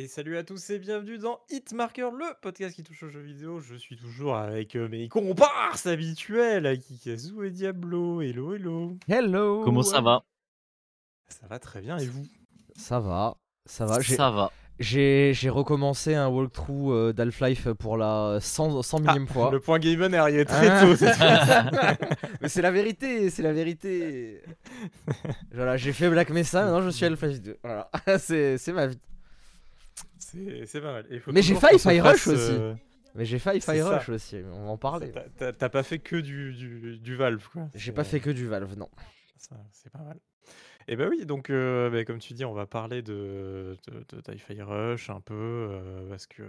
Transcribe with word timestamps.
Et 0.00 0.08
salut 0.08 0.38
à 0.38 0.44
tous 0.44 0.70
et 0.70 0.78
bienvenue 0.78 1.18
dans 1.18 1.40
Hitmarker, 1.50 2.08
le 2.10 2.24
podcast 2.40 2.74
qui 2.74 2.82
touche 2.82 3.02
aux 3.02 3.10
jeux 3.10 3.20
vidéo. 3.20 3.60
Je 3.60 3.74
suis 3.74 3.98
toujours 3.98 4.34
avec 4.34 4.74
euh, 4.74 4.88
mes 4.88 5.08
comparses 5.10 5.84
habituels, 5.84 6.78
Kikazu 6.78 7.44
et 7.44 7.50
Diablo. 7.50 8.22
Hello, 8.22 8.54
hello. 8.54 8.96
Hello 9.08 9.62
Comment 9.62 9.82
ça 9.82 10.00
va? 10.00 10.22
Ça 11.28 11.46
va 11.48 11.58
très 11.58 11.82
bien 11.82 11.98
et 11.98 12.06
vous? 12.06 12.24
Ça 12.76 12.98
va, 12.98 13.36
ça 13.66 13.84
va. 13.84 14.00
J'ai- 14.00 14.14
Ça 14.16 14.30
va. 14.30 14.50
J'ai 14.78 15.34
recommencé 15.50 16.14
un 16.14 16.28
walkthrough 16.28 16.92
euh, 16.94 17.12
d'Half-Life 17.12 17.68
pour 17.74 17.98
la 17.98 18.38
100, 18.40 18.80
100 18.80 19.00
millième 19.00 19.28
fois. 19.28 19.48
Ah, 19.48 19.52
Le 19.52 19.60
point 19.60 19.78
Gamer 19.78 20.14
est 20.14 20.16
arrivé 20.16 20.46
très 20.46 20.68
Ah. 20.70 20.80
tôt. 20.86 20.96
cette 20.96 21.16
fois. 21.16 21.28
Mais 22.40 22.48
c'est 22.48 22.62
la 22.62 22.70
vérité, 22.70 23.28
c'est 23.28 23.42
la 23.42 23.52
vérité. 23.52 24.40
voilà, 25.52 25.76
j'ai 25.76 25.92
fait 25.92 26.08
Black 26.08 26.30
Mesa, 26.30 26.64
maintenant 26.64 26.80
je 26.80 26.88
suis 26.88 27.04
Half-Life 27.04 27.42
2. 27.42 27.58
Voilà, 27.62 27.90
c'est 28.18 28.72
ma 28.72 28.86
vie. 28.86 28.98
C'est 30.18 30.80
pas 30.80 30.92
mal. 30.92 31.20
Faut 31.20 31.32
Mais 31.32 31.42
j'ai 31.42 31.54
failli 31.54 31.78
Fire 31.78 32.04
Rush 32.04 32.26
aussi. 32.28 32.52
euh, 32.52 32.74
Mais 33.14 33.24
j'ai 33.24 33.38
failli 33.38 33.60
Fire. 33.60 33.86
Rush 33.88 34.08
aussi, 34.10 34.36
on 34.52 34.64
va 34.64 34.70
en 34.70 34.76
parler. 34.78 35.12
t'as- 35.36 35.68
pas 35.68 35.82
fait 35.82 35.98
que 35.98 36.16
du, 36.16 36.52
du, 36.54 36.98
du 36.98 37.16
Valve, 37.16 37.46
quoi. 37.52 37.68
J'ai 37.74 37.92
pas 37.92 38.04
fait 38.04 38.20
que 38.20 38.30
du 38.30 38.46
Valve, 38.46 38.76
non. 38.76 38.88
C'est 39.72 39.90
pas 39.90 39.98
mal. 40.02 40.18
Et 40.88 40.96
bah 40.96 41.06
oui, 41.08 41.24
donc 41.24 41.50
euh, 41.50 41.88
bah, 41.90 42.04
comme 42.04 42.18
tu 42.18 42.32
dis, 42.34 42.44
on 42.44 42.52
va 42.52 42.66
parler 42.66 43.02
de, 43.02 43.76
de, 43.88 44.04
de 44.20 44.32
Hi-Fi 44.34 44.60
Rush 44.62 45.10
un 45.10 45.20
peu, 45.20 45.34
euh, 45.34 46.08
parce 46.08 46.26
que 46.26 46.42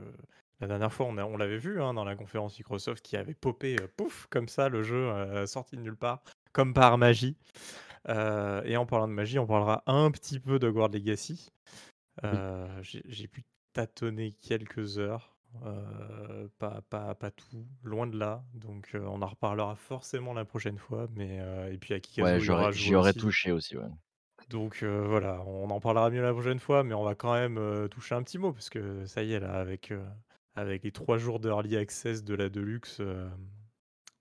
la 0.59 0.67
dernière 0.67 0.91
fois, 0.91 1.05
on, 1.07 1.17
on 1.17 1.37
l'avait 1.37 1.57
vu 1.57 1.81
hein, 1.81 1.93
dans 1.93 2.03
la 2.05 2.15
conférence 2.15 2.57
Microsoft 2.57 3.03
qui 3.03 3.17
avait 3.17 3.33
popé, 3.35 3.75
euh, 3.79 3.87
pouf, 3.97 4.27
comme 4.29 4.48
ça, 4.48 4.70
le 4.70 4.83
jeu 4.83 4.95
euh, 5.09 5.45
sorti 5.45 5.76
de 5.76 5.81
nulle 5.81 5.95
part, 5.98 6.23
comme 6.54 6.73
par 6.73 6.98
magie. 6.98 7.37
Euh, 8.09 8.61
et 8.65 8.77
en 8.77 8.85
parlant 8.87 9.07
de 9.07 9.13
magie, 9.13 9.37
on 9.37 9.45
parlera 9.45 9.83
un 9.85 10.09
petit 10.11 10.39
peu 10.39 10.57
de 10.59 10.70
Guard 10.70 10.89
Legacy. 10.89 11.49
Euh, 12.23 12.67
J'ai 12.81 13.27
pu 13.27 13.43
tâtonner 13.73 14.34
quelques 14.34 14.99
heures, 14.99 15.35
euh, 15.65 16.48
pas, 16.59 16.81
pas, 16.90 17.15
pas 17.15 17.31
tout, 17.31 17.65
loin 17.84 18.07
de 18.07 18.17
là. 18.17 18.43
Donc 18.54 18.90
euh, 18.95 19.05
on 19.05 19.21
en 19.21 19.27
reparlera 19.27 19.76
forcément 19.76 20.34
la 20.34 20.45
prochaine 20.45 20.77
fois. 20.77 21.07
Mais, 21.15 21.39
et 21.71 21.77
puis 21.77 21.93
à 21.93 21.99
Kikazo, 21.99 22.54
Ouais, 22.54 22.71
j'y 22.73 22.95
aurais 22.95 23.13
touché 23.13 23.51
aussi. 23.51 23.77
Ouais. 23.77 23.89
Donc 24.49 24.84
voilà, 24.84 25.41
on 25.45 25.70
en 25.70 25.79
parlera 25.79 26.09
mieux 26.09 26.21
la 26.21 26.34
prochaine 26.34 26.59
fois, 26.59 26.84
mais 26.84 26.93
on 26.93 27.04
va 27.04 27.15
quand 27.15 27.34
même 27.34 27.87
toucher 27.89 28.15
un 28.15 28.23
petit 28.23 28.37
mot, 28.37 28.51
parce 28.51 28.70
que 28.70 29.05
ça 29.05 29.23
y 29.23 29.34
est, 29.34 29.39
là, 29.39 29.54
avec, 29.54 29.93
avec 30.55 30.84
les 30.84 30.91
trois 30.91 31.17
jours 31.17 31.39
d'Early 31.39 31.77
Access 31.77 32.23
de 32.23 32.34
la 32.34 32.49
Deluxe, 32.49 33.01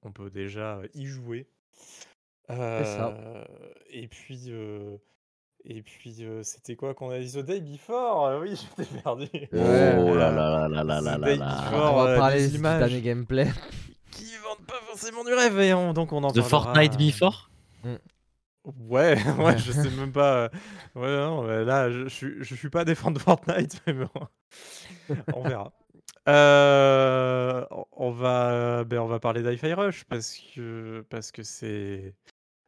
on 0.03 0.13
peut 0.13 0.31
déjà 0.31 0.83
y 0.95 1.07
jouer. 1.07 1.49
ça. 2.49 3.47
Et 3.89 4.09
puis, 4.09 4.53
et 5.65 5.83
puis 5.83 6.17
euh, 6.21 6.43
c'était 6.43 6.77
quoi 6.77 6.95
qu'on 6.95 7.11
a 7.11 7.19
dit? 7.19 7.33
The 7.33 7.39
Day 7.45 7.61
Before 7.61 8.27
Euh, 8.27 8.41
Oui, 8.41 8.55
je 8.79 8.83
t'ai 8.85 9.01
perdu. 9.01 9.27
Oh 9.53 9.57
là 10.15 10.31
là 10.31 10.69
là 10.69 10.69
là 10.69 10.83
là 10.85 11.01
là 11.01 11.19
The 11.19 11.39
là 11.39 11.71
on 11.73 11.95
va 11.97 12.11
euh, 12.11 12.17
parler 12.19 12.37
des 12.49 12.55
images 12.57 13.01
gameplay. 13.03 13.49
qui 14.11 14.25
vendent 14.45 14.67
pas 14.67 14.81
forcément 14.87 15.25
du 15.25 15.33
rêve, 15.33 15.59
et 15.61 15.73
on- 15.75 15.93
donc 15.93 16.13
on 16.13 16.23
en 16.25 16.33
The 16.33 16.43
Fortnite 16.43 16.95
euh, 16.95 16.97
Before? 16.99 17.51
Ouais, 18.89 19.17
ouais, 19.39 19.59
je 19.59 19.73
sais 19.73 19.91
même 19.91 20.13
pas. 20.13 20.35
euh, 20.45 20.49
Ouais, 20.95 21.17
non, 21.17 21.43
mais 21.45 21.65
là, 21.65 21.91
je, 21.91 22.05
je, 22.05 22.09
suis- 22.09 22.35
je 22.45 22.55
suis 22.55 22.69
pas 22.71 22.85
défendre 22.85 23.17
de 23.19 23.23
Fortnite, 23.23 23.81
mais 23.87 23.95
bon, 23.95 24.09
on 25.35 25.43
verra. 25.43 25.73
Euh, 26.29 27.65
on- 27.71 27.85
on 27.93 28.11
va, 28.11 28.85
ben, 28.85 28.99
on 28.99 29.07
va 29.07 29.19
parler 29.21 29.43
d'Hi-Fi 29.43 29.73
Rush 29.73 30.05
parce 30.05 30.37
que 30.55 31.05
parce 31.09 31.33
que 31.33 31.43
c'est 31.43 32.15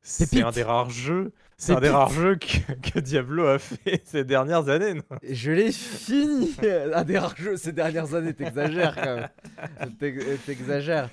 c'est 0.02 0.42
un 0.42 0.50
des 0.50 0.62
rares 0.64 0.90
jeux, 0.90 1.32
c'est 1.56 1.74
un 1.74 1.80
des 1.80 1.88
rares 1.90 2.10
jeux 2.10 2.34
que, 2.36 2.72
que 2.92 2.98
Diablo 2.98 3.46
a 3.46 3.58
fait 3.58 4.02
ces 4.04 4.24
dernières 4.24 4.68
années. 4.68 4.94
non? 4.94 5.02
Je 5.22 5.52
l'ai 5.52 5.70
fini 5.70 6.54
Un 6.94 7.04
des 7.04 7.18
rares 7.18 7.36
jeux 7.36 7.56
ces 7.56 7.72
dernières 7.72 8.14
années, 8.14 8.34
t'exagères 8.34 8.96
quand 8.96 9.14
même. 9.16 9.96
T'ex- 9.98 10.24
T'exagères. 10.44 11.08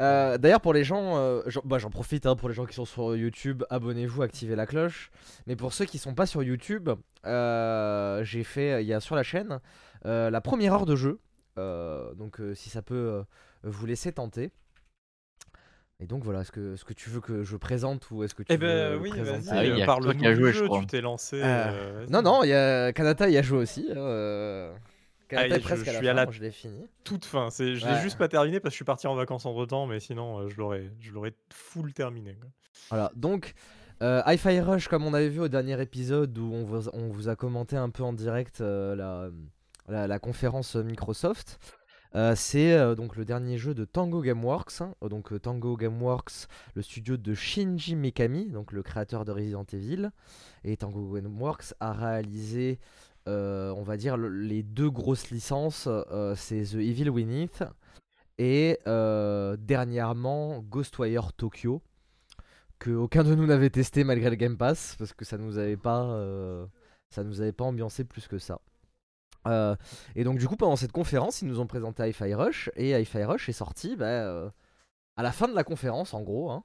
Euh, 0.00 0.36
D'ailleurs, 0.36 0.60
pour 0.60 0.74
les 0.74 0.84
gens, 0.84 1.16
euh, 1.16 1.40
j'en 1.46 1.62
bah, 1.64 1.78
j'en 1.78 1.90
profite 1.90 2.26
hein, 2.26 2.36
pour 2.36 2.48
les 2.50 2.54
gens 2.54 2.66
qui 2.66 2.74
sont 2.74 2.84
sur 2.84 3.16
YouTube, 3.16 3.62
abonnez-vous, 3.70 4.20
activez 4.22 4.56
la 4.56 4.66
cloche. 4.66 5.10
Mais 5.46 5.56
pour 5.56 5.72
ceux 5.72 5.86
qui 5.86 5.96
sont 5.98 6.14
pas 6.14 6.26
sur 6.26 6.42
YouTube, 6.42 6.90
euh, 7.24 8.22
j'ai 8.24 8.44
fait, 8.44 8.82
il 8.82 8.86
y 8.86 8.92
a 8.92 9.00
sur 9.00 9.16
la 9.16 9.22
chaîne, 9.22 9.58
la 10.04 10.40
première 10.42 10.74
heure 10.74 10.86
de 10.86 10.96
jeu. 10.96 11.18
Donc, 11.56 12.40
si 12.54 12.68
ça 12.68 12.82
peut 12.82 13.22
vous 13.62 13.86
laisser 13.86 14.12
tenter. 14.12 14.52
Et 16.00 16.06
donc 16.06 16.24
voilà, 16.24 16.40
est-ce 16.40 16.50
que, 16.52 16.74
est-ce 16.74 16.84
que 16.84 16.92
tu 16.92 17.08
veux 17.08 17.20
que 17.20 17.44
je 17.44 17.56
présente 17.56 18.10
ou 18.10 18.24
est-ce 18.24 18.34
que 18.34 18.42
tu 18.42 18.52
Eh 18.52 18.56
veux 18.56 18.66
ben 18.66 19.00
oui, 19.00 19.10
présenter 19.10 19.48
vas-y, 19.50 19.58
Ah 19.58 19.60
oui, 19.62 19.70
euh, 19.70 19.76
y 19.78 19.82
a 19.82 19.82
que 19.82 19.86
parle-nous 19.86 20.10
toi 20.12 20.20
qui 20.20 20.26
as 20.26 20.30
du 20.34 20.36
joué, 20.40 20.52
je 20.52 20.58
jeu, 20.58 20.66
crois. 20.66 20.80
tu 20.80 20.86
t'es 20.86 21.00
lancé. 21.00 21.40
Euh, 21.40 21.44
euh, 21.46 22.06
Non, 22.10 22.20
non, 22.22 22.42
il 22.42 22.48
y 22.48 22.52
a 22.52 22.92
Kanata 22.92 23.28
y 23.30 23.36
a 23.38 23.42
joué 23.42 23.58
aussi. 23.58 23.86
euh, 23.94 24.74
Kanata 25.28 25.54
Ah, 25.54 25.56
est 25.56 25.60
je- 25.60 25.64
presque 25.64 25.84
je 25.84 25.90
à 25.90 25.92
la 25.92 25.98
suis 26.00 26.08
à 26.08 26.10
fin, 26.10 26.16
la 26.16 26.24
moi, 26.24 26.32
je 26.32 26.40
l'ai 26.42 26.50
fini. 26.50 26.86
toute 27.04 27.24
fin. 27.24 27.48
C'est, 27.50 27.76
je 27.76 27.86
Ouais. 27.86 27.94
l'ai 27.94 28.00
juste 28.00 28.18
pas 28.18 28.28
terminé 28.28 28.58
parce 28.60 28.70
que 28.70 28.74
je 28.74 28.76
suis 28.78 28.84
parti 28.84 29.06
en 29.06 29.14
vacances 29.14 29.46
entre 29.46 29.64
temps, 29.66 29.86
mais 29.86 30.00
sinon 30.00 30.40
euh, 30.40 30.48
je 30.48 30.56
l'aurais, 30.58 30.90
je 31.00 31.12
l'aurais 31.12 31.32
full 31.52 31.92
terminé. 31.92 32.34
quoi. 32.40 32.50
Voilà, 32.90 33.12
donc 33.14 33.54
euh, 34.02 34.20
Hi-Fi 34.26 34.60
Rush, 34.60 34.88
comme 34.88 35.06
on 35.06 35.14
avait 35.14 35.28
vu 35.28 35.40
au 35.40 35.48
dernier 35.48 35.80
épisode 35.80 36.36
où 36.36 36.52
on 36.52 36.64
vous, 36.64 36.88
on 36.92 37.08
vous 37.08 37.28
a 37.28 37.36
commenté 37.36 37.76
un 37.76 37.88
peu 37.90 38.02
en 38.02 38.12
direct 38.12 38.60
euh, 38.60 38.96
la, 38.96 39.30
la, 39.88 40.06
la 40.08 40.18
conférence 40.18 40.74
Microsoft, 40.74 41.58
euh, 42.16 42.34
c'est 42.36 42.72
euh, 42.74 42.94
donc 42.94 43.16
le 43.16 43.24
dernier 43.24 43.58
jeu 43.58 43.74
de 43.74 43.84
Tango 43.84 44.20
Gameworks. 44.22 44.80
hein. 44.80 44.94
Euh, 45.02 45.08
donc 45.08 45.40
Tango 45.42 45.76
Gameworks, 45.76 46.46
le 46.74 46.82
studio 46.82 47.16
de 47.16 47.34
Shinji 47.34 47.96
Mikami, 47.96 48.46
donc 48.50 48.72
le 48.72 48.82
créateur 48.82 49.24
de 49.24 49.32
Resident 49.32 49.64
Evil. 49.72 50.10
Et 50.64 50.76
Tango 50.76 51.12
Gameworks 51.14 51.74
a 51.80 51.92
réalisé, 51.92 52.78
on 53.26 53.82
va 53.84 53.96
dire, 53.96 54.16
le- 54.16 54.28
les 54.28 54.62
deux 54.62 54.90
grosses 54.90 55.30
licences, 55.30 55.88
c'est 56.36 56.62
The 56.62 56.74
Evil 56.76 57.10
Within 57.10 57.46
et 58.38 58.78
dernièrement 59.58 60.60
Ghostwire 60.60 61.32
Tokyo 61.32 61.82
que 62.78 62.90
aucun 62.90 63.24
de 63.24 63.34
nous 63.34 63.46
n'avait 63.46 63.70
testé 63.70 64.04
malgré 64.04 64.30
le 64.30 64.36
Game 64.36 64.56
Pass 64.56 64.96
parce 64.98 65.12
que 65.12 65.24
ça 65.24 65.38
nous 65.38 65.58
avait 65.58 65.76
pas 65.76 66.06
ça 67.10 67.22
nous 67.24 67.40
avait 67.40 67.52
pas 67.52 67.64
ambiancé 67.64 68.04
plus 68.04 68.26
que 68.26 68.38
ça. 68.38 68.60
Euh, 69.46 69.76
et 70.16 70.24
donc 70.24 70.38
du 70.38 70.48
coup 70.48 70.56
pendant 70.56 70.76
cette 70.76 70.92
conférence 70.92 71.42
ils 71.42 71.48
nous 71.48 71.60
ont 71.60 71.66
présenté 71.66 72.08
Hi-Fi 72.08 72.32
Rush 72.34 72.70
et 72.76 72.98
Hi-Fi 72.98 73.24
Rush 73.24 73.48
est 73.50 73.52
sorti 73.52 73.94
bah, 73.94 74.06
euh, 74.06 74.48
à 75.16 75.22
la 75.22 75.32
fin 75.32 75.48
de 75.48 75.54
la 75.54 75.64
conférence 75.64 76.14
en 76.14 76.22
gros 76.22 76.50
hein. 76.50 76.64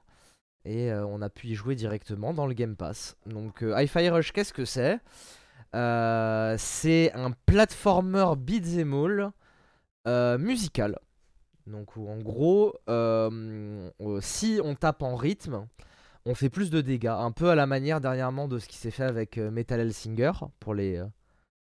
et 0.64 0.90
euh, 0.90 1.04
on 1.06 1.20
a 1.20 1.28
pu 1.28 1.48
y 1.48 1.54
jouer 1.54 1.74
directement 1.74 2.32
dans 2.32 2.46
le 2.46 2.54
Game 2.54 2.76
Pass. 2.76 3.16
Donc 3.26 3.62
Hi-Fi 3.62 4.08
Rush 4.08 4.32
qu'est-ce 4.32 4.52
que 4.52 4.64
c'est? 4.64 4.98
C'est 5.72 7.12
un 7.12 7.30
platformer 7.46 8.32
beat'em 8.36 8.94
all 8.94 10.38
musical. 10.38 10.98
Donc 11.66 11.94
où, 11.96 12.08
en 12.08 12.18
gros, 12.18 12.74
si 14.20 14.60
on 14.64 14.74
tape 14.74 15.02
en 15.02 15.14
rythme, 15.14 15.68
on 16.24 16.34
fait 16.34 16.48
plus 16.48 16.70
de 16.70 16.80
dégâts. 16.80 17.06
Un 17.06 17.30
peu 17.30 17.50
à 17.50 17.54
la 17.54 17.66
manière 17.66 18.00
dernièrement 18.00 18.48
de 18.48 18.58
ce 18.58 18.66
qui 18.66 18.78
s'est 18.78 18.90
fait 18.90 19.04
avec 19.04 19.36
Metal 19.36 19.78
Hellsinger 19.78 20.32
pour 20.58 20.74
les 20.74 21.04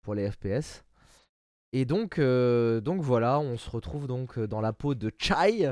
FPS. 0.06 0.84
Et 1.74 1.86
donc, 1.86 2.18
euh, 2.20 2.80
donc 2.82 3.02
voilà, 3.02 3.40
on 3.40 3.58
se 3.58 3.70
retrouve 3.70 4.08
donc 4.08 4.38
euh, 4.38 4.48
dans 4.48 4.62
la 4.62 4.74
peau 4.74 4.96
de 4.96 5.12
Chai, 5.18 5.72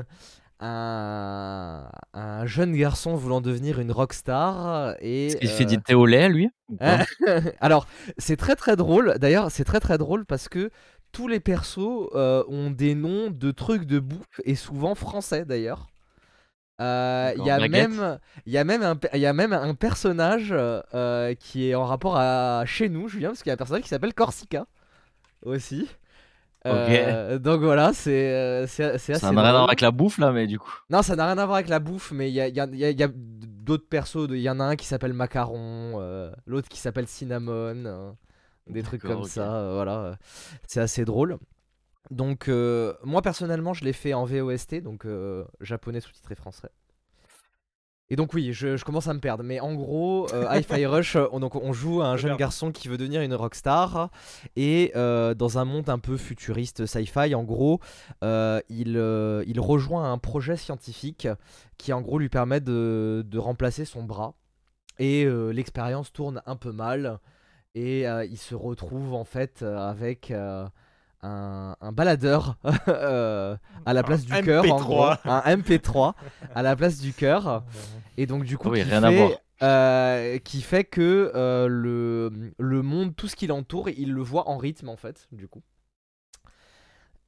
un, 0.60 1.88
un 2.12 2.46
jeune 2.46 2.74
garçon 2.76 3.14
voulant 3.14 3.40
devenir 3.40 3.80
une 3.80 3.92
rockstar. 3.92 4.94
Et, 5.00 5.26
Est-ce 5.28 5.36
qu'il 5.36 5.48
fait 5.48 5.64
euh, 5.64 5.68
du 5.68 5.82
thé 5.82 5.94
au 5.94 6.06
lait, 6.06 6.28
lui 6.28 6.50
alors, 7.60 7.86
c'est 8.18 8.36
très 8.36 8.56
très 8.56 8.76
drôle. 8.76 9.16
D'ailleurs, 9.18 9.50
c'est 9.50 9.64
très 9.64 9.80
très 9.80 9.98
drôle 9.98 10.24
parce 10.26 10.48
que 10.48 10.70
tous 11.12 11.28
les 11.28 11.40
persos 11.40 12.08
euh, 12.14 12.44
ont 12.48 12.70
des 12.70 12.94
noms 12.94 13.30
de 13.30 13.50
trucs 13.50 13.84
de 13.84 13.98
bouffe 13.98 14.40
et 14.44 14.54
souvent 14.54 14.94
français 14.94 15.44
d'ailleurs. 15.44 15.86
Euh, 16.78 17.32
Il 17.38 17.44
y, 17.46 17.50
a 17.50 17.58
même- 17.68 18.18
il 18.44 18.56
un 18.58 18.98
il 19.14 19.20
y 19.20 19.26
a 19.26 19.32
même 19.32 19.52
un 19.54 19.74
personnage 19.74 20.52
euh, 20.52 21.34
qui 21.34 21.70
est 21.70 21.74
en 21.74 21.84
rapport 21.84 22.18
à 22.18 22.64
chez 22.66 22.90
nous, 22.90 23.08
Julien, 23.08 23.28
parce 23.28 23.42
qu'il 23.42 23.48
y 23.48 23.52
a 23.52 23.54
un 23.54 23.56
personnage 23.56 23.82
qui 23.82 23.88
s'appelle 23.88 24.12
Corsica 24.12 24.66
aussi. 25.46 25.88
Euh, 26.66 27.38
donc 27.38 27.60
voilà, 27.60 27.92
c'est 27.92 28.32
euh, 28.34 28.66
c'est. 28.66 28.98
Ça 28.98 29.12
n'a 29.12 29.28
rien 29.30 29.38
à 29.38 29.42
voir 29.42 29.52
drôle. 29.54 29.70
avec 29.70 29.80
la 29.82 29.90
bouffe, 29.92 30.18
là, 30.18 30.32
mais 30.32 30.46
du 30.48 30.58
coup. 30.58 30.74
Non, 30.90 31.02
ça 31.02 31.14
n'a 31.14 31.26
rien 31.26 31.38
à 31.38 31.46
voir 31.46 31.56
avec 31.56 31.68
la 31.68 31.78
bouffe, 31.78 32.10
mais 32.10 32.28
il 32.28 32.34
y 32.34 32.40
a, 32.40 32.48
y 32.48 32.58
a- 32.58 32.66
y 32.66 32.84
a- 32.84 32.90
y 32.90 33.02
a 33.04 33.08
d'autres 33.14 33.86
persos. 33.88 34.26
Il 34.30 34.38
y 34.40 34.50
en 34.50 34.58
a 34.58 34.64
un 34.64 34.74
qui 34.76 34.86
s'appelle 34.86 35.12
Macaron, 35.12 36.00
euh, 36.00 36.30
l'autre 36.46 36.68
qui 36.68 36.80
s'appelle 36.80 37.06
Cinnamon, 37.06 38.16
des 38.66 38.82
trucs 38.82 39.02
comme 39.02 39.24
ça. 39.24 39.70
voilà, 39.74 40.18
c'est 40.66 40.80
assez 40.80 41.04
drôle. 41.04 41.38
Donc, 42.10 42.48
euh, 42.48 42.94
moi 43.04 43.22
personnellement, 43.22 43.72
je 43.74 43.84
l'ai 43.84 43.92
fait 43.92 44.14
en 44.14 44.24
VOST, 44.24 44.80
donc 44.80 45.04
euh, 45.06 45.44
japonais 45.60 46.00
sous-titré 46.00 46.34
français. 46.34 46.68
Et 48.08 48.14
donc, 48.14 48.34
oui, 48.34 48.52
je, 48.52 48.76
je 48.76 48.84
commence 48.84 49.08
à 49.08 49.14
me 49.14 49.18
perdre, 49.18 49.42
mais 49.42 49.58
en 49.58 49.74
gros, 49.74 50.32
euh, 50.32 50.46
Hi-Fi 50.48 50.86
Rush, 50.86 51.16
on, 51.32 51.40
donc, 51.40 51.56
on 51.56 51.72
joue 51.72 52.02
à 52.02 52.06
un 52.06 52.16
jeune 52.16 52.36
garçon 52.36 52.70
qui 52.70 52.86
veut 52.86 52.96
devenir 52.96 53.20
une 53.22 53.34
rockstar, 53.34 54.10
et 54.54 54.92
euh, 54.94 55.34
dans 55.34 55.58
un 55.58 55.64
monde 55.64 55.88
un 55.88 55.98
peu 55.98 56.16
futuriste 56.16 56.86
sci-fi, 56.86 57.34
en 57.34 57.42
gros, 57.42 57.80
euh, 58.22 58.60
il, 58.68 58.96
euh, 58.96 59.42
il 59.48 59.58
rejoint 59.58 60.12
un 60.12 60.18
projet 60.18 60.56
scientifique 60.56 61.26
qui 61.78 61.92
en 61.92 62.00
gros 62.00 62.18
lui 62.20 62.28
permet 62.28 62.60
de, 62.60 63.24
de 63.26 63.38
remplacer 63.38 63.84
son 63.84 64.04
bras. 64.04 64.34
Et 64.98 65.24
euh, 65.24 65.50
l'expérience 65.50 66.12
tourne 66.12 66.42
un 66.46 66.56
peu 66.56 66.72
mal. 66.72 67.18
Et 67.74 68.08
euh, 68.08 68.24
il 68.24 68.38
se 68.38 68.54
retrouve 68.54 69.12
en 69.12 69.24
fait 69.24 69.60
euh, 69.62 69.76
avec, 69.76 70.30
euh, 70.30 70.66
un, 71.26 71.76
un 71.80 71.92
baladeur 71.92 72.56
euh, 72.88 73.56
à 73.84 73.92
la 73.92 74.00
Un 74.00 74.02
place 74.02 74.24
du 74.24 74.32
cœur, 74.42 74.64
en 74.70 74.80
gros, 74.80 75.06
MP3. 75.06 75.18
un 75.24 75.56
MP3 75.56 76.14
à 76.54 76.62
la 76.62 76.76
place 76.76 76.98
du 76.98 77.12
cœur. 77.12 77.64
Et 78.16 78.26
donc 78.26 78.44
du 78.44 78.56
coup, 78.58 78.70
oui, 78.70 78.82
qui, 78.82 78.88
rien 78.90 79.02
à 79.02 79.10
fait, 79.10 79.16
voir. 79.16 79.30
euh, 79.62 80.38
qui 80.38 80.62
fait 80.62 80.84
que 80.84 81.32
euh, 81.34 81.66
le, 81.68 82.52
le 82.58 82.82
monde, 82.82 83.14
tout 83.16 83.28
ce 83.28 83.36
qui 83.36 83.46
l'entoure, 83.46 83.88
il 83.88 84.12
le 84.12 84.22
voit 84.22 84.48
en 84.48 84.56
rythme 84.56 84.88
en 84.88 84.96
fait, 84.96 85.26
du 85.32 85.48
coup. 85.48 85.62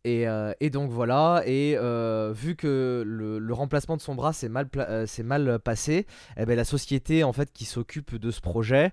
Et, 0.04 0.26
euh, 0.28 0.52
et 0.60 0.70
donc 0.70 0.90
voilà, 0.90 1.42
et 1.44 1.74
euh, 1.76 2.32
vu 2.34 2.54
que 2.56 3.02
le, 3.04 3.38
le 3.38 3.52
remplacement 3.54 3.96
de 3.96 4.00
son 4.00 4.14
bras 4.14 4.32
s'est 4.32 4.48
mal, 4.48 4.68
euh, 4.76 5.06
mal 5.24 5.58
passé, 5.58 6.06
eh 6.38 6.46
ben, 6.46 6.56
la 6.56 6.64
société 6.64 7.24
en 7.24 7.32
fait 7.32 7.52
qui 7.52 7.64
s'occupe 7.66 8.14
de 8.16 8.30
ce 8.30 8.40
projet 8.40 8.92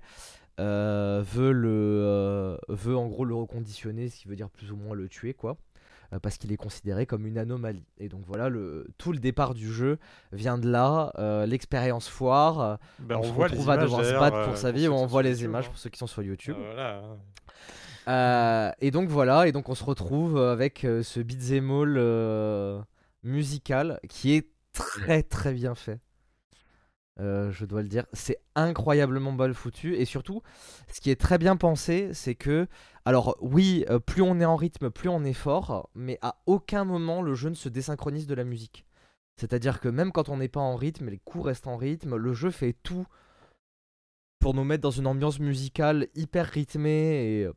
euh, 0.59 1.23
veut, 1.25 1.51
le, 1.51 1.69
euh, 1.71 2.57
veut 2.69 2.95
en 2.97 3.07
gros 3.07 3.25
le 3.25 3.35
reconditionner, 3.35 4.09
ce 4.09 4.17
qui 4.17 4.27
veut 4.27 4.35
dire 4.35 4.49
plus 4.49 4.71
ou 4.71 4.75
moins 4.77 4.95
le 4.95 5.09
tuer 5.09 5.33
quoi. 5.33 5.57
euh, 6.13 6.19
Parce 6.19 6.37
qu'il 6.37 6.51
est 6.51 6.57
considéré 6.57 7.05
comme 7.05 7.25
une 7.25 7.37
anomalie. 7.37 7.85
Et 7.97 8.07
donc 8.09 8.21
voilà, 8.25 8.47
le, 8.49 8.87
tout 8.97 9.11
le 9.11 9.19
départ 9.19 9.53
du 9.53 9.71
jeu 9.71 9.97
vient 10.31 10.57
de 10.57 10.69
là. 10.69 11.11
euh, 11.19 11.45
L'expérience 11.45 12.07
foire. 12.07 12.79
Ben, 12.99 13.17
on, 13.17 13.19
on 13.19 13.23
se 13.23 13.31
retrouve 13.33 13.69
à 13.69 13.77
devoir 13.77 14.03
se 14.05 14.11
battre 14.13 14.45
pour 14.45 14.57
sa 14.57 14.71
vie. 14.71 14.87
On 14.87 15.05
voit 15.05 15.23
les 15.23 15.31
YouTube, 15.31 15.49
images 15.49 15.65
hein. 15.65 15.69
pour 15.69 15.77
ceux 15.79 15.89
qui 15.89 15.99
sont 15.99 16.07
sur 16.07 16.21
YouTube. 16.23 16.55
Ah, 16.59 16.63
voilà. 16.73 17.17
Euh, 18.07 18.71
et 18.81 18.91
donc 18.91 19.09
voilà, 19.09 19.47
et 19.47 19.51
donc 19.51 19.67
on 19.67 19.73
se 19.75 19.83
retrouve 19.83 20.37
avec 20.39 20.85
euh, 20.85 21.01
ce 21.01 21.19
beat'em 21.19 21.71
all 21.71 21.95
euh, 21.97 22.79
musical 23.23 23.99
qui 24.09 24.35
est 24.35 24.47
très 24.73 25.23
très 25.23 25.53
bien 25.53 25.73
fait. 25.73 25.99
Euh, 27.21 27.49
je 27.51 27.63
dois 27.63 27.81
le 27.81 27.87
dire, 27.87 28.05
c'est 28.11 28.39
incroyablement 28.55 29.31
mal 29.31 29.53
foutu 29.53 29.95
et 29.95 30.03
surtout, 30.03 30.41
ce 30.91 30.99
qui 30.99 31.11
est 31.11 31.15
très 31.19 31.37
bien 31.37 31.55
pensé, 31.55 32.09
c'est 32.13 32.35
que, 32.35 32.67
alors 33.05 33.37
oui, 33.39 33.85
euh, 33.89 33.99
plus 33.99 34.21
on 34.21 34.39
est 34.41 34.45
en 34.45 34.57
rythme, 34.57 34.89
plus 34.89 35.07
on 35.07 35.23
est 35.23 35.31
fort, 35.33 35.89
mais 35.95 36.19
à 36.21 36.35
aucun 36.45 36.83
moment 36.83 37.21
le 37.21 37.33
jeu 37.33 37.49
ne 37.49 37.55
se 37.55 37.69
désynchronise 37.69 38.27
de 38.27 38.35
la 38.35 38.43
musique. 38.43 38.85
C'est-à-dire 39.39 39.79
que 39.79 39.87
même 39.87 40.11
quand 40.11 40.27
on 40.27 40.37
n'est 40.37 40.49
pas 40.49 40.59
en 40.59 40.75
rythme, 40.75 41.09
les 41.09 41.19
coups 41.19 41.45
restent 41.45 41.67
en 41.67 41.77
rythme, 41.77 42.17
le 42.17 42.33
jeu 42.33 42.51
fait 42.51 42.73
tout 42.83 43.05
pour 44.39 44.53
nous 44.53 44.63
mettre 44.65 44.81
dans 44.81 44.91
une 44.91 45.07
ambiance 45.07 45.39
musicale 45.39 46.07
hyper 46.15 46.45
rythmée 46.47 47.41
et, 47.43 47.49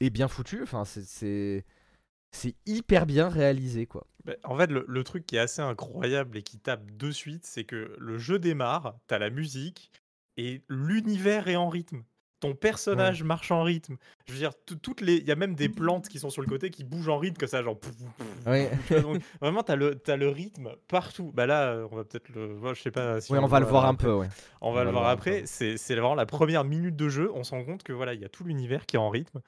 et 0.00 0.10
bien 0.10 0.28
foutue. 0.28 0.62
Enfin, 0.62 0.84
c'est- 0.84 1.64
c'est 2.32 2.54
hyper 2.66 3.06
bien 3.06 3.28
réalisé, 3.28 3.86
quoi. 3.86 4.06
Ben, 4.24 4.36
en 4.44 4.56
fait, 4.56 4.70
le, 4.70 4.84
le 4.86 5.04
truc 5.04 5.24
qui 5.26 5.36
est 5.36 5.40
assez 5.40 5.62
incroyable 5.62 6.36
et 6.36 6.42
qui 6.42 6.58
tape 6.58 6.90
de 6.96 7.10
suite, 7.10 7.46
c'est 7.46 7.64
que 7.64 7.94
le 7.98 8.18
jeu 8.18 8.38
démarre, 8.38 8.96
t'as 9.06 9.18
la 9.18 9.30
musique 9.30 9.90
et 10.36 10.62
l'univers 10.68 11.48
est 11.48 11.56
en 11.56 11.68
rythme. 11.68 12.02
Ton 12.40 12.54
personnage 12.54 13.24
marche 13.24 13.50
en 13.50 13.64
rythme. 13.64 13.96
Je 14.28 14.32
veux 14.32 14.38
dire, 14.38 14.52
tout- 14.64 14.76
toutes 14.76 15.00
les, 15.00 15.16
il 15.16 15.26
y 15.26 15.32
a 15.32 15.34
même 15.34 15.56
des 15.56 15.68
plantes 15.68 16.08
qui 16.08 16.20
sont 16.20 16.30
sur 16.30 16.40
le 16.40 16.46
côté 16.46 16.70
qui 16.70 16.84
bougent 16.84 17.08
en 17.08 17.18
rythme 17.18 17.36
que 17.36 17.48
ça, 17.48 17.64
genre. 17.64 17.76
pouf, 17.80 17.90
pouf, 17.96 18.12
pouf, 18.14 18.26
Oui. 18.46 18.66
tu 18.86 18.92
vois, 18.94 19.02
donc, 19.02 19.22
vraiment, 19.40 19.64
t'as 19.64 19.74
le, 19.74 19.96
t'as 19.96 20.14
le 20.16 20.28
rythme 20.28 20.70
partout. 20.86 21.32
Bah 21.34 21.46
là, 21.46 21.84
on 21.90 21.96
va 21.96 22.04
peut-être 22.04 22.28
le, 22.28 22.52
voir, 22.54 22.76
je 22.76 22.82
sais 22.82 22.92
pas. 22.92 23.20
Si 23.20 23.32
Oui, 23.32 23.38
on 23.42 23.46
va 23.48 23.58
le 23.58 23.66
voir 23.66 23.86
un 23.86 23.96
peu, 23.96 24.12
ouais. 24.12 24.28
On 24.60 24.72
va 24.72 24.82
On 24.82 24.84
le 24.84 24.84
va 24.84 24.84
voir 24.84 24.84
le 24.84 24.90
voir 24.92 25.08
après. 25.08 25.30
après. 25.38 25.46
C'est 25.46 25.76
c'est 25.78 25.94
vraiment 25.96 26.14
la 26.14 26.26
première 26.26 26.62
minute 26.62 26.94
de 26.94 27.08
jeu. 27.08 27.28
On 27.34 27.42
se 27.42 27.50
rend 27.50 27.64
compte 27.64 27.82
que 27.82 27.92
voilà, 27.92 28.14
il 28.14 28.20
y 28.20 28.24
a 28.24 28.28
tout 28.28 28.44
l'univers 28.44 28.86
qui 28.86 28.94
est 28.94 29.00
en 29.00 29.10
rythme. 29.10 29.40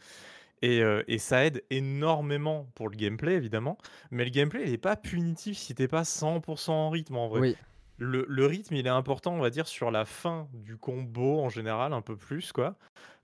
Et, 0.63 0.83
euh, 0.83 1.03
et 1.09 1.19
ça 1.19 1.45
aide 1.45 1.65
énormément 1.71 2.71
pour 2.75 2.89
le 2.89 2.97
gameplay, 2.97 3.35
évidemment. 3.35 3.79
Mais 4.11 4.25
le 4.25 4.31
gameplay, 4.31 4.65
il 4.65 4.71
n'est 4.71 4.79
pas 4.79 4.97
punitif 4.97 5.57
si 5.57 5.75
t'es 5.75 5.89
pas 5.89 6.03
100% 6.03 6.71
en 6.71 6.91
rythme, 6.91 7.17
en 7.17 7.29
vrai. 7.29 7.41
Oui, 7.41 7.57
Le, 7.99 8.27
le 8.29 8.47
rythme, 8.47 8.75
il 8.75 8.87
est 8.87 8.91
important, 8.91 9.33
on 9.35 9.41
va 9.41 9.51
dire, 9.51 9.67
sur 9.67 9.91
la 9.91 10.05
fin 10.05 10.49
du 10.53 10.77
combo, 10.77 11.41
en 11.41 11.49
général, 11.49 11.93
un 11.93 12.03
peu 12.03 12.17
plus, 12.17 12.53
quoi. 12.53 12.77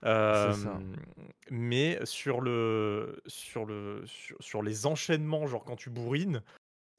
Euh, 0.03 0.53
ça. 0.53 0.79
mais 1.49 1.99
sur, 2.05 2.41
le, 2.41 3.21
sur, 3.27 3.65
le, 3.65 4.03
sur, 4.05 4.37
sur 4.39 4.61
les 4.61 4.85
enchaînements, 4.85 5.47
genre 5.47 5.63
quand 5.63 5.75
tu 5.75 5.89
bourrines, 5.89 6.41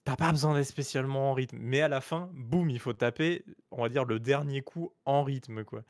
T'as 0.09 0.17
pas 0.17 0.31
besoin 0.31 0.55
d'être 0.55 0.65
spécialement 0.65 1.31
en 1.31 1.35
rythme, 1.35 1.59
mais 1.61 1.83
à 1.83 1.89
la 1.89 2.01
fin, 2.01 2.31
boum, 2.33 2.71
il 2.71 2.79
faut 2.79 2.95
taper, 2.95 3.45
on 3.71 3.83
va 3.83 3.91
dire, 3.91 4.07
le 4.07 4.19
dernier 4.19 4.63
coup 4.63 4.91
en 5.05 5.23
rythme, 5.23 5.65
quoi. 5.65 5.83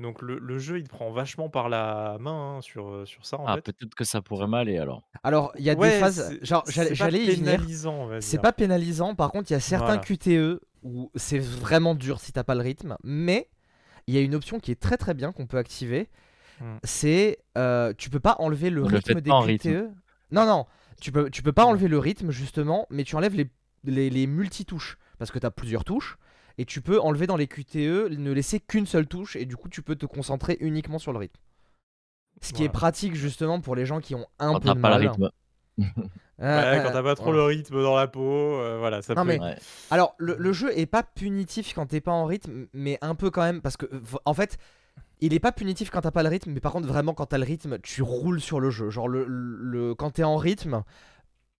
Donc 0.00 0.22
le, 0.22 0.38
le 0.38 0.58
jeu, 0.58 0.78
il 0.78 0.84
te 0.84 0.88
prend 0.88 1.10
vachement 1.10 1.48
par 1.48 1.68
la 1.68 2.16
main 2.20 2.56
hein, 2.56 2.60
sur, 2.62 2.88
euh, 2.88 3.04
sur 3.04 3.26
ça, 3.26 3.38
en 3.38 3.46
Ah, 3.46 3.56
fait. 3.56 3.62
peut-être 3.72 3.94
que 3.94 4.04
ça 4.04 4.22
pourrait 4.22 4.46
m'aller 4.46 4.78
alors. 4.78 5.02
Alors, 5.22 5.52
il 5.58 5.64
y 5.64 5.70
a 5.70 5.74
Ouais, 5.74 5.90
des 5.94 5.98
phases. 6.00 6.28
c'est- 6.30 6.44
Genre, 6.44 6.64
j'allais 6.68 6.88
c'est 6.88 6.98
pas 6.98 7.04
j'allais 7.04 7.24
y 7.24 7.30
venir. 7.36 7.52
pénalisant, 7.56 7.94
on 7.94 8.06
va 8.06 8.20
C'est 8.20 8.32
dire. 8.38 8.40
pas 8.42 8.52
pénalisant. 8.52 9.14
Par 9.14 9.30
contre, 9.30 9.50
il 9.50 9.54
y 9.54 9.56
a 9.56 9.60
certains 9.60 9.86
Voilà. 9.98 10.00
QTE 10.00 10.60
où 10.82 11.10
c'est 11.14 11.38
vraiment 11.38 11.94
dur 11.94 12.18
si 12.20 12.32
t'as 12.32 12.44
pas 12.44 12.54
le 12.54 12.62
rythme. 12.62 12.96
Mais 13.04 13.48
il 14.06 14.14
y 14.14 14.18
a 14.18 14.20
une 14.22 14.34
option 14.34 14.58
qui 14.58 14.70
est 14.70 14.80
très 14.80 14.96
très 14.96 15.12
bien 15.14 15.32
qu'on 15.32 15.46
peut 15.46 15.58
activer. 15.58 16.08
Hmm. 16.60 16.76
C'est 16.84 17.38
euh, 17.58 17.92
tu 17.96 18.08
peux 18.10 18.20
pas 18.20 18.36
enlever 18.38 18.70
le 18.70 18.82
Ne 18.82 18.88
le 18.88 18.96
rythme 18.96 19.14
faites 19.14 19.24
des 19.24 19.30
pas 19.30 19.36
en 19.36 19.42
QTE. 19.42 19.46
rythme. 19.48 19.94
Non 20.30 20.46
non, 20.46 20.66
tu 21.00 21.12
peux 21.12 21.28
tu 21.30 21.42
peux 21.42 21.52
pas 21.52 21.64
enlever 21.64 21.88
le 21.88 21.98
rythme 21.98 22.30
justement, 22.30 22.86
mais 22.90 23.04
tu 23.04 23.16
enlèves 23.16 23.34
les 23.34 23.50
les, 23.84 24.08
les 24.10 24.26
multitouches 24.26 24.96
parce 25.18 25.30
que 25.30 25.38
t'as 25.38 25.50
plusieurs 25.50 25.84
touches. 25.84 26.16
Et 26.60 26.66
tu 26.66 26.82
peux 26.82 27.00
enlever 27.00 27.26
dans 27.26 27.36
les 27.38 27.46
QTE, 27.46 28.10
ne 28.10 28.32
laisser 28.32 28.60
qu'une 28.60 28.84
seule 28.84 29.06
touche, 29.06 29.34
et 29.36 29.46
du 29.46 29.56
coup 29.56 29.70
tu 29.70 29.80
peux 29.80 29.96
te 29.96 30.04
concentrer 30.04 30.58
uniquement 30.60 30.98
sur 30.98 31.12
le 31.12 31.18
rythme. 31.18 31.40
Ce 32.42 32.52
qui 32.52 32.64
est 32.64 32.68
pratique 32.68 33.14
justement 33.14 33.60
pour 33.60 33.74
les 33.76 33.86
gens 33.86 34.00
qui 34.00 34.14
ont 34.14 34.26
un 34.38 34.52
Quand 34.52 34.60
peu 34.60 34.68
t'as 34.68 34.74
de 34.74 34.80
pas 34.80 34.90
mal. 34.90 35.02
le 35.02 35.08
rythme. 35.08 35.30
Euh, 36.42 36.72
Ouais, 36.76 36.82
quand 36.82 36.92
t'as 36.92 37.02
pas 37.02 37.14
trop 37.14 37.32
le 37.32 37.42
rythme 37.42 37.82
dans 37.82 37.96
la 37.96 38.06
peau, 38.06 38.20
euh, 38.22 38.76
voilà, 38.78 39.02
ça 39.02 39.14
Non, 39.14 39.22
peut. 39.22 39.28
mais- 39.28 39.40
Ouais. 39.40 39.56
Alors, 39.90 40.14
le, 40.18 40.36
le 40.38 40.52
jeu 40.52 40.70
est 40.78 40.86
pas 40.86 41.02
punitif 41.02 41.74
quand 41.74 41.86
t'es 41.86 42.00
pas 42.00 42.12
en 42.12 42.24
rythme, 42.24 42.66
mais 42.72 42.98
un 43.02 43.14
peu 43.14 43.30
quand 43.30 43.42
même, 43.42 43.60
parce 43.60 43.76
que, 43.76 43.86
en 44.24 44.32
fait, 44.34 44.56
il 45.20 45.34
est 45.34 45.38
pas 45.40 45.52
punitif 45.52 45.90
quand 45.90 46.00
t'as 46.00 46.10
pas 46.10 46.22
le 46.22 46.30
rythme, 46.30 46.50
mais 46.52 46.60
par 46.60 46.72
contre, 46.72 46.88
vraiment, 46.88 47.12
quand 47.12 47.26
t'as 47.26 47.36
le 47.38 47.44
rythme, 47.44 47.78
tu 47.82 48.00
roules 48.02 48.40
sur 48.40 48.58
le 48.58 48.70
jeu. 48.70 48.88
Genre, 48.88 49.06
le, 49.08 49.24
le, 49.28 49.94
quand 49.94 50.10
t'es 50.12 50.24
en 50.24 50.36
rythme, 50.38 50.82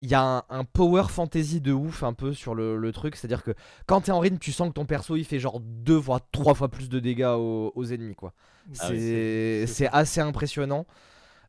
il 0.03 0.11
y 0.11 0.15
a 0.15 0.23
un, 0.23 0.43
un 0.49 0.65
power 0.65 1.05
fantasy 1.11 1.61
de 1.61 1.73
ouf 1.73 2.03
un 2.03 2.15
peu 2.15 2.33
sur 2.33 2.55
le, 2.55 2.77
le 2.77 2.93
truc. 2.93 3.17
C'est-à-dire 3.17 3.43
que 3.43 3.53
quand 3.87 4.03
t'es 4.03 4.13
en 4.13 4.19
rythme, 4.21 4.39
tu 4.39 4.53
sens 4.53 4.69
que 4.69 4.75
ton 4.75 4.87
perso, 4.87 5.17
il 5.17 5.25
fait 5.25 5.39
genre 5.39 5.61
deux 5.61 5.97
voire 5.97 6.21
trois 6.33 6.55
fois 6.55 6.69
plus 6.69 6.89
de 6.89 7.01
dégâts 7.01 7.35
aux, 7.37 7.73
aux 7.75 7.85
ennemis, 7.87 8.15
quoi. 8.15 8.33
Ah 8.79 8.89
C'est 8.89 8.93
oui, 8.93 9.89
assez 9.93 10.21
impressionnant. 10.21 10.87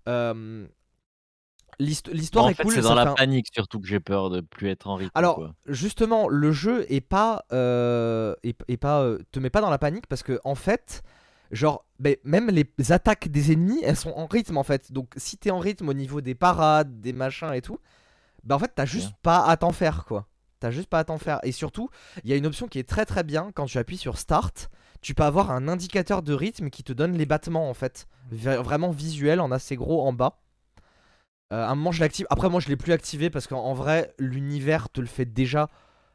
Euh, 0.09 0.67
L'histoire 1.79 2.45
en 2.45 2.49
est 2.49 2.53
fait, 2.53 2.63
cool. 2.63 2.73
c'est 2.73 2.81
dans 2.81 2.93
la 2.93 3.09
un- 3.11 3.13
panique 3.15 3.47
surtout 3.51 3.79
que 3.79 3.87
j'ai 3.87 3.99
peur 3.99 4.29
de 4.29 4.41
plus 4.41 4.69
être 4.69 4.87
en 4.87 4.95
rythme. 4.95 5.11
Alors, 5.15 5.35
quoi. 5.35 5.55
justement, 5.67 6.27
le 6.27 6.51
jeu 6.51 6.85
est 6.91 7.01
pas, 7.01 7.45
euh, 7.53 8.35
est, 8.43 8.55
est 8.67 8.77
pas, 8.77 9.01
euh, 9.01 9.17
te 9.31 9.39
met 9.39 9.49
pas 9.49 9.61
dans 9.61 9.69
la 9.71 9.79
panique 9.79 10.05
parce 10.07 10.21
que 10.21 10.39
en 10.43 10.53
fait, 10.53 11.01
genre, 11.51 11.85
même 12.23 12.49
les 12.51 12.65
attaques 12.91 13.29
des 13.29 13.51
ennemis, 13.51 13.79
elles 13.83 13.95
sont 13.95 14.11
en 14.11 14.27
rythme 14.27 14.57
en 14.57 14.63
fait. 14.63 14.91
Donc, 14.91 15.13
si 15.17 15.37
t'es 15.37 15.49
en 15.49 15.59
rythme 15.59 15.89
au 15.89 15.93
niveau 15.93 16.21
des 16.21 16.35
parades, 16.35 17.01
des 17.01 17.13
machins 17.13 17.53
et 17.53 17.61
tout, 17.61 17.79
bah 18.43 18.55
en 18.55 18.59
fait, 18.59 18.71
t'as 18.75 18.85
juste 18.85 19.13
pas 19.21 19.45
à 19.45 19.57
t'en 19.57 19.71
faire 19.71 20.05
quoi. 20.05 20.27
T'as 20.59 20.71
juste 20.71 20.89
pas 20.89 20.99
à 20.99 21.03
t'en 21.03 21.17
faire. 21.17 21.39
Et 21.43 21.51
surtout, 21.51 21.89
il 22.23 22.29
y 22.29 22.33
a 22.33 22.35
une 22.35 22.45
option 22.45 22.67
qui 22.67 22.77
est 22.79 22.87
très 22.87 23.05
très 23.05 23.23
bien 23.23 23.51
quand 23.53 23.65
tu 23.65 23.77
appuies 23.77 23.97
sur 23.97 24.17
Start. 24.17 24.69
Tu 25.01 25.15
peux 25.15 25.23
avoir 25.23 25.49
un 25.49 25.67
indicateur 25.67 26.21
de 26.21 26.33
rythme 26.33 26.69
qui 26.69 26.83
te 26.83 26.93
donne 26.93 27.17
les 27.17 27.25
battements 27.25 27.69
en 27.69 27.73
fait. 27.73 28.07
Vraiment 28.31 28.91
visuel, 28.91 29.39
en 29.41 29.51
assez 29.51 29.75
gros 29.75 30.05
en 30.05 30.13
bas. 30.13 30.39
Euh, 31.51 31.63
à 31.65 31.69
un 31.71 31.75
moment, 31.75 31.91
je 31.91 31.99
l'active. 31.99 32.27
Après, 32.29 32.49
moi, 32.49 32.59
je 32.59 32.67
l'ai 32.69 32.77
plus 32.77 32.93
activé 32.93 33.29
parce 33.29 33.47
qu'en 33.47 33.63
en 33.63 33.73
vrai, 33.73 34.13
l'univers 34.19 34.89
te 34.89 35.01
le 35.01 35.07
fait 35.07 35.25
déjà. 35.25 35.69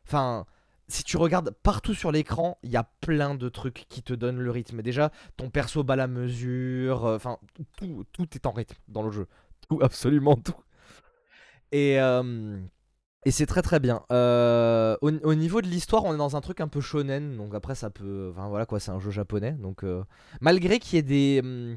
Enfin, 0.06 0.46
si 0.88 1.02
tu 1.04 1.16
regardes 1.16 1.50
partout 1.62 1.94
sur 1.94 2.12
l'écran, 2.12 2.58
il 2.62 2.70
y 2.70 2.76
a 2.76 2.84
plein 3.00 3.34
de 3.34 3.48
trucs 3.48 3.86
qui 3.88 4.02
te 4.02 4.12
donnent 4.14 4.38
le 4.40 4.50
rythme. 4.50 4.80
Déjà, 4.82 5.10
ton 5.36 5.50
perso 5.50 5.82
bat 5.82 5.96
la 5.96 6.06
mesure. 6.06 7.04
euh, 7.06 7.16
Enfin, 7.16 7.38
tout, 7.76 8.04
tout 8.12 8.28
est 8.34 8.46
en 8.46 8.52
rythme 8.52 8.76
dans 8.88 9.02
le 9.02 9.10
jeu. 9.10 9.26
Tout, 9.68 9.80
absolument 9.82 10.36
tout. 10.36 10.54
Et, 11.72 12.00
euh, 12.00 12.58
et 13.24 13.30
c'est 13.30 13.46
très 13.46 13.62
très 13.62 13.80
bien. 13.80 14.02
Euh, 14.12 14.96
au, 15.02 15.10
au 15.10 15.34
niveau 15.34 15.60
de 15.62 15.66
l'histoire, 15.66 16.04
on 16.04 16.14
est 16.14 16.18
dans 16.18 16.36
un 16.36 16.40
truc 16.40 16.60
un 16.60 16.68
peu 16.68 16.80
shonen. 16.80 17.36
Donc 17.36 17.54
après, 17.54 17.74
ça 17.74 17.90
peut. 17.90 18.30
Enfin 18.32 18.48
voilà 18.48 18.66
quoi, 18.66 18.80
c'est 18.80 18.90
un 18.92 19.00
jeu 19.00 19.10
japonais. 19.10 19.52
Donc 19.52 19.84
euh, 19.84 20.04
malgré 20.40 20.78
qu'il 20.78 20.96
y 20.96 20.98
ait 20.98 21.02
des. 21.02 21.40
hum, 21.44 21.76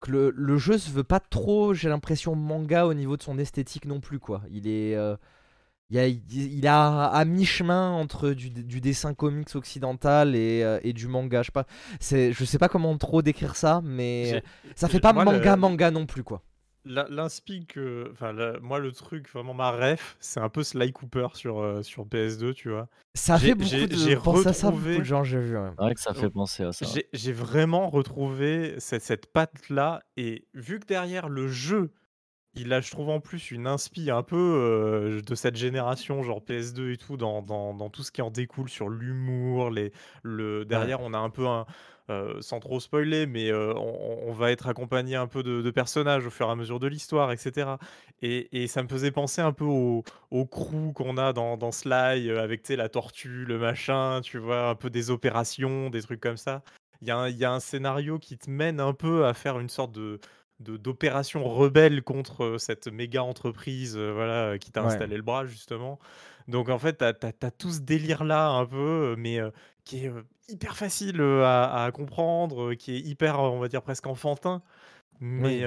que 0.00 0.10
le, 0.12 0.30
le 0.36 0.58
jeu 0.58 0.76
se 0.78 0.90
veut 0.90 1.04
pas 1.04 1.20
trop, 1.20 1.72
j'ai 1.74 1.88
l'impression, 1.88 2.34
manga 2.34 2.86
au 2.86 2.94
niveau 2.94 3.16
de 3.16 3.22
son 3.22 3.38
esthétique 3.38 3.86
non 3.86 4.00
plus 4.00 4.18
quoi. 4.18 4.42
Il 4.50 4.66
est. 4.68 4.96
il, 5.90 5.98
a, 5.98 6.08
il 6.08 6.66
a 6.66 7.06
à 7.06 7.24
mi-chemin 7.24 7.90
entre 7.92 8.30
du, 8.30 8.50
du 8.50 8.80
dessin 8.80 9.14
comics 9.14 9.54
occidental 9.54 10.34
et, 10.34 10.62
euh, 10.64 10.80
et 10.82 10.92
du 10.92 11.08
manga. 11.08 11.42
Je 11.42 11.46
sais 11.46 11.52
pas, 11.52 11.66
je 12.00 12.44
sais 12.44 12.58
pas 12.58 12.68
comment 12.68 12.96
trop 12.98 13.22
décrire 13.22 13.56
ça, 13.56 13.80
mais 13.84 14.42
ça 14.74 14.88
fait 14.88 15.00
pas 15.00 15.12
moi, 15.12 15.24
le- 15.24 15.30
manga 15.38 15.56
manga 15.56 15.90
non 15.90 16.06
plus 16.06 16.22
quoi. 16.24 16.42
L'inspi 16.84 17.66
que. 17.66 18.08
Enfin, 18.12 18.32
la- 18.32 18.58
moi, 18.60 18.78
le 18.78 18.92
truc, 18.92 19.28
vraiment, 19.32 19.54
ma 19.54 19.70
ref, 19.70 20.16
c'est 20.20 20.40
un 20.40 20.48
peu 20.48 20.62
Sly 20.62 20.92
Cooper 20.92 21.28
sur, 21.34 21.60
euh, 21.60 21.82
sur 21.82 22.04
PS2, 22.06 22.52
tu 22.52 22.70
vois. 22.70 22.88
Ça 23.14 23.38
fait 23.38 23.54
beaucoup 23.54 23.64
de 23.86 23.96
j'ai 23.96 24.16
penser 24.16 24.48
à 24.48 24.52
ça, 24.52 24.70
beaucoup 24.70 24.82
retrouvé- 24.82 24.98
de 24.98 25.04
gens 25.04 25.24
j'ai 25.24 25.38
vu. 25.40 25.56
ouais. 25.56 25.70
C'est 25.78 25.82
vrai 25.82 25.94
que 25.94 26.00
ça 26.00 26.14
fait 26.14 26.30
penser 26.30 26.64
à 26.64 26.72
ça. 26.72 26.84
J'ai 26.92 27.08
j'ai 27.12 27.32
vraiment 27.32 27.88
retrouvé 27.88 28.74
cette, 28.78 29.02
cette 29.02 29.32
patte-là, 29.32 30.02
et 30.16 30.46
vu 30.54 30.78
que 30.80 30.86
derrière 30.86 31.28
le 31.28 31.48
jeu, 31.48 31.90
il 32.56 32.72
a, 32.72 32.80
je 32.80 32.90
trouve, 32.90 33.08
en 33.08 33.18
plus 33.18 33.50
une 33.50 33.66
inspi 33.66 34.10
un 34.10 34.22
peu 34.22 34.36
euh, 34.36 35.20
de 35.22 35.34
cette 35.34 35.56
génération, 35.56 36.22
genre 36.22 36.40
PS2 36.40 36.92
et 36.92 36.96
tout, 36.96 37.16
dans, 37.16 37.42
dans, 37.42 37.74
dans 37.74 37.90
tout 37.90 38.02
ce 38.02 38.12
qui 38.12 38.22
en 38.22 38.30
découle 38.30 38.68
sur 38.68 38.88
l'humour, 38.88 39.70
les, 39.70 39.92
le, 40.22 40.64
derrière, 40.64 41.00
on 41.00 41.14
a 41.14 41.18
un 41.18 41.30
peu 41.30 41.46
un, 41.48 41.66
sans 42.40 42.60
trop 42.60 42.80
spoiler, 42.80 43.26
mais 43.26 43.52
on, 43.52 44.32
va 44.32 44.50
être 44.50 44.68
accompagné 44.68 45.16
un 45.16 45.26
peu 45.26 45.42
de, 45.42 45.70
personnages 45.70 46.26
au 46.26 46.30
fur 46.30 46.48
et 46.48 46.50
à 46.50 46.56
mesure 46.56 46.80
de 46.80 46.86
l'histoire, 46.86 47.32
etc. 47.32 47.76
Et, 48.22 48.66
ça 48.66 48.82
me 48.82 48.88
faisait 48.88 49.10
penser 49.10 49.40
un 49.40 49.52
peu 49.52 49.64
au, 49.64 50.04
au 50.30 50.46
crew 50.46 50.92
qu'on 50.94 51.16
a 51.16 51.32
dans, 51.32 51.56
dans 51.56 51.72
Sly, 51.72 52.30
avec 52.30 52.68
la 52.68 52.88
tortue, 52.88 53.44
le 53.46 53.58
machin, 53.58 54.20
tu 54.22 54.38
vois, 54.38 54.68
un 54.70 54.74
peu 54.74 54.90
des 54.90 55.10
opérations, 55.10 55.90
des 55.90 56.02
trucs 56.02 56.20
comme 56.20 56.36
ça. 56.36 56.62
Il 57.02 57.08
y, 57.08 57.10
y, 57.10 57.44
a 57.44 57.52
un 57.52 57.60
scénario 57.60 58.18
qui 58.18 58.38
te 58.38 58.50
mène 58.50 58.80
un 58.80 58.94
peu 58.94 59.26
à 59.26 59.34
faire 59.34 59.58
une 59.58 59.68
sorte 59.68 59.92
de, 59.92 60.20
d'opération 60.60 61.44
rebelle 61.44 62.02
contre 62.02 62.56
cette 62.58 62.88
méga 62.88 63.22
entreprise 63.22 63.96
voilà, 63.98 64.58
qui 64.58 64.72
t'a 64.72 64.82
installé 64.82 65.16
le 65.16 65.22
bras, 65.22 65.44
justement. 65.46 65.98
Donc, 66.48 66.68
en 66.68 66.78
fait, 66.78 66.98
tu 66.98 67.04
as, 67.04 67.50
tout 67.50 67.70
ce 67.70 67.80
délire-là, 67.80 68.48
un 68.48 68.66
peu, 68.66 69.14
mais 69.18 69.40
qui 69.84 70.06
est 70.06 70.12
hyper 70.48 70.76
facile 70.76 71.20
à, 71.20 71.90
comprendre, 71.92 72.74
qui 72.74 72.96
est 72.96 73.00
hyper, 73.00 73.40
on 73.40 73.58
va 73.58 73.68
dire, 73.68 73.82
presque 73.82 74.06
enfantin. 74.06 74.62
Mais, 75.20 75.64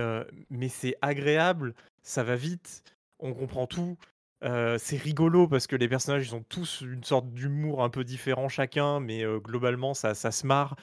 mais 0.50 0.70
c'est 0.70 0.96
agréable, 1.02 1.74
ça 2.02 2.24
va 2.24 2.36
vite, 2.36 2.84
on 3.20 3.34
comprend 3.34 3.66
tout. 3.66 3.98
c'est 4.42 4.98
rigolo 4.98 5.48
parce 5.48 5.68
que 5.68 5.76
les 5.76 5.88
personnages 5.88 6.28
ils 6.28 6.36
ont 6.36 6.44
tous 6.48 6.82
une 6.82 7.04
sorte 7.04 7.32
d'humour 7.34 7.84
un 7.84 7.90
peu 7.90 8.04
différent 8.04 8.50
chacun, 8.50 9.00
mais 9.00 9.24
globalement 9.44 9.94
ça, 9.94 10.14
ça 10.14 10.32
se 10.32 10.46
marre. 10.46 10.76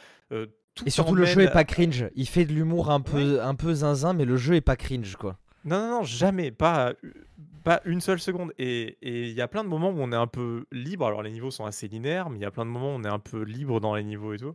Et 0.87 0.91
surtout, 0.91 1.15
le 1.15 1.25
jeu 1.25 1.43
est 1.43 1.53
pas 1.53 1.65
cringe. 1.65 2.07
Il 2.15 2.29
fait 2.29 2.45
de 2.45 2.53
l'humour 2.53 2.91
un 2.91 3.01
peu, 3.01 3.43
un 3.43 3.55
peu 3.55 3.75
zinzin, 3.75 4.13
mais 4.13 4.25
le 4.25 4.37
jeu 4.37 4.55
est 4.55 4.61
pas 4.61 4.77
cringe, 4.77 5.17
quoi. 5.17 5.37
Non, 5.65 5.79
non, 5.79 5.91
non, 5.99 6.03
jamais. 6.03 6.51
Pas, 6.51 6.95
pas 7.65 7.81
une 7.85 8.01
seule 8.01 8.21
seconde. 8.21 8.53
Et 8.59 8.97
il 9.03 9.33
y 9.33 9.41
a 9.41 9.49
plein 9.49 9.65
de 9.65 9.69
moments 9.69 9.91
où 9.91 9.99
on 9.99 10.13
est 10.13 10.17
un 10.17 10.27
peu 10.27 10.67
libre. 10.71 11.07
Alors, 11.07 11.23
les 11.23 11.31
niveaux 11.31 11.51
sont 11.51 11.65
assez 11.65 11.89
linéaires, 11.89 12.31
mais 12.31 12.39
il 12.39 12.43
y 12.43 12.47
a 12.47 12.51
plein 12.51 12.65
de 12.65 12.71
moments 12.71 12.95
où 12.95 12.99
on 12.99 13.05
est 13.05 13.09
un 13.09 13.19
peu 13.19 13.43
libre 13.43 13.81
dans 13.81 13.95
les 13.95 14.05
niveaux 14.05 14.33
et 14.35 14.39
tout. 14.39 14.55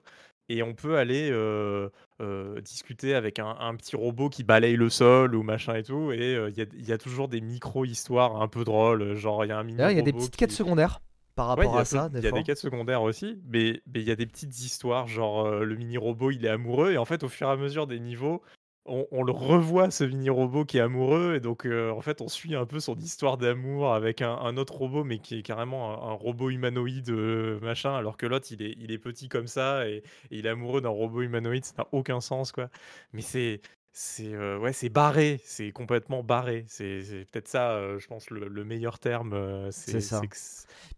Et 0.51 0.63
on 0.63 0.73
peut 0.73 0.97
aller 0.97 1.29
euh, 1.31 1.89
euh, 2.21 2.59
discuter 2.61 3.13
avec 3.13 3.37
un, 3.37 3.75
petit 3.75 3.95
robot 3.95 4.29
qui 4.29 4.43
balaye 4.43 4.75
le 4.75 4.89
sol 4.89 5.35
ou 5.35 5.43
machin 5.43 5.75
et 5.75 5.83
tout. 5.83 6.11
Et 6.11 6.35
euh, 6.35 6.51
il 6.55 6.87
y, 6.87 6.91
a 6.91 6.97
toujours 6.97 7.27
des 7.27 7.41
micro-histoires 7.41 8.41
un 8.41 8.47
peu 8.47 8.63
drôles. 8.63 9.15
Genre, 9.15 9.45
il 9.45 9.49
y 9.49 9.51
a 9.51 9.59
un 9.59 9.63
mini. 9.63 9.79
Il 9.79 9.97
y 9.97 9.99
a 9.99 10.01
des 10.01 10.13
petites 10.13 10.37
quêtes 10.37 10.51
secondaires 10.51 11.01
par 11.39 11.47
rapport 11.47 11.77
à 11.77 11.85
ça. 11.85 12.09
Il 12.13 12.21
y 12.21 12.27
a 12.27 12.31
des 12.31 12.43
quêtes 12.43 12.57
secondaires 12.57 13.01
aussi, 13.01 13.39
mais 13.47 13.81
il 13.95 14.01
y 14.01 14.11
a 14.11 14.15
des 14.17 14.25
petites 14.25 14.59
histoires, 14.59 15.07
genre 15.07 15.45
euh, 15.45 15.63
le 15.63 15.75
mini 15.77 15.97
robot 15.97 16.31
il 16.31 16.45
est 16.45 16.49
amoureux, 16.49 16.91
et 16.91 16.97
en 16.97 17.05
fait, 17.05 17.23
au 17.23 17.29
fur 17.29 17.47
et 17.47 17.51
à 17.51 17.55
mesure 17.55 17.87
des 17.87 17.99
niveaux, 17.99 18.41
on, 18.89 19.23
le 19.23 19.31
revoit 19.31 19.91
ce 19.91 20.03
mini 20.03 20.29
robot 20.29 20.65
qui 20.65 20.77
est 20.77 20.81
amoureux, 20.81 21.35
et 21.35 21.39
donc 21.39 21.65
euh, 21.65 21.91
en 21.91 22.01
fait, 22.01 22.21
on 22.21 22.27
suit 22.27 22.55
un 22.55 22.65
peu 22.65 22.79
son 22.79 22.95
histoire 22.95 23.37
d'amour 23.37 23.93
avec 23.93 24.21
un, 24.21 24.57
autre 24.57 24.75
robot, 24.75 25.03
mais 25.03 25.19
qui 25.19 25.39
est 25.39 25.41
carrément 25.41 26.09
un, 26.09 26.13
robot 26.13 26.49
humanoïde 26.49 27.09
euh, 27.09 27.59
machin, 27.61 27.95
alors 27.95 28.17
que 28.17 28.25
l'autre 28.25 28.47
il 28.51 28.61
est, 28.61 28.75
il 28.79 28.91
est 28.91 28.97
petit 28.97 29.29
comme 29.29 29.47
ça, 29.47 29.87
et, 29.87 30.03
et 30.31 30.37
il 30.37 30.45
est 30.45 30.49
amoureux 30.49 30.81
d'un 30.81 30.89
robot 30.89 31.21
humanoïde, 31.21 31.65
ça 31.65 31.73
n'a 31.77 31.87
aucun 31.91 32.21
sens 32.21 32.51
quoi. 32.51 32.69
Mais 33.13 33.21
c'est 33.21 33.61
c'est 33.91 34.37
ouais, 34.57 34.71
c'est 34.71 34.89
barré, 34.89 35.41
c'est 35.43 35.71
complètement 35.71 36.23
barré. 36.23 36.63
C'est 36.67 37.25
peut-être 37.31 37.47
ça, 37.47 37.97
je 37.97 38.07
pense, 38.07 38.29
le, 38.29 38.63
meilleur 38.63 38.99
terme. 38.99 39.69
c'est 39.71 39.99
ça. 39.99 40.21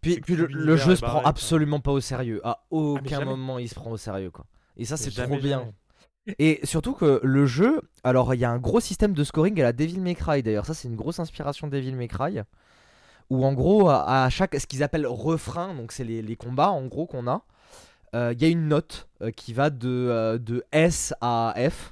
puis, 0.00 0.20
puis 0.20 0.36
le, 0.36 0.76
jeu 0.76 0.94
se 0.94 1.00
prend 1.00 1.22
absolument 1.22 1.80
pas 1.80 1.90
au 1.90 2.00
sérieux. 2.00 2.40
À 2.44 2.50
ah, 2.50 2.66
aucun 2.70 3.24
moment 3.24 3.58
il 3.58 3.68
se 3.68 3.74
prend 3.74 3.90
au 3.90 3.96
sérieux, 3.96 4.30
quoi. 4.30 4.46
Et 4.76 4.84
ça, 4.84 4.96
c'est 4.96 5.10
trop 5.10 5.38
bien. 5.38 5.72
Et 6.38 6.60
surtout 6.64 6.92
que 6.92 7.20
le 7.22 7.46
jeu, 7.46 7.80
alors 8.04 8.34
il 8.34 8.40
y 8.40 8.44
a 8.44 8.50
un 8.50 8.58
gros 8.58 8.80
système 8.80 9.12
de 9.12 9.24
scoring 9.24 9.60
à 9.60 9.64
la 9.64 9.72
Devil 9.72 10.00
May 10.00 10.14
Cry. 10.14 10.42
D'ailleurs, 10.42 10.66
ça, 10.66 10.74
c'est 10.74 10.88
une 10.88 10.96
grosse 10.96 11.18
inspiration 11.18 11.66
de 11.66 11.72
Devil 11.72 11.96
May 11.96 12.08
Cry. 12.08 12.40
Où 13.30 13.44
en 13.44 13.52
gros, 13.54 13.88
à, 13.88 14.28
chaque, 14.30 14.54
ce 14.54 14.66
qu'ils 14.66 14.82
appellent 14.82 15.06
refrain, 15.06 15.74
donc 15.74 15.92
c'est 15.92 16.04
les, 16.04 16.22
les, 16.22 16.36
combats 16.36 16.70
en 16.70 16.86
gros 16.86 17.06
qu'on 17.06 17.26
a, 17.26 17.42
il 18.14 18.40
y 18.40 18.44
a 18.44 18.48
une 18.48 18.68
note 18.68 19.08
qui 19.36 19.54
va 19.54 19.70
de, 19.70 20.38
de 20.42 20.64
S 20.70 21.14
à 21.20 21.54
F. 21.56 21.91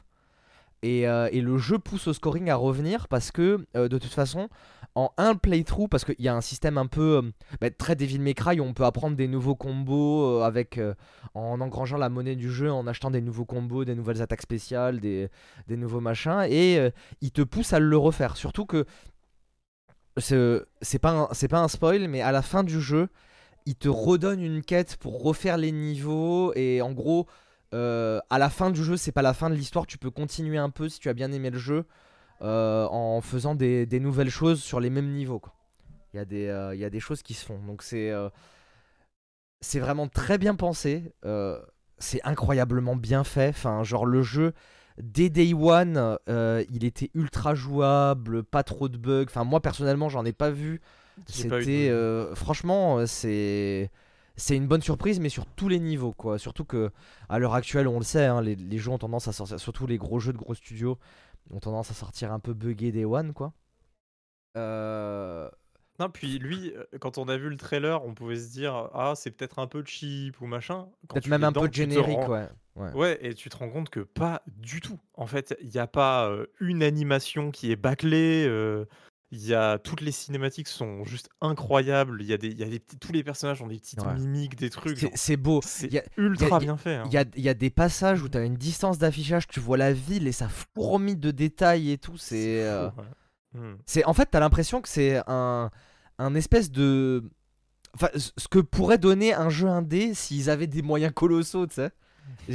Euh, 0.85 1.29
et, 1.31 1.41
le 1.41 1.59
jeu 1.59 1.79
pousse 1.79 2.07
au 2.07 2.13
scoring 2.15 2.49
à 2.49 2.57
revenir 2.57 3.07
parce 3.09 3.31
que 3.31 3.67
euh, 3.77 3.89
de 3.89 3.99
toute 3.99 4.13
façon, 4.13 4.49
en 4.95 5.13
un 5.19 5.35
playthrough, 5.35 5.89
parce 5.89 6.05
qu'il 6.05 6.15
y 6.19 6.29
a 6.29 6.35
un 6.35 6.41
système 6.41 6.79
un 6.79 6.87
peu 6.87 7.19
euh, 7.19 7.23
bah, 7.61 7.71
très 7.71 7.97
Devil 7.97 8.19
May 8.19 8.33
Cry 8.33 8.61
où 8.61 8.65
on 8.65 8.73
peut 8.73 8.85
apprendre 8.85 9.15
des 9.15 9.29
nouveaux 9.29 9.55
combos 9.55 10.41
avec, 10.41 10.81
en 11.35 11.61
engrangeant 11.61 11.99
la 11.99 12.09
monnaie 12.09 12.37
du 12.37 12.51
jeu, 12.51 12.73
en 12.73 12.87
achetant 12.87 13.11
des 13.11 13.21
nouveaux 13.21 13.45
combos, 13.45 13.85
des 13.85 13.95
nouvelles 13.95 14.23
attaques 14.23 14.43
spéciales, 14.43 15.01
des, 15.01 15.29
nouveaux 15.69 16.01
machins, 16.01 16.47
et 16.49 16.91
il 17.21 17.31
te 17.31 17.43
pousse 17.43 17.73
à 17.73 17.79
le 17.79 17.97
refaire. 17.97 18.37
Surtout 18.37 18.65
que 18.65 18.87
c'est 20.17 20.99
pas 20.99 21.29
un 21.53 21.69
spoil, 21.69 22.09
mais 22.09 22.23
à 22.23 22.33
la 22.33 22.43
fin 22.43 22.65
du 22.65 22.81
jeu, 22.81 23.09
il 23.67 23.77
te 23.77 23.89
redonne 23.89 24.41
une 24.41 24.63
quête 24.63 24.97
pour 24.97 25.23
refaire 25.23 25.59
les 25.59 25.73
niveaux, 25.73 26.53
et 26.55 26.81
en 26.81 26.93
gros 26.93 27.27
euh, 27.73 28.21
à 28.31 28.39
la 28.39 28.51
fin 28.51 28.71
du 28.71 28.83
jeu, 28.83 28.97
c'est 28.97 29.13
pas 29.13 29.23
la 29.23 29.35
fin 29.35 29.51
de 29.51 29.55
l'histoire, 29.55 29.87
tu 29.87 29.99
peux 29.99 30.11
continuer 30.11 30.59
un 30.59 30.71
peu 30.71 30.89
si 30.89 30.99
tu 30.99 31.09
as 31.09 31.15
bien 31.15 31.31
aimé 31.33 31.51
le 31.51 31.59
jeu 31.59 31.85
euh, 32.43 32.87
en 32.87 33.21
faisant 33.21 33.55
des, 33.55 33.87
nouvelles 34.01 34.31
choses 34.31 34.63
sur 34.63 34.81
les 34.81 34.91
mêmes 34.91 35.13
niveaux. 35.13 35.43
Il 36.13 36.17
y, 36.17 36.21
a 36.21 36.25
des, 36.25 36.49
euh, 36.49 36.75
y 36.75 36.85
a 36.85 36.91
des 36.91 36.99
choses 36.99 37.23
qui 37.23 37.35
se 37.35 37.45
font. 37.45 37.59
Donc 37.61 37.83
c'est 37.83 38.13
c'est 39.61 39.79
vraiment 39.79 40.09
très 40.09 40.39
bien 40.39 40.55
pensé. 40.55 41.13
c'est 41.99 42.21
incroyablement 42.25 42.97
bien 42.97 43.25
fait. 43.25 43.51
Enfin, 43.51 43.85
genre 43.85 44.07
le 44.07 44.23
jeu, 44.23 44.53
dès 45.01 45.29
Day 45.29 45.55
One, 45.55 46.19
il 46.27 46.85
était 46.85 47.11
ultra 47.15 47.55
jouable, 47.55 48.43
pas 48.43 48.65
trop 48.65 48.89
de 48.89 48.97
bugs. 48.97 49.27
Enfin, 49.29 49.45
moi 49.45 49.61
personnellement, 49.61 50.09
j'en 50.09 50.25
ai 50.25 50.33
pas 50.33 50.51
vu. 50.51 50.81
C'était. 51.27 51.93
franchement, 52.35 53.07
c'est 53.07 53.91
c'est 54.41 54.57
une 54.57 54.67
bonne 54.67 54.81
surprise, 54.81 55.21
mais 55.21 55.29
sur 55.29 55.47
tous 55.47 55.69
les 55.69 55.79
niveaux, 55.79 56.13
quoi. 56.13 56.39
Surtout 56.39 56.65
que 56.65 56.91
à 57.29 57.39
l'heure 57.39 57.55
actuelle, 57.55 57.87
on 57.87 57.99
le 57.99 58.05
sait, 58.05 58.25
hein, 58.25 58.41
les, 58.41 58.79
jeux 58.79 58.91
ont 58.91 58.99
tendance 58.99 59.29
à 59.29 59.33
sortir, 59.33 59.61
surtout 59.61 59.87
les 59.87 59.99
gros 59.99 60.19
jeux 60.19 60.33
de 60.33 60.39
gros 60.39 60.55
studios, 60.55 60.99
ont 61.51 61.61
tendance 61.61 61.91
à 61.91 61.95
sortir 61.95 62.33
un 62.33 62.41
peu 62.41 62.55
buggés 62.55 62.91
des 62.91 63.05
one, 63.05 63.35
quoi. 63.35 63.53
Euh, 64.57 65.49
non, 65.99 66.09
puis 66.09 66.39
lui, 66.39 66.73
euh, 66.75 66.85
quand 67.01 67.19
on 67.19 67.29
a 67.29 67.37
vu 67.37 67.51
le 67.51 67.57
trailer, 67.57 68.03
on 68.05 68.15
pouvait 68.15 68.37
se 68.37 68.51
dire 68.51 68.89
ah 68.95 69.13
c'est 69.15 69.31
peut-être 69.31 69.59
un 69.59 69.67
peu 69.67 69.85
cheap 69.85 70.41
ou 70.41 70.47
machin. 70.47 70.89
Peut-être 71.09 71.29
même 71.29 71.45
un 71.45 71.53
peu 71.53 71.69
générique, 71.71 72.27
ouais. 72.27 72.49
ouais. 72.95 73.19
et 73.21 73.35
tu 73.35 73.51
te 73.51 73.57
rends 73.59 73.69
compte 73.69 73.91
que 73.91 74.01
pas 74.01 74.43
du 74.47 74.81
tout. 74.81 74.99
En 75.15 75.27
fait, 75.27 75.55
il 75.61 75.69
n'y 75.69 75.79
a 75.79 75.87
pas 75.87 76.29
euh, 76.29 76.47
une 76.61 76.83
animation 76.83 77.51
qui 77.51 77.71
est 77.71 77.77
bâclée. 77.77 78.47
Il 79.33 79.47
y 79.47 79.55
a 79.55 79.79
toutes 79.79 80.01
les 80.01 80.11
cinématiques 80.11 80.67
sont 80.67 81.05
juste 81.05 81.29
incroyables. 81.41 82.21
Il 82.21 82.27
y 82.27 82.33
a 82.33 82.37
des, 82.37 82.49
il 82.49 82.59
y 82.59 82.65
a 82.65 82.69
des 82.69 82.81
tous 82.81 83.13
les 83.13 83.23
personnages 83.23 83.63
ont 83.63 83.69
des 83.69 83.79
petites 83.79 84.05
mimiques, 84.05 84.57
des 84.57 84.71
trucs. 84.71 85.09
C'est 85.15 85.37
beau. 85.37 85.61
C'est 85.65 86.05
ultra 86.17 86.59
bien 86.59 86.77
fait. 86.77 86.97
Hein. 86.97 87.05
Il 87.07 87.13
y, 87.13 87.17
a, 87.17 87.25
il 87.37 87.43
y, 87.43 87.49
a, 87.49 87.55
des 87.55 87.71
passages 87.71 88.23
où 88.23 88.29
tu 88.29 88.37
as 88.37 88.45
une 88.45 88.57
distance 88.57 88.99
d'affichage, 88.99 89.47
tu 89.47 89.61
vois 89.61 89.77
la 89.77 89.93
ville 89.93 90.27
et 90.27 90.33
ça 90.33 90.49
fourmille 90.75 91.17
de 91.17 91.31
détails 91.31 91.93
et 91.93 91.99
tout. 91.99 92.19
C'est. 92.19 92.65
Euh, 92.65 92.89
hmm. 93.55 93.77
C'est 93.87 94.05
en 94.05 94.15
fait, 94.15 94.29
tu 94.33 94.37
as 94.37 94.41
l'impression 94.41 94.81
que 94.81 94.89
c'est 94.89 95.23
un, 95.29 95.71
un 96.19 96.35
espèce 96.35 96.73
de. 96.73 97.23
Enfin, 97.95 98.09
ce 98.15 98.49
que 98.49 98.59
pourrait 98.59 98.99
donner 98.99 99.33
un 99.33 99.49
jeu 99.49 99.69
indé 99.69 100.13
s'ils 100.15 100.51
avaient 100.51 100.67
des 100.67 100.83
moyens 100.83 101.13
colossaux, 101.15 101.69
tu 101.69 101.75
sais. 101.75 101.93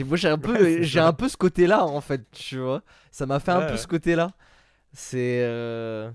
moi, 0.04 0.18
j'ai 0.18 0.30
un, 0.30 0.38
peu, 0.38 0.82
j'ai 0.82 1.00
un 1.00 1.14
peu 1.14 1.30
ce 1.30 1.38
côté-là, 1.38 1.86
en 1.86 2.02
fait, 2.02 2.30
tu 2.32 2.58
vois. 2.58 2.84
Ça 3.12 3.26
m'a 3.26 3.40
fait 3.40 3.52
un 3.52 3.62
peu 3.62 3.78
ce 3.78 3.88
côté-là. 3.88 4.32
C'est. 4.92 5.42
Euh, 5.42 6.12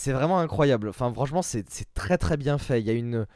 c'est 0.00 0.12
vraiment 0.12 0.38
incroyable. 0.38 0.88
Enfin, 0.88 1.12
franchement, 1.12 1.42
c'est 1.42 1.66
très 1.94 2.16
très 2.16 2.38
bien 2.38 2.56
fait. 2.56 2.80
Il 2.80 2.86
y 2.86 2.90
a 2.90 2.94
une, 2.94 3.26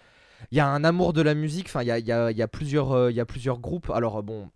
il 0.50 0.56
y 0.56 0.60
a 0.60 0.66
un 0.66 0.82
amour 0.82 1.12
de 1.12 1.20
la 1.20 1.34
musique. 1.34 1.66
Enfin, 1.66 1.82
il 1.82 1.88
y 1.88 1.90
a, 1.90 2.48
plusieurs, 2.48 2.92
euh, 2.92 3.12
groupes. 3.60 3.90
Alors 3.90 4.22
bon, 4.22 4.50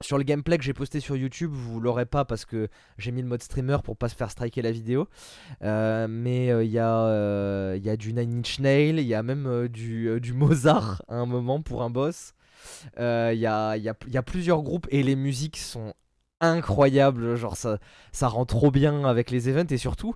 sur 0.00 0.16
le 0.16 0.22
gameplay 0.22 0.58
que 0.58 0.64
j'ai 0.64 0.72
posté 0.72 1.00
sur 1.00 1.16
YouTube, 1.16 1.50
vous 1.52 1.80
l'aurez 1.80 2.06
pas 2.06 2.24
parce 2.24 2.44
que 2.44 2.68
j'ai 2.98 3.10
mis 3.10 3.20
le 3.20 3.26
mode 3.26 3.42
streamer 3.42 3.78
pour 3.82 3.96
pas 3.96 4.08
se 4.08 4.14
faire 4.14 4.30
striker 4.30 4.62
la 4.62 4.70
vidéo. 4.70 5.08
Euh, 5.62 6.06
mais 6.08 6.52
euh, 6.52 6.62
il 6.64 6.70
y, 6.70 6.78
a, 6.78 7.96
du 7.96 8.12
Nine 8.12 8.38
Inch 8.38 8.60
Nail, 8.60 9.00
il 9.00 9.06
y 9.06 9.14
a 9.14 9.24
même 9.24 9.66
du, 9.66 10.32
Mozart 10.32 11.02
à 11.08 11.16
un 11.16 11.26
moment 11.26 11.62
pour 11.62 11.82
un 11.82 11.90
boss. 11.90 12.34
Il 12.96 13.34
y 13.34 13.46
a 13.46 14.22
plusieurs 14.24 14.62
groupes 14.62 14.86
et 14.90 15.02
les 15.02 15.16
musiques 15.16 15.56
sont 15.56 15.94
incroyables. 16.40 17.34
Genre 17.34 17.56
ça, 17.56 17.78
ça 18.12 18.28
rend 18.28 18.46
trop 18.46 18.70
bien 18.70 19.04
avec 19.04 19.32
les 19.32 19.48
events 19.48 19.70
et 19.70 19.78
surtout 19.78 20.14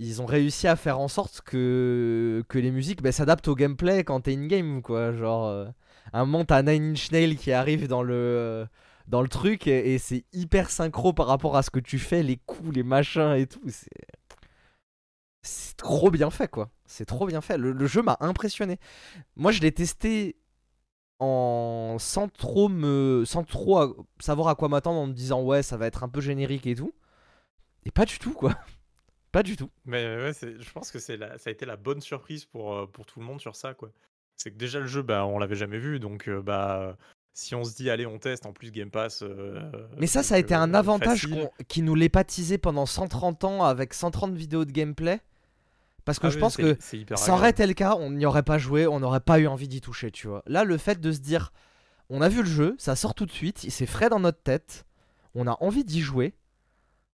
ils 0.00 0.22
ont 0.22 0.26
réussi 0.26 0.66
à 0.66 0.76
faire 0.76 0.98
en 0.98 1.08
sorte 1.08 1.42
que, 1.42 2.42
que 2.48 2.58
les 2.58 2.70
musiques 2.70 3.02
bah, 3.02 3.12
s'adaptent 3.12 3.48
au 3.48 3.54
gameplay 3.54 4.02
quand 4.02 4.22
t'es 4.22 4.34
in-game, 4.34 4.80
quoi. 4.80 5.12
Genre, 5.12 5.46
euh, 5.46 5.66
un 6.14 6.24
moment, 6.24 6.44
t'as 6.46 6.62
Nine 6.62 6.92
Inch 6.92 7.12
Nail 7.12 7.36
qui 7.36 7.52
arrive 7.52 7.86
dans 7.86 8.02
le, 8.02 8.14
euh, 8.14 8.66
dans 9.08 9.20
le 9.20 9.28
truc 9.28 9.66
et, 9.66 9.98
c'est 9.98 10.24
hyper 10.32 10.70
synchro 10.70 11.12
par 11.12 11.26
rapport 11.26 11.54
à 11.54 11.62
ce 11.62 11.70
que 11.70 11.80
tu 11.80 11.98
fais, 11.98 12.22
les 12.22 12.38
coups, 12.38 12.74
les 12.74 12.82
machins 12.82 13.34
et 13.36 13.46
tout. 13.46 13.60
C'est. 13.68 13.90
C'est 15.42 15.76
trop 15.76 16.10
bien 16.10 16.28
fait, 16.30 16.48
quoi. 16.48 16.70
C'est 16.84 17.06
trop 17.06 17.26
bien 17.26 17.40
fait. 17.40 17.56
Le, 17.56 17.86
jeu 17.86 18.02
m'a 18.02 18.18
impressionné. 18.20 18.78
Moi, 19.36 19.52
je 19.52 19.60
l'ai 19.60 19.72
testé 19.72 20.36
en 21.18 21.96
sans 21.98 22.28
trop 22.28 22.68
me 22.68 23.24
sans 23.26 23.44
trop 23.44 23.96
savoir 24.20 24.48
à 24.48 24.54
quoi 24.54 24.68
m'attendre 24.68 25.00
en 25.00 25.06
me 25.06 25.12
disant 25.12 25.42
ouais 25.42 25.62
ça 25.62 25.76
va 25.76 25.86
être 25.86 26.02
un 26.02 26.08
peu 26.08 26.22
générique 26.22 26.66
et 26.66 26.74
tout 26.74 26.94
et 27.84 27.90
pas 27.90 28.06
du 28.06 28.18
tout 28.18 28.32
quoi 28.32 28.54
pas 29.32 29.42
du 29.42 29.56
tout. 29.56 29.70
Mais 29.84 30.04
ouais, 30.04 30.32
je 30.32 30.70
pense 30.72 30.90
que 30.90 30.98
c'est 30.98 31.18
ça 31.18 31.48
a 31.48 31.50
été 31.50 31.66
la 31.66 31.76
bonne 31.76 32.00
surprise 32.00 32.44
pour, 32.44 32.74
euh, 32.74 32.86
pour 32.86 33.06
tout 33.06 33.20
le 33.20 33.26
monde 33.26 33.40
sur 33.40 33.56
ça, 33.56 33.74
quoi. 33.74 33.90
C'est 34.36 34.50
que 34.50 34.56
déjà 34.56 34.80
le 34.80 34.86
jeu, 34.86 35.02
bah, 35.02 35.26
on 35.26 35.38
l'avait 35.38 35.56
jamais 35.56 35.78
vu, 35.78 36.00
donc 36.00 36.28
euh, 36.28 36.40
bah, 36.40 36.96
si 37.34 37.54
on 37.54 37.62
se 37.62 37.76
dit 37.76 37.90
allez 37.90 38.06
on 38.06 38.18
teste 38.18 38.46
en 38.46 38.52
plus 38.52 38.70
Game 38.70 38.90
Pass. 38.90 39.22
Mais 39.98 40.06
ça, 40.06 40.22
ça 40.22 40.36
a 40.36 40.38
été 40.38 40.54
un 40.54 40.74
euh, 40.74 40.78
avantage 40.78 41.28
qui 41.68 41.82
nous 41.82 41.94
l'épathisait 41.94 42.58
pendant 42.58 42.86
130 42.86 43.44
ans 43.44 43.64
avec 43.64 43.94
130 43.94 44.34
vidéos 44.34 44.64
de 44.64 44.72
gameplay. 44.72 45.20
Parce 46.04 46.18
que 46.18 46.26
Ah 46.26 46.30
je 46.30 46.36
oui, 46.36 46.40
pense 46.40 46.56
que 46.56 46.76
ça 47.14 47.34
aurait 47.34 47.50
été 47.50 47.66
le 47.66 47.74
cas, 47.74 47.94
on 47.96 48.10
n'y 48.10 48.24
aurait 48.24 48.42
pas 48.42 48.58
joué, 48.58 48.86
on 48.86 49.00
n'aurait 49.00 49.20
pas 49.20 49.38
eu 49.38 49.46
envie 49.46 49.68
d'y 49.68 49.80
toucher, 49.80 50.10
tu 50.10 50.28
vois. 50.28 50.42
Là, 50.46 50.64
le 50.64 50.78
fait 50.78 50.98
de 50.98 51.12
se 51.12 51.20
dire, 51.20 51.52
on 52.08 52.22
a 52.22 52.28
vu 52.28 52.38
le 52.38 52.48
jeu, 52.48 52.74
ça 52.78 52.96
sort 52.96 53.14
tout 53.14 53.26
de 53.26 53.30
suite, 53.30 53.58
c'est 53.68 53.86
frais 53.86 54.08
dans 54.08 54.18
notre 54.18 54.42
tête, 54.42 54.86
on 55.34 55.46
a 55.46 55.56
envie 55.60 55.84
d'y 55.84 56.00
jouer, 56.00 56.34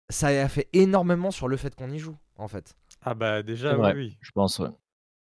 ça 0.09 0.27
a 0.27 0.47
fait 0.49 0.69
énormément 0.73 1.31
sur 1.31 1.47
le 1.47 1.57
fait 1.57 1.75
qu'on 1.75 1.89
y 1.91 1.99
joue, 1.99 2.17
en 2.37 2.47
fait. 2.47 2.75
Ah 3.01 3.13
bah 3.15 3.43
déjà 3.43 3.77
oui. 3.93 4.17
Je 4.21 4.31
pense, 4.31 4.59
ouais. 4.59 4.69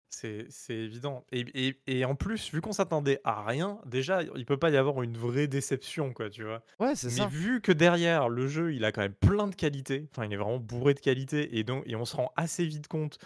C'est 0.10 0.46
c'est 0.50 0.74
évident. 0.76 1.26
Et, 1.34 1.42
et- 1.54 1.82
et 1.88 2.06
en 2.06 2.16
plus, 2.16 2.52
vu 2.54 2.62
qu'on 2.62 2.72
s'attendait 2.72 3.20
à 3.26 3.44
rien, 3.44 3.80
déjà, 3.86 4.24
il 4.24 4.46
peut 4.46 4.58
pas 4.58 4.70
y 4.70 4.78
avoir 4.78 5.02
une 5.04 5.18
vraie 5.18 5.48
déception, 5.48 6.14
quoi, 6.14 6.30
tu 6.30 6.44
vois. 6.44 6.64
Ouais, 6.80 6.96
c'est 6.96 7.08
Mais 7.08 7.14
ça. 7.14 7.28
vu 7.28 7.60
que 7.62 7.74
derrière, 7.74 8.30
le 8.30 8.48
jeu, 8.48 8.74
il 8.74 8.86
a 8.86 8.92
quand 8.94 9.02
même 9.02 9.14
plein 9.14 9.48
de 9.48 9.56
qualités, 9.56 10.08
enfin, 10.12 10.26
il 10.26 10.32
est 10.34 10.38
vraiment 10.38 10.60
bourré 10.60 10.94
de 10.94 11.02
qualités, 11.02 11.58
et, 11.58 11.64
donc, 11.66 11.84
et 11.86 11.96
on 11.98 12.06
se 12.06 12.16
rend 12.16 12.32
assez 12.38 12.66
vite 12.66 12.88
compte 12.88 13.18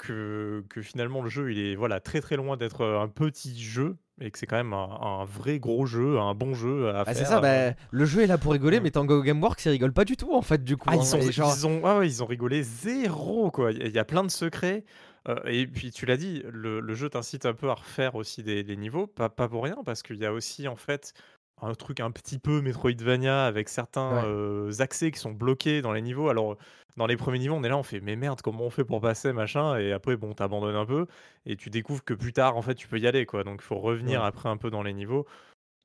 que, 0.00 0.64
que 0.68 0.82
finalement, 0.82 1.22
le 1.22 1.28
jeu, 1.28 1.52
il 1.52 1.58
est 1.58 1.74
voilà, 1.76 2.00
très 2.00 2.20
très 2.20 2.36
loin 2.36 2.56
d'être 2.56 2.80
euh, 2.82 3.00
un 3.00 3.08
petit 3.08 3.60
jeu, 3.62 3.96
et 4.20 4.30
que 4.30 4.38
c'est 4.38 4.46
quand 4.46 4.56
même 4.56 4.72
un, 4.72 4.98
un 5.00 5.24
vrai 5.24 5.58
gros 5.58 5.86
jeu, 5.86 6.18
un 6.18 6.34
bon 6.34 6.54
jeu 6.54 6.88
à 6.90 7.04
Ah, 7.06 7.14
c'est 7.14 7.24
ça, 7.24 7.38
euh. 7.38 7.70
bah, 7.70 7.76
le 7.90 8.04
jeu 8.04 8.22
est 8.22 8.26
là 8.26 8.38
pour 8.38 8.52
rigoler, 8.52 8.80
mais 8.80 8.90
Tango 8.90 9.22
Gameworks, 9.22 9.64
ils 9.66 9.70
rigolent 9.70 9.92
pas 9.92 10.04
du 10.04 10.16
tout, 10.16 10.34
en 10.34 10.42
fait, 10.42 10.62
du 10.64 10.76
coup. 10.76 10.88
Ah, 10.90 10.94
hein. 10.94 10.98
ils, 11.00 11.06
sont, 11.06 11.18
Et 11.18 11.32
genre- 11.32 11.54
ils, 11.56 11.66
ont, 11.66 11.82
ah 11.84 11.98
ouais, 11.98 12.08
ils 12.08 12.22
ont 12.22 12.26
rigolé 12.26 12.62
zéro, 12.62 13.50
quoi. 13.50 13.72
Il 13.72 13.78
y 13.78 13.82
a- 13.82 13.86
il 13.86 13.92
y 13.94 13.98
a 13.98 14.04
plein 14.04 14.24
de 14.24 14.30
secrets. 14.30 14.84
euh, 15.28 15.36
et 15.46 15.66
puis, 15.66 15.90
tu 15.90 16.06
l'as 16.06 16.16
dit, 16.16 16.42
le, 16.50 16.80
le 16.80 16.94
jeu 16.94 17.08
t'incite 17.10 17.44
un 17.46 17.52
peu 17.54 17.68
à 17.70 17.74
refaire 17.74 18.14
aussi 18.14 18.42
des, 18.42 18.62
des 18.64 18.76
niveaux, 18.76 19.06
pas, 19.06 19.28
pas 19.28 19.48
pour 19.48 19.64
rien, 19.64 19.76
parce 19.84 20.02
qu'il 20.02 20.16
y 20.16 20.24
a 20.26 20.32
aussi, 20.32 20.66
en 20.68 20.76
fait, 20.76 21.12
un 21.62 21.74
truc 21.74 22.00
un 22.00 22.10
petit 22.10 22.38
peu 22.38 22.60
Metroidvania 22.62 23.44
avec 23.46 23.68
certains 23.68 24.22
Ouais. 24.22 24.24
euh, 24.24 24.70
accès 24.80 25.10
qui 25.10 25.18
sont 25.18 25.32
bloqués 25.32 25.82
dans 25.82 25.92
les 25.92 26.02
niveaux. 26.02 26.28
Alors, 26.28 26.56
dans 26.96 27.06
les 27.06 27.16
premiers 27.16 27.38
niveaux, 27.38 27.54
on 27.54 27.62
est 27.64 27.68
là, 27.68 27.76
on 27.78 27.82
fait, 27.82 28.00
mais 28.00 28.16
merde, 28.16 28.40
comment 28.42 28.64
on 28.64 28.70
fait 28.70 28.84
pour 28.84 29.00
passer, 29.00 29.32
machin 29.32 29.76
Et 29.78 29.92
après, 29.92 30.16
bon, 30.16 30.34
t'abandonnes 30.34 30.76
un 30.76 30.86
peu, 30.86 31.06
et 31.46 31.56
tu 31.56 31.70
découvres 31.70 32.04
que 32.04 32.14
plus 32.14 32.32
tard, 32.32 32.56
en 32.56 32.62
fait, 32.62 32.74
tu 32.74 32.88
peux 32.88 32.98
y 32.98 33.06
aller, 33.06 33.26
quoi. 33.26 33.44
Donc, 33.44 33.60
il 33.62 33.64
faut 33.66 33.78
revenir 33.78 34.22
Ouais. 34.22 34.24
après 34.24 34.48
un 34.48 34.56
peu 34.56 34.70
dans 34.70 34.82
les 34.82 34.92
niveaux. 34.92 35.26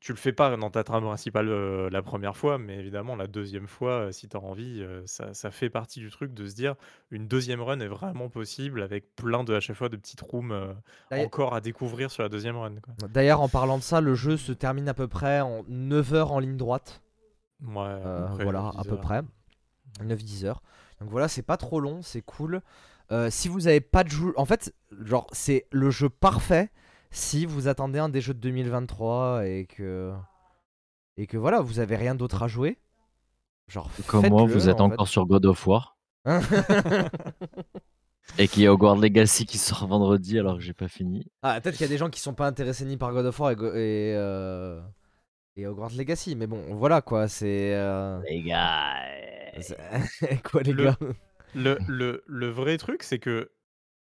Tu 0.06 0.12
le 0.12 0.20
fais 0.20 0.34
pas 0.34 0.56
dans 0.56 0.70
ta 0.70 0.84
trame 0.84 1.04
principale 1.04 1.50
euh, 1.50 1.90
la 1.90 2.04
première 2.04 2.38
fois, 2.38 2.60
mais 2.60 2.78
évidemment, 2.78 3.16
la 3.16 3.26
deuxième 3.26 3.66
fois, 3.66 3.90
euh, 3.90 4.12
si 4.12 4.30
tu 4.30 4.38
as 4.38 4.40
envie, 4.40 4.84
euh, 4.84 5.02
ça, 5.08 5.34
ça 5.34 5.50
fait 5.50 5.72
partie 5.72 6.00
du 6.00 6.12
truc 6.12 6.32
de 6.32 6.46
se 6.46 6.54
dire 6.54 6.76
une 7.10 7.28
deuxième 7.28 7.60
run 7.60 7.80
est 7.80 7.88
vraiment 7.88 8.30
possible 8.30 8.84
avec 8.84 9.16
plein 9.16 9.44
de, 9.44 9.56
à 9.56 9.60
chaque 9.60 9.76
fois, 9.76 9.90
de 9.90 9.98
petites 9.98 10.22
rooms 10.22 10.76
encore 11.12 11.56
à 11.56 11.60
découvrir 11.60 12.12
sur 12.12 12.22
la 12.22 12.30
deuxième 12.30 12.56
run. 12.56 12.76
D'ailleurs, 13.10 13.42
en 13.42 13.50
parlant 13.50 13.80
de 13.80 13.84
ça, 13.84 14.00
le 14.00 14.14
jeu 14.14 14.38
se 14.38 14.52
termine 14.52 14.88
à 14.90 14.94
peu 14.94 15.08
près 15.08 15.42
en 15.42 15.64
9 15.68 16.14
heures 16.14 16.32
en 16.34 16.38
ligne 16.38 16.58
droite. 16.58 17.02
Ouais, 17.64 17.98
voilà, 18.44 18.74
10 18.76 18.80
à 18.82 18.84
peu 18.84 18.98
près. 18.98 19.22
9-10 20.04 20.46
heures. 20.46 20.62
Donc 21.02 21.10
voilà, 21.10 21.28
c'est 21.28 21.42
pas 21.42 21.58
trop 21.58 21.80
long, 21.80 22.04
c'est 22.04 22.22
cool. 22.22 22.62
Si 23.30 23.48
vous 23.48 23.66
avez 23.66 23.82
pas 23.82 24.04
de 24.04 24.10
jeu. 24.10 24.34
En 24.38 24.46
fait, 24.46 24.72
genre, 25.02 25.26
c'est 25.32 25.66
le 25.72 25.90
jeu 25.90 26.10
parfait 26.10 26.70
si 27.16 27.46
vous 27.46 27.68
attendez 27.68 28.00
un 28.00 28.10
des 28.10 28.22
jeux 28.22 28.34
de 28.34 28.40
2023 28.40 29.46
et 29.48 29.66
que. 29.66 30.14
Et 31.18 31.28
que 31.28 31.38
voilà, 31.38 31.62
vous 31.62 31.80
avez 31.80 31.96
rien 31.96 32.14
d'autre 32.16 32.44
à 32.44 32.48
jouer. 32.48 32.78
Genre, 33.68 33.90
Comme 34.08 34.28
moi, 34.28 34.44
vous 34.46 34.70
êtes 34.70 34.82
en 34.82 34.90
fait. 34.90 34.94
encore 34.96 35.08
sur 35.08 35.26
God 35.26 35.46
of 35.46 35.66
War. 35.66 35.98
Et 38.38 38.48
qu'il 38.48 38.64
y 38.64 38.68
a 38.68 38.74
Hogwarts 38.74 38.98
Legacy 38.98 39.46
qui 39.46 39.58
sort 39.58 39.88
vendredi 39.88 40.38
alors 40.40 40.56
que 40.56 40.62
j'ai 40.62 40.74
pas 40.74 40.88
fini. 40.88 41.32
ah, 41.44 41.62
peut-être 41.62 41.76
qu'il 41.78 41.86
y 41.86 41.90
a 41.90 41.92
des 41.92 41.98
gens 41.98 42.10
qui 42.10 42.20
sont 42.20 42.34
pas 42.34 42.48
intéressés 42.48 42.84
ni 42.86 42.98
par 42.98 43.14
God 43.14 43.26
of 43.28 43.40
War 43.40 43.52
et, 43.52 43.54
et, 43.54 44.14
euh, 44.16 44.82
et 45.56 45.66
Hogwarts 45.68 45.92
Legacy. 45.96 46.36
Mais 46.36 46.48
bon, 46.48 46.62
voilà 46.76 47.02
quoi, 47.02 47.28
c'est. 47.28 47.74
euh, 47.76 48.20
Les 48.28 48.42
gars. 48.42 48.96
c'est- 49.62 49.78
quoi 50.52 50.64
les 50.64 50.74
Le- 50.74 50.84
gars? 50.86 50.98
Le, 51.54 51.78
le, 51.88 52.24
le 52.28 52.50
vrai 52.50 52.78
truc, 52.78 53.04
c'est 53.04 53.20
que 53.20 53.52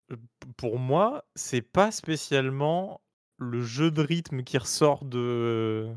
p- 0.09 0.15
pour 0.57 0.79
moi, 0.79 1.25
c'est 1.35 1.61
pas 1.61 1.91
spécialement 1.91 3.01
le 3.37 3.61
jeu 3.61 3.91
de 3.91 4.01
rythme 4.01 4.43
qui 4.43 4.57
ressort 4.57 5.05
de, 5.05 5.89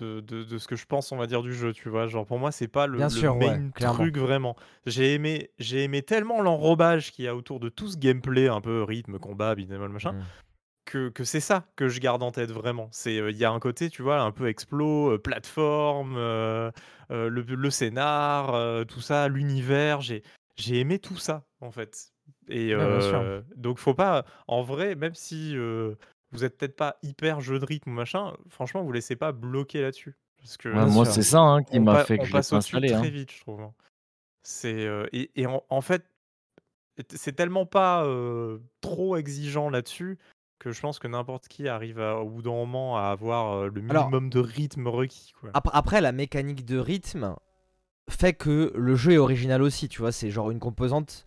de, 0.00 0.20
de, 0.20 0.44
de 0.44 0.58
ce 0.58 0.66
que 0.66 0.76
je 0.76 0.86
pense, 0.86 1.12
on 1.12 1.16
va 1.16 1.26
dire, 1.26 1.42
du 1.42 1.54
jeu, 1.54 1.72
tu 1.72 1.88
vois? 1.88 2.06
Genre, 2.06 2.26
pour 2.26 2.38
moi, 2.38 2.52
c'est 2.52 2.68
pas 2.68 2.86
le, 2.86 2.98
Bien 2.98 3.08
le 3.08 3.20
sûr, 3.20 3.36
ouais, 3.36 3.56
main 3.58 3.70
clairement. 3.72 3.96
truc 3.98 4.16
vraiment. 4.18 4.56
J'ai 4.86 5.14
aimé, 5.14 5.50
j'ai 5.58 5.84
aimé 5.84 6.02
tellement 6.02 6.40
l'enrobage 6.42 7.12
qu'il 7.12 7.24
y 7.24 7.28
a 7.28 7.36
autour 7.36 7.60
de 7.60 7.68
tout 7.68 7.88
ce 7.88 7.96
gameplay, 7.96 8.48
un 8.48 8.60
peu 8.60 8.82
rythme, 8.82 9.18
combat, 9.18 9.54
beat'em 9.54 9.82
all, 9.82 9.88
machin, 9.90 10.12
Mm. 10.14 10.22
que, 10.86 11.08
que 11.10 11.24
c'est 11.24 11.40
ça 11.40 11.66
que 11.76 11.88
je 11.88 12.00
garde 12.00 12.22
en 12.22 12.32
tête 12.32 12.50
vraiment. 12.50 12.88
C'est 12.90 13.16
il 13.16 13.36
y 13.36 13.44
a 13.44 13.50
un 13.52 13.60
côté, 13.60 13.90
tu 13.90 14.02
vois, 14.02 14.20
un 14.20 14.32
peu 14.32 14.48
explo, 14.48 15.18
plateforme, 15.18 16.16
le, 16.16 16.72
le 17.10 17.70
scénar, 17.70 18.86
tout 18.86 19.00
ça, 19.00 19.28
l'univers. 19.28 20.00
J'ai 20.00 20.22
j'ai 20.56 20.80
aimé 20.80 20.98
tout 20.98 21.16
ça 21.16 21.44
en 21.60 21.70
fait. 21.70 22.12
Et 22.50 22.68
sûr. 22.70 22.78
euh, 22.80 23.40
donc 23.56 23.78
faut 23.78 23.94
pas, 23.94 24.24
en 24.48 24.62
vrai, 24.62 24.94
même 24.94 25.14
si 25.14 25.56
euh, 25.56 25.94
vous 26.32 26.44
êtes 26.44 26.56
peut-être 26.58 26.76
pas 26.76 26.96
hyper 27.02 27.40
jeu 27.40 27.58
de 27.58 27.64
rythme 27.64 27.90
ou 27.90 27.94
machin, 27.94 28.32
franchement, 28.48 28.82
vous 28.82 28.92
laissez 28.92 29.16
pas 29.16 29.32
bloquer 29.32 29.80
là-dessus. 29.82 30.16
Parce 30.38 30.56
que 30.56 30.68
Ouais, 30.68 30.86
moi, 30.86 31.04
c'est 31.04 31.22
ça 31.22 31.40
hein, 31.40 31.62
qui 31.62 31.78
m'a 31.80 32.04
fait 32.04 32.18
que 32.18 32.24
je 32.24 32.32
passe 32.32 32.52
installé. 32.52 32.88
très 32.88 32.96
hein. 32.96 33.02
vite, 33.10 33.30
je 33.32 33.40
trouve. 33.40 33.60
hein. 33.60 33.72
C'est 34.42 34.86
euh, 34.86 35.06
et, 35.12 35.30
et 35.36 35.46
en, 35.46 35.62
en 35.68 35.80
fait, 35.82 36.04
c'est 37.14 37.32
tellement 37.36 37.66
pas 37.66 38.04
euh, 38.04 38.58
trop 38.80 39.16
exigeant 39.16 39.70
là-dessus 39.70 40.18
que 40.58 40.70
je 40.72 40.80
pense 40.80 40.98
que 40.98 41.08
n'importe 41.08 41.48
qui 41.48 41.68
arrive 41.68 42.00
à- 42.00 42.18
au 42.18 42.28
bout 42.28 42.42
d'un 42.42 42.50
moment 42.50 42.98
à 42.98 43.04
avoir 43.04 43.52
euh, 43.54 43.68
le 43.74 43.82
Alors- 43.90 44.04
minimum 44.10 44.28
de 44.30 44.40
rythme 44.40 44.86
requis. 44.88 45.32
Quoi. 45.40 45.50
Ap- 45.54 45.70
Après, 45.72 46.00
la 46.00 46.12
mécanique 46.12 46.64
de 46.66 46.78
rythme 46.78 47.34
fait 48.10 48.32
que 48.34 48.72
le 48.74 48.94
jeu 48.96 49.12
est 49.12 49.18
original 49.18 49.62
aussi, 49.62 49.88
tu 49.88 50.00
vois, 50.00 50.12
c'est 50.12 50.30
genre 50.30 50.50
une 50.50 50.58
composante 50.58 51.24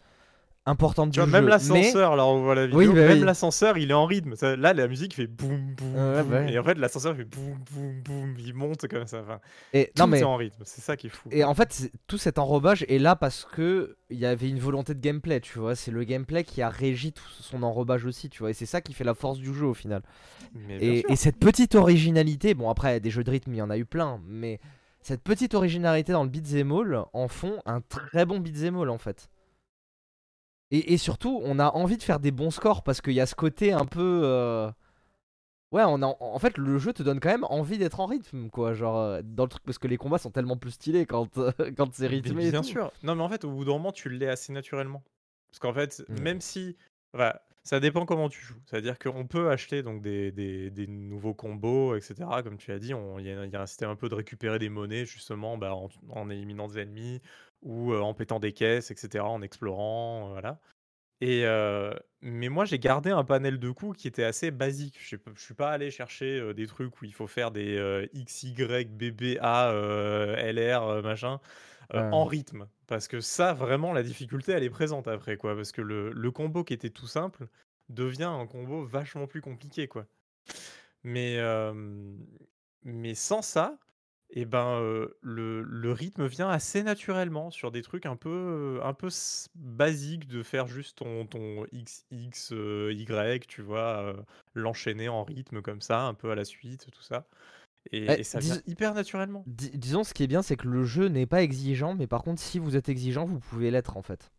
importante 0.65 1.11
Tu 1.11 1.19
du 1.19 1.25
même 1.29 1.43
jeu. 1.43 1.49
l'ascenseur, 1.49 2.15
là 2.15 2.25
on 2.25 2.41
voit 2.43 2.55
la 2.55 2.65
vidéo, 2.67 2.79
Oui, 2.79 2.87
bah 2.87 2.93
même 3.07 3.19
oui. 3.19 3.25
l'ascenseur 3.25 3.77
il 3.77 3.91
est 3.91 3.93
en 3.93 4.05
rythme. 4.05 4.35
Ça- 4.35 4.55
là 4.55 4.73
la 4.73 4.87
musique 4.87 5.13
fait 5.13 5.27
boum 5.27 5.73
boum, 5.75 5.93
boum, 5.93 5.93
bah 6.29 6.39
ouais. 6.39 6.53
et 6.53 6.59
en 6.59 6.63
fait 6.63 6.75
l'ascenseur 6.77 7.15
fait 7.15 7.25
boum 7.25 7.57
boum 7.71 8.01
boum, 8.01 8.35
il 8.39 8.53
monte 8.53 8.87
comme 8.87 9.05
ça. 9.05 9.19
Enfin, 9.21 9.39
Mais, 9.73 9.81
et, 9.81 9.85
tout 9.87 10.01
non, 10.01 10.07
mais, 10.07 10.19
est 10.19 10.23
en 10.23 10.35
rythme, 10.37 10.63
c'est 10.65 10.81
ça 10.81 10.95
qui 10.95 11.07
est 11.07 11.09
fou. 11.09 11.27
et 11.31 11.43
en 11.43 11.53
fait, 11.53 11.91
tout 12.07 12.17
cet 12.17 12.39
enrobage 12.39 12.85
est 12.87 12.99
là 12.99 13.15
parce 13.15 13.45
que 13.45 13.97
il 14.09 14.17
y 14.19 14.25
avait 14.25 14.47
une 14.49 14.59
volonté 14.59 14.93
de 14.93 14.99
gameplay, 15.01 15.41
tu 15.41 15.59
vois. 15.59 15.75
C'est 15.75 15.91
le 15.91 16.03
gameplay 16.03 16.43
qui 16.43 16.61
a 16.61 16.69
régi 16.69 17.11
tout 17.13 17.23
son 17.41 17.63
enrobage 17.63 18.05
aussi, 18.05 18.29
tu 18.29 18.39
vois. 18.39 18.51
Et 18.51 18.53
c'est 18.53 18.65
ça 18.67 18.79
qui 18.79 18.93
fait 18.93 19.03
la 19.03 19.15
force 19.15 19.39
du 19.39 19.53
jeu 19.53 19.65
au 19.65 19.73
final. 19.73 20.01
Mais 20.67 20.77
et 21.09 21.15
cette 21.15 21.37
petite 21.39 21.75
originalité, 21.75 22.53
bon 22.53 22.69
après 22.69 22.99
des 22.99 23.09
jeux 23.09 23.23
de 23.23 23.31
rythme 23.31 23.53
il 23.53 23.57
y 23.57 23.61
en 23.61 23.69
a 23.69 23.77
eu 23.77 23.85
plein, 23.85 24.21
mais 24.27 24.59
cette 25.01 25.21
petite 25.23 25.55
originalité 25.55 26.13
dans 26.13 26.23
le 26.23 26.29
beat'em 26.29 26.71
all 26.71 27.03
en 27.11 27.27
font 27.27 27.59
un 27.65 27.81
très 27.81 28.25
bon 28.25 28.39
beat'em 28.39 28.77
all 28.79 28.89
en 28.89 28.97
fait. 28.97 29.29
Et, 30.73 30.93
et 30.93 30.97
surtout, 30.97 31.39
on 31.43 31.59
a 31.59 31.69
envie 31.71 31.97
de 31.97 32.03
faire 32.03 32.19
des 32.19 32.31
bons 32.31 32.49
scores 32.51 32.81
parce 32.83 32.99
qu'il 32.99 33.13
y 33.13 33.21
a 33.21 33.25
ce 33.25 33.35
côté 33.35 33.71
un 33.73 33.85
peu. 33.85 34.21
euh, 34.23 34.69
Ouais, 35.71 35.83
on 35.87 36.03
a, 36.03 36.15
en 36.19 36.37
fait, 36.37 36.57
le 36.59 36.77
jeu 36.77 36.93
te 36.93 37.01
donne 37.01 37.19
quand 37.19 37.29
même 37.29 37.45
envie 37.45 37.79
d'être 37.79 37.99
en 37.99 38.05
rythme, 38.05 38.49
quoi. 38.51 38.73
Genre, 38.75 38.95
euh, 38.97 39.21
dans 39.23 39.43
le 39.43 39.49
truc, 39.49 39.63
parce 39.63 39.79
que 39.79 39.87
les 39.87 39.97
combats 39.97 40.19
sont 40.19 40.29
tellement 40.29 40.55
plus 40.57 40.69
stylés 40.71 41.07
quand, 41.07 41.27
quand 41.77 41.93
c'est 41.93 42.05
rythmé. 42.07 42.51
bien 42.51 42.61
sûr. 42.61 42.91
Non, 43.01 43.15
mais 43.15 43.23
en 43.23 43.29
fait, 43.29 43.43
au 43.43 43.49
bout 43.51 43.65
d'un 43.65 43.71
moment, 43.73 43.91
tu 43.91 44.09
l'es 44.09 44.27
assez 44.27 44.53
naturellement. 44.53 45.01
Parce 45.51 45.59
qu'en 45.59 45.73
fait, 45.73 46.03
Mm. 46.09 46.19
même 46.21 46.41
si. 46.41 46.75
Ça 47.63 47.79
dépend 47.79 48.05
comment 48.05 48.29
tu 48.29 48.41
joues. 48.41 48.59
C'est-à-dire 48.65 48.99
qu'on 48.99 49.25
peut 49.27 49.49
acheter 49.49 49.83
donc 49.83 50.01
des, 50.01 50.85
nouveaux 50.87 51.33
combos, 51.33 51.95
etc. 51.95 52.41
Comme 52.43 52.57
tu 52.57 52.71
as 52.71 52.79
dit, 52.79 52.93
il 53.19 53.25
y 53.25 53.55
a 53.55 53.61
un 53.61 53.65
système 53.65 53.89
un 53.89 53.95
peu 53.95 54.09
de 54.09 54.15
récupérer 54.15 54.59
des 54.59 54.69
monnaies, 54.69 55.05
justement, 55.05 55.57
bah, 55.57 55.73
en, 55.73 55.89
en 56.09 56.29
éliminant 56.29 56.67
des 56.67 56.79
ennemis 56.79 57.21
ou 57.61 57.93
euh, 57.93 58.01
en 58.01 58.13
pétant 58.13 58.39
des 58.39 58.53
caisses, 58.53 58.91
etc. 58.91 59.23
En 59.25 59.41
explorant. 59.41 60.27
euh, 60.29 60.31
voilà. 60.33 60.59
Et 61.23 61.45
euh, 61.45 61.93
mais 62.21 62.49
moi, 62.49 62.65
j'ai 62.65 62.79
gardé 62.79 63.09
un 63.09 63.23
panel 63.23 63.57
de 63.57 63.71
coups 63.71 63.97
qui 63.97 64.09
était 64.09 64.25
assez 64.25 64.51
basique. 64.51 64.99
Je 65.01 65.15
ne 65.15 65.35
suis 65.37 65.53
pas 65.53 65.71
allé 65.71 65.89
chercher 65.89 66.37
euh, 66.37 66.53
des 66.53 66.67
trucs 66.67 67.01
où 67.01 67.05
il 67.05 67.13
faut 67.13 67.27
faire 67.27 67.49
des 67.49 67.77
euh, 67.77 68.05
X, 68.11 68.43
Y, 68.43 68.91
B, 68.91 69.11
B, 69.11 69.37
A, 69.39 69.71
LR, 69.71 71.01
machin, 71.01 71.39
en 71.93 72.25
rythme. 72.25 72.67
Parce 72.87 73.07
que 73.07 73.21
ça, 73.21 73.53
vraiment, 73.53 73.93
la 73.93 74.03
difficulté, 74.03 74.51
elle 74.51 74.63
est 74.63 74.69
présente 74.69 75.07
après, 75.07 75.37
quoi. 75.37 75.55
Parce 75.55 75.71
que 75.71 75.81
le, 75.81 76.11
le 76.11 76.31
combo 76.31 76.65
qui 76.65 76.73
était 76.73 76.89
tout 76.89 77.07
simple 77.07 77.47
devient 77.87 78.23
un 78.23 78.45
combo 78.45 78.83
vachement 78.83 79.25
plus 79.25 79.39
compliqué, 79.39 79.87
quoi. 79.87 80.05
Mais, 81.03 81.39
mais 82.83 83.15
sans 83.15 83.41
ça, 83.41 83.77
et 84.35 84.45
ben, 84.45 84.79
euh, 84.81 85.09
le, 85.21 85.61
le 85.61 85.91
rythme 85.91 86.25
vient 86.25 86.49
assez 86.49 86.83
naturellement 86.83 87.51
sur 87.51 87.71
des 87.71 87.83
trucs 87.83 88.05
un 88.07 88.15
peu, 88.15 88.79
un 88.83 88.93
peu 88.93 89.07
s- 89.07 89.47
basiques 89.55 90.27
de 90.27 90.41
faire 90.43 90.67
juste 90.67 90.97
ton, 90.97 91.25
ton 91.27 91.65
XX, 91.71 92.51
euh, 92.51 92.91
Y, 92.93 93.45
tu 93.47 93.61
vois, 93.61 94.01
euh, 94.03 94.13
l'enchaîner 94.55 95.07
en 95.07 95.23
rythme 95.23 95.61
comme 95.61 95.81
ça, 95.81 96.01
un 96.01 96.15
peu 96.15 96.31
à 96.31 96.35
la 96.35 96.45
suite, 96.45 96.87
tout 96.91 97.03
ça. 97.03 97.27
Et, 97.91 98.05
Eh, 98.07 98.19
et 98.19 98.23
ça 98.23 98.39
dis- 98.39 98.47
vient 98.47 98.61
hyper 98.65 98.93
naturellement. 98.93 99.43
Dis- 99.47 99.71
disons, 99.77 100.03
ce 100.03 100.13
qui 100.13 100.23
est 100.23 100.27
bien, 100.27 100.41
c'est 100.41 100.55
que 100.57 100.67
le 100.67 100.83
jeu 100.83 101.07
n'est 101.09 101.25
pas 101.27 101.43
exigeant, 101.43 101.95
mais 101.95 102.07
par 102.07 102.23
contre, 102.23 102.41
si 102.41 102.59
vous 102.59 102.75
êtes 102.75 102.89
exigeant, 102.89 103.25
vous 103.25 103.39
pouvez 103.39 103.71
l'être 103.71 103.97
en 103.97 104.01
fait. 104.01 104.31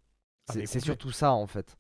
Ah, 0.49 0.53
C'est 0.55 0.67
c'est 0.67 0.81
surtout 0.81 1.11
ça 1.13 1.33
en 1.33 1.47
fait. 1.47 1.77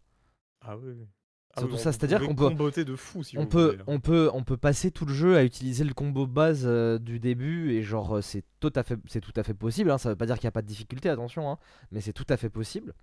Ah 0.60 0.76
oui, 0.76 0.92
oui. 0.92 1.08
Ah 1.56 1.60
surtout 1.60 1.76
oui, 1.76 1.80
ça, 1.80 1.90
on 1.90 1.92
c'est-à-dire 1.92 2.20
qu'on 2.20 2.34
peut, 2.34 2.48
comboter 2.48 2.84
de 2.84 2.96
fou 2.96 3.22
si 3.22 3.38
on 3.38 3.42
vous 3.42 3.46
peut, 3.46 3.70
voulez, 3.70 3.82
on 3.86 4.00
peut, 4.00 4.30
on 4.34 4.42
peut 4.42 4.56
passer 4.56 4.90
tout 4.90 5.06
le 5.06 5.14
jeu 5.14 5.36
à 5.36 5.44
utiliser 5.44 5.84
le 5.84 5.94
combo 5.94 6.26
base 6.26 6.62
euh, 6.64 6.98
du 6.98 7.20
début 7.20 7.72
et 7.72 7.82
genre 7.82 8.16
euh, 8.16 8.22
c'est 8.22 8.42
tout 8.58 8.72
à 8.74 8.82
fait, 8.82 8.98
c'est 9.06 9.20
tout 9.20 9.32
à 9.36 9.42
fait 9.44 9.54
possible. 9.54 9.90
Hein, 9.90 9.98
ça 9.98 10.08
veut 10.08 10.16
pas 10.16 10.26
dire 10.26 10.36
qu'il 10.36 10.46
n'y 10.46 10.48
a 10.48 10.52
pas 10.52 10.62
de 10.62 10.66
difficulté, 10.66 11.08
attention, 11.08 11.50
hein, 11.50 11.58
mais 11.92 12.00
c'est 12.00 12.12
tout 12.12 12.26
à 12.28 12.36
fait 12.36 12.50
possible. 12.50 12.94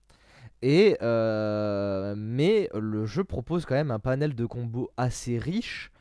Et 0.62 0.98
euh, 1.02 2.14
mais 2.18 2.70
le 2.74 3.06
jeu 3.06 3.24
propose 3.24 3.66
quand 3.66 3.76
même 3.76 3.92
un 3.92 4.00
panel 4.00 4.36
de 4.36 4.46
combos 4.46 4.92
assez 4.98 5.38
riche. 5.38 5.92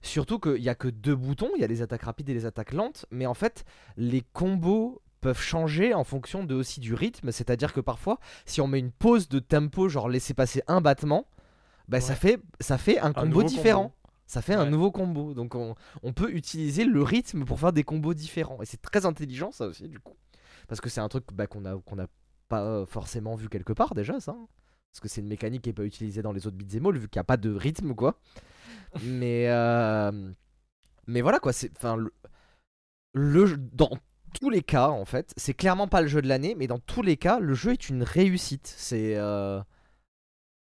Surtout 0.00 0.38
qu'il 0.38 0.62
n'y 0.62 0.68
a 0.68 0.76
que 0.76 0.88
deux 0.88 1.16
boutons, 1.16 1.50
il 1.56 1.60
y 1.60 1.64
a 1.64 1.66
les 1.66 1.82
attaques 1.82 2.02
rapides 2.02 2.28
et 2.30 2.34
les 2.34 2.46
attaques 2.46 2.72
lentes, 2.72 3.04
mais 3.10 3.26
en 3.26 3.34
fait 3.34 3.64
les 3.96 4.22
combos 4.32 5.02
peuvent 5.20 5.40
changer 5.40 5.94
en 5.94 6.04
fonction 6.04 6.44
de 6.44 6.54
aussi 6.54 6.80
du 6.80 6.94
rythme, 6.94 7.32
c'est-à-dire 7.32 7.72
que 7.72 7.80
parfois 7.80 8.18
si 8.46 8.60
on 8.60 8.68
met 8.68 8.78
une 8.78 8.92
pause 8.92 9.28
de 9.28 9.40
tempo, 9.40 9.88
genre 9.88 10.08
laisser 10.08 10.34
passer 10.34 10.62
un 10.68 10.80
battement, 10.80 11.26
bah 11.88 12.00
ça 12.00 12.14
fait 12.14 12.40
ça 12.60 12.78
fait 12.78 12.98
un 12.98 13.12
combo 13.12 13.42
différent. 13.42 13.88
combo. 13.88 13.94
Ça 14.26 14.42
fait 14.42 14.54
un 14.54 14.66
nouveau 14.66 14.90
combo. 14.90 15.32
Donc 15.34 15.54
on, 15.54 15.74
on 16.02 16.12
peut 16.12 16.30
utiliser 16.30 16.84
le 16.84 17.02
rythme 17.02 17.44
pour 17.44 17.58
faire 17.58 17.72
des 17.72 17.82
combos 17.84 18.14
différents. 18.14 18.60
Et 18.62 18.66
c'est 18.66 18.80
très 18.82 19.06
intelligent 19.06 19.50
ça 19.52 19.66
aussi 19.66 19.88
du 19.88 19.98
coup. 19.98 20.14
Parce 20.68 20.80
que 20.82 20.90
c'est 20.90 21.00
un 21.00 21.08
truc 21.08 21.24
bah, 21.32 21.46
qu'on 21.46 21.64
a, 21.64 21.78
qu'on 21.78 21.98
a 21.98 22.06
pas 22.48 22.84
forcément 22.86 23.36
vu 23.36 23.48
quelque 23.48 23.72
part 23.72 23.94
déjà 23.94 24.20
ça. 24.20 24.32
hein. 24.32 24.46
Parce 24.92 25.00
que 25.00 25.08
c'est 25.08 25.20
une 25.22 25.28
mécanique 25.28 25.62
qui 25.62 25.70
est 25.70 25.74
pas 25.74 25.84
utilisée 25.84 26.22
dans 26.22 26.32
les 26.32 26.46
autres 26.46 26.56
beat'em 26.56 26.86
all 26.86 26.98
vu 26.98 27.08
qu'il 27.08 27.18
n'y 27.18 27.22
a 27.22 27.24
pas 27.24 27.36
de 27.38 27.54
rythme 27.54 27.94
quoi. 27.94 28.20
mais, 29.02 29.46
euh, 29.48 30.30
mais 31.06 31.20
voilà 31.22 31.38
quoi. 31.40 31.52
C'est, 31.52 31.70
enfin, 31.76 31.96
le, 31.96 32.12
le 33.14 33.56
dans 33.56 33.90
tous 34.40 34.50
les 34.50 34.62
cas 34.62 34.88
en 34.88 35.04
fait, 35.04 35.32
c'est 35.36 35.54
clairement 35.54 35.88
pas 35.88 36.02
le 36.02 36.08
jeu 36.08 36.20
de 36.20 36.28
l'année, 36.28 36.54
mais 36.54 36.66
dans 36.66 36.78
tous 36.78 37.02
les 37.02 37.16
cas, 37.16 37.38
le 37.38 37.54
jeu 37.54 37.72
est 37.72 37.88
une 37.88 38.02
réussite. 38.02 38.66
C'est, 38.76 39.16
euh, 39.16 39.60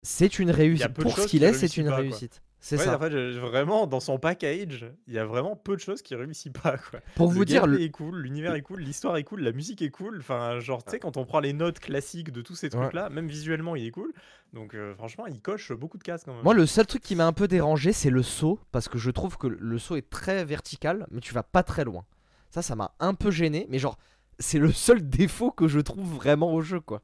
c'est 0.02 0.38
une 0.38 0.50
réussite. 0.50 0.88
Pour 0.94 1.16
ce 1.18 1.26
qu'il 1.26 1.40
qui 1.40 1.44
est, 1.44 1.52
c'est 1.52 1.76
une 1.76 1.88
pas, 1.88 1.96
réussite. 1.96 2.42
C'est 2.62 2.76
Ouais, 2.78 2.84
ça. 2.84 2.96
en 2.96 2.98
fait, 3.00 3.08
vraiment, 3.38 3.86
dans 3.86 4.00
son 4.00 4.18
package, 4.18 4.84
il 5.06 5.14
y 5.14 5.18
a 5.18 5.24
vraiment 5.24 5.56
peu 5.56 5.76
de 5.76 5.80
choses 5.80 6.02
qui 6.02 6.14
réussissent 6.14 6.52
pas, 6.62 6.76
quoi. 6.76 7.00
Pour 7.16 7.28
Le 7.30 7.34
vous 7.34 7.44
dire, 7.46 7.66
le- 7.66 7.80
est 7.80 7.90
cool, 7.90 8.18
l'univers 8.20 8.54
est 8.54 8.60
cool, 8.60 8.80
l'histoire 8.80 9.16
est 9.16 9.24
cool, 9.24 9.40
la 9.40 9.52
musique 9.52 9.80
est 9.80 9.88
cool. 9.88 10.18
Enfin, 10.20 10.60
genre, 10.60 10.84
tu 10.84 10.90
sais, 10.90 10.98
quand 10.98 11.16
on 11.16 11.24
prend 11.24 11.40
les 11.40 11.54
notes 11.54 11.78
classiques 11.78 12.30
de 12.32 12.42
tous 12.42 12.54
ces 12.54 12.66
Ouais. 12.66 12.80
trucs-là, 12.82 13.08
même 13.08 13.28
visuellement, 13.28 13.76
il 13.76 13.86
est 13.86 13.90
cool. 13.90 14.12
Donc, 14.52 14.74
euh, 14.74 14.94
franchement, 14.94 15.26
il 15.26 15.40
coche 15.40 15.72
beaucoup 15.72 15.96
de 15.96 16.02
cases 16.02 16.24
quand 16.24 16.34
même. 16.34 16.42
Moi, 16.44 16.52
le 16.52 16.66
seul 16.66 16.86
truc 16.86 17.02
qui 17.02 17.16
m'a 17.16 17.26
un 17.26 17.32
peu 17.32 17.48
dérangé, 17.48 17.92
c'est 17.94 18.10
le 18.10 18.22
saut, 18.22 18.58
parce 18.72 18.88
que 18.88 18.98
je 18.98 19.10
trouve 19.10 19.38
que 19.38 19.46
le 19.46 19.78
saut 19.78 19.96
est 19.96 20.10
très 20.10 20.44
vertical, 20.44 21.06
mais 21.10 21.20
tu 21.22 21.32
vas 21.32 21.42
pas 21.42 21.62
très 21.62 21.84
loin. 21.84 22.04
Ça, 22.50 22.60
ça 22.60 22.74
m'a 22.76 22.92
un 23.00 23.14
peu 23.14 23.30
gêné, 23.30 23.66
mais 23.70 23.78
genre, 23.78 23.96
c'est 24.38 24.58
le 24.58 24.70
seul 24.70 25.00
défaut 25.08 25.50
que 25.50 25.66
je 25.66 25.80
trouve 25.80 26.14
vraiment 26.14 26.52
au 26.52 26.60
jeu, 26.60 26.80
quoi. 26.80 27.00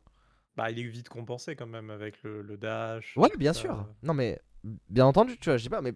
Bah, 0.57 0.71
il 0.71 0.79
est 0.79 0.85
vite 0.85 1.09
compensé 1.09 1.55
quand 1.57 1.66
même 1.66 1.90
avec 1.90 2.23
le, 2.23 2.42
le 2.42 2.57
dash. 2.57 3.14
Ouais, 3.16 3.31
bien 3.38 3.53
ça. 3.53 3.61
sûr. 3.61 3.87
Non, 4.03 4.14
mais 4.14 4.40
bien 4.88 5.05
entendu, 5.07 5.37
tu 5.38 5.51
vois, 5.51 5.57
je 5.59 5.64
sais 5.64 5.71
pas, 5.71 5.83
mais 5.83 5.92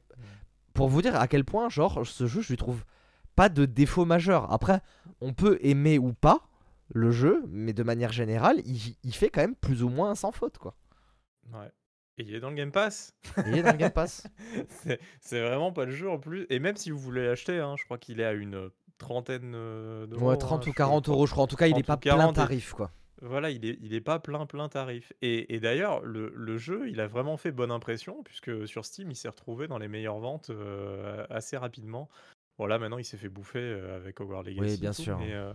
pour 0.75 0.88
vous 0.88 1.03
dire 1.03 1.16
à 1.16 1.27
quel 1.29 1.44
point, 1.44 1.68
genre, 1.68 2.07
ce 2.07 2.27
jeu, 2.27 2.40
je 2.42 2.49
lui 2.49 2.57
trouve 2.57 2.85
pas 3.37 3.49
de 3.49 3.64
défaut 3.64 4.05
majeur. 4.05 4.53
Après, 4.53 4.81
on 5.20 5.33
peut 5.33 5.59
aimer 5.62 5.99
ou 5.99 6.12
pas 6.12 6.40
le 6.92 7.11
jeu, 7.11 7.42
mais 7.49 7.73
de 7.73 7.83
manière 7.83 8.12
générale, 8.12 8.61
il, 8.66 8.96
il 9.03 9.14
fait 9.14 9.31
quand 9.31 9.40
même 9.40 9.55
plus 9.55 9.83
ou 9.83 9.88
moins 9.88 10.14
sans 10.14 10.33
faute, 10.33 10.59
quoi. 10.59 10.75
Ouais. 11.53 11.70
Et 12.18 12.23
il 12.25 12.35
est 12.35 12.40
dans 12.40 12.51
le 12.51 12.57
Game 12.57 12.73
Pass. 12.73 13.14
Il 13.46 13.57
est 13.57 13.62
dans 13.62 13.70
le 13.73 13.79
Game 13.79 13.92
Pass. 13.92 14.27
c'est 14.68 15.01
c'est 15.20 15.40
vraiment 15.40 15.73
pas 15.73 15.87
le 15.87 15.92
jeu 15.92 16.11
en 16.11 16.18
plus. 16.18 16.46
Et 16.51 16.59
même 16.59 16.77
si 16.77 16.90
vous 16.90 16.99
voulez 16.99 17.25
l'acheter, 17.25 17.59
hein, 17.61 17.77
je 17.79 17.85
crois 17.85 17.96
qu'il 17.96 18.20
est 18.20 18.25
à 18.27 18.33
une 18.35 18.68
trentaine 18.99 19.53
euh, 19.55 20.07
d'euros. 20.07 20.27
Ouais, 20.29 20.35
hein, 20.35 20.37
30 20.37 20.66
ou 20.66 20.70
je 20.70 20.75
40 20.75 21.05
crois. 21.05 21.14
euros, 21.14 21.27
je 21.27 21.33
crois. 21.33 21.44
En 21.44 21.46
tout 21.46 21.57
cas, 21.57 21.66
il 21.68 21.79
est 21.79 21.83
30 21.83 21.87
pas 21.87 21.96
plein 21.96 22.16
40 22.18 22.33
et- 22.33 22.35
tarif, 22.35 22.73
quoi. 22.75 22.90
Voilà, 23.22 23.50
il 23.50 23.64
est, 23.66 23.76
il 23.80 23.92
est 23.94 24.00
pas 24.00 24.18
plein 24.18 24.46
plein 24.46 24.68
tarif. 24.68 25.12
Et, 25.20 25.54
et 25.54 25.61
d'ailleurs, 25.61 26.00
le, 26.00 26.33
le 26.35 26.59
jeu, 26.59 26.88
il 26.88 27.00
a 27.00 27.06
vraiment 27.06 27.37
fait 27.37 27.52
bonne 27.52 27.70
impression, 27.70 28.22
puisque 28.22 28.66
sur 28.66 28.85
Steam, 28.85 29.11
il 29.11 29.16
s'est 29.16 29.28
retrouvé 29.28 29.68
dans 29.68 29.78
les 29.78 29.88
meilleures 29.88 30.18
ventes 30.18 30.50
euh, 30.50 31.26
assez 31.28 31.56
rapidement. 31.56 32.09
Bon, 32.59 32.66
là, 32.66 32.78
maintenant, 32.78 32.98
il 32.98 33.04
s'est 33.04 33.16
fait 33.18 33.28
bouffer 33.28 33.59
euh, 33.59 33.96
avec 33.96 34.20
Hogwarts 34.20 34.44
Legacy. 34.44 34.74
et 34.74 34.76
bien 34.78 34.92
tout, 34.92 35.02
sûr. 35.02 35.18
Mais, 35.18 35.35
euh, 35.35 35.52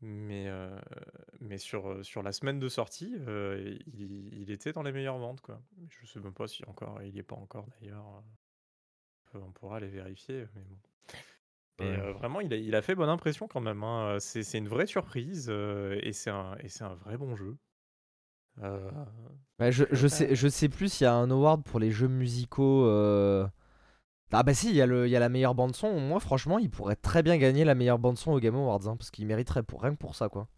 mais, 0.00 0.48
euh, 0.48 0.78
mais 1.40 1.58
sur, 1.58 2.04
sur 2.04 2.22
la 2.22 2.32
semaine 2.32 2.58
de 2.58 2.68
sortie, 2.68 3.14
il, 3.16 4.30
il 4.32 4.50
était 4.50 4.72
dans 4.72 4.82
les 4.82 4.92
meilleures 4.92 5.18
ventes, 5.18 5.40
quoi. 5.40 5.62
Je 5.88 6.06
sais 6.06 6.20
même 6.20 6.34
pas 6.34 6.46
si 6.46 6.64
encore, 6.66 7.02
il 7.02 7.14
y 7.14 7.18
est 7.18 7.22
pas 7.22 7.36
encore 7.36 7.66
d'ailleurs. 7.80 8.22
On 9.34 9.52
pourra 9.52 9.76
aller 9.78 9.88
vérifier, 9.88 10.46
mais 10.54 10.62
bon. 10.62 10.78
Et 11.78 11.84
Ouais. 11.84 11.96
euh, 11.96 12.12
vraiment, 12.12 12.40
il 12.40 12.52
a, 12.52 12.56
il 12.56 12.74
a 12.74 12.82
fait 12.82 12.94
bonne 12.94 13.08
impression 13.08 13.48
quand 13.48 13.60
même. 13.60 13.82
hein. 13.84 14.18
C'est 14.20 14.42
c'est 14.42 14.58
une 14.58 14.68
vraie 14.68 14.86
surprise 14.86 15.46
euh, 15.50 15.98
et 16.02 16.12
c'est 16.12 16.30
un, 16.30 16.56
et 16.60 16.68
c'est 16.68 16.84
un 16.84 16.94
vrai 16.94 17.16
bon 17.18 17.36
jeu. 17.36 17.56
Euh, 18.62 18.90
Ouais, 19.58 19.72
je, 19.72 19.84
je 19.90 20.06
Euh, 20.08 20.08
sais, 20.08 20.34
je 20.34 20.48
sais 20.48 20.68
plus 20.68 20.90
s'il 20.92 21.04
y 21.04 21.08
a 21.08 21.14
un 21.14 21.30
award 21.30 21.62
pour 21.64 21.80
les 21.80 21.90
jeux 21.90 22.08
musicaux. 22.08 22.84
euh, 22.86 23.46
Ah 24.32 24.42
bah 24.44 24.54
si, 24.54 24.70
il 24.70 24.76
y, 24.76 24.82
a 24.82 24.86
le- 24.86 25.06
il 25.08 25.10
y 25.10 25.16
a 25.16 25.20
la 25.20 25.28
meilleure 25.30 25.54
bande 25.56 25.76
son. 25.76 26.00
Moi, 26.00 26.20
franchement, 26.20 26.58
il 26.58 26.70
pourrait 26.70 26.96
très 26.96 27.22
bien 27.22 27.38
gagner 27.38 27.64
la 27.64 27.74
meilleure 27.76 27.98
bande 28.00 28.18
son 28.18 28.32
au 28.32 28.40
Game 28.40 28.56
Awards, 28.56 28.88
hein, 28.88 28.96
parce 28.96 29.10
qu'il 29.12 29.26
mériterait 29.26 29.62
pour 29.64 29.82
rien 29.82 29.92
que 29.92 29.98
pour 29.98 30.16
ça, 30.16 30.28
quoi. 30.30 30.48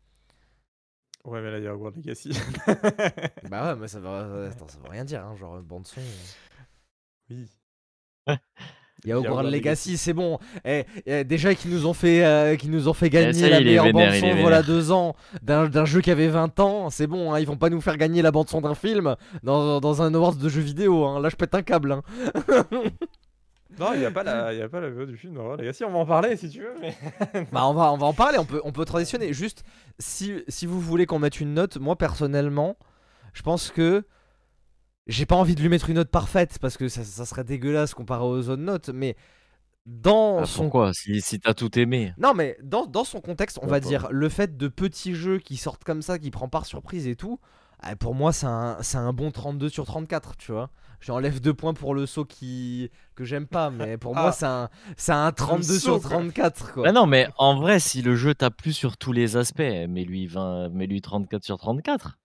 Ouais, 1.25 1.41
mais 1.43 1.51
là, 1.51 1.59
il 1.59 1.65
y 1.65 1.67
a 1.67 1.75
Hogwarts 1.75 1.93
Legacy. 1.97 2.31
bah 3.43 3.73
ouais, 3.75 3.81
mais 3.81 3.89
ça 3.89 4.01
veut, 4.01 4.51
ça 4.69 4.79
veut 4.79 4.89
rien 4.89 5.05
dire, 5.05 5.25
hein, 5.25 5.35
genre 5.37 5.61
bande 5.63 5.87
son. 5.87 6.01
oui. 7.31 7.49
Il 9.05 9.11
y 9.11 9.13
a 9.13 9.19
Hogwarts 9.19 9.33
Hogwarts 9.39 9.51
Legacy, 9.53 9.97
c'est 9.97 10.13
bon. 10.13 10.39
Eh, 10.65 10.85
eh, 11.07 11.23
déjà 11.25 11.55
qu'ils 11.55 11.71
nous 11.71 11.87
ont 11.87 11.93
fait, 11.95 12.25
euh, 12.25 12.57
qu'ils 12.57 12.71
nous 12.73 12.89
ont 12.89 12.93
fait 12.93 13.09
gagner 13.11 13.33
ça 13.33 13.47
est, 13.47 13.51
la 13.51 13.61
meilleure 13.61 13.85
vénère, 13.85 14.11
bande 14.11 14.21
son, 14.21 14.35
voilà 14.41 14.63
deux 14.63 14.91
ans 14.91 15.15
d'un 15.43 15.85
jeu 15.85 16.01
qui 16.01 16.11
avait 16.11 16.27
20 16.29 16.59
ans. 16.61 16.91
C'est 16.91 17.07
bon, 17.07 17.33
hein, 17.33 17.39
ils 17.39 17.47
vont 17.47 17.57
pas 17.57 17.71
nous 17.71 17.81
faire 17.81 17.97
gagner 17.97 18.23
la 18.23 18.33
bande 18.33 18.49
son 18.49 18.61
d'un 18.61 18.75
film 18.75 19.15
dans, 19.45 19.81
dans 19.81 20.03
un 20.03 20.13
awards 20.15 20.35
de 20.35 20.49
jeux 20.49 20.61
vidéo. 20.63 21.05
hein. 21.05 21.21
Là, 21.21 21.29
je 21.29 21.37
pète 21.37 21.55
un 21.55 21.63
câble. 21.63 21.93
hein. 21.93 22.03
Non, 23.79 23.93
il 23.95 24.01
n'y 24.01 24.07
a 24.07 24.11
pas 24.11 24.25
la, 24.25 24.53
il 24.53 24.59
y 24.59 24.63
a 24.63 24.69
pas 24.69 24.81
la 24.81 24.89
VO 24.91 25.05
du 25.05 25.17
film 25.17 25.35
d'Hogwarts 25.35 25.59
Legacy. 25.59 25.85
On 25.85 25.93
va 25.93 25.99
en 25.99 26.07
parler 26.07 26.37
si 26.37 26.49
tu 26.49 26.61
veux, 26.61 26.75
mais. 26.81 26.97
Bah 27.53 27.65
on 27.67 27.75
va, 27.75 27.93
on 27.93 27.97
va 27.97 28.07
en 28.07 28.13
parler, 28.15 28.39
on 28.39 28.45
peut, 28.45 28.61
on 28.65 28.73
peut 28.73 28.85
transitionner. 28.85 29.33
Juste, 29.33 29.63
si, 30.01 30.43
si 30.49 30.67
vous 30.67 30.81
voulez 30.81 31.07
qu'on 31.07 31.19
mette 31.21 31.39
une 31.39 31.55
note, 31.55 31.77
moi 31.77 31.95
personnellement, 31.95 32.77
je 33.35 33.43
pense 33.43 33.71
que 33.71 34.05
j'ai 35.09 35.27
pas 35.27 35.37
envie 35.37 35.55
de 35.55 35.61
lui 35.63 35.69
mettre 35.69 35.89
une 35.91 35.97
note 35.97 36.11
parfaite 36.11 36.59
parce 36.61 36.77
que 36.77 36.89
ça, 36.89 37.03
ça 37.05 37.25
serait 37.27 37.45
dégueulasse 37.45 37.95
comparé 37.95 38.25
aux 38.25 38.49
autres 38.49 38.63
notes, 38.63 38.91
mais 38.91 39.17
dans 39.87 40.41
Ah, 40.41 40.47
son 40.47 40.65
pourquoi? 40.65 40.93
Si, 40.93 41.21
si 41.23 41.41
t'as 41.41 41.55
tout 41.55 41.79
aimé. 41.79 42.13
non 42.19 42.35
mais 42.35 42.57
dans, 42.63 42.87
dans 42.87 43.05
son 43.05 43.21
contexte, 43.21 43.59
on 43.63 43.67
va 43.67 43.81
dire 43.81 44.09
le 44.11 44.29
fait 44.29 44.57
de 44.57 44.69
petits 44.69 45.15
jeux 45.15 45.39
qui 45.39 45.57
sortent 45.57 45.83
comme 45.85 46.03
ça, 46.03 46.19
qui 46.19 46.31
prend 46.31 46.49
par 46.49 46.67
surprise 46.67 47.07
et 47.09 47.17
tout, 47.17 47.41
ah, 47.81 47.97
pour 47.97 48.15
moi 48.15 48.33
c'est 48.33 48.47
un, 48.47 48.77
c'est 48.83 48.99
un 48.99 49.13
bon 49.13 49.31
32 49.31 49.69
sur 49.71 49.87
34, 49.87 50.37
tu 50.37 50.53
vois. 50.53 50.71
J'enlève 51.01 51.41
deux 51.41 51.55
points 51.55 51.75
pour 51.75 51.95
le 51.95 52.07
saut 52.07 52.25
qui 52.25 52.91
que 53.15 53.25
j'aime 53.25 53.47
pas, 53.47 53.71
mais 53.71 53.97
pour 53.97 54.15
moi 54.15 54.29
Ah. 54.31 54.33
c'est 54.33 54.47
un, 54.47 54.69
c'est 54.97 55.13
un 55.13 55.31
32 55.33 55.63
saut, 55.63 55.79
sur 55.79 56.01
quoi. 56.03 56.11
34 56.11 56.73
quoi. 56.73 56.83
Bah 56.83 56.93
non, 56.93 57.07
mais 57.07 57.29
en 57.39 57.57
vrai, 57.57 57.79
si 57.81 58.03
le 58.03 58.15
jeu 58.17 58.35
t'a 58.35 58.51
plu 58.51 58.73
sur 58.75 58.97
tous 58.99 59.13
les 59.13 59.37
aspects, 59.37 59.61
mets-lui 59.61 60.27
20, 60.27 60.71
mets-lui 60.71 61.01
34 61.01 61.45
sur 61.45 61.57
34. 61.57 62.19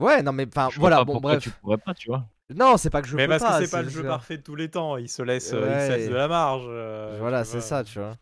Ouais, 0.00 0.22
non 0.22 0.32
mais 0.32 0.46
enfin 0.46 0.68
Je 0.72 0.80
voilà, 0.80 0.96
pas 0.98 1.04
bon 1.04 1.12
pourquoi 1.12 1.32
bref. 1.34 1.44
tu 1.44 1.50
pourrais 1.50 1.78
pas, 1.78 1.94
tu 1.94 2.08
vois. 2.08 2.26
Non, 2.54 2.76
c'est 2.76 2.90
pas 2.90 3.00
que 3.02 3.06
je 3.08 3.16
mais 3.16 3.26
peux 3.26 3.30
parce 3.30 3.42
pas. 3.44 3.58
que 3.60 3.64
c'est 3.66 3.70
pas 3.70 3.82
le 3.82 3.88
jeu 3.90 4.02
parfait 4.02 4.36
de 4.38 4.42
tous 4.42 4.56
les 4.56 4.68
temps. 4.70 4.96
Il 4.96 5.08
se 5.08 5.22
laisse, 5.22 5.52
euh, 5.52 5.58
il 5.58 5.86
se 5.86 5.92
Ouais. 5.92 5.96
laisse 5.98 6.08
de 6.08 6.14
la 6.14 6.26
marge. 6.28 6.64
euh, 6.66 7.16
Voilà, 7.20 7.44
c'est 7.44 7.60
ça, 7.60 7.84
tu 7.84 7.98
vois. 7.98 8.16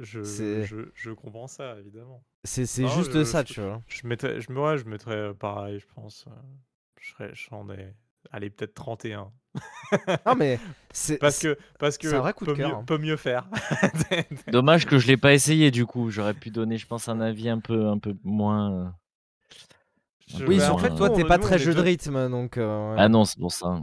Je, 0.00 0.22
je, 0.22 0.76
je 0.94 1.10
comprends 1.10 1.46
ça, 1.46 1.76
évidemment. 1.78 2.22
C'est 2.44 2.66
juste 2.86 3.12
je- 3.18 3.24
ça, 3.24 3.42
je- 3.46 3.52
tu 3.54 3.60
vois. 3.62 3.80
Je 3.88 4.06
mettrais, 4.06 4.40
je, 4.40 4.52
me- 4.52 4.60
ouais, 4.60 4.76
je 4.78 4.84
mettrais 4.84 5.16
euh, 5.16 5.32
pareil, 5.34 5.78
je 5.80 5.86
pense. 5.94 6.26
euh, 6.28 6.30
Je 7.00 7.10
serais, 7.10 7.30
j'en 7.32 7.68
ai, 7.70 7.94
allez, 8.30 8.50
peut-être 8.50 8.74
31. 8.74 9.32
Non 10.26 10.34
mais 10.36 10.58
c'est 10.92 11.16
Parce 11.20 11.38
que, 11.38 11.56
parce 11.78 11.96
que 11.98 12.08
un 12.08 12.18
vrai 12.20 12.32
coup 12.34 12.44
de 12.44 12.50
peut, 12.52 12.56
cœur, 12.56 12.68
mieux, 12.70 12.74
hein. 12.76 12.84
peut 12.86 12.98
mieux 12.98 13.16
faire. 13.16 13.48
Dommage 14.48 14.86
que 14.86 14.98
je 14.98 15.06
l'ai 15.06 15.16
pas 15.16 15.32
essayé 15.32 15.70
du 15.70 15.86
coup. 15.86 16.10
J'aurais 16.10 16.34
pu 16.34 16.50
donner, 16.50 16.76
je 16.76 16.86
pense, 16.86 17.08
un 17.08 17.20
avis 17.20 17.48
un 17.48 17.60
peu, 17.60 17.86
un 17.88 17.98
peu 17.98 18.14
moins. 18.24 18.94
Euh, 20.34 20.38
Je- 20.38 20.44
Oui, 20.46 20.62
en 20.64 20.78
fait, 20.78 20.94
toi 20.94 21.10
t'es 21.10 21.24
pas 21.24 21.38
très 21.38 21.58
jeu 21.58 21.74
de 21.74 21.80
rythme, 21.80 22.28
donc. 22.30 22.56
euh, 22.58 22.90
ouais. 22.90 22.96
Ah 22.98 23.08
non, 23.08 23.24
c'est 23.24 23.38
pour 23.38 23.52
ça. 23.52 23.80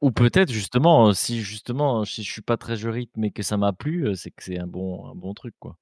Ou 0.00 0.12
peut-être 0.12 0.52
justement, 0.52 1.08
euh, 1.08 1.12
si 1.12 1.40
justement, 1.42 2.04
si 2.04 2.22
je 2.22 2.30
suis 2.30 2.42
pas 2.42 2.56
très 2.56 2.76
jeu 2.76 2.90
rythme 2.90 3.24
et 3.24 3.32
que 3.32 3.42
ça 3.42 3.56
m'a 3.56 3.72
plu, 3.72 4.06
euh, 4.06 4.14
c'est 4.14 4.30
que 4.30 4.44
c'est 4.44 4.58
un 4.58 4.66
bon, 4.68 5.06
un 5.10 5.14
bon 5.16 5.34
truc 5.34 5.54
quoi. 5.58 5.76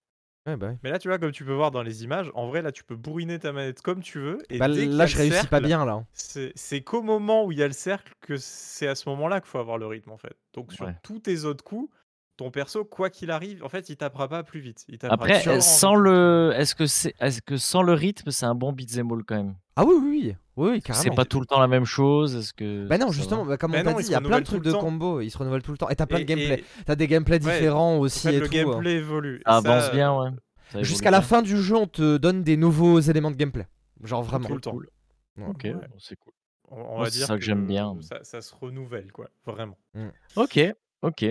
Ouais, 0.46 0.56
bah. 0.56 0.74
Mais 0.82 0.90
là, 0.90 0.98
tu 0.98 1.08
vois, 1.08 1.18
comme 1.18 1.32
tu 1.32 1.44
peux 1.44 1.52
voir 1.52 1.70
dans 1.72 1.82
les 1.82 2.04
images, 2.04 2.30
en 2.34 2.46
vrai, 2.48 2.62
là, 2.62 2.70
tu 2.70 2.84
peux 2.84 2.94
bourriner 2.94 3.38
ta 3.40 3.52
manette 3.52 3.82
comme 3.82 4.00
tu 4.00 4.20
veux. 4.20 4.38
Et 4.48 4.58
Bah, 4.58 4.68
dès 4.68 4.86
là 4.86 5.04
je 5.06 5.16
réussis 5.16 5.48
pas 5.48 5.60
bien 5.60 5.84
là. 5.84 6.04
C'est 6.12 6.52
c'est 6.54 6.82
qu'au 6.82 7.02
moment 7.02 7.44
où 7.44 7.52
il 7.52 7.58
y 7.58 7.62
a 7.62 7.66
le 7.66 7.72
cercle 7.72 8.14
que 8.20 8.36
c'est 8.38 8.86
à 8.86 8.94
ce 8.94 9.08
moment-là 9.08 9.40
qu'il 9.40 9.48
faut 9.50 9.58
avoir 9.58 9.76
le 9.76 9.86
rythme, 9.86 10.12
en 10.12 10.18
fait. 10.18 10.36
Donc, 10.54 10.72
sur 10.72 10.86
Ouais. 10.86 10.94
tous 11.02 11.18
tes 11.18 11.44
autres 11.44 11.64
coups, 11.64 11.90
ton 12.36 12.50
perso, 12.50 12.84
quoi 12.84 13.08
qu'il 13.10 13.30
arrive, 13.30 13.64
en 13.64 13.68
fait, 13.68 13.88
il 13.88 13.96
tapera 13.96 14.28
pas 14.28 14.42
plus 14.42 14.60
vite. 14.60 14.84
Il 14.88 14.98
tapera 14.98 15.14
Après, 15.14 15.48
en 15.48 15.60
sans 15.60 15.94
le, 15.94 16.52
est-ce 16.56 16.74
que 16.74 16.86
c'est, 16.86 17.14
est-ce 17.20 17.40
que 17.40 17.56
sans 17.56 17.82
le 17.82 17.92
rythme, 17.94 18.30
c'est 18.30 18.44
un 18.46 18.54
bon 18.54 18.72
beat'em 18.72 19.10
all 19.10 19.24
quand 19.24 19.36
même? 19.36 19.54
Ah 19.74 19.84
oui, 19.84 19.94
oui, 19.98 20.06
oui, 20.08 20.36
oui, 20.56 20.70
oui, 20.72 20.82
carrément. 20.82 21.02
C'est 21.02 21.10
pas 21.16 21.24
tout 21.24 21.40
le 21.40 21.46
temps 21.46 21.60
la 21.60 21.66
même 21.68 21.84
chose. 21.84 22.36
Est-ce 22.36 22.52
que 22.52 22.86
Bah 22.86 22.98
non, 22.98 23.10
justement, 23.12 23.44
bah, 23.44 23.56
comme 23.56 23.72
Bah 23.72 23.78
on 23.80 23.84
t'a 23.84 23.92
non, 23.92 23.98
dit, 23.98 24.06
il 24.06 24.10
y 24.12 24.14
a 24.14 24.20
plein 24.20 24.40
de 24.40 24.44
trucs 24.44 24.64
le 24.64 24.72
de 24.72 24.76
combo, 24.76 25.20
ils 25.20 25.30
se 25.30 25.38
renouvellent 25.38 25.62
tout 25.62 25.72
le 25.72 25.78
temps. 25.78 25.88
Et 25.88 25.96
t'as 25.96 26.06
plein 26.06 26.18
Et- 26.18 26.24
de 26.24 26.28
gameplay. 26.28 26.60
et- 26.60 26.64
T'as 26.84 26.94
des 26.94 27.06
gameplays 27.06 27.44
Ouais, 27.44 27.52
différents 27.58 27.96
en 27.96 27.98
aussi 27.98 28.28
fait, 28.28 28.34
et 28.34 28.40
le 28.40 28.48
tout. 28.48 28.54
hein. 28.56 28.64
gameplay 28.64 28.92
évolue. 28.94 29.36
Et 29.36 29.42
Ça 29.50 29.56
avance 29.56 29.90
bien, 29.92 30.14
ouais. 30.18 30.30
Jusqu'à 30.82 31.10
la 31.10 31.20
bien. 31.20 31.26
fin 31.28 31.42
du 31.42 31.56
jeu, 31.60 31.76
on 31.76 31.86
te 31.86 32.16
donne 32.18 32.42
des 32.42 32.56
nouveaux 32.56 33.00
éléments 33.00 33.30
de 33.30 33.36
gameplay. 33.36 33.66
Genre 34.02 34.22
vraiment. 34.22 34.46
tout 34.48 34.54
le 34.54 34.60
temps. 34.60 34.72
Cool. 34.72 34.88
Ouais. 35.38 35.44
Ok, 35.48 35.60
Ouais. 35.64 35.74
c'est 35.98 36.16
cool. 36.16 36.32
On, 36.68 36.98
va 36.98 37.04
c'est 37.06 37.18
dire 37.18 37.26
ça 37.28 37.36
que 37.36 37.42
j'aime 37.44 37.66
bien. 37.66 37.96
ça, 38.00 38.18
ça 38.24 38.40
se 38.42 38.52
renouvelle, 38.54 39.12
quoi, 39.12 39.28
vraiment. 39.46 39.78
OK, 40.36 40.58
OK. 41.02 41.24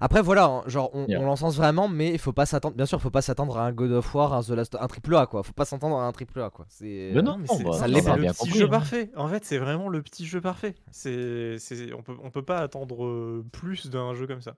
Après 0.00 0.22
voilà, 0.22 0.46
hein, 0.46 0.62
genre 0.66 0.90
on, 0.94 1.06
on 1.08 1.24
l'encense 1.24 1.56
vraiment, 1.56 1.88
mais 1.88 2.12
il 2.12 2.18
faut 2.18 2.32
pas 2.32 2.46
s'attendre. 2.46 2.74
Bien 2.76 2.86
sûr, 2.86 3.00
faut 3.00 3.10
pas 3.10 3.22
s'attendre 3.22 3.58
à 3.58 3.66
un 3.66 3.72
God 3.72 3.92
of 3.92 4.14
War, 4.14 4.32
un 4.32 4.42
The 4.42 4.48
Last, 4.50 4.76
un 4.80 4.86
triple 4.86 5.14
A 5.16 5.26
quoi. 5.26 5.42
Faut 5.42 5.52
pas 5.52 5.64
s'attendre 5.64 5.96
à 5.98 6.06
un 6.06 6.12
triple 6.12 6.40
A 6.40 6.50
quoi. 6.50 6.66
C'est. 6.68 7.12
Mais 7.14 7.22
non, 7.22 7.36
mais 7.38 7.46
non, 7.48 7.56
c'est 7.58 7.64
bah, 7.64 7.72
ça 7.72 7.86
l'est 7.88 8.02
pas. 8.02 8.16
le 8.16 8.22
bien 8.22 8.32
petit 8.32 8.44
compris, 8.46 8.58
jeu 8.58 8.66
hein. 8.66 8.70
parfait. 8.70 9.10
En 9.16 9.28
fait, 9.28 9.44
c'est 9.44 9.58
vraiment 9.58 9.88
le 9.88 10.02
petit 10.02 10.26
jeu 10.26 10.40
parfait. 10.40 10.74
C'est, 10.90 11.58
c'est, 11.58 11.92
on 11.92 12.02
peut, 12.02 12.16
on 12.22 12.30
peut 12.30 12.44
pas 12.44 12.58
attendre 12.58 13.04
euh, 13.04 13.44
plus 13.52 13.88
d'un 13.90 14.14
jeu 14.14 14.26
comme 14.26 14.42
ça. 14.42 14.56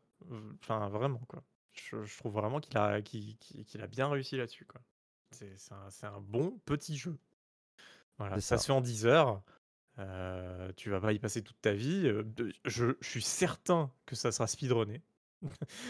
Enfin, 0.63 0.89
vraiment 0.89 1.21
quoi. 1.29 1.43
Je, 1.73 2.03
je 2.05 2.19
trouve 2.19 2.33
vraiment 2.33 2.59
qu'il 2.61 2.77
a, 2.79 3.03
qu'il, 3.03 3.37
qu'il- 3.39 3.65
qu'il 3.67 3.83
a 3.83 3.87
bien 3.87 4.09
réussi 4.09 4.37
là-dessus 4.37 4.65
quoi. 4.65 4.81
C'est, 5.33 5.53
c'est 5.59 5.73
un, 5.75 5.91
c'est 5.91 6.07
un 6.07 6.21
bon 6.21 6.59
petit 6.65 6.97
jeu. 6.97 7.19
Voilà, 8.19 8.37
C'est 8.37 8.41
ça 8.43 8.57
ça. 8.57 8.63
se 8.63 8.67
fait 8.67 8.73
en 8.73 8.81
10 8.81 9.07
heures. 9.07 9.43
Euh, 9.99 10.71
tu 10.77 10.91
vas 10.91 11.01
pas 11.01 11.13
y 11.13 11.19
passer 11.19 11.43
toute 11.43 11.61
ta 11.61 11.73
vie. 11.73 12.07
euh, 12.07 12.23
je, 12.65 12.97
je 13.01 13.09
suis 13.09 13.23
certain 13.23 13.91
que 14.07 14.15
ça 14.17 14.33
sera 14.33 14.47
speedrunné. 14.47 15.03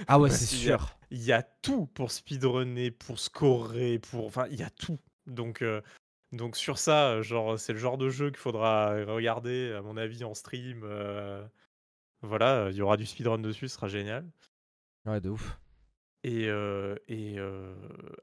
Ah 0.09 0.19
ouais, 0.19 0.31
c'est 0.31 0.47
sûr. 0.47 0.97
Il 1.11 1.23
y 1.23 1.33
a 1.33 1.42
tout 1.42 1.87
pour 1.87 2.11
speedrunner, 2.12 2.90
pour 2.90 3.19
scorer, 3.19 3.99
pour. 3.99 4.27
Enfin, 4.27 4.47
il 4.51 4.59
y 4.59 4.62
a 4.62 4.71
tout. 4.71 4.99
Donc, 5.27 5.62
euh, 5.62 5.81
donc 6.33 6.57
sur 6.57 6.79
ça, 6.79 7.21
genre, 7.23 7.59
c'est 7.59 7.73
le 7.73 7.79
genre 7.79 7.99
de 7.99 8.09
jeu 8.11 8.29
qu'il 8.31 8.38
faudra 8.38 8.90
regarder, 9.05 9.73
à 9.73 9.83
mon 9.83 9.97
avis, 9.97 10.25
en 10.25 10.35
stream. 10.35 10.83
euh, 10.85 11.45
Voilà, 12.23 12.69
il 12.71 12.77
y 12.77 12.83
aura 12.83 12.97
du 12.97 13.07
speedrun 13.07 13.38
dessus, 13.38 13.69
ce 13.69 13.75
sera 13.77 13.88
génial. 13.88 14.25
Ouais, 15.05 15.21
de 15.21 15.29
ouf. 15.31 15.59
Et, 16.25 16.49
euh, 16.49 16.97
et 17.07 17.38
euh, 17.38 17.73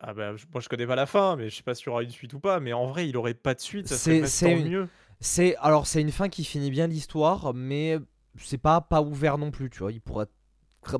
ah 0.01 0.13
bah, 0.13 0.33
moi 0.51 0.59
je 0.59 0.67
connais 0.67 0.85
pas 0.87 0.95
la 0.97 1.05
fin, 1.05 1.37
mais 1.37 1.49
je 1.49 1.55
sais 1.55 1.63
pas 1.63 1.73
s'il 1.73 1.85
y 1.85 1.89
aura 1.89 2.03
une 2.03 2.09
suite 2.09 2.33
ou 2.33 2.39
pas. 2.41 2.59
Mais 2.59 2.73
en 2.73 2.87
vrai, 2.87 3.07
il 3.07 3.15
aurait 3.15 3.33
pas 3.33 3.53
de 3.53 3.61
suite, 3.61 3.87
ça 3.87 3.95
C'est- 3.97 4.25
serait 4.25 4.49
tant 4.51 4.59
une- 4.59 4.69
mieux. 4.69 4.89
C'est 5.23 5.55
alors 5.57 5.87
c'est 5.87 6.01
une 6.01 6.11
fin 6.11 6.27
qui 6.29 6.43
finit 6.43 6.69
bien 6.69 6.87
l'histoire, 6.87 7.53
mais 7.53 7.97
c'est 8.37 8.57
pas 8.57 8.81
pas 8.81 9.01
ouvert 9.01 9.37
non 9.37 9.51
plus, 9.51 9.69
tu 9.69 9.79
vois. 9.79 9.91
Il 9.91 10.01
pourrait 10.01 10.27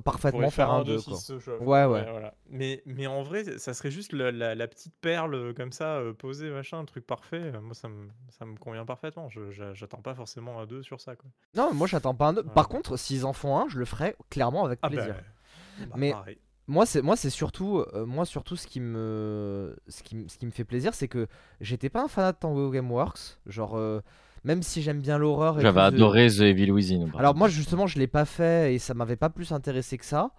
parfaitement 0.06 0.40
pourrait 0.40 0.50
faire 0.52 0.72
un 0.72 0.84
deux 0.84 0.94
2 0.94 1.00
s'il 1.00 1.12
quoi. 1.36 1.40
chauffe. 1.42 1.60
Ouais, 1.60 1.84
ouais. 1.84 2.10
voilà. 2.10 2.34
Mais, 2.50 2.82
mais 2.86 3.06
en 3.06 3.22
vrai, 3.22 3.44
ça 3.60 3.74
serait 3.74 3.92
juste 3.92 4.14
la, 4.14 4.32
la- 4.32 4.56
la 4.56 4.68
petite 4.70 4.94
perle 5.02 5.36
euh, 5.36 5.54
comme 5.54 5.74
ça, 5.74 5.98
euh, 5.98 6.14
posée, 6.14 6.50
machin, 6.52 6.80
un 6.80 6.86
truc 6.86 7.06
parfait. 7.06 7.52
Euh, 7.54 7.60
Moi, 7.60 7.74
ça 7.74 7.90
me, 7.90 8.08
ça 8.30 8.46
me 8.46 8.56
convient 8.56 8.86
parfaitement. 8.86 9.28
Je- 9.28 9.52
j'a- 9.52 9.74
J'attends 9.74 10.02
pas 10.02 10.16
forcément 10.16 10.58
un 10.62 10.66
2 10.68 10.84
sur 10.84 11.02
ça. 11.02 11.18
Quoi. 11.18 11.30
Non, 11.56 11.74
moi 11.74 11.88
j'attends 11.88 12.16
pas 12.16 12.28
un 12.28 12.34
2. 12.34 12.42
Ouais. 12.44 12.48
Par 12.56 12.70
contre, 12.70 12.96
s'ils 12.96 13.26
en 13.26 13.34
font 13.34 13.58
un, 13.58 13.68
je 13.68 13.78
le 13.78 13.84
ferai 13.84 14.16
clairement 14.30 14.64
avec 14.64 14.80
Ah 14.84 14.90
plaisir. 14.90 15.16
bah, 15.16 15.86
bah, 15.88 15.96
Mais- 15.98 16.12
pareil. 16.12 16.38
Moi 16.68 16.86
c'est 16.86 17.02
moi 17.02 17.18
c'est 17.18 17.30
surtout 17.30 17.80
euh, 17.80 18.06
moi 18.06 18.26
surtout 18.26 18.56
ce 18.56 18.68
qui 18.68 18.80
me 18.80 19.76
ce 19.90 20.02
qui, 20.02 20.26
ce 20.30 20.38
qui 20.38 20.46
me 20.46 20.52
fait 20.52 20.64
plaisir, 20.64 20.94
c'est 20.94 21.10
que 21.10 21.28
j'étais 21.60 21.90
pas 21.90 22.02
un 22.04 22.08
fanat 22.08 22.32
de 22.32 22.38
Tango 22.38 22.70
Gameworks, 22.70 23.38
genre 23.46 23.76
euh, 23.76 24.00
même 24.46 24.64
si 24.64 24.82
j'aime 24.82 25.02
bien 25.02 25.18
l'horreur 25.18 25.60
J'avais 25.60 25.82
adoré 25.82 26.30
The 26.30 26.42
Evil 26.42 26.72
Within. 26.72 27.12
Alors 27.18 27.36
moi 27.36 27.50
justement 27.50 27.86
je 27.86 28.00
l'ai 28.00 28.08
pas 28.08 28.24
fait 28.24 28.74
et 28.74 28.80
ça 28.80 28.94
m'avait 28.94 29.18
pas 29.18 29.30
plus 29.30 29.52
intéressé 29.52 29.98
que 29.98 30.06
ça. 30.06 30.32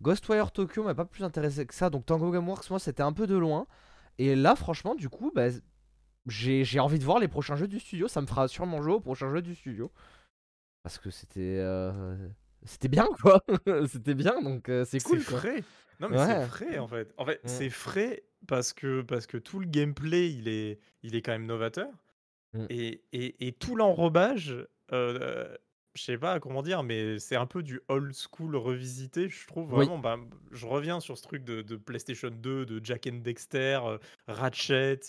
Ghostwire 0.00 0.52
Tokyo 0.52 0.84
m'a 0.84 0.94
pas 0.94 1.04
plus 1.04 1.24
intéressé 1.24 1.66
que 1.66 1.74
ça. 1.74 1.90
Donc 1.90 2.06
Tango 2.06 2.30
Gameworks 2.30 2.70
moi 2.70 2.78
c'était 2.78 3.02
un 3.02 3.12
peu 3.12 3.26
de 3.26 3.36
loin. 3.36 3.66
Et 4.18 4.36
là 4.36 4.54
franchement 4.54 4.94
du 4.94 5.08
coup 5.08 5.32
bah, 5.34 5.48
j'ai 6.26 6.64
j'ai 6.64 6.78
envie 6.78 7.00
de 7.00 7.04
voir 7.04 7.18
les 7.18 7.28
prochains 7.28 7.56
jeux 7.56 7.68
du 7.68 7.80
studio. 7.80 8.06
Ça 8.06 8.20
me 8.20 8.26
fera 8.26 8.46
sûrement 8.46 8.82
jouer 8.82 8.94
aux 8.94 9.00
prochains 9.00 9.30
jeux 9.30 9.42
du 9.42 9.56
studio. 9.56 9.90
Parce 10.84 10.98
que 10.98 11.10
c'était 11.10 11.58
euh, 11.58 12.16
c'était 12.64 12.88
bien 12.88 13.06
quoi. 13.22 13.42
c'était 13.88 14.14
bien 14.14 14.40
donc 14.42 14.68
euh, 14.68 14.84
c'est 14.84 15.00
cool 15.02 15.20
C'est 15.20 15.36
frais. 15.36 15.64
Non, 16.00 16.08
mais 16.08 16.18
Ouais. 16.18 16.26
c'est 16.26 16.46
frais 16.46 16.78
en 16.78 16.88
fait. 16.88 17.12
En 17.16 17.24
fait, 17.24 17.40
c'est 17.44 17.70
frais 17.70 18.24
parce 18.48 18.72
que, 18.72 19.02
parce 19.02 19.26
que 19.26 19.36
tout 19.36 19.60
le 19.60 19.66
gameplay, 19.66 20.30
il 20.32 20.48
est, 20.48 20.80
il 21.02 21.14
est 21.14 21.22
quand 21.22 21.32
même 21.32 21.46
novateur. 21.46 21.88
Mm. 22.54 22.66
Et, 22.70 23.02
et, 23.12 23.46
et 23.46 23.52
tout 23.52 23.76
l'enrobage, 23.76 24.56
euh, 24.92 25.56
je 25.94 26.02
sais 26.02 26.18
pas 26.18 26.40
comment 26.40 26.62
dire, 26.62 26.82
mais 26.82 27.18
c'est 27.20 27.36
un 27.36 27.46
peu 27.46 27.62
du 27.62 27.80
old 27.88 28.12
school 28.14 28.56
revisité, 28.56 29.28
je 29.28 29.46
trouve 29.46 29.68
Oui. 29.72 29.86
vraiment. 29.86 29.98
Bah, 29.98 30.18
je 30.50 30.66
reviens 30.66 30.98
sur 30.98 31.16
ce 31.16 31.22
truc 31.22 31.44
de, 31.44 31.62
de 31.62 31.76
PlayStation 31.76 32.30
2, 32.30 32.66
de 32.66 32.80
Jack 32.84 33.06
and 33.06 33.18
Dexter, 33.18 33.80
euh, 33.84 33.98
Ratchet. 34.26 35.00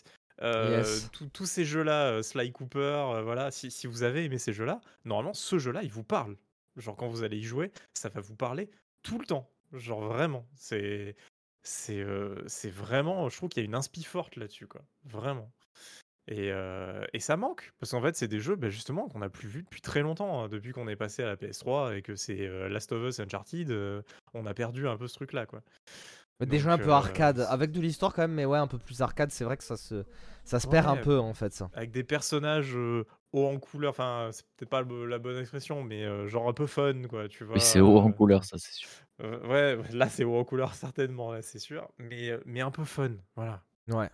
euh, 0.41 0.77
Yes. 0.79 1.09
tous- 1.11 1.27
tous 1.29 1.45
ces 1.45 1.63
jeux-là, 1.65 2.11
euh, 2.11 2.21
Sly 2.21 2.51
Cooper, 2.51 2.79
euh, 2.79 3.21
voilà, 3.23 3.49
si, 3.51 3.71
si 3.71 3.87
vous 3.87 4.03
avez 4.03 4.25
aimé 4.25 4.37
ces 4.37 4.51
jeux-là, 4.53 4.81
normalement 5.05 5.33
ce 5.33 5.57
jeu-là 5.59 5.81
il 5.83 5.91
vous 5.91 6.03
parle. 6.03 6.35
Genre 6.75 6.95
quand 6.95 7.07
vous 7.07 7.23
allez 7.23 7.37
y 7.37 7.43
jouer, 7.43 7.71
ça 7.93 8.09
va 8.09 8.21
vous 8.21 8.35
parler 8.35 8.69
tout 9.03 9.19
le 9.19 9.25
temps. 9.25 9.49
Genre 9.73 10.01
vraiment, 10.01 10.47
c'est 10.55 11.15
c'est 11.63 12.01
euh, 12.01 12.43
c'est 12.47 12.69
vraiment, 12.69 13.29
je 13.29 13.37
trouve 13.37 13.49
qu'il 13.49 13.63
y 13.63 13.65
a 13.65 13.67
une 13.67 13.75
inspi 13.75 14.03
forte 14.03 14.35
là-dessus 14.35 14.67
quoi, 14.67 14.81
vraiment. 15.05 15.51
Et, 16.27 16.51
euh, 16.51 17.05
ça 17.19 17.35
manque 17.35 17.73
parce 17.79 17.91
qu'en 17.91 18.01
fait 18.01 18.15
c'est 18.15 18.29
des 18.29 18.39
jeux 18.39 18.55
bah, 18.55 18.69
justement 18.69 19.09
qu'on 19.09 19.19
n'a 19.19 19.29
plus 19.29 19.47
vu 19.47 19.63
depuis 19.63 19.81
très 19.81 20.01
longtemps, 20.01 20.43
hein, 20.43 20.49
depuis 20.49 20.71
qu'on 20.71 20.87
est 20.87 20.95
passé 20.95 21.23
à 21.23 21.27
la 21.27 21.35
PS3 21.35 21.97
et 21.97 22.01
que 22.01 22.15
c'est 22.15 22.47
euh, 22.47 22.69
Last 22.69 22.91
of 22.91 23.03
Us, 23.09 23.19
Uncharted, 23.19 23.71
on 24.33 24.45
a 24.45 24.53
perdu 24.53 24.87
un 24.87 24.97
peu 24.97 25.07
ce 25.07 25.15
truc-là 25.15 25.45
quoi. 25.45 25.63
Des 26.45 26.59
jeux 26.59 26.69
un 26.71 26.77
peu 26.77 26.91
euh, 26.91 26.93
arcade, 26.93 27.39
avec 27.49 27.71
de 27.71 27.81
l'histoire 27.81 28.13
quand 28.13 28.23
même, 28.23 28.33
mais 28.33 28.45
ouais, 28.45 28.57
un 28.57 28.67
peu 28.67 28.77
plus 28.77 29.01
arcade, 29.01 29.31
c'est 29.31 29.43
vrai 29.43 29.57
que 29.57 29.63
ça 29.63 29.77
se, 29.77 30.05
ça 30.43 30.59
se 30.59 30.67
perd 30.67 30.87
un 30.87 30.97
peu 30.97 31.19
en 31.19 31.33
fait 31.33 31.53
ça. 31.53 31.69
avec 31.73 31.91
des 31.91 32.03
personnages 32.03 32.75
euh, 32.75 33.05
hauts 33.31 33.47
en 33.47 33.59
couleur, 33.59 33.91
enfin 33.91 34.29
c'est 34.31 34.45
peut-être 34.57 34.69
pas 34.69 34.81
la 34.83 35.19
bonne 35.19 35.37
expression, 35.39 35.83
mais 35.83 36.03
euh, 36.05 36.27
genre 36.27 36.47
un 36.49 36.53
peu 36.53 36.67
fun 36.67 37.03
quoi, 37.09 37.27
tu 37.27 37.43
vois. 37.43 37.55
Oui, 37.55 37.61
c'est 37.61 37.79
haut 37.79 37.97
en 37.99 38.09
euh, 38.09 38.11
couleur, 38.11 38.43
ça, 38.43 38.57
c'est 38.57 38.73
sûr. 38.73 38.89
Euh, 39.21 39.47
ouais, 39.77 39.91
là 39.91 40.09
c'est 40.09 40.23
haut 40.23 40.37
en 40.37 40.43
couleur 40.43 40.73
certainement, 40.75 41.31
là 41.31 41.41
c'est 41.41 41.59
sûr, 41.59 41.89
mais, 41.97 42.31
mais 42.45 42.61
un 42.61 42.71
peu 42.71 42.83
fun, 42.83 43.11
voilà. 43.35 43.63
Ouais. 43.87 44.09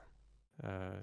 Euh, 0.63 1.01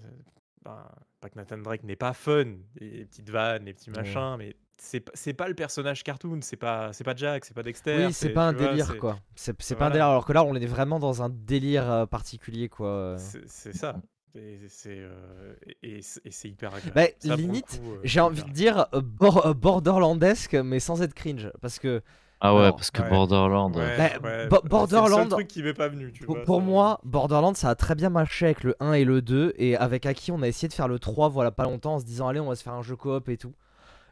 ben, 0.64 0.88
pas 1.20 1.30
que 1.30 1.36
Nathan 1.36 1.58
Drake 1.58 1.84
n'est 1.84 1.96
pas 1.96 2.12
fun, 2.12 2.56
les 2.76 3.04
petites 3.06 3.30
vannes, 3.30 3.64
les 3.64 3.74
petits 3.74 3.90
Ouais. 3.96 3.96
machins, 3.98 4.36
mais 4.38 4.56
c'est 4.78 5.00
pas- 5.00 5.12
c'est 5.14 5.32
pas 5.34 5.48
le 5.48 5.54
personnage 5.54 6.02
cartoon, 6.04 6.38
c'est 6.42 6.56
pas 6.56 6.92
c'est 6.92 7.04
pas 7.04 7.14
Jack, 7.16 7.44
c'est 7.44 7.54
pas 7.54 7.62
Dexter. 7.62 8.06
Oui, 8.06 8.12
c'est 8.12 8.30
pas 8.30 8.48
un 8.48 8.52
vois, 8.52 8.68
délire 8.68 8.86
c'est- 8.92 8.98
quoi. 8.98 9.18
C'est 9.34 9.60
c'est 9.62 9.74
pas 9.74 9.86
un 9.86 9.90
délire, 9.90 10.06
alors 10.06 10.24
que 10.26 10.32
là 10.32 10.44
on 10.44 10.54
est 10.54 10.66
vraiment 10.66 10.98
dans 10.98 11.22
un 11.22 11.28
délire 11.30 11.90
euh, 11.90 12.06
particulier 12.06 12.68
quoi. 12.68 13.16
C'est 13.18 13.74
ça. 13.74 13.96
Et 14.38 14.58
c'est 14.68 14.98
euh, 14.98 15.54
et, 15.82 16.00
et 16.24 16.30
c'est 16.30 16.48
hyper 16.48 16.74
agréable. 16.74 16.92
Bah, 16.94 17.36
limite, 17.36 17.80
euh, 17.82 18.00
J'ai 18.04 18.20
envie 18.20 18.42
de 18.44 18.50
dire 18.50 18.86
euh, 18.92 19.00
bor- 19.00 19.46
euh, 19.46 19.54
borderlandesque, 19.54 20.54
mais 20.54 20.78
sans 20.78 21.00
être 21.00 21.14
cringe. 21.14 21.50
Parce 21.62 21.78
que 21.78 22.02
Ah 22.42 22.54
ouais, 22.54 22.60
Alors, 22.64 22.76
parce 22.76 22.90
que 22.90 23.00
ouais. 23.00 23.08
Borderland. 23.08 23.74
Ouais, 23.74 23.96
Bah, 23.96 24.28
ouais, 24.28 24.46
Bo- 24.48 24.58
c'est 24.62 24.68
Borderland- 24.68 25.24
le 25.24 25.30
truc 25.30 25.48
qui 25.48 25.62
m'est 25.62 25.72
pas 25.72 25.88
venu, 25.88 26.12
tu 26.12 26.24
pour, 26.24 26.34
vois, 26.36 26.44
pour 26.44 26.58
ça- 26.58 26.64
moi, 26.66 27.00
Borderlands 27.04 27.54
ça 27.54 27.70
a 27.70 27.74
très 27.74 27.94
bien 27.94 28.10
marché 28.10 28.44
avec 28.44 28.62
le 28.62 28.76
1 28.78 28.92
et 28.92 29.04
le 29.06 29.22
2. 29.22 29.54
Et 29.56 29.74
avec 29.74 30.04
Aki, 30.04 30.32
on 30.32 30.42
a 30.42 30.48
essayé 30.48 30.68
de 30.68 30.74
faire 30.74 30.86
le 30.88 30.98
3, 30.98 31.30
voilà, 31.30 31.50
pas 31.50 31.64
longtemps, 31.64 31.94
en 31.94 31.98
se 31.98 32.04
disant, 32.04 32.28
allez, 32.28 32.40
on 32.40 32.48
va 32.48 32.56
se 32.56 32.62
faire 32.62 32.74
un 32.74 32.82
jeu 32.82 32.94
coop 32.94 33.30
et 33.30 33.38
tout. 33.38 33.54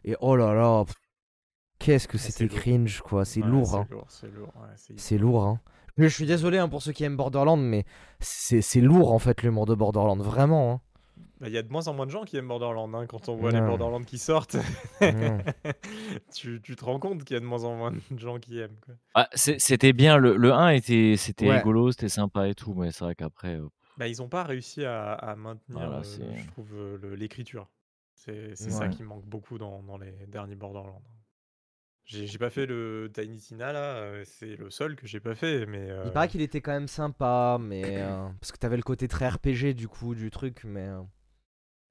Et 0.04 0.16
oh 0.20 0.36
là 0.36 0.54
là, 0.54 0.84
qu'est-ce 1.78 2.06
que 2.08 2.16
Ah, 2.16 2.20
c'était 2.20 2.46
lourd. 2.46 2.56
cringe 2.56 3.00
quoi. 3.00 3.24
C'est 3.24 3.42
Ouais, 3.42 3.48
lourd, 3.48 3.74
hein. 3.74 3.86
C'est 3.88 3.94
lourd, 3.94 4.06
c'est 4.08 4.30
lourd. 4.34 4.52
ouais, 4.56 4.68
c'est 4.76 5.00
C'est 5.00 5.18
lourd, 5.18 5.44
hein. 5.44 5.60
Je 5.96 6.06
suis 6.08 6.26
désolé 6.26 6.58
hein, 6.58 6.68
pour 6.68 6.82
ceux 6.82 6.90
qui 6.92 7.04
aiment 7.04 7.16
Borderlands, 7.16 7.56
mais 7.56 7.84
c'est 8.18 8.60
c'est 8.62 8.80
lourd 8.80 9.12
en 9.12 9.18
fait 9.20 9.42
l'humour 9.42 9.64
de 9.66 9.74
Borderlands, 9.74 10.16
vraiment. 10.16 10.72
Hein. 10.72 10.80
Bah, 11.40 11.46
Il 11.48 11.52
y 11.54 11.58
a 11.58 11.62
de 11.62 11.68
moins 11.70 11.86
en 11.88 11.94
moins 11.94 12.06
de 12.06 12.10
gens 12.10 12.24
qui 12.24 12.36
aiment 12.36 12.48
Borderlands 12.48 12.92
hein, 12.94 13.06
quand 13.06 13.28
on 13.28 13.36
voit 13.36 13.52
les. 13.52 13.60
Borderlands 13.60 14.02
qui 14.02 14.18
sortent. 14.18 14.56
Non. 15.00 15.38
tu, 16.34 16.60
tu 16.62 16.74
te 16.76 16.84
rends 16.84 16.98
compte 16.98 17.24
qu'il 17.24 17.34
y 17.34 17.36
a 17.36 17.40
de 17.40 17.44
moins 17.46 17.62
en 17.64 17.76
moins 17.76 17.92
de 17.92 18.18
gens 18.18 18.38
qui 18.38 18.58
aiment. 18.58 18.76
Quoi. 18.84 18.94
Ah, 19.14 19.28
c'était 19.34 19.92
bien, 19.92 20.16
le, 20.16 20.36
le 20.36 20.52
1 20.52 20.70
était, 20.70 21.14
c'était 21.16 21.48
Ouais. 21.48 21.58
rigolo, 21.58 21.92
c'était 21.92 22.08
sympa 22.08 22.48
et 22.48 22.54
tout, 22.54 22.74
mais 22.74 22.90
c'est 22.90 23.04
vrai 23.04 23.14
qu'après. 23.14 23.54
euh, 23.56 23.68
Bah, 23.96 24.08
ils 24.08 24.18
n'ont 24.18 24.28
pas 24.28 24.42
réussi 24.42 24.84
à, 24.84 25.12
à 25.12 25.36
maintenir, 25.36 25.78
Voilà, 25.78 25.98
euh, 25.98 26.02
je 26.36 26.46
trouve, 26.48 26.70
euh, 26.74 26.98
le- 27.00 27.14
l'écriture. 27.14 27.68
C'est 28.24 28.54
c'est 28.56 28.70
ça 28.70 28.87
Ouais. 28.87 28.90
qui 28.90 29.02
manque 29.02 29.24
beaucoup 29.26 29.58
dans, 29.58 29.82
dans 29.82 29.98
les 29.98 30.12
derniers 30.26 30.54
Borderlands. 30.56 31.02
J'ai 32.06 32.38
pas 32.38 32.50
fait 32.50 32.66
le 32.66 33.10
Tiny 33.14 33.38
Tina 33.38 33.72
là, 33.72 33.96
euh, 33.96 34.24
c'est 34.26 34.56
le 34.56 34.70
seul 34.70 34.94
que 34.94 35.06
j'ai 35.06 35.20
pas 35.20 35.34
fait, 35.34 35.64
mais 35.66 35.87
Il 35.88 35.90
euh, 35.90 36.12
paraît 36.12 36.28
qu'il 36.28 36.42
était 36.42 36.60
quand 36.60 36.72
même 36.72 36.88
sympa, 36.88 37.56
mais. 37.60 37.98
euh, 37.98 38.28
parce 38.40 38.52
que 38.52 38.58
t'avais 38.58 38.76
le 38.76 38.82
côté 38.82 39.08
très 39.08 39.28
RPG 39.28 39.74
du 39.74 39.88
coup 39.88 40.14
du 40.14 40.30
truc, 40.30 40.64
mais. 40.64 40.87
euh, 40.87 41.02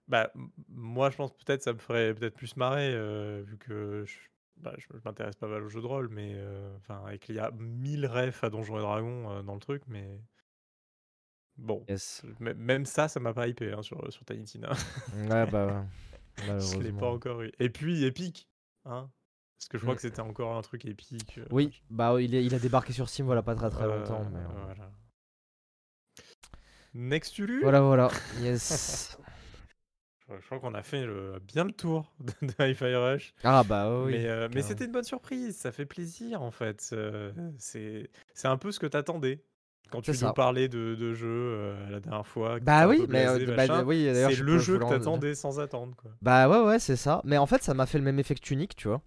bah, 0.08 0.32
moi 0.70 1.10
je 1.10 1.16
pense 1.18 1.34
peut-être 1.34 1.64
ça 1.64 1.74
me 1.74 1.80
ferait 1.80 2.14
peut-être 2.14 2.36
plus 2.36 2.56
marrer 2.58 2.94
euh, 2.94 3.42
vu 3.46 3.58
que 3.58 4.04
je, 4.06 4.16
bah, 4.58 4.74
je, 4.78 4.86
je 4.94 5.00
m'intéresse 5.06 5.36
pas 5.36 5.48
mal 5.48 5.64
aux 5.64 5.70
jeux 5.70 5.82
de 5.82 5.88
rôle, 5.88 6.10
mais 6.10 6.34
euh, 6.36 6.76
enfin 6.78 7.08
et 7.10 7.20
qu'il 7.20 7.36
y 7.36 7.40
a 7.40 7.52
1000 7.52 8.06
refs 8.06 8.44
à 8.44 8.50
Donjons 8.50 8.78
et 8.78 8.82
Dragons 8.82 9.30
euh, 9.32 9.42
dans 9.44 9.54
le 9.56 9.60
truc, 9.62 9.82
mais 9.88 10.20
bon, 11.58 11.86
Yes. 11.88 12.24
même 12.40 12.86
ça, 12.86 13.08
ça 13.08 13.20
m'a 13.20 13.34
pas 13.34 13.48
hypé 13.48 13.72
hein, 13.72 13.82
sur, 13.82 14.12
sur 14.12 14.26
Tiny 14.26 14.44
Tina. 14.44 14.72
Ouais, 15.14 15.46
bah. 15.46 15.68
ouais. 15.68 15.88
Je 16.38 16.80
l'ai 16.80 16.92
pas 16.92 17.10
encore 17.10 17.42
eu. 17.42 17.52
Et 17.60 17.70
puis 17.70 18.04
Epic, 18.06 18.48
hein 18.86 19.10
Parce 19.58 19.68
que 19.70 19.78
je 19.78 19.84
crois 19.84 19.94
Mm. 19.94 19.98
que 19.98 20.02
c'était 20.02 20.20
encore 20.22 20.56
un 20.58 20.62
truc 20.62 20.86
épique. 20.86 21.38
euh, 21.38 21.46
Oui, 21.52 21.82
bah 21.90 22.20
il, 22.22 22.34
est- 22.36 22.44
il 22.46 22.54
a 22.56 22.60
débarqué 22.60 22.92
sur 22.94 23.08
Steam 23.10 23.26
voilà 23.26 23.42
pas 23.44 23.56
très 23.56 23.70
très 23.70 23.84
euh, 23.86 24.00
longtemps. 24.00 24.28
Mais... 24.32 24.40
euh, 24.40 24.64
Voilà. 24.66 24.92
Nextulu 26.94 27.62
Voilà, 27.62 27.82
voilà. 27.82 28.10
Yes. 28.42 29.18
Je 30.30 30.36
je 30.40 30.46
crois 30.46 30.60
qu'on 30.60 30.74
a 30.74 30.84
fait 30.84 31.06
le- 31.06 31.40
bien 31.40 31.66
le 31.66 31.72
tour 31.72 32.12
de, 32.20 32.34
de 32.48 32.54
Hi-Fi 32.60 32.96
Rush. 32.96 33.34
ah 33.44 33.64
bah 33.64 34.02
oui. 34.04 34.14
mais 34.14 34.26
euh, 34.28 34.48
mais 34.54 34.62
c'était 34.62 34.86
une 34.86 34.92
bonne 34.92 35.04
surprise, 35.04 35.56
ça 35.58 35.72
fait 35.72 35.86
plaisir 35.86 36.42
en 36.42 36.52
fait. 36.52 36.90
euh, 36.94 37.32
c'est 37.60 38.10
un 38.46 38.58
peu 38.58 38.72
ce 38.72 38.80
que 38.80 38.88
t'attendais. 38.88 39.44
Quand 39.92 40.02
tu 40.02 40.12
nous 40.12 40.34
parlais 40.34 40.68
de, 40.68 40.96
de 40.96 41.14
jeux 41.14 41.28
euh, 41.28 41.90
la 41.92 42.00
dernière 42.00 42.26
fois, 42.26 42.60
Bah 42.60 42.88
oui, 42.88 43.06
mais, 43.10 43.28
euh, 43.28 43.56
bah, 43.56 43.84
oui, 43.84 44.10
c'est 44.12 44.32
je 44.32 44.44
le 44.44 44.58
jeu 44.58 44.80
que 44.80 44.86
t'attendais 44.86 45.36
sans 45.36 45.60
attendre. 45.60 45.96
Quoi. 45.96 46.12
Bah 46.22 46.50
ouais, 46.50 46.68
ouais, 46.68 46.80
c'est 46.80 46.96
ça. 46.96 47.22
Mais 47.26 47.38
en 47.38 47.46
fait, 47.46 47.62
ça 47.64 47.74
m'a 47.74 47.86
fait 47.86 48.00
le 48.00 48.04
même 48.04 48.18
effet 48.20 48.34
que 48.36 48.40
Tunic, 48.42 48.76
tu 48.76 48.88
vois. 48.88 49.02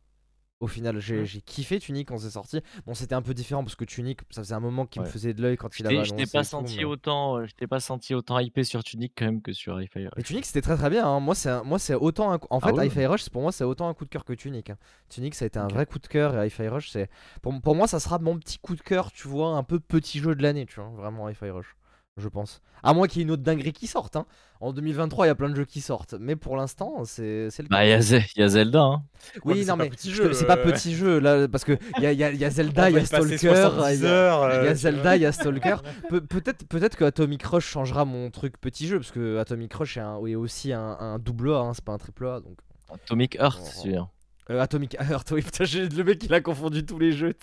Au 0.59 0.67
final, 0.69 0.99
j'ai 1.01 1.27
kiffé 1.43 1.79
Tunic 1.79 2.09
quand 2.09 2.17
c'est 2.17 2.31
sorti. 2.31 2.63
Bon, 2.87 2.95
c'était 2.95 3.15
un 3.15 3.21
peu 3.21 3.35
différent 3.35 3.63
parce 3.63 3.75
que 3.77 3.85
Tunic, 3.85 4.21
ça 4.31 4.43
faisait 4.43 4.55
un 4.55 4.61
moment 4.61 4.87
qu'il 4.87 5.03
me 5.03 5.07
Ouais. 5.07 5.13
faisait 5.13 5.35
de 5.35 5.43
l'œil 5.43 5.59
quand 5.59 5.69
il 5.79 5.87
avait 5.87 6.03
je 6.05 6.15
t'ai 6.15 6.25
pas 6.25 6.39
tout, 6.43 6.49
senti 6.49 6.79
mais- 6.79 6.85
autant, 6.85 7.37
euh, 7.37 7.47
je 7.47 7.55
t'ai 7.55 7.67
pas 7.67 7.79
senti 7.79 8.15
autant 8.15 8.39
hypé 8.39 8.65
sur 8.65 8.83
Tunic 8.83 9.13
quand 9.15 9.27
même 9.27 9.43
que 9.43 9.53
sur 9.53 9.79
Hi-Fi 9.79 10.09
Mais 10.17 10.23
Tunic 10.23 10.47
c'était 10.47 10.63
très 10.63 10.77
très 10.77 10.89
bien. 10.89 11.07
hein. 11.07 11.21
Moi 11.21 11.35
c'est 11.35 11.51
un- 11.51 11.63
moi 11.63 11.79
c'est 11.79 11.95
autant 11.95 12.33
un... 12.33 12.39
en 12.49 12.59
Ah 12.63 12.69
fait. 12.75 12.87
Hi-Fi 12.87 13.05
Rush 13.05 13.25
c'est- 13.25 13.31
pour 13.31 13.43
moi 13.43 13.53
c'est 13.53 13.65
autant 13.65 13.87
un 13.89 13.93
coup 13.95 14.05
de 14.07 14.09
cœur 14.11 14.25
que 14.25 14.33
Tunic. 14.33 14.71
hein. 14.71 14.79
Tunic 15.11 15.35
ça 15.35 15.45
a 15.45 15.49
été 15.49 15.59
un 15.59 15.69
vrai 15.69 15.85
coup 15.85 15.99
de 15.99 16.07
cœur 16.07 16.35
et 16.43 16.47
Hi-Fi 16.47 16.69
Rush 16.69 16.89
c'est 16.91 17.11
pour, 17.43 17.61
pour 17.61 17.75
moi 17.75 17.87
ça 17.87 18.01
sera 18.01 18.19
mon 18.19 18.39
petit 18.39 18.59
coup 18.59 18.75
de 18.77 18.81
cœur 18.83 19.13
tu 19.13 19.29
vois 19.29 19.51
un 19.51 19.63
peu 19.63 19.79
petit 19.79 20.21
jeu 20.21 20.35
de 20.35 20.43
l'année 20.43 20.65
tu 20.65 20.81
vois 20.81 20.89
vraiment 20.89 21.29
Hi-Fi 21.29 21.51
Rush 21.51 21.77
je 22.17 22.29
pense. 22.29 22.61
À 22.83 22.95
moins 22.95 23.07
qu'il 23.09 23.19
y 23.19 23.23
ait 23.23 23.25
une 23.25 23.31
autre 23.33 23.43
dinguerie 23.43 23.73
qui 23.73 23.87
sorte. 23.87 24.17
hein. 24.17 24.27
En 24.61 24.73
2023 24.73 25.27
il 25.27 25.29
y 25.29 25.31
a 25.31 25.35
plein 25.35 25.51
de 25.51 25.55
jeux 25.55 25.65
qui 25.67 25.81
sortent 25.83 26.15
mais 26.19 26.35
pour 26.35 26.57
l'instant 26.57 27.05
c'est 27.05 27.51
c'est 27.51 27.63
le 27.63 27.69
cas. 27.69 27.77
Bah, 27.77 27.85
il 27.85 27.91
y, 27.91 27.93
a 27.93 27.99
y 28.47 28.49
Zelda. 28.49 28.81
Hein. 28.81 29.03
Ouais, 29.35 29.41
oui 29.45 29.55
mais 29.55 29.61
c'est 29.65 29.67
non 29.71 29.77
pas 29.77 29.85
mais 29.85 30.35
c'est 30.35 30.47
pas 30.47 30.57
euh. 30.57 30.63
petit 30.73 30.95
jeu 30.95 31.19
là 31.19 31.47
parce 31.47 31.65
que 31.65 31.77
il 31.99 32.03
y 32.03 32.07
a, 32.07 32.13
y 32.13 32.25
a- 32.25 32.31
il 32.31 32.39
y 32.39 32.45
a 32.45 32.51
Zelda 32.51 32.89
il 32.89 32.97
y 32.97 32.99
a 32.99 33.05
Stalker 33.05 33.37
70 33.37 33.95
il 33.97 34.03
y 34.03 34.07
a- 34.07 34.09
heures, 34.11 34.49
il 34.51 34.65
y 34.65 34.67
euh, 34.67 34.71
a 34.71 34.73
tu 34.73 34.79
Zelda, 34.81 35.17
il 35.17 35.23
y 35.23 35.27
a 35.27 35.33
Stalker. 35.33 35.77
Pe- 36.09 36.21
peut-être 36.21 36.67
peut-être 36.69 36.97
que 36.97 37.05
Atomic 37.05 37.43
Rush 37.43 37.67
changera 37.67 38.05
mon 38.07 38.31
truc 38.31 38.59
petit 38.59 38.87
jeu 38.87 38.99
parce 38.99 39.11
que 39.11 39.37
Atomic 39.39 39.75
Rush 39.75 39.99
est, 39.99 40.01
un- 40.01 40.25
est 40.27 40.35
aussi 40.37 40.73
un, 40.73 40.97
un 40.99 41.19
double 41.19 41.53
A, 41.53 41.59
hein, 41.59 41.75
c'est 41.75 41.85
pas 41.85 41.93
un 41.93 41.99
triple 41.99 42.27
A 42.29 42.41
donc. 42.41 42.57
Atomic 42.95 43.35
Heart, 43.39 43.59
Oh. 43.63 43.67
c'est 43.71 43.91
sûr. 43.91 44.09
Euh, 44.49 44.61
Atomic 44.61 44.95
Heart, 45.01 45.33
oui, 45.33 45.43
putain, 45.43 45.65
j'ai- 45.65 45.89
le 45.89 46.05
mec 46.05 46.23
il 46.25 46.33
a 46.33 46.41
confondu 46.41 46.87
tous 46.87 46.99
les 46.99 47.13
jeux. 47.13 47.35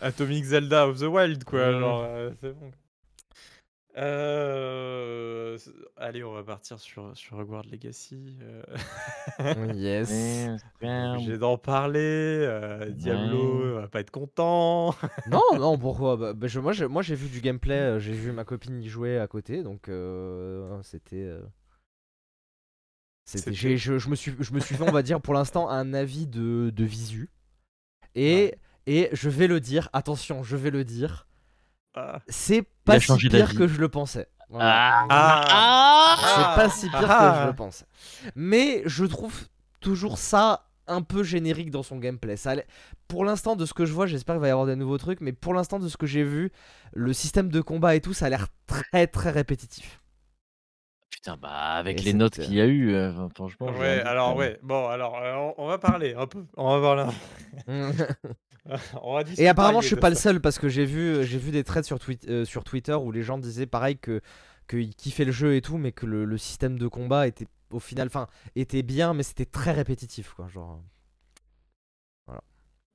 Atomic 0.00 0.44
Zelda 0.44 0.86
of 0.88 0.98
the 0.98 1.04
Wild, 1.04 1.44
quoi. 1.44 1.72
Mhm. 1.72 1.80
Genre, 1.80 2.02
euh, 2.06 2.30
c'est 2.40 2.52
bon. 2.52 2.70
Euh, 3.96 5.56
Allez, 5.96 6.24
on 6.24 6.32
va 6.32 6.42
partir 6.42 6.80
sur, 6.80 7.16
sur 7.16 7.38
Hogwarts 7.38 7.64
Legacy. 7.70 8.38
euh. 8.42 8.62
yes. 9.74 10.48
J'ai 10.80 11.38
d'en 11.38 11.56
parler. 11.58 12.00
euh, 12.00 12.90
Diablo 12.90 13.74
Ouais. 13.76 13.80
va 13.82 13.88
pas 13.88 14.00
être 14.00 14.10
content. 14.10 14.94
non, 15.30 15.42
non, 15.58 15.78
pourquoi? 15.78 16.16
Bah, 16.16 16.32
bah, 16.32 16.46
je- 16.48 16.58
Moi 16.60 16.72
j'ai 16.72 16.88
moi, 16.88 17.02
j'ai 17.02 17.14
vu 17.14 17.28
du 17.28 17.40
gameplay, 17.40 17.78
euh, 17.78 18.00
j'ai 18.00 18.12
vu 18.12 18.32
ma 18.32 18.44
copine 18.44 18.80
y 18.82 18.88
jouer 18.88 19.18
à 19.18 19.28
côté 19.28 19.62
donc 19.62 19.88
euh, 19.88 20.82
c'était. 20.82 21.16
euh, 21.22 21.40
c'était- 23.26 23.52
je, 23.54 23.98
je 23.98 24.08
me 24.08 24.16
suis, 24.16 24.34
je 24.40 24.52
me 24.52 24.58
suis 24.60 24.74
fait, 24.74 24.82
on 24.82 24.90
va 24.92 25.02
dire, 25.02 25.20
pour 25.20 25.34
l'instant, 25.34 25.68
un 25.70 25.94
avis 25.94 26.26
de, 26.26 26.70
de 26.74 26.84
visu. 26.84 27.30
Et, 28.16 28.54
et 28.86 29.08
je 29.12 29.28
vais 29.30 29.46
le 29.46 29.60
dire, 29.60 29.88
attention, 29.92 30.42
je 30.42 30.56
vais 30.56 30.70
le 30.70 30.84
dire, 30.84 31.26
Ah. 31.94 32.20
c'est 32.28 32.60
a 32.60 32.64
pas 32.84 33.00
si 33.00 33.16
pire 33.16 33.30
d'avis. 33.30 33.56
que 33.56 33.68
je 33.68 33.80
le 33.80 33.88
pensais. 33.88 34.28
Voilà. 34.50 35.06
Ah. 35.10 36.16
C'est 36.34 36.62
pas 36.62 36.68
si 36.70 36.88
pire 36.90 37.00
que 37.00 37.06
Ah. 37.08 37.38
je 37.42 37.46
le 37.48 37.54
pensais. 37.54 37.86
Mais 38.34 38.82
je 38.86 39.04
trouve 39.04 39.34
toujours 39.80 40.18
ça 40.18 40.68
un 40.86 41.00
peu 41.02 41.22
générique 41.22 41.70
dans 41.70 41.82
son 41.82 41.96
gameplay. 41.98 42.36
Ça 42.36 42.54
Pour 43.08 43.24
l'instant, 43.24 43.56
de 43.56 43.64
ce 43.64 43.72
que 43.72 43.86
je 43.86 43.92
vois, 43.92 44.06
j'espère 44.06 44.34
qu'il 44.34 44.42
va 44.42 44.48
y 44.48 44.50
avoir 44.50 44.66
des 44.66 44.76
nouveaux 44.76 44.98
trucs, 44.98 45.20
mais 45.22 45.32
pour 45.32 45.54
l'instant, 45.54 45.78
de 45.78 45.88
ce 45.88 45.96
que 45.96 46.06
j'ai 46.06 46.24
vu, 46.24 46.52
le 46.92 47.12
système 47.14 47.48
de 47.48 47.60
combat 47.62 47.94
et 47.94 48.00
tout, 48.02 48.12
ça 48.12 48.26
a 48.26 48.28
l'air 48.28 48.48
très 48.66 49.06
très 49.06 49.30
répétitif. 49.30 50.00
Putain, 51.14 51.36
bah, 51.36 51.50
avec 51.74 52.00
Et 52.00 52.02
les 52.02 52.12
notes 52.12 52.38
euh, 52.38 52.44
qu'il 52.44 52.54
y 52.54 52.60
a 52.60 52.66
eu, 52.66 52.92
euh, 52.94 53.28
franchement. 53.30 53.72
j'ai 53.72 53.84
un 53.84 53.86
Ouais, 53.86 53.94
doute, 53.94 54.06
alors 54.06 54.20
quand 54.22 54.34
même. 54.36 54.52
ouais, 54.52 54.58
bon, 54.62 54.88
alors 54.88 55.16
euh, 55.22 55.34
on, 55.58 55.64
on 55.64 55.66
va 55.68 55.78
parler 55.78 56.14
un 56.14 56.26
peu, 56.26 56.44
on 56.56 56.78
va 56.80 56.96
parler. 56.96 57.12
on 59.02 59.14
va 59.14 59.24
et 59.36 59.48
apparemment, 59.48 59.80
je 59.80 59.86
suis 59.88 59.96
de 59.96 60.00
pas 60.00 60.10
le 60.10 60.14
ça. 60.14 60.22
seul 60.22 60.40
parce 60.40 60.58
que 60.58 60.68
j'ai 60.68 60.84
vu, 60.84 61.24
j'ai 61.24 61.38
vu 61.38 61.50
des 61.50 61.64
threads 61.64 61.84
sur, 61.84 61.98
euh, 62.28 62.44
sur 62.44 62.64
Twitter 62.64 62.94
où 62.94 63.10
les 63.12 63.22
gens 63.22 63.38
disaient 63.38 63.66
pareil 63.66 63.98
que 63.98 64.20
qu'ils 64.68 64.94
kiffaient 64.94 65.24
le 65.26 65.32
jeu 65.32 65.56
et 65.56 65.60
tout, 65.60 65.76
mais 65.76 65.92
que 65.92 66.06
le, 66.06 66.24
le 66.24 66.38
système 66.38 66.78
de 66.78 66.88
combat 66.88 67.26
était 67.26 67.46
au 67.70 67.80
final, 67.80 68.06
enfin, 68.06 68.28
était 68.56 68.82
bien, 68.82 69.12
mais 69.14 69.22
c'était 69.24 69.44
très 69.46 69.72
répétitif, 69.72 70.32
quoi. 70.34 70.48
Genre. 70.48 70.80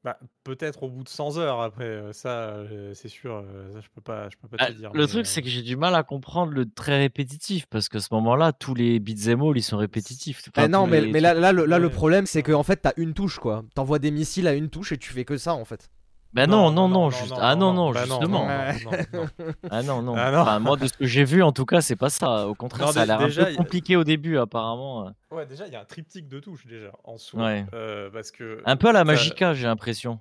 Bah, 0.04 0.18
peut-être 0.46 0.84
au 0.84 0.90
bout 0.90 1.04
de 1.04 1.10
100 1.10 1.38
heures 1.38 1.60
après, 1.62 2.02
ça 2.14 2.30
euh, 2.52 2.94
c'est 2.94 3.10
sûr, 3.10 3.44
euh, 3.46 3.74
ça 3.74 3.82
je 3.82 3.90
peux 3.94 4.00
pas, 4.00 4.30
je 4.30 4.38
peux 4.38 4.48
pas 4.48 4.56
Ah, 4.58 4.68
te 4.68 4.72
dire. 4.72 4.92
le 4.94 5.02
mais, 5.02 5.08
truc, 5.08 5.26
euh, 5.26 5.30
c'est 5.30 5.42
que 5.42 5.50
j'ai 5.50 5.62
du 5.62 5.76
mal 5.76 5.94
à 5.94 6.04
comprendre 6.04 6.54
le 6.54 6.66
très 6.72 6.98
répétitif 6.98 7.66
parce 7.66 7.90
qu'à 7.90 8.00
ce 8.00 8.08
moment-là, 8.14 8.54
tous 8.54 8.74
les 8.74 9.00
beat'em 9.02 9.42
all 9.42 9.58
ils 9.58 9.62
sont 9.62 9.76
répétitifs. 9.78 10.42
Bah 10.56 10.70
non, 10.70 10.88
mais, 10.88 11.02
les 11.02 11.12
mais 11.12 11.20
là, 11.20 11.34
là, 11.34 11.52
le, 11.52 11.66
là, 11.66 11.80
le 11.80 11.90
problème, 11.90 12.26
c'est 12.26 12.44
que 12.44 12.54
en 12.54 12.64
fait, 12.64 12.78
t'as 12.78 12.94
une 12.96 13.14
touche, 13.14 13.40
quoi. 13.40 13.66
T'envoies 13.76 14.00
des 14.00 14.12
missiles 14.12 14.48
à 14.48 14.54
une 14.54 14.70
touche 14.70 14.94
et 14.94 14.98
tu 14.98 15.12
fais 15.12 15.26
que 15.26 15.36
ça, 15.38 15.54
en 15.54 15.66
fait. 15.66 15.90
Bah 16.32 16.46
non, 16.46 16.70
non, 16.72 16.88
non, 16.88 17.10
juste... 17.10 17.34
ah 17.38 17.56
non, 17.56 17.74
non, 17.74 17.92
bah 17.92 18.06
justement. 18.06 18.46
non, 18.48 18.48
non, 18.48 18.92
non, 19.14 19.28
non. 19.48 19.54
Ah 19.72 19.82
non, 19.84 20.02
non. 20.04 20.16
Ah 20.16 20.32
non. 20.32 20.38
Enfin, 20.42 20.60
moi, 20.60 20.78
de 20.78 20.86
ce 20.88 20.94
que 20.94 21.06
j'ai 21.08 21.24
vu, 21.24 21.42
en 21.42 21.52
tout 21.52 21.66
cas, 21.66 21.82
c'est 21.82 21.96
pas 21.96 22.10
ça. 22.12 22.48
Au 22.48 22.54
contraire, 22.54 22.88
Non, 22.88 22.94
ça 22.94 23.02
a 23.02 23.06
l'air 23.08 23.20
un 23.20 23.26
déjà, 23.26 23.46
peu 23.46 23.52
a- 23.52 23.56
compliqué 23.56 23.96
au 23.96 24.04
début, 24.04 24.38
apparemment. 24.38 25.12
Ouais, 25.32 25.48
déjà 25.48 25.66
il 25.66 25.74
y 25.74 25.76
a 25.76 25.82
un 25.82 25.86
triptyque 25.86 26.28
de 26.28 26.40
touches 26.40 26.68
déjà 26.68 26.92
en 27.04 27.18
soi, 27.18 27.44
Ouais. 27.44 27.66
euh, 27.74 28.12
parce 28.12 28.30
que. 28.32 28.62
Un 28.66 28.76
peu 28.76 28.90
à 28.90 28.92
la 28.92 29.04
Magica, 29.04 29.54
j'ai 29.56 29.66
l'impression. 29.66 30.20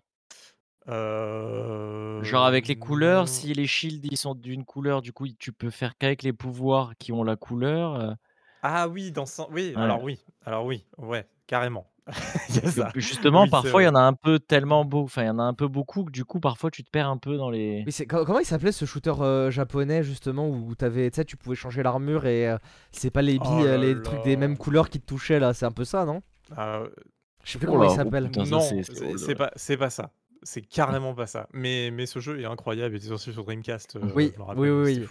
Euh... 0.88 2.22
Genre 2.22 2.44
avec 2.46 2.66
les 2.66 2.76
couleurs, 2.76 3.28
si 3.28 3.52
les 3.52 3.66
shields 3.66 4.08
ils 4.10 4.16
sont 4.16 4.34
d'une 4.34 4.64
couleur, 4.64 5.02
du 5.02 5.12
coup 5.12 5.26
tu 5.38 5.52
peux 5.52 5.68
faire 5.68 5.96
qu'avec 5.98 6.22
les 6.22 6.32
pouvoirs 6.32 6.92
qui 6.98 7.12
ont 7.12 7.22
la 7.22 7.36
couleur. 7.36 7.94
euh, 7.96 8.12
Ah 8.62 8.88
oui, 8.88 9.12
dans 9.12 9.26
ce 9.26 9.34
sens- 9.36 9.48
oui, 9.52 9.74
Ouais. 9.76 9.82
alors 9.82 10.02
oui, 10.02 10.18
alors 10.46 10.64
oui, 10.64 10.86
ouais, 10.96 11.26
carrément. 11.46 11.86
Ça. 12.64 12.90
justement, 12.94 13.42
Oui, 13.42 13.50
parfois 13.50 13.82
il 13.82 13.86
y 13.86 13.88
en 13.88 13.94
a 13.94 14.00
un 14.00 14.14
peu 14.14 14.38
tellement 14.38 14.84
beau, 14.84 15.02
enfin 15.02 15.22
il 15.24 15.26
y 15.26 15.30
en 15.30 15.38
a 15.38 15.42
un 15.42 15.54
peu 15.54 15.68
beaucoup 15.68 16.04
que 16.04 16.10
du 16.10 16.24
coup 16.24 16.40
parfois 16.40 16.70
tu 16.70 16.82
te 16.82 16.90
perds 16.90 17.08
un 17.08 17.18
peu 17.18 17.36
dans 17.36 17.50
les. 17.50 17.84
Oui, 17.86 18.06
comment 18.08 18.38
il 18.38 18.44
s'appelait 18.46 18.72
ce 18.72 18.84
shooter 18.84 19.12
euh, 19.20 19.50
japonais 19.50 20.02
justement 20.02 20.48
où 20.48 20.74
t'avais, 20.74 21.10
tu 21.10 21.36
pouvais 21.36 21.56
changer 21.56 21.82
l'armure 21.82 22.26
et 22.26 22.48
euh, 22.48 22.56
c'est 22.92 23.10
pas 23.10 23.22
les 23.22 23.38
billes, 23.38 23.48
Oh 23.50 23.64
euh, 23.66 23.76
là 23.76 23.76
les 23.76 24.02
trucs 24.02 24.22
des 24.24 24.36
mêmes 24.36 24.56
couleurs 24.56 24.88
qui 24.88 25.00
te 25.00 25.06
touchaient 25.06 25.38
là, 25.40 25.52
c'est 25.54 25.66
un 25.66 25.70
peu 25.72 25.84
ça, 25.84 26.04
non? 26.04 26.22
Ah, 26.56 26.82
Je 27.44 27.52
sais 27.52 27.58
plus 27.58 27.68
Oh 27.68 27.72
comment 27.72 27.84
il 27.84 27.86
là, 27.88 27.92
oh 27.92 27.96
s'appelle. 27.96 28.30
non, 28.46 28.60
c'est- 28.60 28.82
c'est 28.84 28.94
c'est 28.94 29.02
horrible, 29.02 29.18
c'est 29.18 29.26
ouais. 29.28 29.34
pas, 29.34 29.50
c'est 29.56 29.76
pas 29.76 29.90
ça. 29.90 30.10
C'est 30.42 30.62
carrément 30.62 31.14
pas 31.14 31.26
ça. 31.26 31.48
Mais, 31.52 31.90
mais 31.92 32.06
ce 32.06 32.18
jeu 32.20 32.40
est 32.40 32.44
incroyable. 32.46 32.94
Il 32.94 32.98
était 32.98 33.08
sorti 33.08 33.32
sur 33.32 33.44
Dreamcast. 33.44 33.96
euh, 33.96 34.00
Oui, 34.14 34.32
je 34.34 34.38
me 34.38 34.44
rappelle, 34.44 34.60
oui, 34.62 34.70
oui. 34.70 35.06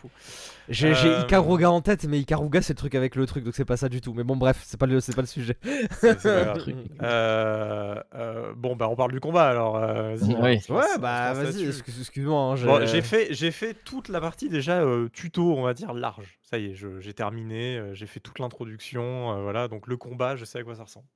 J'ai 0.69 0.91
Euh, 0.93 1.21
Ikaruga 1.23 1.69
en 1.71 1.81
tête, 1.81 2.05
mais 2.05 2.19
Ikaruga 2.19 2.61
c'est 2.61 2.73
le 2.73 2.77
truc 2.77 2.95
avec 2.95 3.15
le 3.15 3.25
truc, 3.25 3.43
donc 3.43 3.53
c'est 3.55 3.65
pas 3.65 3.77
ça 3.77 3.89
du 3.89 4.01
tout. 4.01 4.13
Mais 4.13 4.23
bon, 4.23 4.35
bref, 4.35 4.61
c'est 4.65 4.79
pas 4.79 4.85
le, 4.85 4.99
c'est 4.99 5.15
pas 5.15 5.21
le 5.21 5.27
sujet. 5.27 5.55
C'est- 5.63 6.19
c'est 6.19 6.23
pas 6.23 6.43
grave. 6.43 6.57
Truc. 6.59 6.75
Euh, 7.01 8.01
euh, 8.15 8.53
bon, 8.55 8.75
bah 8.75 8.87
on 8.89 8.95
parle 8.95 9.11
du 9.11 9.19
combat 9.19 9.47
alors. 9.49 9.77
euh, 9.77 10.15
lance- 10.55 10.69
Ouais, 10.69 10.97
bah 10.99 11.33
vas-y, 11.33 11.67
excuse-moi. 11.67 12.41
hein, 12.53 12.55
Bon, 12.65 12.85
j'ai 12.85 13.01
fait, 13.01 13.33
j'ai 13.33 13.51
fait 13.51 13.73
toute 13.85 14.09
la 14.09 14.19
partie 14.21 14.49
déjà 14.49 14.81
euh, 14.81 15.09
tuto, 15.09 15.55
on 15.55 15.61
va 15.63 15.73
dire 15.73 15.93
large. 15.93 16.39
Ça 16.41 16.57
y 16.57 16.65
est, 16.71 16.75
j'ai 16.75 17.13
terminé, 17.13 17.77
euh, 17.77 17.93
j'ai 17.93 18.07
fait 18.07 18.19
toute 18.19 18.39
l'introduction, 18.39 19.33
euh, 19.37 19.41
voilà. 19.41 19.67
Donc 19.67 19.87
le 19.87 19.97
combat, 19.97 20.35
je 20.35 20.45
sais 20.45 20.59
à 20.59 20.63
quoi 20.63 20.75
ça 20.75 20.83
ressemble. 20.83 21.07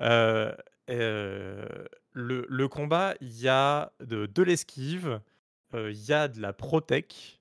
Euh, 0.00 0.52
euh, 0.90 1.66
le, 2.18 2.68
combat, 2.68 3.14
il 3.20 3.40
y 3.40 3.48
a 3.48 3.92
de, 4.00 4.42
l'esquive, 4.42 5.20
euh, 5.74 5.92
il 5.92 6.04
y 6.04 6.12
a 6.12 6.28
de 6.28 6.40
la 6.40 6.52
protec, 6.52 7.40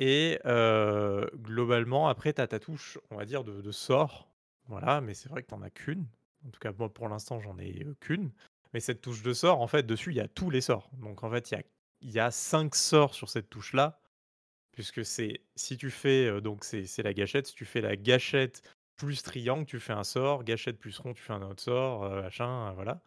et 0.00 0.40
euh, 0.44 1.26
globalement, 1.36 2.08
après, 2.08 2.32
tu 2.32 2.40
as 2.40 2.48
ta 2.48 2.58
touche, 2.58 2.98
on 3.10 3.16
va 3.16 3.24
dire, 3.24 3.44
de, 3.44 3.70
sort. 3.70 4.28
Voilà, 4.66 5.00
mais 5.00 5.14
c'est 5.14 5.28
vrai 5.28 5.42
que 5.42 5.54
tu 5.54 5.62
as 5.62 5.70
qu'une. 5.70 6.06
En 6.46 6.50
tout 6.50 6.58
cas, 6.60 6.72
moi, 6.76 6.92
pour 6.92 7.08
l'instant, 7.08 7.38
j'en 7.38 7.56
ai 7.58 7.86
qu'une. 8.00 8.32
Mais 8.72 8.80
cette 8.80 9.00
touche 9.00 9.22
de 9.22 9.32
sort, 9.32 9.60
en 9.60 9.68
fait, 9.68 9.84
dessus, 9.84 10.10
il 10.10 10.16
y 10.16 10.20
a 10.20 10.28
tous 10.28 10.50
les 10.50 10.60
sorts. 10.60 10.90
Donc, 10.94 11.22
en 11.22 11.30
fait, 11.30 11.50
il 11.50 11.54
y 11.54 11.56
a, 11.56 11.62
y 12.14 12.18
a 12.18 12.30
cinq 12.32 12.74
sorts 12.74 13.14
sur 13.14 13.28
cette 13.28 13.48
touche-là. 13.48 14.00
Puisque 14.72 15.04
c'est, 15.04 15.40
si 15.54 15.76
tu 15.76 15.92
fais, 15.92 16.40
donc 16.40 16.64
c'est 16.64 17.02
la 17.04 17.14
gâchette, 17.14 17.46
si 17.46 17.54
tu 17.54 17.64
fais 17.64 17.80
la 17.80 17.94
gâchette 17.94 18.62
plus 18.96 19.22
triangle, 19.22 19.66
tu 19.66 19.78
fais 19.78 19.92
un 19.92 20.02
sort, 20.02 20.42
gâchette 20.42 20.80
plus 20.80 20.98
rond, 20.98 21.14
tu 21.14 21.22
fais 21.22 21.32
un 21.32 21.42
autre 21.42 21.62
sort, 21.62 22.10
machin, 22.10 22.72
voilà. 22.72 23.00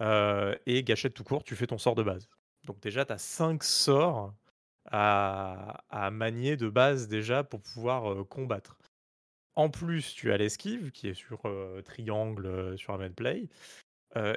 Euh, 0.00 0.54
et 0.66 0.82
gâchette 0.82 1.14
tout 1.14 1.24
court, 1.24 1.44
tu 1.44 1.56
fais 1.56 1.66
ton 1.66 1.78
sort 1.78 1.94
de 1.94 2.02
base. 2.02 2.28
Donc 2.64 2.80
déjà, 2.80 3.04
tu 3.04 3.12
as 3.12 3.18
5 3.18 3.62
sorts 3.62 4.34
à, 4.90 6.10
manier 6.12 6.56
de 6.56 6.68
base 6.68 7.08
déjà 7.08 7.44
pour 7.44 7.60
pouvoir 7.60 8.12
euh, 8.12 8.24
combattre. 8.24 8.78
En 9.54 9.68
plus, 9.68 10.14
tu 10.14 10.32
as 10.32 10.36
l'esquive 10.36 10.90
qui 10.92 11.08
est 11.08 11.14
sur 11.14 11.40
euh, 11.44 11.82
triangle, 11.82 12.78
sur 12.78 13.00
un 13.00 13.10
play. 13.10 13.48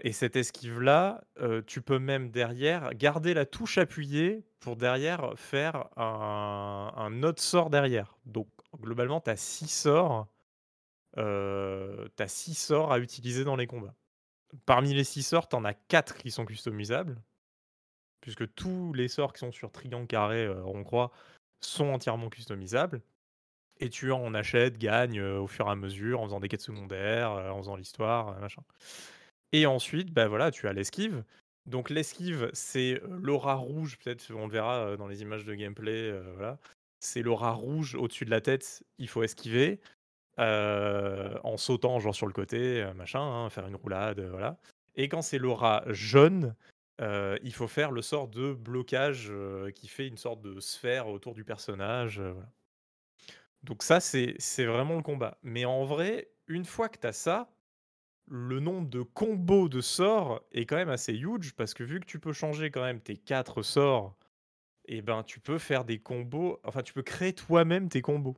Et 0.04 0.12
cette 0.12 0.36
esquive-là, 0.36 1.24
tu 1.66 1.82
peux 1.82 1.97
même 1.97 2.30
derrière 2.30 2.93
garder 2.93 3.34
la 3.34 3.47
touche 3.47 3.80
appuyée 3.80 4.45
pour 4.60 4.76
derrière 4.76 5.34
faire 5.36 5.88
un, 5.97 7.24
autre 7.24 7.41
sort 7.41 7.72
derrière. 7.72 8.16
Donc 8.28 8.47
globalement, 8.80 9.20
tu 9.20 9.32
as 9.32 9.36
6 9.36 9.68
sorts. 9.68 10.28
T'as 11.16 12.28
6 12.28 12.54
sorts 12.54 12.93
à 12.93 12.99
utiliser 12.99 13.43
dans 13.45 13.56
les 13.56 13.66
combats. 13.66 13.95
Parmi 14.66 14.93
les 14.93 15.04
6 15.04 15.24
sorts, 15.24 15.49
t'en 15.49 15.64
as 15.66 15.74
4 15.74 16.18
qui 16.18 16.32
sont 16.32 16.45
customisables. 16.45 17.22
Puisque 18.22 18.54
tous 18.56 18.93
les 18.93 19.08
sorts 19.08 19.34
qui 19.34 19.39
sont 19.39 19.51
sur 19.51 19.72
triangle, 19.72 20.08
carré, 20.08 20.45
euh, 20.45 20.64
rond, 20.64 20.84
croix 20.84 21.12
sont 21.62 21.88
entièrement 21.88 22.30
customisables. 22.30 23.01
Et 23.80 23.89
tu 23.89 24.12
en 24.12 24.34
achètes, 24.34 24.78
gagnes 24.78 25.20
euh, 25.20 25.39
au 25.39 25.47
fur 25.47 25.68
et 25.68 25.72
à 25.72 25.76
mesure 25.76 26.22
en 26.22 26.26
faisant 26.26 26.39
des 26.39 26.47
quêtes 26.47 26.62
secondaires, 26.62 27.32
euh, 27.32 27.49
en 27.49 27.58
faisant 27.58 27.76
l'histoire, 27.76 28.39
machin. 28.39 28.64
Et 29.51 29.66
ensuite, 29.66 30.12
bah 30.12 30.28
voilà, 30.28 30.51
tu 30.51 30.68
as 30.68 30.74
l'esquive 30.74 31.24
Donc 31.66 31.89
l'esquive, 31.89 32.49
c'est 32.54 33.01
l'aura 33.08 33.56
rouge, 33.56 33.97
peut-être 33.97 34.32
on 34.34 34.47
le 34.47 34.54
verra 34.54 34.97
dans 34.97 35.08
les 35.08 35.22
images 35.22 35.45
de 35.45 35.54
gameplay, 35.54 36.18
voilà. 36.36 36.60
C'est 36.99 37.22
l'aura 37.22 37.51
rouge 37.51 37.95
au-dessus 37.95 38.26
de 38.26 38.32
la 38.32 38.41
tête, 38.41 38.84
il 38.97 39.10
faut 39.10 39.24
esquiver 39.24 39.82
en 40.38 41.58
sautant 41.58 42.00
genre 42.00 42.16
sur 42.16 42.28
le 42.28 42.34
côté, 42.34 42.86
machin, 42.96 43.22
hein, 43.22 43.50
faire 43.50 43.68
une 43.68 43.76
roulade, 43.76 44.20
voilà. 44.20 44.58
Et 44.96 45.10
quand 45.10 45.22
c'est 45.22 45.40
l'aura 45.40 45.84
jaune, 45.88 46.56
il 47.00 47.54
faut 47.54 47.68
faire 47.68 47.92
le 47.92 48.02
sort 48.02 48.28
de 48.28 48.54
blocage 48.54 49.32
qui 49.76 49.88
fait 49.88 50.08
une 50.08 50.18
sorte 50.18 50.42
de 50.42 50.60
sphère 50.60 51.08
autour 51.08 51.34
du 51.34 51.44
personnage. 51.44 52.22
Donc 53.64 53.84
ça, 53.84 54.00
c'est 54.00 54.66
vraiment 54.66 54.96
le 54.96 55.04
combat. 55.04 55.38
Mais 55.44 55.66
en 55.66 55.86
vrai, 55.86 56.30
une 56.48 56.66
fois 56.66 56.90
que 56.90 57.00
tu 57.00 57.08
as 57.08 57.14
ça, 57.14 57.50
le 58.28 58.60
nombre 58.60 58.90
de 58.90 59.02
combos 59.02 59.68
de 59.70 59.82
sorts 59.82 60.42
est 60.52 60.66
quand 60.66 60.78
même 60.78 60.90
assez 60.90 61.14
huge 61.14 61.54
parce 61.54 61.74
que 61.74 61.84
vu 61.84 62.00
que 62.00 62.06
tu 62.06 62.20
peux 62.20 62.34
changer 62.34 62.72
quand 62.72 62.84
même 62.84 63.02
tes 63.02 63.18
4 63.18 63.62
sorts, 63.64 64.18
et 64.86 65.02
ben 65.02 65.24
tu 65.24 65.40
peux 65.40 65.58
faire 65.58 65.86
des 65.86 66.00
combos, 66.00 66.60
enfin 66.64 66.84
tu 66.84 66.94
peux 66.94 67.04
créer 67.04 67.34
toi-même 67.34 67.88
tes 67.90 68.02
combos. 68.02 68.38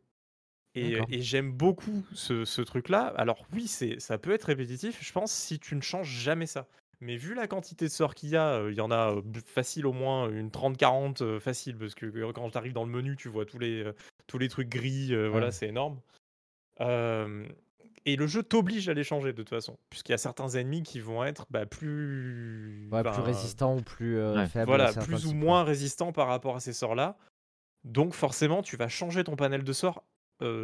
Et, 0.76 0.97
et 1.09 1.21
j'aime 1.21 1.51
beaucoup 1.51 2.05
ce, 2.13 2.43
ce 2.43 2.61
truc-là. 2.61 3.13
Alors 3.15 3.45
oui, 3.53 3.67
c'est 3.67 3.99
ça 3.99 4.17
peut 4.17 4.32
être 4.32 4.43
répétitif, 4.43 5.01
je 5.01 5.11
pense, 5.13 5.32
si 5.32 5.57
tu 5.59 5.76
ne 5.76 5.82
changes 5.82 6.09
jamais 6.09 6.45
ça. 6.45 6.67
Mais 7.01 7.17
vu 7.17 7.34
la 7.34 7.47
quantité 7.47 7.86
de 7.86 7.91
sorts 7.91 8.15
qu'il 8.15 8.30
y 8.30 8.38
a, 8.38 8.67
il 8.69 8.76
y 8.76 8.82
en 8.82 8.91
a 8.91 9.15
facile 9.45 9.86
au 9.86 9.93
moins 9.93 10.30
une 10.30 10.49
30-40 10.49 11.39
facile, 11.39 11.78
parce 11.78 11.93
que 11.93 12.32
quand 12.32 12.49
tu 12.49 12.57
arrives 12.57 12.73
dans 12.73 12.86
le 12.86 12.91
menu, 12.91 13.15
tu 13.15 13.30
vois 13.30 13.45
tous 13.45 13.59
les, 13.59 13.89
tous 14.28 14.38
les 14.38 14.49
trucs 14.49 14.69
gris, 14.69 15.13
voilà, 15.30 15.51
c'est 15.51 15.67
énorme. 15.67 15.99
et 16.80 18.15
le 18.15 18.28
jeu 18.28 18.43
t'oblige 18.43 18.88
à 18.89 18.93
les 18.93 19.03
changer 19.03 19.34
de 19.34 19.38
toute 19.38 19.49
façon, 19.49 19.78
puisqu'il 19.89 20.13
y 20.13 20.15
a 20.15 20.17
certains 20.17 20.49
ennemis 20.49 20.84
qui 20.84 20.99
vont 20.99 21.23
être 21.23 21.45
bah, 21.49 21.65
plus... 21.65 22.88
plus 22.89 23.21
résistants 23.21 23.78
ou 23.78 23.82
plus 23.82 24.17
faibles. 24.47 24.65
Voilà, 24.65 24.93
plus 24.93 25.26
ou 25.26 25.34
moins 25.34 25.63
résistants 25.63 26.13
par 26.13 26.28
rapport 26.28 26.55
à 26.55 26.59
ces 26.59 26.73
sorts-là. 26.73 27.17
Donc 27.84 28.13
forcément, 28.13 28.61
tu 28.61 28.78
vas 28.78 28.88
changer 28.88 29.23
ton 29.23 29.36
panel 29.36 29.63
de 29.63 29.73
sorts 29.73 30.03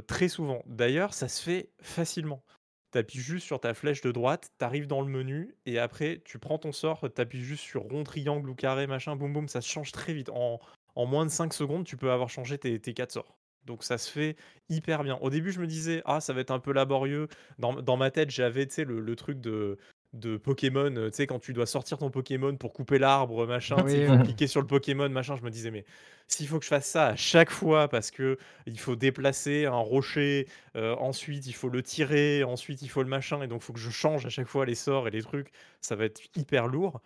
très 0.07 0.27
souvent. 0.27 0.63
D'ailleurs, 0.65 1.13
ça 1.13 1.27
se 1.27 1.41
fait 1.41 1.71
facilement. 1.81 2.43
Tu 2.91 2.97
appuies 2.97 3.19
juste 3.19 3.45
sur 3.45 3.59
ta 3.59 3.73
flèche 3.73 4.01
de 4.01 4.11
droite, 4.11 4.51
tu 4.59 4.65
arrives 4.65 4.87
dans 4.87 5.01
le 5.01 5.07
menu 5.07 5.55
et 5.65 5.79
après 5.79 6.21
tu 6.25 6.39
prends 6.39 6.57
ton 6.57 6.73
sort, 6.73 6.99
tu 7.13 7.21
appuies 7.21 7.41
juste 7.41 7.63
sur 7.63 7.83
rond, 7.83 8.03
triangle 8.03 8.49
ou 8.49 8.55
carré, 8.55 8.85
machin, 8.85 9.15
boum 9.15 9.31
boum, 9.31 9.47
ça 9.47 9.61
se 9.61 9.69
change 9.69 9.93
très 9.93 10.13
vite. 10.13 10.29
En, 10.29 10.59
moins 10.97 11.25
de 11.25 11.31
5 11.31 11.53
secondes, 11.53 11.85
tu 11.85 11.95
peux 11.95 12.11
avoir 12.11 12.29
changé 12.29 12.57
tes, 12.57 12.79
tes 12.79 12.93
4 12.93 13.11
sorts. 13.13 13.37
Donc 13.65 13.83
ça 13.83 13.97
se 13.97 14.11
fait 14.11 14.35
hyper 14.69 15.03
bien. 15.03 15.17
Au 15.21 15.29
début, 15.29 15.51
je 15.51 15.61
me 15.61 15.67
disais, 15.67 16.01
ah, 16.05 16.19
ça 16.19 16.33
va 16.33 16.41
être 16.41 16.51
un 16.51 16.59
peu 16.59 16.73
laborieux. 16.73 17.27
Dans, 17.59 17.97
ma 17.97 18.11
tête, 18.11 18.29
j'avais, 18.29 18.67
le 18.77 19.15
truc 19.15 19.39
de 19.39 19.77
de 20.13 20.35
Pokémon, 20.35 20.93
tu 20.93 21.09
sais, 21.13 21.25
quand 21.27 21.39
tu 21.39 21.53
dois 21.53 21.65
sortir 21.65 21.97
ton 21.97 22.09
Pokémon 22.09 22.55
pour 22.57 22.73
couper 22.73 22.99
l'arbre, 22.99 23.47
machin, 23.47 23.77
cliquer 24.23 24.47
sur 24.47 24.59
le 24.59 24.67
Pokémon, 24.67 25.07
machin, 25.09 25.37
je 25.37 25.43
me 25.43 25.49
disais, 25.49 25.71
mais 25.71 25.85
s'il 26.27 26.47
faut 26.47 26.59
que 26.59 26.65
je 26.65 26.69
fasse 26.69 26.87
ça 26.87 27.07
à 27.07 27.15
chaque 27.15 27.49
fois 27.49 27.87
parce 27.87 28.11
que 28.11 28.37
il 28.65 28.77
faut 28.77 28.95
déplacer 28.97 29.65
un 29.65 29.77
rocher, 29.77 30.47
ensuite 30.75 31.47
il 31.47 31.53
faut 31.53 31.69
le 31.69 31.81
tirer, 31.81 32.43
ensuite 32.43 32.81
il 32.81 32.89
faut 32.89 33.03
le 33.03 33.09
machin, 33.09 33.41
et 33.41 33.47
donc 33.47 33.61
il 33.61 33.65
faut 33.65 33.73
que 33.73 33.79
je 33.79 33.89
change 33.89 34.25
à 34.25 34.29
chaque 34.29 34.47
fois 34.47 34.65
les 34.65 34.75
sorts 34.75 35.07
et 35.07 35.11
les 35.11 35.21
trucs, 35.21 35.51
ça 35.79 35.95
va 35.95 36.05
être 36.05 36.21
hyper 36.35 36.67
lourd. 36.67 37.01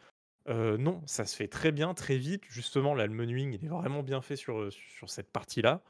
non, 0.48 1.04
ça 1.06 1.26
se 1.26 1.36
fait 1.36 1.48
très 1.48 1.72
bien, 1.72 1.94
très 1.94 2.18
vite. 2.18 2.44
Justement, 2.50 2.96
là, 2.96 3.06
le 3.06 3.14
menuing, 3.14 3.54
il 3.54 3.66
est 3.66 3.70
vraiment 3.70 4.02
bien 4.02 4.22
fait 4.22 4.36
sur, 4.36 4.72
sur 4.72 5.12
cette 5.12 5.32
partie-là. 5.32 5.82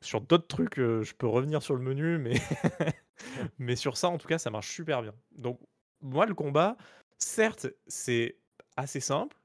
sur 0.00 0.20
d'autres 0.22 0.48
trucs, 0.48 0.76
je 0.76 1.14
peux 1.14 1.26
revenir 1.26 1.62
sur 1.62 1.74
le 1.74 1.82
menu, 1.82 2.18
mais 2.18 2.34
mais 3.58 3.76
sur 3.76 3.96
ça, 3.96 4.08
en 4.08 4.18
tout 4.18 4.28
cas, 4.28 4.38
ça 4.38 4.50
marche 4.50 4.70
super 4.70 5.02
bien. 5.02 5.14
Donc, 5.36 5.60
moi, 6.00 6.26
le 6.26 6.34
combat, 6.34 6.76
certes, 7.18 7.66
c'est 7.86 8.36
assez 8.76 9.00
simple, 9.00 9.36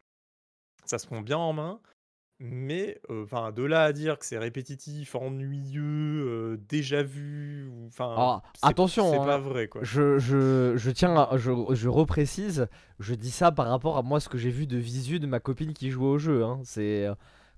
ça 0.85 0.99
se 0.99 1.07
prend 1.07 1.21
bien 1.21 1.37
en 1.37 1.53
main, 1.53 1.79
mais 2.43 2.99
enfin, 3.09 3.51
de 3.51 3.63
là 3.63 3.83
à 3.83 3.93
dire 3.93 4.17
que 4.17 4.25
c'est 4.25 4.39
répétitif, 4.39 5.13
ennuyeux, 5.15 6.59
déjà 6.67 7.03
vu, 7.03 7.71
enfin, 7.87 8.15
ah, 8.17 8.41
attention, 8.63 9.11
c'est 9.11 9.17
pas 9.17 9.35
hein, 9.35 9.37
vrai 9.37 9.67
quoi. 9.67 9.81
Je, 9.83 10.17
je, 10.17 10.73
je 10.75 10.91
tiens, 10.91 11.29
je, 11.35 11.51
je 11.69 11.87
reprécise, 11.87 12.67
je 12.99 13.13
dis 13.13 13.29
ça 13.29 13.51
par 13.51 13.67
rapport 13.67 13.97
à 13.97 14.01
moi 14.01 14.19
ce 14.19 14.27
que 14.27 14.39
j'ai 14.39 14.49
vu 14.49 14.65
de 14.65 14.77
visu 14.77 15.19
de 15.19 15.27
ma 15.27 15.39
copine 15.39 15.73
qui 15.73 15.91
jouait 15.91 16.07
au 16.07 16.17
jeu. 16.17 16.43
Hein. 16.43 16.59
C'est 16.63 17.07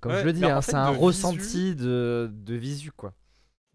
comme 0.02 0.18
je 0.18 0.26
le 0.26 0.34
dis, 0.34 0.46
hein, 0.46 0.62
c'est 0.62 0.76
un 0.76 0.90
ressenti 0.90 1.76
de, 1.76 2.30
de 2.32 2.56
visu 2.56 2.92
quoi 2.92 3.14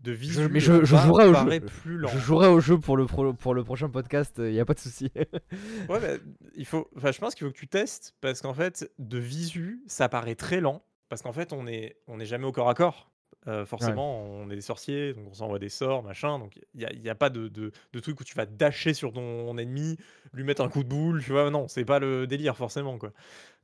de 0.00 0.12
visu. 0.12 0.48
mais 0.48 0.60
je, 0.60 0.84
jouerai 0.84 1.26
au 1.26 1.34
jeu. 1.34 1.60
Je 1.84 2.18
jouerai 2.18 2.48
au 2.48 2.60
jeu 2.60 2.78
pour 2.78 2.96
le, 2.96 3.06
pour 3.06 3.54
le 3.54 3.64
prochain 3.64 3.88
podcast, 3.88 4.34
il 4.38 4.52
n'y 4.52 4.60
a 4.60 4.64
pas 4.64 4.74
de 4.74 4.78
souci. 4.78 5.10
ouais, 5.88 6.00
mais 6.00 6.18
il 6.54 6.66
faut, 6.66 6.88
je 6.96 7.18
pense 7.18 7.34
qu'il 7.34 7.46
faut 7.46 7.52
que 7.52 7.58
tu 7.58 7.68
testes 7.68 8.14
parce 8.20 8.40
qu'en 8.40 8.54
fait, 8.54 8.90
de 8.98 9.18
visu, 9.18 9.82
ça 9.86 10.08
paraît 10.08 10.34
très 10.34 10.60
lent 10.60 10.82
parce 11.08 11.22
qu'en 11.22 11.32
fait, 11.32 11.52
on 11.52 11.66
est, 11.66 11.96
on 12.06 12.20
est 12.20 12.26
jamais 12.26 12.46
au 12.46 12.52
corps 12.52 12.68
à 12.68 12.74
corps. 12.74 13.10
Euh, 13.46 13.64
forcément, 13.64 14.20
on 14.24 14.50
est 14.50 14.56
des 14.56 14.60
sorciers, 14.60 15.14
donc 15.14 15.28
on 15.30 15.32
s'envoie 15.32 15.58
des 15.58 15.70
sorts, 15.70 16.02
machin. 16.02 16.38
Donc 16.38 16.58
il 16.74 16.86
n'y 17.00 17.08
a, 17.08 17.12
a, 17.12 17.14
pas 17.14 17.30
de, 17.30 17.48
de, 17.48 17.72
de, 17.92 18.00
truc 18.00 18.20
où 18.20 18.24
tu 18.24 18.34
vas 18.34 18.44
dasher 18.44 18.92
sur 18.92 19.12
ton 19.12 19.56
ennemi, 19.56 19.96
lui 20.34 20.44
mettre 20.44 20.60
un 20.60 20.68
coup 20.68 20.82
de 20.82 20.88
boule, 20.88 21.22
tu 21.22 21.32
vois. 21.32 21.48
Non, 21.48 21.66
c'est 21.66 21.84
pas 21.84 21.98
le 21.98 22.26
délire 22.26 22.56
forcément, 22.56 22.98
quoi. 22.98 23.12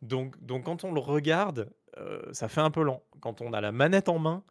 Donc, 0.01 0.43
donc 0.43 0.65
quand 0.65 0.85
on 0.85 0.93
le 0.93 1.01
regarde, 1.01 1.69
euh, 1.99 2.23
ça 2.33 2.49
fait 2.49 2.63
un 2.63 2.71
peu 2.71 2.83
lent. 2.83 3.03
Quand 3.21 3.43
on 3.43 3.53
a 3.53 3.61
la 3.61 3.73
manette 3.73 4.09
en 4.09 4.19
main, 4.19 4.43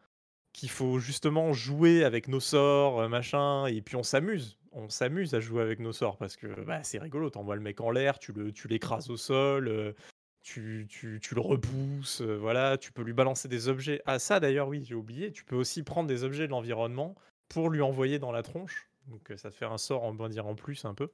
qu'il 0.54 0.70
faut 0.70 1.00
justement 1.00 1.52
jouer 1.52 2.06
avec 2.06 2.28
nos 2.28 2.40
sorts, 2.40 3.02
euh, 3.02 3.10
machin, 3.10 3.66
et 3.66 3.82
puis 3.82 3.96
on 3.96 4.04
s'amuse. 4.04 4.58
On 4.72 4.90
s'amuse 4.90 5.34
à 5.34 5.40
jouer 5.40 5.62
avec 5.62 5.80
nos 5.80 5.92
sorts 5.92 6.18
parce 6.18 6.36
que 6.36 6.48
bah, 6.62 6.84
c'est 6.84 7.00
rigolo. 7.00 7.30
T'envoies 7.30 7.56
le 7.56 7.62
mec 7.62 7.82
en 7.82 7.92
l'air, 7.92 8.18
tu, 8.20 8.32
le, 8.32 8.52
tu 8.52 8.68
l'écrases 8.68 9.10
au 9.10 9.18
sol, 9.18 9.68
euh, 9.68 9.94
tu, 10.42 10.88
tu, 10.90 11.20
tu, 11.22 11.36
le 11.36 11.42
repousses, 11.42 12.22
euh, 12.22 12.38
voilà, 12.38 12.78
tu 12.78 12.92
peux 12.92 13.04
lui 13.04 13.14
balancer 13.14 13.48
des 13.48 13.68
objets. 13.68 14.02
Ah, 14.06 14.20
ça 14.20 14.40
d'ailleurs, 14.40 14.68
oui, 14.68 14.84
j'ai 14.88 14.96
oublié. 14.96 15.32
Tu 15.32 15.44
peux 15.44 15.56
aussi 15.56 15.84
prendre 15.84 16.08
des 16.08 16.24
objets 16.24 16.48
de 16.48 16.52
l'environnement 16.52 17.16
pour 17.50 17.70
lui 17.70 17.82
envoyer 17.82 18.20
dans 18.20 18.32
la 18.32 18.42
tronche. 18.42 18.90
Donc 19.08 19.32
ça 19.36 19.50
te 19.50 19.56
fait 19.56 19.66
un 19.66 19.78
sort, 19.78 20.12
va 20.14 20.30
dire, 20.30 20.48
en 20.48 20.56
plus 20.56 20.86
un 20.86 20.94
peu. 20.94 21.10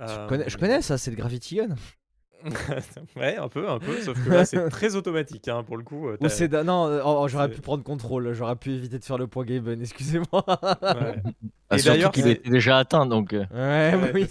Je, 0.00 0.28
connais, 0.28 0.48
je 0.48 0.56
connais 0.56 0.80
ça, 0.80 0.96
c'est 0.96 1.10
le 1.10 1.16
Gravity 1.16 1.56
Gun. 1.56 1.74
ouais, 3.16 3.36
un 3.36 3.48
peu, 3.48 3.68
un 3.68 3.78
peu, 3.78 4.00
sauf 4.00 4.22
que 4.24 4.30
là 4.30 4.44
c'est 4.44 4.68
très 4.70 4.94
automatique 4.94 5.48
hein, 5.48 5.64
pour 5.64 5.76
le 5.76 5.82
coup. 5.82 6.08
Ou 6.08 6.28
c'est 6.28 6.52
non, 6.52 6.86
euh, 6.86 7.00
oh, 7.04 7.20
oh, 7.20 7.28
j'aurais 7.28 7.50
pu 7.50 7.60
prendre 7.60 7.82
contrôle, 7.82 8.32
j'aurais 8.32 8.56
pu 8.56 8.72
éviter 8.72 8.98
de 8.98 9.04
faire 9.04 9.18
le 9.18 9.26
point 9.26 9.44
game, 9.44 9.68
excusez-moi. 9.80 10.44
Ouais. 10.82 11.22
Ah, 11.70 11.76
et 11.76 11.82
d'ailleurs, 11.82 12.12
qu'il 12.12 12.26
était 12.26 12.48
déjà 12.48 12.78
atteint 12.78 13.04
donc. 13.04 13.34
Euh. 13.34 13.44
Ouais, 13.52 14.10
oui. 14.14 14.26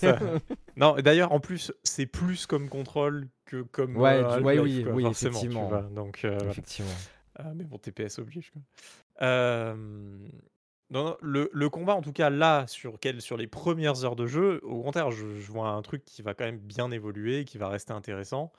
non, 0.75 0.95
d'ailleurs 0.95 1.31
en 1.31 1.39
plus 1.39 1.71
c'est 1.83 2.07
plus 2.07 2.47
comme 2.47 2.67
contrôle 2.67 3.27
que 3.45 3.61
comme. 3.61 3.95
Ouais, 3.95 4.23
euh, 4.23 4.39
oui, 4.41 4.83
oui, 4.91 5.05
effectivement. 5.05 5.69
donc, 5.91 6.25
effectivement. 6.25 6.89
Ah, 7.37 7.51
mais 7.55 7.63
bon, 7.63 7.77
TPS 7.77 8.17
oblige. 8.17 8.49
Quoi. 8.49 8.63
Non, 10.89 11.17
le, 11.21 11.67
combat, 11.69 11.95
en 11.95 12.01
tout 12.01 12.13
cas, 12.13 12.29
là, 12.29 12.65
sur, 12.67 12.97
quel, 12.99 13.21
sur 13.21 13.35
les 13.35 13.47
premières 13.47 14.05
heures 14.05 14.15
de 14.15 14.25
jeu, 14.25 14.61
au 14.63 14.81
contraire, 14.81 15.11
je, 15.11 15.25
vois 15.25 15.69
un 15.69 15.81
truc 15.81 16.05
qui 16.05 16.21
va 16.21 16.33
quand 16.33 16.45
même 16.45 16.59
bien 16.59 16.91
évoluer, 16.91 17.43
qui 17.43 17.57
va 17.57 17.67
rester 17.67 17.91
intéressant. 17.91 18.53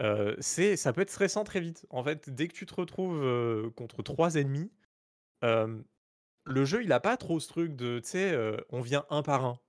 Euh, 0.00 0.34
c'est, 0.40 0.76
ça 0.76 0.92
peut 0.92 1.02
être 1.02 1.10
stressant 1.10 1.44
très 1.44 1.60
vite. 1.60 1.86
En 1.90 2.02
fait, 2.02 2.30
dès 2.30 2.48
que 2.48 2.52
tu 2.52 2.66
te 2.66 2.74
retrouves 2.74 3.22
euh, 3.22 3.70
contre 3.76 4.02
trois 4.02 4.34
ennemis, 4.34 4.72
euh, 5.44 5.80
le 6.44 6.64
jeu, 6.64 6.82
il 6.82 6.92
a 6.92 6.98
pas 6.98 7.16
trop 7.16 7.38
ce 7.38 7.46
truc 7.46 7.76
de, 7.76 8.00
tu 8.00 8.10
sais, 8.10 8.36
on 8.70 8.80
vient 8.80 9.04
un 9.10 9.22
par 9.22 9.44
un. 9.44 9.60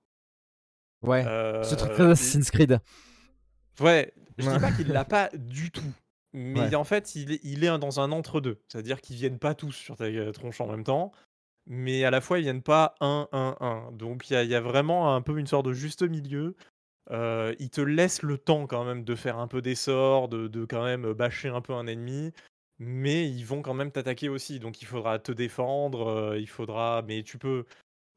Ouais, 1.02 1.22
ce 1.22 1.74
truc 1.76 1.96
d'Assassin's 1.96 2.50
Creed. 2.50 2.80
Ouais, 3.78 4.12
je 4.36 4.50
dis 4.50 4.58
pas 4.58 4.72
qu'il 4.72 4.88
l'a 4.88 5.04
pas 5.06 5.30
du 5.34 5.70
tout. 5.70 5.92
Mais 6.32 6.74
en 6.74 6.84
fait, 6.84 7.14
il 7.14 7.32
est, 7.32 7.40
il 7.44 7.64
est 7.64 7.78
dans 7.78 8.00
un 8.00 8.10
entre-deux. 8.10 8.60
C'est-à-dire 8.68 9.00
qu'ils 9.00 9.16
viennent 9.16 9.38
pas 9.38 9.54
tous 9.54 9.72
sur 9.72 9.96
ta 9.96 10.32
tronche 10.32 10.60
en 10.60 10.66
même 10.66 10.84
temps 10.84 11.12
mais 11.66 12.04
à 12.04 12.10
la 12.10 12.20
fois 12.20 12.38
ils 12.38 12.42
viennent 12.42 12.62
pas 12.62 12.94
un, 13.00 13.28
un, 13.32 13.56
un. 13.60 13.92
Donc 13.92 14.30
il 14.30 14.34
y, 14.46 14.54
a 14.54 14.60
vraiment 14.60 15.14
un 15.14 15.22
peu 15.22 15.38
une 15.38 15.46
sorte 15.46 15.66
de 15.66 15.72
juste 15.72 16.02
milieu. 16.02 16.56
Euh, 17.10 17.54
ils 17.58 17.70
te 17.70 17.80
laissent 17.80 18.22
le 18.22 18.38
temps 18.38 18.66
quand 18.66 18.84
même 18.84 19.04
de 19.04 19.14
faire 19.14 19.38
un 19.38 19.48
peu 19.48 19.62
des 19.62 19.74
sorts, 19.74 20.28
de, 20.28 20.48
de 20.48 20.64
quand 20.64 20.84
même 20.84 21.12
bâcher 21.12 21.48
un 21.48 21.60
peu 21.60 21.72
un 21.74 21.86
ennemi, 21.86 22.32
mais 22.78 23.28
ils 23.28 23.44
vont 23.44 23.62
quand 23.62 23.74
même 23.74 23.90
t'attaquer 23.92 24.28
aussi. 24.28 24.60
Donc 24.60 24.82
il 24.82 24.86
faudra 24.86 25.18
te 25.18 25.32
défendre, 25.32 26.08
euh, 26.08 26.38
il 26.38 26.48
faudra, 26.48 27.02
mais 27.06 27.22
tu 27.22 27.38
peux, 27.38 27.64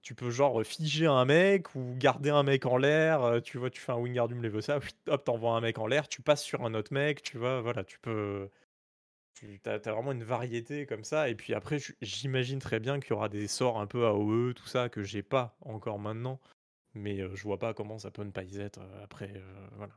tu 0.04 0.16
peux 0.16 0.30
genre 0.30 0.64
figer 0.66 1.08
un 1.08 1.26
mec 1.26 1.76
ou 1.76 1.96
garder 1.98 2.30
un 2.30 2.44
mec 2.44 2.66
en 2.66 2.78
l'air. 2.78 3.24
Euh, 3.24 3.40
tu 3.42 3.58
vois, 3.58 3.70
tu 3.70 3.82
fais 3.82 3.92
un 3.94 3.98
Wingardium 3.98 4.42
Leviosa, 4.44 4.80
hop, 5.08 5.24
t'envoies 5.24 5.54
un 5.56 5.62
mec 5.62 5.80
en 5.80 5.88
l'air, 5.88 6.08
tu 6.08 6.22
passes 6.22 6.44
sur 6.44 6.64
un 6.66 6.74
autre 6.76 6.94
mec, 6.94 7.24
tu 7.24 7.38
vois, 7.38 7.62
voilà, 7.62 7.84
tu 7.84 8.00
peux. 8.00 8.50
Tu 9.36 9.60
as, 9.66 9.78
vraiment 9.80 10.12
une 10.12 10.24
variété 10.24 10.86
comme 10.86 11.04
ça. 11.04 11.30
Et 11.30 11.36
puis 11.36 11.54
après, 11.54 11.78
j'imagine 12.02 12.60
très 12.60 12.80
bien 12.80 13.00
qu'il 13.00 13.12
y 13.12 13.14
aura 13.14 13.30
des 13.30 13.48
sorts 13.48 13.80
un 13.80 13.88
peu 13.88 14.06
AOE, 14.06 14.54
tout 14.54 14.68
ça, 14.68 14.90
que 14.90 15.04
j'ai 15.04 15.24
pas 15.24 15.58
encore 15.62 16.00
maintenant. 16.00 16.40
Mais 16.94 17.18
je 17.36 17.44
vois 17.44 17.58
pas 17.60 17.74
comment 17.74 17.98
ça 17.98 18.12
peut 18.12 18.24
ne 18.24 18.32
pas 18.32 18.44
y 18.44 18.60
être 18.60 18.80
après. 19.04 19.34
voilà. 19.76 19.94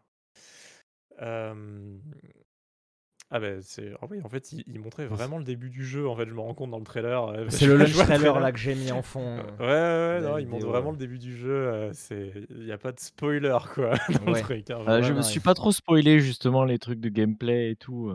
Ah 3.28 3.40
bah 3.40 3.60
c'est 3.60 3.90
ah 4.00 4.06
oui 4.08 4.20
en 4.22 4.28
fait 4.28 4.52
il, 4.52 4.62
il 4.68 4.78
montrait 4.78 5.06
vraiment 5.06 5.38
le 5.38 5.42
début 5.42 5.68
du 5.68 5.84
jeu 5.84 6.08
en 6.08 6.14
fait 6.14 6.28
je 6.28 6.32
me 6.34 6.38
rends 6.38 6.54
compte 6.54 6.70
dans 6.70 6.78
le 6.78 6.84
trailer. 6.84 7.46
C'est 7.48 7.66
le 7.66 7.84
trailer 7.84 8.38
là 8.38 8.52
que 8.52 8.58
j'ai 8.58 8.76
mis 8.76 8.92
en 8.92 9.02
fond. 9.02 9.38
Euh, 9.38 9.42
euh. 9.60 10.20
Ouais, 10.20 10.20
ouais, 10.20 10.26
ouais, 10.26 10.30
non, 10.32 10.38
il 10.38 10.46
montre 10.46 10.66
vraiment 10.68 10.86
ouais. 10.86 10.92
le 10.92 10.98
début 10.98 11.18
du 11.18 11.36
jeu. 11.36 11.90
c'est, 11.92 12.32
il 12.50 12.64
n'y 12.66 12.70
a 12.72 12.78
pas 12.78 12.92
de 12.92 13.00
spoiler 13.00 13.58
quoi 13.74 13.94
dans 14.24 14.32
Ouais. 14.32 14.38
le 14.38 14.42
truc. 14.42 14.70
hein, 14.70 14.78
je 15.02 15.08
ouais, 15.08 15.10
me 15.10 15.16
ouais. 15.16 15.22
suis 15.24 15.40
pas 15.40 15.54
trop 15.54 15.72
spoilé 15.72 16.20
justement 16.20 16.64
les 16.64 16.78
trucs 16.78 17.00
de 17.00 17.08
gameplay 17.08 17.72
et 17.72 17.76
tout. 17.76 18.12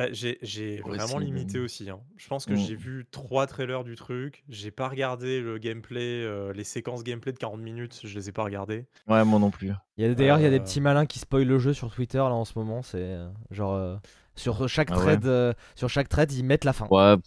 Bah, 0.00 0.06
j'ai, 0.12 0.80
vraiment 0.80 1.18
limité 1.18 1.58
aussi. 1.58 1.90
hein. 1.90 2.00
Je 2.16 2.26
pense 2.26 2.46
que 2.46 2.54
Mm. 2.54 2.56
j'ai 2.56 2.74
vu 2.74 3.06
trois 3.10 3.46
trailers 3.46 3.84
du 3.84 3.96
truc. 3.96 4.42
J'ai 4.48 4.70
pas 4.70 4.88
regardé 4.88 5.42
le 5.42 5.58
gameplay, 5.58 6.22
euh, 6.24 6.54
les 6.54 6.64
séquences 6.64 7.04
gameplay 7.04 7.32
de 7.32 7.38
40 7.38 7.60
minutes. 7.60 8.00
Je 8.04 8.14
les 8.18 8.30
ai 8.30 8.32
pas 8.32 8.42
regardées. 8.44 8.86
Ouais, 9.08 9.22
moi 9.26 9.38
non 9.38 9.50
plus. 9.50 9.72
Il 9.98 10.06
y 10.06 10.08
a 10.08 10.14
d'ailleurs 10.14 10.38
il 10.38 10.42
y 10.42 10.46
a 10.46 10.50
des 10.50 10.56
Euh. 10.58 10.62
petits 10.62 10.80
malins 10.80 11.04
qui 11.04 11.18
spoilent 11.18 11.46
le 11.46 11.58
jeu 11.58 11.74
sur 11.74 11.90
Twitter 11.94 12.16
là 12.16 12.32
en 12.32 12.46
ce 12.46 12.58
moment. 12.58 12.80
C'est 12.80 12.96
euh, 13.02 13.28
genre 13.50 13.74
euh, 13.74 13.96
sur 14.36 14.66
chaque 14.70 14.88
Ah 14.90 14.96
ouais. 14.96 15.02
thread, 15.02 15.26
euh, 15.26 15.52
sur 15.74 15.90
chaque 15.90 16.08
thread 16.08 16.32
ils 16.32 16.44
mettent 16.44 16.64
la 16.64 16.72
fin. 16.72 16.86
Ouais, 16.90 17.18
p- 17.18 17.22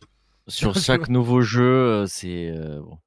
sur 0.48 0.74
chaque 1.08 1.10
nouveau 1.10 1.42
jeu, 1.42 1.64
euh, 1.64 2.06
c'est 2.08 2.50
euh, 2.56 2.80
bon, 2.82 2.98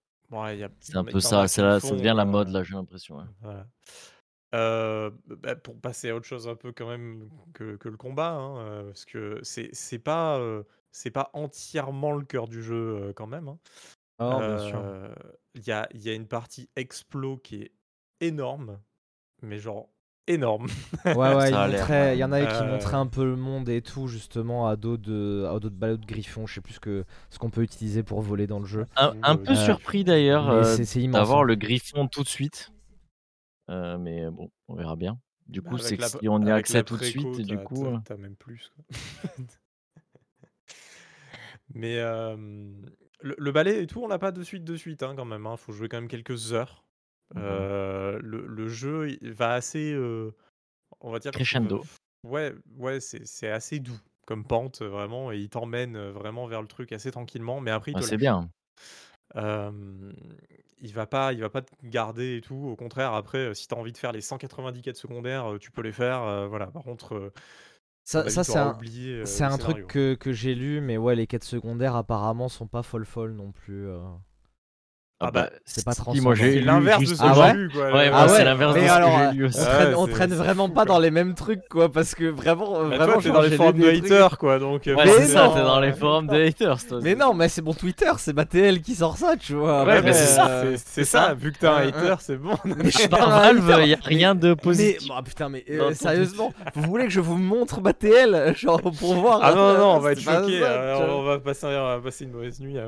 Ouais, 0.42 0.56
il 0.56 0.60
y 0.60 0.64
a- 0.64 0.70
c'est 0.78 0.96
un 0.96 1.02
peu 1.04 1.18
ça. 1.18 1.42
qui 1.42 1.48
c'est 1.48 1.62
le 1.62 1.68
là, 1.68 1.80
ça 1.80 1.88
font, 1.88 1.96
devient 1.96 2.14
la 2.16 2.22
euh, 2.22 2.26
mode 2.26 2.50
là, 2.50 2.62
j'ai 2.62 2.74
l'impression. 2.74 3.16
ouais. 3.16 3.24
Voilà. 3.42 3.66
Euh, 4.56 5.10
bah, 5.26 5.54
pour 5.54 5.78
passer 5.78 6.08
à 6.10 6.16
autre 6.16 6.24
chose 6.26 6.48
un 6.48 6.54
peu 6.56 6.72
quand 6.72 6.88
même 6.88 7.28
que, 7.52 7.76
que 7.76 7.88
le 7.88 7.96
combat, 7.96 8.30
hein, 8.30 8.58
euh, 8.60 8.84
parce 8.86 9.04
que 9.04 9.38
c'est 9.42 9.98
pas 9.98 10.38
euh, 10.38 10.62
c'est 10.92 11.10
pas 11.10 11.30
entièrement 11.34 12.12
le 12.12 12.24
cœur 12.24 12.48
du 12.48 12.62
jeu 12.62 12.74
euh, 13.02 13.12
quand 13.12 13.26
même. 13.26 13.48
hein. 13.48 13.58
Oh. 14.18 14.38
Euh, 14.40 15.14
Il 15.54 15.66
y 15.66 15.72
a, 15.72 15.86
il 15.92 16.00
y 16.02 16.08
a 16.08 16.14
une 16.14 16.26
partie 16.26 16.70
explo 16.74 17.36
qui 17.36 17.56
est 17.62 17.72
énorme, 18.20 18.78
mais 19.42 19.58
genre 19.58 19.90
énorme. 20.26 20.66
Ouais, 21.04 21.14
ouais, 21.14 21.48
il, 21.50 21.54
a 21.54 22.14
y 22.14 22.24
en 22.24 22.32
avait 22.32 22.46
qui 22.46 22.54
Euh, 22.62 22.66
montraient 22.72 22.96
un 22.96 23.06
peu 23.06 23.24
le 23.24 23.36
monde 23.36 23.68
et 23.68 23.82
tout, 23.82 24.06
justement, 24.06 24.66
à 24.68 24.76
dos 24.76 24.96
de, 24.96 25.46
à 25.48 25.58
dos 25.60 25.68
de 25.70 25.74
ballots 25.74 25.98
de 25.98 26.06
griffon. 26.06 26.46
Je 26.46 26.54
sais 26.54 26.60
plus 26.62 26.74
ce 26.74 26.80
que 26.80 27.04
ce 27.30 27.38
qu'on 27.38 27.50
peut 27.50 27.62
utiliser 27.62 28.02
pour 28.02 28.22
voler 28.22 28.46
dans 28.46 28.58
le 28.58 28.64
jeu. 28.64 28.86
Un, 28.96 29.14
un 29.22 29.36
peu 29.36 29.52
euh, 29.52 29.54
surpris 29.54 30.02
d'ailleurs 30.02 30.46
d'avoir 31.12 31.40
hein. 31.40 31.44
le 31.44 31.54
griffon 31.56 32.08
tout 32.08 32.22
de 32.22 32.28
suite. 32.28 32.72
Euh, 33.68 33.98
mais 33.98 34.30
bon, 34.30 34.50
on 34.68 34.74
verra 34.74 34.96
bien. 34.96 35.18
Du 35.46 35.60
Bah, 35.62 35.70
coup, 35.70 35.78
c'est 35.78 35.96
que 35.96 36.04
si 36.06 36.28
on 36.28 36.44
y 36.44 36.50
a 36.50 36.54
accès 36.56 36.82
tout 36.84 36.96
de 36.96 37.04
suite, 37.04 37.40
du 37.42 37.56
t'as- 37.56 37.64
coup. 37.64 37.86
t'as- 38.04 38.16
même 38.16 38.36
plus. 38.36 38.70
quoi. 38.74 38.84
Mais 41.74 41.98
euh, 41.98 42.36
le, 43.20 43.34
le 43.38 43.52
ballet 43.52 43.82
et 43.82 43.86
tout, 43.86 44.02
on 44.02 44.08
l'a 44.08 44.18
pas 44.18 44.32
de 44.32 44.42
suite 44.42 44.64
de 44.64 44.76
suite 44.76 45.02
hein, 45.02 45.14
quand 45.16 45.24
même. 45.24 45.46
Il 45.50 45.56
faut 45.58 45.72
jouer 45.72 45.88
quand 45.88 45.98
même 45.98 46.08
quelques 46.08 46.52
heures. 46.52 46.84
Euh, 47.36 48.18
le, 48.22 48.46
le 48.46 48.68
jeu 48.68 49.18
va 49.22 49.52
assez, 49.54 49.96
on 51.00 51.10
va 51.10 51.18
dire 51.18 51.32
Crescendo. 51.32 51.84
Ouais, 52.22 52.54
ouais, 52.76 53.00
c'est 53.00 53.26
c'est 53.26 53.50
assez 53.50 53.80
doux 53.80 53.98
comme 54.26 54.44
pente 54.44 54.82
vraiment 54.82 55.30
et 55.32 55.38
il 55.38 55.48
t'emmène 55.48 55.98
vraiment 56.10 56.46
vers 56.46 56.62
le 56.62 56.68
truc 56.68 56.92
assez 56.92 57.10
tranquillement. 57.10 57.60
Mais 57.60 57.70
après 57.72 57.92
il 57.92 57.96
ah, 57.96 58.00
te 58.00 58.04
c'est 58.04 58.12
lâche. 58.12 58.20
bien. 58.20 58.50
Euh, 59.34 60.12
il 60.78 60.92
va 60.92 61.06
pas, 61.06 61.32
il 61.32 61.40
va 61.40 61.48
pas 61.50 61.62
te 61.62 61.72
garder 61.84 62.36
et 62.36 62.40
tout. 62.40 62.54
Au 62.54 62.76
contraire, 62.76 63.14
après, 63.14 63.38
euh, 63.38 63.54
si 63.54 63.66
tu 63.66 63.74
as 63.74 63.78
envie 63.78 63.92
de 63.92 63.98
faire 63.98 64.12
les 64.12 64.20
190 64.20 64.82
quêtes 64.82 64.96
secondaires, 64.96 65.52
euh, 65.52 65.58
tu 65.58 65.70
peux 65.70 65.82
les 65.82 65.92
faire. 65.92 66.22
euh, 66.22 66.46
voilà. 66.46 66.66
Par 66.68 66.82
contre, 66.82 67.32
Ça, 68.04 68.20
avis, 68.20 68.40
c'est 68.44 68.58
un, 68.58 68.76
c'est 69.24 69.58
truc 69.58 69.86
que, 69.86 70.14
que 70.14 70.32
j'ai 70.32 70.54
lu, 70.54 70.80
mais 70.80 70.96
ouais, 70.96 71.16
les 71.16 71.26
quêtes 71.26 71.44
secondaires 71.44 71.96
apparemment 71.96 72.48
sont 72.48 72.66
pas 72.68 72.82
folles 72.82 73.06
folles 73.06 73.32
non 73.34 73.52
plus. 73.52 73.88
Euh. 75.22 75.26
Ah 75.26 75.30
bah, 75.30 75.48
c'est 75.64 75.82
pas 75.82 75.92
si, 75.92 76.00
transcendant. 76.02 76.22
moi 76.24 76.34
j'ai 76.34 76.52
C'est 76.52 76.60
l'inverse 76.60 77.00
de 77.00 77.06
ce 77.06 77.12
que 77.14 77.26
Ah 77.26 77.50
j'ai 77.52 77.56
lu, 77.56 77.70
quoi. 77.70 77.90
Ouais, 77.90 78.10
Ah 78.12 78.28
c'est 78.28 78.34
ouais, 78.34 78.44
l'inverse 78.44 78.74
de 78.74 78.80
mais 78.80 78.86
ce 78.86 78.92
alors, 78.92 79.16
que 79.18 79.24
j'ai 79.32 79.36
lu 79.38 79.44
aussi. 79.46 79.58
on 79.60 79.64
traîne, 79.64 79.94
on 79.94 80.06
c'est- 80.06 80.12
traîne 80.12 80.30
c'est 80.30 80.36
vraiment 80.36 80.66
fou, 80.68 80.72
pas 80.74 80.84
quoi. 80.84 80.94
dans 80.94 81.00
les 81.00 81.10
mêmes 81.10 81.34
trucs, 81.34 81.68
quoi, 81.70 81.90
parce 81.90 82.14
que 82.14 82.24
vraiment, 82.26 82.72
Bah, 82.82 82.96
vraiment, 82.96 83.12
toi, 83.14 83.22
t'es 83.22 83.30
dans 83.30 83.40
les 83.40 83.50
forums 83.56 83.78
de 83.78 83.88
haters, 83.88 84.36
quoi. 84.38 84.58
Donc, 84.58 84.86
euh, 84.86 84.94
Ouais, 84.94 85.04
Mais 85.06 85.12
c'est 85.12 85.26
ça, 85.28 85.50
t'es 85.54 85.62
dans 85.62 85.80
les 85.80 85.92
forums 85.94 86.26
de 86.26 86.34
haters, 86.46 86.86
toi. 86.86 86.98
Mais 87.02 87.14
non, 87.14 87.32
mais 87.32 87.48
c'est 87.48 87.62
mon 87.62 87.72
Twitter, 87.72 88.10
c'est 88.18 88.34
Mattel 88.36 88.82
qui 88.82 88.94
sort 88.94 89.16
ça, 89.16 89.36
tu 89.38 89.54
vois. 89.54 89.84
Ouais, 89.84 90.02
mais 90.02 90.12
c'est 90.12 90.26
ça, 90.26 90.48
euh, 90.48 90.72
C'est 90.76 91.00
c'est 91.02 91.04
ça, 91.04 91.32
vu 91.32 91.50
que 91.52 91.58
t'es 91.60 91.66
un 91.66 91.76
hater, 91.88 92.16
c'est 92.20 92.36
bon. 92.36 92.52
Mais 92.64 92.74
je 92.90 92.98
suis 92.98 93.08
pas 93.08 93.24
Valve, 93.26 93.74
il 93.84 93.88
y 93.88 93.94
a 93.94 93.98
rien 94.04 94.34
de 94.34 94.48
Mais, 94.50 94.56
positif. 94.56 95.08
bah, 95.08 95.22
putain, 95.24 95.48
mais 95.48 95.64
euh, 95.70 95.94
sérieusement, 95.94 96.52
vous 96.74 96.82
voulez 96.82 97.04
que 97.04 97.10
je 97.12 97.20
vous 97.20 97.36
montre 97.38 97.80
ma 97.80 97.94
TL 97.94 98.54
Genre 98.58 98.82
pour 98.82 99.14
voir 99.20 99.40
Ah 99.42 99.54
non, 99.54 99.78
non, 99.78 99.94
on 99.96 99.98
va 100.00 100.12
être 100.12 100.18
C'est 100.18 100.24
tu 100.46 100.58
vois. 100.58 101.08
on 101.08 101.22
va 101.22 101.38
passer, 101.38 102.24
une 102.24 102.32
mauvaise 102.32 102.60
nuit. 102.60 102.76
ah 102.78 102.84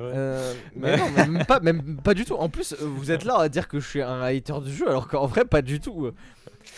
mais 0.76 0.96
non, 0.96 1.04
mais 1.16 1.26
même 1.26 1.44
pas, 1.46 1.60
même 1.60 1.96
pas 2.04 2.14
du 2.18 2.24
tout. 2.24 2.34
En 2.34 2.48
plus, 2.48 2.72
euh, 2.74 2.76
vous 2.80 3.10
êtes 3.10 3.24
là 3.24 3.38
à 3.38 3.48
dire 3.48 3.68
que 3.68 3.80
je 3.80 3.88
suis 3.88 4.02
un 4.02 4.20
hater 4.22 4.60
du 4.62 4.72
jeu, 4.72 4.88
alors 4.88 5.08
qu'en 5.08 5.26
vrai, 5.26 5.44
pas 5.44 5.62
du 5.62 5.80
tout. 5.80 6.10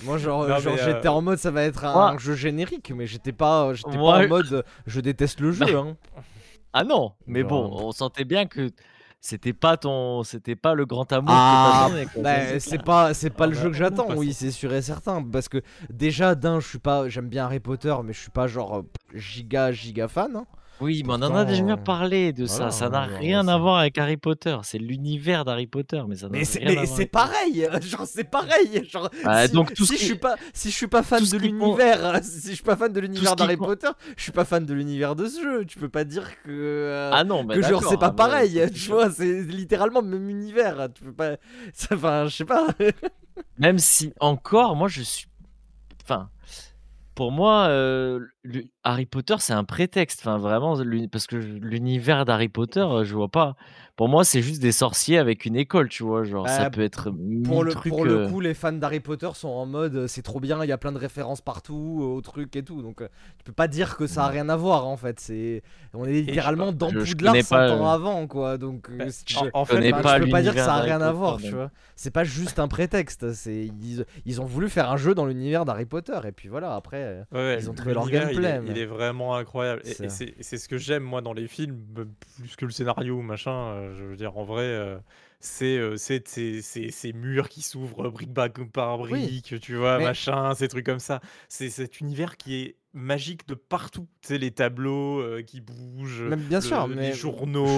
Moi, 0.05 0.19
genre, 0.19 0.47
Non, 0.47 0.59
genre 0.59 0.75
mais, 0.75 0.81
euh, 0.81 0.85
j'étais 0.95 1.09
en 1.09 1.21
mode 1.21 1.39
ça 1.39 1.51
va 1.51 1.63
être 1.63 1.85
un 1.85 2.17
jeu 2.19 2.35
générique, 2.35 2.93
mais 2.95 3.07
j'étais 3.07 3.33
pas, 3.33 3.75
j'étais 3.75 3.97
Moi- 3.97 4.19
pas 4.21 4.25
en 4.25 4.29
mode 4.29 4.65
je 4.87 5.01
déteste 5.01 5.41
le 5.41 5.53
jeu. 5.53 5.77
Hein. 5.77 5.97
Ah 6.73 6.85
non, 6.85 7.13
mais 7.27 7.43
bon, 7.43 7.69
on 7.73 7.91
sentait 7.91 8.25
bien 8.25 8.47
que 8.47 8.71
c'était 9.21 9.53
pas 9.53 9.77
ton, 9.77 10.23
c'était 10.23 10.55
pas 10.57 10.75
le 10.75 10.87
grand 10.87 11.13
amour 11.13 11.29
Ah, 11.37 11.89
que 11.89 11.89
t'attendais. 11.91 12.07
quoi, 12.07 12.23
Bah, 12.23 12.59
c'est 12.61 12.69
clair. 12.71 12.85
pas, 12.85 13.13
c'est 13.15 13.31
pas 13.31 13.45
Ah 13.45 13.47
le 13.49 13.55
bah, 13.57 13.63
jeu 13.63 13.69
que 13.71 13.77
j'attends, 13.77 14.15
oui, 14.17 14.33
c'est 14.33 14.51
sûr 14.53 14.73
et 14.73 14.81
certain. 14.81 15.23
Parce 15.23 15.49
que 15.49 15.59
déjà, 15.91 16.35
d'un, 16.37 16.61
je 16.61 16.69
suis 16.69 16.79
pas, 16.79 17.09
j'aime 17.09 17.29
bien 17.29 17.45
Harry 17.47 17.61
Potter, 17.61 17.95
mais 18.05 18.13
je 18.13 18.21
suis 18.21 18.31
pas 18.31 18.47
genre 18.47 18.79
euh, 18.79 18.83
giga, 19.15 19.73
giga 19.73 20.07
fan. 20.09 20.37
hein. 20.37 20.47
Oui, 20.81 21.03
mais 21.05 21.13
on 21.13 21.17
en 21.17 21.23
a 21.23 21.29
Pourtant, 21.29 21.45
déjà 21.45 21.65
euh, 21.65 21.77
parlé 21.77 22.33
de 22.33 22.45
voilà, 22.47 22.71
ça. 22.71 22.79
Ça 22.79 22.89
n'a 22.89 23.03
rien 23.03 23.47
à 23.49 23.59
voir 23.59 23.77
avec 23.79 23.99
Harry 23.99 24.17
Potter. 24.17 24.57
C'est 24.63 24.79
l'univers 24.79 25.45
d'Harry 25.45 25.67
Potter, 25.67 26.03
mais 26.09 26.17
ça 26.17 26.29
n'a 26.29 26.39
Mais 26.39 26.45
c'est, 26.45 26.59
rien 26.61 26.69
à 26.69 26.71
mais 26.71 26.75
voir 26.87 26.87
c'est 26.89 26.95
avec- 27.03 27.11
pareil, 27.11 27.69
genre 27.83 28.07
c'est 28.07 28.25
pareil. 28.25 28.85
Genre, 28.89 29.11
Ah, 29.25 29.47
si, 29.47 29.53
donc 29.53 29.75
tout 29.75 29.85
si 29.85 29.99
je 29.99 30.05
suis 30.05 30.15
pas, 30.19 30.37
si 30.55 30.71
je 30.71 30.75
suis 30.77 30.87
pas 30.87 31.03
fan 31.03 31.19
tout 31.21 31.27
ce 31.27 31.37
de 31.37 31.41
qui 31.41 31.49
l'univers, 31.49 32.21
si 32.25 32.49
je 32.51 32.55
suis 32.55 32.65
pas 32.65 32.77
fan 32.77 32.93
de 32.93 33.01
l'univers 33.01 33.31
qui 33.33 33.37
d'Harry 33.37 33.57
Potter, 33.57 33.91
je 34.17 34.23
suis 34.23 34.33
pas 34.33 34.45
fan 34.45 34.65
de 34.65 34.73
l'univers 34.75 35.15
de 35.17 35.27
ce 35.27 35.43
jeu. 35.43 35.65
Tu 35.67 35.79
peux 35.79 35.89
pas 35.91 36.05
dire 36.05 36.29
que. 36.45 36.49
euh, 36.51 37.11
Ah 37.13 37.25
non, 37.25 37.45
mais 37.45 37.55
que 37.57 37.63
genre 37.63 37.73
d'accord, 37.81 37.91
c'est 37.91 37.99
pas 37.99 38.07
ah, 38.07 38.11
bah, 38.11 38.17
pareil, 38.29 38.53
c'est 38.55 38.71
tu 38.75 38.89
vois, 38.91 39.11
c'est 39.11 39.43
littéralement 39.43 40.01
le 40.01 40.09
même 40.09 40.31
univers, 40.31 40.89
tu 40.95 41.05
peux 41.05 41.13
pas, 41.13 41.37
ça- 41.75 41.95
enfin 41.95 42.27
je 42.27 42.37
sais 42.37 42.45
pas. 42.45 42.67
Même 43.59 43.79
si 43.79 44.13
encore, 44.21 44.77
moi 44.77 44.89
je 44.89 45.03
suis, 45.03 45.27
enfin, 46.05 46.31
pour 47.15 47.33
moi, 47.33 47.67
euh, 47.69 48.21
le- 48.43 48.65
Harry 48.85 49.07
Potter 49.07 49.35
c'est 49.39 49.53
un 49.53 49.65
prétexte. 49.65 50.21
Enfin, 50.23 50.39
vraiment, 50.39 50.77
parce 51.13 51.27
que 51.27 51.37
l'univers 51.37 52.25
d'Harry 52.25 52.49
Potter, 52.49 52.81
euh, 52.81 53.05
je 53.05 53.15
vois 53.15 53.29
pas. 53.29 53.55
Pour 53.97 54.09
moi, 54.09 54.25
c'est 54.25 54.41
juste 54.41 54.63
des 54.63 54.73
sorciers 54.73 55.19
avec 55.19 55.45
une 55.45 55.57
école, 55.57 55.91
tu 55.91 56.03
vois. 56.05 56.25
Genre, 56.25 56.49
ça 56.49 56.65
Bah, 56.65 56.71
peut 56.71 56.81
être 56.81 57.11
Pour 57.45 57.65
le, 57.65 57.73
trucs. 57.73 57.93
pour 57.93 58.07
le 58.07 58.21
euh, 58.23 58.29
coup, 58.31 58.41
les 58.41 58.55
fans 58.55 58.73
d'Harry 58.73 59.01
Potter 59.01 59.29
sont 59.35 59.49
en 59.51 59.67
mode 59.67 59.95
euh, 59.95 60.07
c'est 60.07 60.23
trop 60.23 60.41
bien, 60.41 60.65
il 60.65 60.69
y 60.69 60.73
a 60.73 60.79
plein 60.79 60.93
de 60.93 60.99
références 60.99 61.43
partout, 61.43 61.99
euh, 62.01 62.07
au 62.07 62.23
truc 62.23 62.57
et 62.57 62.63
tout. 62.63 62.81
Donc 62.81 63.03
euh, 63.03 63.09
tu 63.37 63.45
peux 63.45 63.53
pas 63.53 63.69
dire 63.69 63.99
que 63.99 64.07
ça 64.07 64.25
a 64.25 64.29
rien 64.29 64.49
à 64.49 64.57
voir 64.57 64.87
en 64.87 64.97
fait. 64.97 65.21
C'est 65.21 65.63
on 65.93 66.07
est 66.07 66.13
littéralement 66.13 66.73
dans 66.73 66.89
je- 66.89 67.01
je 67.01 67.13
Poudlard 67.13 67.33
connais 67.35 67.43
100 67.43 67.57
pas, 67.57 67.73
ans 67.73 67.87
euh, 67.91 67.95
avant 67.95 68.27
quoi. 68.27 68.57
Donc 68.57 68.91
Bah, 68.91 69.05
en, 69.05 69.61
en 69.61 69.65
Je 69.67 69.71
connais 69.71 69.89
fait, 69.89 69.93
Enfin, 69.93 70.03
pas 70.03 70.19
tu 70.19 70.25
peux 70.25 70.31
pas 70.31 70.43
dire 70.43 70.55
que 70.55 70.61
ça 70.61 70.75
a 70.77 70.81
rien 70.81 71.03
à 71.03 71.13
voir, 71.13 71.37
tu 71.37 71.51
vois. 71.51 71.71
C'est 71.97 72.11
pas 72.13 72.25
juste 72.25 72.59
un 72.59 72.69
prétexte. 72.69 73.35
C'est 73.35 73.67
ils, 73.83 74.07
ils 74.25 74.41
ont 74.41 74.47
voulu 74.47 74.71
faire 74.71 74.91
un 74.91 74.97
jeu 74.97 75.15
dans 75.15 75.27
l'univers 75.27 75.67
d'Harry 75.67 75.85
Potter 75.85 76.19
et 76.27 76.33
puis 76.33 76.49
voilà. 76.49 76.75
Après, 76.75 77.27
Ouais, 77.33 77.39
ouais, 77.39 77.57
Ils 77.61 77.69
ont 77.69 77.75
trouvé 77.75 77.93
leur 77.93 78.07
l'univers, 78.07 78.31
il 78.33 78.39
est- 78.39 78.43
gameplay, 78.43 78.70
Il, 78.71 78.79
est 78.79 78.87
vraiment 78.87 79.35
incroyable. 79.37 79.83
Et- 79.85 80.09
C'est- 80.09 80.35
Et 80.39 80.43
ce 80.59 80.69
que 80.69 80.79
j'aime, 80.79 81.03
moi, 81.03 81.21
dans 81.23 81.33
les 81.33 81.47
films, 81.49 81.85
euh, 81.99 82.05
plus 82.37 82.57
que 82.57 82.65
le 82.65 82.71
scénario, 82.71 83.21
machin. 83.23 83.53
euh, 83.73 83.95
Je 83.97 84.05
veux 84.05 84.17
dire, 84.17 84.37
en 84.37 84.45
vrai, 84.45 84.63
euh, 84.65 84.99
c'est 85.41 85.79
euh, 85.79 85.97
c'est 85.97 86.23
ces- 86.27 87.13
murs 87.13 87.49
qui 87.49 87.63
s'ouvrent 87.63 88.11
brique 88.11 88.33
par 88.73 88.99
brique, 88.99 89.55
tu 89.61 89.77
vois, 89.77 89.99
Mais- 89.99 90.05
machin, 90.05 90.55
ces 90.55 90.69
trucs 90.69 90.87
comme 90.87 90.99
ça. 91.01 91.21
C'est 91.49 91.71
cet 91.71 92.01
univers 92.01 92.37
qui 92.37 92.57
est 92.63 92.77
magique 92.93 93.47
de 93.47 93.55
partout. 93.55 94.09
Tu 94.21 94.29
sais, 94.29 94.39
les 94.39 94.51
tableaux 94.51 95.21
euh, 95.21 95.43
qui 95.43 95.61
bougent, 95.61 96.23
même 96.23 96.41
bien 96.41 96.59
le- 96.59 96.65
sûr, 96.67 96.89
mais 96.89 97.11
les 97.11 97.13
journaux. 97.13 97.67
Je 97.67 97.71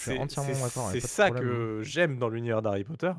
suis 0.00 0.10
c'est 0.12 0.18
entièrement 0.18 0.62
d'accord. 0.64 0.90
c'est 0.92 1.00
ça 1.00 1.30
que 1.30 1.80
j'aime 1.82 2.18
dans 2.18 2.28
l'univers 2.28 2.62
d'Harry 2.62 2.84
Potter. 2.84 3.12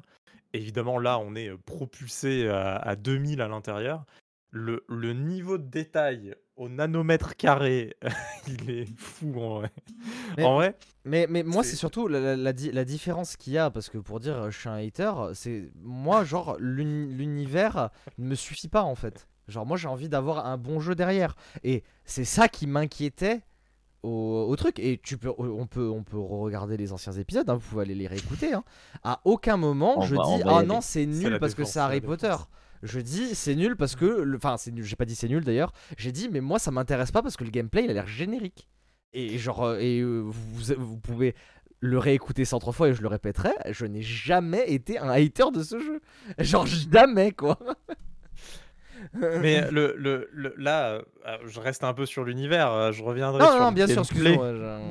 Évidemment, 0.53 0.99
là, 0.99 1.17
on 1.19 1.33
est 1.35 1.51
propulsé 1.65 2.47
à, 2.49 2.75
à 2.75 2.95
2000 2.97 3.41
à 3.41 3.47
l'intérieur. 3.47 4.03
Le, 4.49 4.83
le 4.89 5.13
niveau 5.13 5.57
de 5.57 5.63
détail 5.63 6.35
au 6.61 6.69
nanomètre 6.69 7.35
carré, 7.35 7.95
il 8.47 8.69
est 8.69 8.87
fou 8.97 9.33
en 9.41 9.55
vrai. 9.59 9.71
Mais- 10.37 10.43
En 10.43 10.55
vrai, 10.55 10.75
Mais, 11.05 11.25
mais 11.27 11.41
moi, 11.41 11.63
C'est- 11.63 11.75
surtout 11.75 12.07
la, 12.07 12.19
la- 12.19 12.35
la 12.35 12.53
di- 12.53 12.71
la 12.71 12.85
différence 12.85 13.35
qu'il 13.35 13.53
y 13.53 13.57
a, 13.57 13.71
parce 13.71 13.89
que 13.89 13.97
pour 13.97 14.19
dire 14.19 14.35
euh, 14.37 14.51
je 14.51 14.59
suis 14.59 14.69
un 14.69 14.75
hater, 14.75 15.11
c'est 15.33 15.71
moi, 15.81 16.23
genre, 16.23 16.57
l'uni- 16.59 17.11
l'univers 17.11 17.89
ne 18.19 18.27
me 18.27 18.35
suffit 18.35 18.67
pas 18.67 18.83
en 18.83 18.93
fait. 18.93 19.27
Genre, 19.47 19.65
moi, 19.65 19.75
j'ai 19.75 19.87
envie 19.87 20.07
d'avoir 20.07 20.45
un 20.45 20.57
bon 20.57 20.79
jeu 20.79 20.93
derrière. 20.93 21.35
Et 21.63 21.83
c'est 22.05 22.25
ça 22.25 22.47
qui 22.47 22.67
m'inquiétait 22.67 23.41
au, 24.03 24.45
au 24.47 24.55
truc. 24.55 24.77
Et 24.79 24.99
tu 25.03 25.17
peux, 25.17 25.33
on, 25.39 25.65
peut, 25.65 25.89
on 25.89 26.03
peut 26.03 26.19
regarder 26.19 26.77
les 26.77 26.93
anciens 26.93 27.13
épisodes, 27.13 27.49
hein, 27.49 27.55
vous 27.55 27.67
pouvez 27.67 27.81
aller 27.81 27.95
les 27.95 28.07
réécouter. 28.07 28.53
hein. 28.53 28.63
À 29.03 29.19
aucun 29.25 29.57
moment, 29.57 29.95
On 29.97 30.01
je 30.03 30.15
va- 30.15 30.23
dis 30.23 30.43
Ah 30.45 30.61
non, 30.63 30.79
c'est 30.81 31.07
nul 31.07 31.39
parce 31.39 31.53
que 31.55 31.61
défense, 31.63 31.73
c'est 31.73 31.79
Harry 31.79 32.01
défense. 32.01 32.17
Je 32.83 32.99
dis 32.99 33.35
c'est 33.35 33.55
nul 33.55 33.75
parce 33.75 33.95
que. 33.95 34.35
Enfin, 34.35 34.57
c'est 34.57 34.71
nul, 34.71 34.83
j'ai 34.83 34.95
pas 34.95 35.05
dit 35.05 35.15
c'est 35.15 35.27
nul 35.27 35.43
d'ailleurs. 35.43 35.71
J'ai 35.97 36.11
dit, 36.11 36.29
mais 36.29 36.41
moi, 36.41 36.59
ça 36.59 36.71
m'intéresse 36.71 37.11
pas 37.11 37.21
parce 37.21 37.37
que 37.37 37.43
le 37.43 37.51
gameplay, 37.51 37.83
il 37.83 37.89
a 37.89 37.93
l'air 37.93 38.07
générique. 38.07 38.69
Et 39.13 39.37
genre, 39.37 39.63
euh, 39.63 39.79
et 39.79 39.99
euh, 39.99 40.21
vous, 40.21 40.73
vous 40.77 40.97
pouvez 40.97 41.35
le 41.81 41.97
réécouter 41.97 42.45
100 42.45 42.71
fois 42.71 42.89
et 42.89 42.93
je 42.93 43.01
le 43.01 43.07
répéterai, 43.07 43.51
je 43.71 43.85
n'ai 43.85 44.03
jamais 44.03 44.71
été 44.71 44.99
un 44.99 45.09
hater 45.09 45.51
de 45.51 45.63
ce 45.63 45.79
jeu. 45.79 45.99
Genre, 46.39 46.67
jamais 46.67 47.31
quoi. 47.31 47.57
Mais 49.13 49.61
le, 49.71 49.95
le, 49.97 50.29
le- 50.31 50.53
là, 50.57 51.01
euh, 51.27 51.37
je 51.45 51.59
reste 51.59 51.83
un 51.83 51.93
peu 51.93 52.05
sur 52.05 52.23
l'univers. 52.23 52.71
euh, 52.71 52.91
Je 52.91 53.03
reviendrai 53.03 53.43
Non, 53.43 53.51
sur 53.51 53.59
non, 53.61 53.69
le 53.69 53.75
bien 53.75 53.87
sûr, 53.87 54.03
je- 54.03 54.13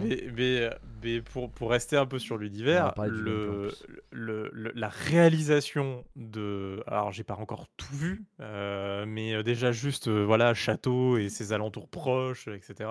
Mais, 0.02 0.24
mais, 0.36 0.60
euh, 0.62 0.70
mais 1.02 1.20
pour, 1.20 1.50
pour 1.50 1.70
rester 1.70 1.96
un 1.96 2.06
peu 2.06 2.18
sur 2.18 2.36
On 2.36 2.38
l'univers, 2.38 2.92
le, 4.12 4.50
le, 4.52 4.72
la 4.74 4.88
réalisation 4.88 6.04
de. 6.16 6.82
Alors, 6.86 7.12
j'ai 7.12 7.24
pas 7.24 7.34
encore 7.36 7.66
tout 7.76 7.94
vu, 7.94 8.24
euh, 8.40 9.04
mais 9.06 9.42
déjà 9.42 9.72
juste, 9.72 10.08
euh, 10.08 10.24
voilà, 10.24 10.54
château 10.54 11.16
et 11.18 11.28
ses 11.28 11.52
alentours 11.52 11.88
proches, 11.88 12.48
etc. 12.48 12.90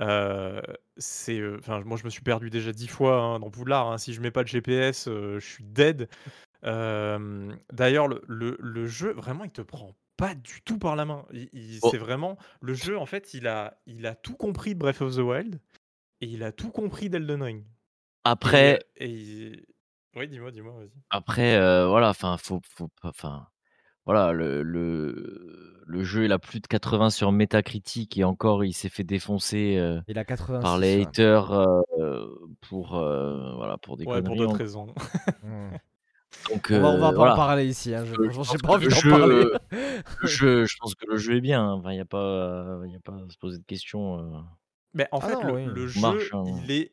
Euh, 0.00 0.60
c'est, 0.96 1.40
enfin, 1.58 1.80
moi, 1.84 1.96
je 1.96 2.04
me 2.04 2.10
suis 2.10 2.22
perdu 2.22 2.50
déjà 2.50 2.72
dix 2.72 2.88
fois 2.88 3.20
hein, 3.20 3.38
dans 3.40 3.50
Poudlard. 3.50 3.92
hein. 3.92 3.98
Si 3.98 4.12
je 4.12 4.20
mets 4.20 4.30
pas 4.32 4.42
de 4.42 4.48
GPS, 4.48 5.04
je 5.08 5.38
suis 5.38 5.64
dead. 5.64 6.08
Euh, 6.64 7.52
D'ailleurs, 7.72 8.08
le, 8.08 8.22
le- 8.26 8.56
le 8.60 8.86
jeu, 8.86 9.12
vraiment, 9.12 9.44
il 9.44 9.50
te 9.50 9.60
prend 9.62 9.94
pas 10.16 10.34
du 10.34 10.62
tout 10.64 10.78
par 10.78 10.96
la 10.96 11.04
main. 11.04 11.24
Il- 11.32 11.48
il- 11.52 11.78
Oh. 11.82 11.88
C'est 11.90 11.98
vraiment 11.98 12.36
le 12.60 12.74
jeu. 12.74 12.98
En 12.98 13.06
fait, 13.06 13.34
il 13.34 13.46
a, 13.48 13.78
il 13.86 14.06
a 14.06 14.14
tout 14.14 14.36
compris 14.36 14.74
de 14.74 14.78
Breath 14.78 15.00
of 15.02 15.14
the 15.16 15.18
Wild 15.20 15.60
et 16.20 16.26
il 16.26 16.42
a 16.42 16.52
tout 16.52 16.70
compris 16.70 17.10
d'Elden 17.10 17.42
Ring. 17.42 17.64
Après, 18.24 18.78
et 18.96 19.66
oui, 20.16 20.28
dis-moi, 20.28 20.50
dis-moi, 20.50 20.72
vas-y. 20.78 20.90
après, 21.10 21.56
euh, 21.56 21.86
voilà, 21.88 22.08
enfin, 22.08 22.36
faut, 22.38 22.60
faut 22.70 22.88
enfin, 23.02 23.46
voilà, 24.06 24.32
le, 24.32 24.62
le, 24.62 25.82
le 25.86 26.04
jeu 26.04 26.24
il 26.24 26.32
a 26.32 26.38
plus 26.38 26.60
de 26.60 26.66
80 26.66 27.10
sur 27.10 27.32
Metacritic 27.32 28.16
et 28.16 28.24
encore 28.24 28.64
il 28.64 28.72
s'est 28.72 28.88
fait 28.88 29.04
défoncer 29.04 29.76
euh, 29.76 30.00
Il 30.08 30.18
a 30.18 30.24
86. 30.24 30.62
par 30.62 30.78
les 30.78 31.02
haters 31.02 31.52
euh, 31.98 32.28
pour, 32.62 32.96
euh, 32.96 33.54
voilà, 33.56 33.76
pour 33.76 33.96
des 33.98 34.06
Ouais, 34.06 34.22
pour 34.22 34.36
d'autres 34.36 34.56
raisons. 34.56 34.86
Donc, 36.50 36.68
On 36.70 36.80
va, 36.80 36.88
on 36.88 36.98
va 36.98 37.06
euh, 37.08 37.10
pas 37.10 37.16
voilà. 37.16 37.32
en 37.32 37.36
parler 37.36 37.66
ici. 37.66 37.94
Hein. 37.94 38.04
je- 38.04 38.14
Euh, 38.20 38.28
pense 38.30 38.50
que 38.52 38.58
pas 38.58 38.74
envie 38.74 38.84
le 38.86 38.90
d'en 38.90 38.96
jeu, 39.00 39.10
parler. 39.10 39.34
euh, 39.34 39.58
le 40.22 40.28
jeu, 40.28 40.64
je 40.66 40.76
pense 40.78 40.94
que 40.94 41.06
le 41.08 41.16
jeu 41.16 41.36
est 41.36 41.40
bien. 41.40 41.62
hein. 41.62 41.72
Enfin, 41.74 41.92
il 41.92 41.96
n'y 41.96 42.00
a 42.00 42.04
pas, 42.04 42.18
euh, 42.18 42.86
y 42.88 42.96
a 42.96 43.00
pas 43.00 43.12
à 43.12 43.30
se 43.30 43.38
poser 43.38 43.58
de 43.58 43.64
questions. 43.64 44.18
euh. 44.18 44.38
Mais 44.92 45.08
en 45.12 45.18
Ah 45.18 45.26
fait, 45.28 45.34
non, 45.34 45.46
le, 45.46 45.52
oui. 45.54 45.64
le 45.66 45.86
jeu, 45.88 46.00
Marche, 46.00 46.30
hein. 46.34 46.44
il 46.64 46.70
est 46.70 46.92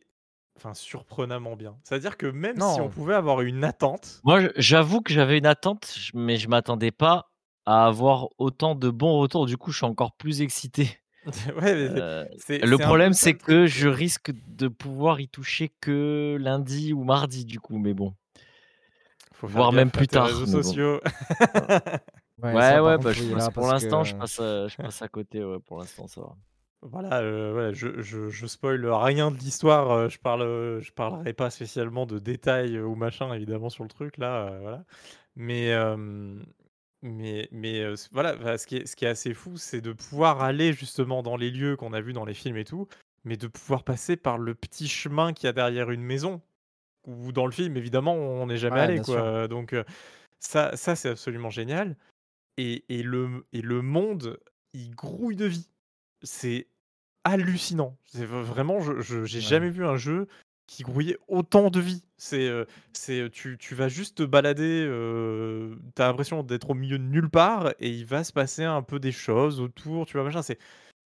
enfin, 0.58 0.74
surprenamment 0.74 1.56
bien. 1.56 1.78
C'est-à-dire 1.84 2.18
que 2.18 2.26
même 2.28 2.56
si 2.60 2.82
on 2.82 2.90
pouvait 2.90 3.14
avoir 3.16 3.42
une 3.42 3.64
attente, 3.64 4.22
Moi, 4.24 4.42
j'avoue 4.56 5.02
que 5.02 5.14
j'avais 5.14 5.38
une 5.38 5.46
attente, 5.46 5.96
mais 6.14 6.38
je 6.38 6.48
m'attendais 6.48 6.92
pas 6.92 7.32
à 7.66 7.86
avoir 7.86 8.28
autant 8.40 8.74
de 8.76 8.90
bons 8.90 9.20
retours. 9.20 9.46
Du 9.46 9.58
coup, 9.58 9.72
je 9.72 9.78
suis 9.78 9.86
encore 9.86 10.16
plus 10.16 10.42
excité. 10.42 10.90
ouais, 11.62 11.76
mais 11.76 11.90
Euh, 12.02 12.26
le 12.50 12.78
problème, 12.78 13.14
c'est 13.14 13.36
que 13.36 13.68
je 13.68 13.88
risque 13.88 14.32
de 14.48 14.68
pouvoir 14.68 15.20
y 15.20 15.28
toucher 15.28 15.70
que 15.80 16.38
lundi 16.40 16.94
ou 16.94 17.04
mardi, 17.04 17.46
du 17.46 17.60
coup. 17.60 17.78
Mais 17.78 17.94
bon, 17.94 18.16
Faut 19.48 19.48
voire 19.48 19.72
même 19.74 19.92
plus 19.92 20.08
tard. 20.08 20.26
réseaux 20.28 20.46
mais 20.46 20.52
bon. 20.54 20.64
sociaux. 20.64 21.00
Ouais, 22.42 22.54
Ouais, 22.56 22.62
ça, 22.62 22.74
par 22.76 22.84
ouais, 22.86 22.96
contre, 22.96 23.04
bah, 23.04 23.12
je 23.14 23.34
passe- 23.34 23.50
pour 23.54 23.68
l'instant, 23.68 24.02
que- 24.04 24.08
je 24.10 24.16
passe, 24.16 24.38
je 24.38 24.76
passe 24.78 25.02
à 25.02 25.08
côté. 25.08 25.44
Ouais, 25.44 25.60
pour 25.60 25.78
l'instant, 25.80 26.08
ça 26.08 26.22
va. 26.22 26.36
Voilà, 26.84 27.20
euh, 27.22 27.52
voilà, 27.54 27.74
je, 27.74 28.02
je, 28.02 28.30
je 28.30 28.48
spoil 28.48 28.84
rien 28.88 29.30
de 29.30 29.38
l'histoire. 29.38 29.92
euh, 29.92 30.10
je 30.10 30.18
parle, 30.18 30.42
euh, 30.42 30.82
je 30.82 30.92
parlerai 30.92 31.34
pas 31.34 31.52
spécialement 31.52 32.08
de 32.08 32.18
détails 32.18 32.80
ou 32.80 32.96
machin, 32.96 33.32
évidemment, 33.34 33.70
sur 33.70 33.84
le 33.84 33.90
truc 33.90 34.18
là. 34.18 34.48
euh, 34.48 34.60
voilà. 34.62 34.84
Mais, 35.36 35.72
euh, 35.74 36.40
mais, 37.04 37.48
mais 37.52 37.82
euh, 37.82 37.96
voilà, 38.12 38.58
ce 38.58 38.66
qui 38.66 38.78
est, 38.78 38.88
ce 38.88 38.96
qui 38.96 39.06
est 39.06 39.10
assez 39.10 39.36
fou, 39.36 39.58
c'est 39.58 39.82
de 39.82 39.92
pouvoir 39.94 40.42
aller 40.42 40.74
justement 40.74 41.22
dans 41.22 41.38
les 41.38 41.52
lieux 41.52 41.76
qu'on 41.76 41.94
a 41.94 42.02
vus 42.02 42.14
dans 42.14 42.26
les 42.26 42.34
films 42.34 42.58
et 42.58 42.66
tout, 42.66 42.88
mais 43.26 43.38
de 43.38 43.46
pouvoir 43.48 43.84
passer 43.84 44.18
par 44.18 44.40
le 44.40 44.56
petit 44.56 44.88
chemin 44.88 45.34
qu'il 45.34 45.46
y 45.46 45.50
a 45.50 45.54
derrière 45.54 45.92
une 45.92 46.02
maison. 46.04 46.42
Ou 47.08 47.32
dans 47.32 47.46
le 47.46 47.52
film, 47.52 47.78
évidemment, 47.78 48.14
on 48.14 48.46
n'est 48.48 48.58
jamais 48.58 48.76
Ouais, 48.78 48.82
allé, 48.84 49.04
sûr. 49.04 49.16
quoi. 49.16 49.48
Donc, 49.48 49.76
ça, 50.40 50.76
ça 50.76 50.96
c'est 50.96 51.10
absolument 51.10 51.50
génial. 51.50 51.96
Et, 52.58 52.84
et 52.90 53.02
le, 53.04 53.46
et 53.54 53.62
le 53.62 53.82
monde, 53.82 54.40
il 54.74 54.92
grouille 54.96 55.36
de 55.36 55.46
vie. 55.46 55.68
C'est 56.22 56.68
hallucinant. 57.24 57.98
C'est 58.06 58.26
vraiment, 58.26 58.80
je 58.82 59.26
j'ai 59.26 59.40
Ouais. 59.40 59.42
jamais 59.42 59.70
vu 59.70 59.86
un 59.86 59.98
jeu 59.98 60.28
qui 60.68 60.84
grouillait 60.84 61.18
autant 61.28 61.70
de 61.70 61.80
vie. 61.80 62.04
C'est, 62.18 62.50
c'est, 62.94 63.30
tu, 63.32 63.58
tu 63.58 63.76
vas 63.76 63.90
juste 63.90 64.18
te 64.20 64.24
balader, 64.24 64.86
euh, 64.88 65.76
t'as 65.96 66.08
l'impression 66.08 66.44
d'être 66.44 66.70
au 66.70 66.74
milieu 66.76 66.98
de 66.98 67.04
nulle 67.04 67.30
part 67.30 67.74
et 67.80 67.90
il 67.90 68.06
va 68.06 68.24
se 68.24 68.32
passer 68.32 68.64
un 68.64 68.82
peu 68.84 69.00
des 69.00 69.12
choses 69.12 69.60
autour, 69.60 70.06
tu 70.06 70.14
vois, 70.14 70.24
machin. 70.24 70.42
C'est, 70.44 70.60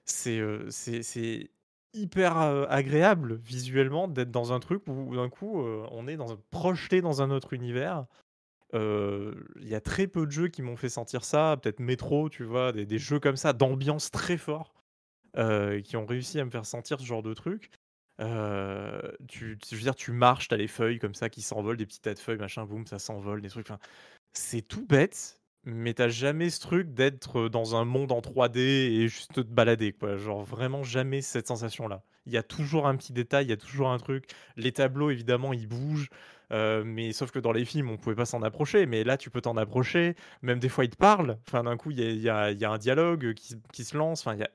c'est, 0.05 0.41
c'est, 0.69 1.01
c'est 1.03 1.49
hyper 1.95 2.37
agréable 2.37 3.35
visuellement 3.35 4.07
d'être 4.07 4.31
dans 4.31 4.53
un 4.53 4.59
truc 4.59 4.83
où 4.87 5.15
d'un 5.15 5.29
coup 5.29 5.61
on 5.91 6.07
est 6.07 6.17
dans 6.17 6.33
un, 6.33 6.37
projeté 6.51 7.01
dans 7.01 7.21
un 7.21 7.31
autre 7.31 7.53
univers. 7.53 8.05
Il 8.73 9.37
y 9.61 9.75
a 9.75 9.81
très 9.81 10.07
peu 10.07 10.25
de 10.25 10.31
jeux 10.31 10.47
qui 10.49 10.61
m'ont 10.61 10.75
fait 10.75 10.89
sentir 10.89 11.23
ça, 11.23 11.57
peut-être 11.61 11.79
Metro, 11.79 12.29
tu 12.29 12.43
vois, 12.43 12.71
des, 12.71 12.97
jeux 12.99 13.19
comme 13.19 13.37
ça, 13.37 13.53
d'ambiance 13.53 14.11
très 14.11 14.37
fort, 14.37 14.75
qui 15.83 15.97
ont 15.97 16.05
réussi 16.05 16.39
à 16.39 16.45
me 16.45 16.51
faire 16.51 16.65
sentir 16.65 16.99
ce 16.99 17.05
genre 17.05 17.23
de 17.23 17.33
truc. 17.33 17.71
Tu, 18.19 19.57
je 19.69 19.75
veux 19.75 19.81
dire, 19.81 19.95
tu 19.95 20.11
marches, 20.11 20.49
t'as 20.49 20.57
les 20.57 20.67
feuilles 20.67 20.99
comme 20.99 21.15
ça 21.15 21.29
qui 21.29 21.41
s'envolent, 21.41 21.77
des 21.77 21.85
petits 21.85 22.01
tas 22.01 22.13
de 22.13 22.19
feuilles, 22.19 22.37
machin, 22.37 22.65
boum, 22.65 22.85
ça 22.85 22.99
s'envole, 22.99 23.41
des 23.41 23.49
trucs. 23.49 23.69
C'est 24.33 24.61
tout 24.61 24.85
bête, 24.85 25.39
mais 25.65 25.93
t'as 25.93 26.07
jamais 26.09 26.49
ce 26.49 26.59
truc 26.59 26.93
d'être 26.93 27.49
dans 27.49 27.75
un 27.75 27.85
monde 27.85 28.11
en 28.11 28.21
3D 28.21 28.59
et 28.59 29.07
juste 29.07 29.33
te 29.33 29.41
balader, 29.41 29.93
quoi. 29.93 30.17
Genre 30.17 30.43
vraiment 30.43 30.83
jamais 30.83 31.21
cette 31.21 31.47
sensation-là. 31.47 32.03
Il 32.27 32.33
y 32.33 32.37
a 32.37 32.43
toujours 32.43 32.87
un 32.87 32.95
petit 32.95 33.13
détail, 33.13 33.45
il 33.45 33.49
y 33.49 33.53
a 33.53 33.57
toujours 33.57 33.89
un 33.89 33.97
truc. 33.97 34.25
Les 34.57 34.71
tableaux, 34.71 35.09
évidemment, 35.11 35.53
ils 35.53 35.67
bougent. 35.67 36.09
euh, 36.51 36.83
mais 36.85 37.11
sauf 37.11 37.31
que 37.31 37.39
dans 37.39 37.51
les 37.51 37.65
films, 37.65 37.89
on 37.89 37.97
pouvait 37.97 38.15
pas 38.15 38.25
s'en 38.25 38.41
approcher. 38.43 38.85
Mais 38.85 39.03
là, 39.03 39.17
tu 39.17 39.29
peux 39.31 39.41
t'en 39.41 39.57
approcher. 39.57 40.15
Même 40.43 40.59
des 40.59 40.69
fois, 40.69 40.85
ils 40.85 40.89
te 40.91 40.95
parlent. 40.97 41.37
Enfin, 41.47 41.63
d'un 41.63 41.75
coup, 41.77 41.89
il 41.91 41.99
y 41.99 42.03
a, 42.03 42.11
y 42.11 42.29
a- 42.29 42.51
y 42.51 42.65
a 42.65 42.71
un 42.71 42.77
dialogue 42.77 43.33
qui, 43.33 43.47
se- 43.49 43.55
qui 43.73 43.83
se 43.83 43.97
lance. 43.97 44.21
Enfin, 44.21 44.35
il 44.35 44.39
y 44.41 44.43
a, 44.43 44.49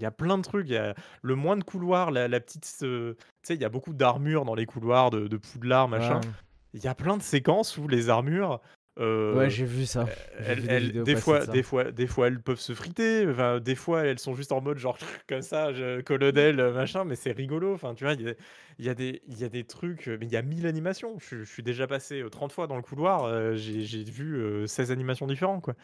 y 0.00 0.04
a 0.04 0.10
plein 0.10 0.36
de 0.38 0.42
trucs. 0.42 0.66
Il 0.68 0.72
y 0.74 0.76
a 0.78 0.94
le 1.22 1.34
moins 1.34 1.56
de 1.56 1.64
couloirs, 1.64 2.10
la, 2.10 2.28
la 2.28 2.40
petite. 2.40 2.66
euh, 2.82 3.14
Tu 3.42 3.48
sais, 3.48 3.54
il 3.54 3.60
y 3.60 3.64
a 3.64 3.68
beaucoup 3.70 3.92
d'armures 3.94 4.44
dans 4.44 4.54
les 4.54 4.66
couloirs 4.66 5.10
de, 5.10 5.26
de 5.28 5.36
Poudlard, 5.38 5.88
machin. 5.88 6.16
Ouais. 6.20 6.28
Il 6.74 6.82
y 6.84 6.88
a 6.88 6.94
plein 6.94 7.16
de 7.16 7.22
séquences 7.22 7.76
où 7.78 7.86
les 7.88 8.08
armures. 8.10 8.60
Euh, 8.98 9.34
Ouais, 9.36 9.50
j'ai 9.50 9.64
vu 9.64 9.86
ça. 9.86 10.06
Elles- 10.38 10.60
vu 10.60 11.02
des 11.02 11.12
elles- 11.12 11.16
fois, 11.18 11.40
de 11.40 11.44
ça. 11.46 11.52
des, 11.52 11.62
fois, 11.62 11.90
des 11.90 12.06
fois, 12.06 12.28
elles 12.28 12.40
peuvent 12.40 12.60
se 12.60 12.72
friter. 12.74 13.26
Enfin, 13.28 13.58
des 13.60 13.74
fois, 13.74 14.04
elles 14.04 14.18
sont 14.20 14.34
juste 14.34 14.52
en 14.52 14.60
mode 14.60 14.78
genre 14.78 14.96
comme 15.28 15.42
ça, 15.42 15.72
je, 15.72 16.00
colonel, 16.00 16.60
euh, 16.60 16.72
machin. 16.72 17.04
Mais 17.04 17.16
c'est 17.16 17.32
rigolo. 17.32 17.74
Enfin, 17.74 17.94
tu 17.94 18.04
vois, 18.04 18.12
il 18.14 18.22
y 18.22 18.28
a, 18.28 18.34
y, 18.78 18.88
a 18.88 18.94
y 19.38 19.44
a 19.44 19.48
des 19.48 19.64
trucs. 19.64 20.08
euh, 20.08 20.16
Mais 20.20 20.26
il 20.26 20.32
y 20.32 20.36
a 20.36 20.42
1000 20.42 20.66
animations. 20.66 21.18
Je, 21.18 21.38
je 21.38 21.44
suis 21.44 21.62
déjà 21.62 21.86
passé 21.86 22.20
euh, 22.22 22.28
30 22.30 22.52
fois 22.52 22.66
dans 22.66 22.76
le 22.76 22.82
couloir. 22.82 23.24
euh, 23.24 23.54
J'ai 23.56 24.04
vu 24.04 24.36
euh, 24.36 24.66
16 24.66 24.90
animations 24.92 25.26
différentes. 25.26 25.62
quoi. 25.62 25.74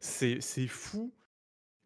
C'est 0.00 0.40
fou 0.68 1.12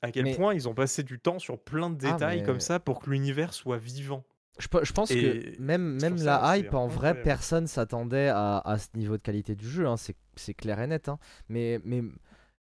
à 0.03 0.11
quel 0.11 0.25
Mais- 0.25 0.35
point 0.35 0.53
ils 0.53 0.69
ont 0.69 0.75
passé 0.75 1.03
du 1.05 1.21
temps 1.21 1.39
sur 1.39 1.59
plein 1.61 1.89
de 1.91 1.99
Ah, 2.07 2.13
détails 2.13 2.41
mais- 2.41 2.45
comme 2.47 2.61
ça 2.61 2.81
pour 2.81 3.01
que 3.01 3.09
l'univers 3.09 3.55
soit 3.55 3.79
vivant. 3.79 4.25
Je, 4.59 4.67
pe- 4.69 4.85
je 4.85 4.93
pense 4.93 5.11
Et 5.13 5.55
que 5.55 5.63
même, 5.63 5.99
même 6.01 6.17
la 6.17 6.41
ça, 6.41 6.59
hype, 6.59 6.75
en 6.75 6.87
vrai, 6.87 7.23
personne 7.23 7.67
s'attendait 7.67 8.29
à, 8.29 8.59
à 8.59 8.79
ce 8.79 8.89
niveau 8.97 9.17
de 9.17 9.23
qualité 9.23 9.55
du 9.55 9.67
jeu. 9.67 9.87
hein, 9.87 9.97
c'est 9.97 10.15
c'est 10.37 10.55
clair 10.55 10.81
et 10.81 10.87
net. 10.87 11.09
hein. 11.09 11.19
Mais, 11.49 11.81
mais 11.85 12.03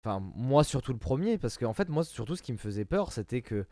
enfin, 0.04 0.20
moi, 0.36 0.64
surtout 0.64 0.94
le 0.94 1.00
premier, 1.00 1.38
parce 1.38 1.58
qu'en 1.58 1.74
fait, 1.74 1.90
moi, 1.90 2.04
surtout, 2.04 2.36
ce 2.36 2.42
qui 2.44 2.52
me 2.54 2.58
faisait 2.58 2.86
peur, 2.86 3.12
c'était 3.12 3.42
que. 3.42 3.66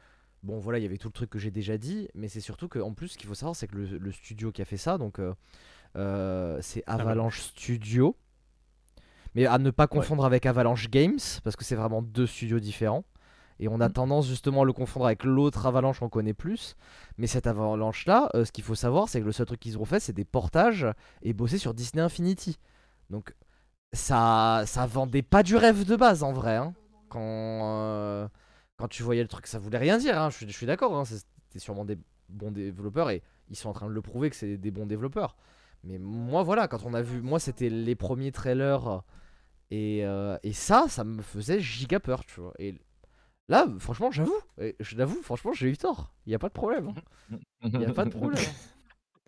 Bon, 0.44 0.58
voilà, 0.58 0.80
il 0.80 0.82
y 0.82 0.86
avait 0.88 0.98
tout 0.98 1.08
le 1.10 1.14
truc 1.14 1.30
que 1.30 1.38
j'ai 1.38 1.52
déjà 1.52 1.78
dit, 1.78 2.08
mais 2.16 2.28
c'est 2.28 2.42
surtout 2.42 2.68
que, 2.68 2.80
en 2.80 2.94
plus, 2.94 3.10
ce 3.10 3.18
qu'il 3.20 3.28
faut 3.28 3.36
savoir, 3.36 3.56
c'est 3.56 3.68
que 3.68 3.76
le, 3.76 3.98
le 4.00 4.12
studio 4.12 4.52
qui 4.52 4.64
a 4.64 4.66
fait 4.66 4.76
ça, 4.78 4.98
donc, 4.98 5.20
euh, 5.20 5.36
euh, 5.98 6.58
c'est 6.62 6.84
Avalanche 6.88 7.42
Studio. 7.42 8.16
Mais 9.36 9.46
à 9.46 9.58
ne 9.60 9.70
pas 9.70 9.86
confondre 9.88 10.26
avec 10.26 10.46
Avalanche 10.48 10.90
Games, 10.90 11.20
parce 11.44 11.56
que 11.56 11.64
c'est 11.64 11.76
vraiment 11.76 12.02
deux 12.02 12.26
studios 12.28 12.60
différents. 12.60 13.06
Et 13.60 13.68
on 13.68 13.80
a 13.80 13.90
Mm. 13.90 13.94
tendance 13.94 14.28
justement 14.28 14.64
à 14.64 14.66
le 14.66 14.74
confondre 14.74 15.06
avec 15.06 15.24
l'autre 15.24 15.68
Avalanche 15.68 16.00
qu'on 16.00 16.10
connaît 16.10 16.34
plus. 16.34 16.76
Mais 17.20 17.28
cette 17.28 17.46
Avalanche-là, 17.46 18.30
euh, 18.34 18.44
ce 18.44 18.52
qu'il 18.52 18.64
faut 18.64 18.74
savoir, 18.76 19.08
c'est 19.10 19.20
que 19.22 19.26
le 19.26 19.32
seul 19.32 19.46
truc 19.46 19.60
qu'ils 19.60 19.78
ont 19.78 19.86
fait, 19.86 20.00
c'est 20.00 20.14
des 20.14 20.26
portages 20.26 20.88
et 21.22 21.34
bosser 21.34 21.60
sur 21.60 21.76
Disney 21.76 22.02
Infinity. 22.02 22.58
Donc 23.12 23.36
ça, 23.94 24.64
ça 24.66 24.86
vendait 24.86 25.22
pas 25.22 25.44
du 25.44 25.56
rêve 25.56 25.86
de 25.86 25.96
base 25.96 26.24
en 26.24 26.32
vrai. 26.34 26.56
hein. 26.58 26.74
Quand, 27.10 27.20
euh, 27.22 28.28
quand 28.78 28.88
tu 28.88 29.04
voyais 29.04 29.22
le 29.22 29.28
truc, 29.28 29.48
ça 29.48 29.60
voulait 29.60 29.78
rien 29.78 29.98
dire. 29.98 30.20
hein, 30.20 30.30
Je 30.30 30.38
suis, 30.38 30.48
je 30.50 30.56
suis 30.56 30.66
d'accord. 30.66 30.96
hein, 30.98 31.06
C'était 31.06 31.60
sûrement 31.60 31.86
des 31.86 31.98
bons 32.30 32.52
développeurs 32.52 33.10
et 33.10 33.22
ils 33.50 33.56
sont 33.58 33.70
en 33.70 33.74
train 33.74 33.88
de 33.88 33.94
le 33.94 34.02
prouver 34.02 34.30
que 34.30 34.36
c'est 34.36 34.58
des 34.58 34.72
bons 34.72 34.86
développeurs. 34.86 35.36
Mais 35.84 35.98
moi, 35.98 36.44
voilà, 36.44 36.68
quand 36.68 36.86
on 36.86 36.94
a 36.94 37.02
vu, 37.02 37.22
moi, 37.22 37.40
c'était 37.40 37.70
les 37.70 37.96
premiers 37.96 38.32
trailers 38.32 39.02
et, 39.72 40.06
euh, 40.06 40.38
et 40.44 40.54
ça, 40.54 40.86
ça 40.90 41.04
me 41.04 41.22
faisait 41.22 41.60
giga 41.60 42.00
peur, 42.00 42.26
tu 42.26 42.40
vois. 42.42 42.54
Et 42.60 42.76
là, 43.50 43.68
franchement, 43.80 44.12
j'avoue, 44.12 44.40
je 44.80 44.96
l'avoue, 44.98 45.22
franchement, 45.24 45.54
j'ai 45.54 45.70
eu 45.70 45.78
tort. 45.78 46.14
Il 46.26 46.32
y 46.32 46.36
a 46.36 46.40
pas 46.40 46.50
de 46.50 46.54
problème. 46.54 46.94
Il 47.64 47.82
y 47.82 47.86
a 47.86 47.92
pas 47.94 48.06
de 48.06 48.10
problème. 48.12 48.44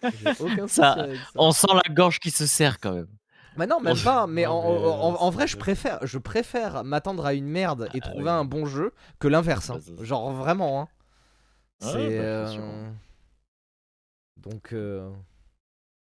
aucun 0.39 0.67
ça. 0.67 1.07
On 1.35 1.51
sent 1.51 1.67
la 1.73 1.93
gorge 1.93 2.19
qui 2.19 2.31
se 2.31 2.45
serre 2.45 2.79
quand 2.79 2.93
même. 2.93 3.07
Bah 3.57 3.67
non, 3.67 3.79
même 3.79 3.95
pas. 4.03 4.27
Mais, 4.27 4.45
Non, 4.45 4.51
en, 4.53 4.61
mais, 4.61 4.77
en- 4.77 4.81
en- 4.81 5.13
euh, 5.13 5.17
en 5.17 5.29
vrai, 5.29 5.47
je 5.47 5.57
préfère, 5.57 6.05
je 6.05 6.17
préfère 6.17 6.83
m'attendre 6.83 7.25
à 7.25 7.33
une 7.33 7.47
merde 7.47 7.89
et 7.93 7.99
Ah, 8.01 8.07
trouver 8.07 8.23
oui. 8.25 8.29
un 8.29 8.45
bon 8.45 8.65
jeu 8.65 8.93
que 9.19 9.27
l'inverse. 9.27 9.69
hein. 9.69 9.79
C'est- 9.81 10.03
Genre 10.03 10.31
vraiment. 10.33 10.81
Hein. 10.81 10.87
Ouais, 11.81 11.91
C'est. 11.91 12.17
bah, 12.17 12.47
c'est 12.47 12.59
euh, 12.59 12.89
Donc. 14.37 14.73
euh, 14.73 15.09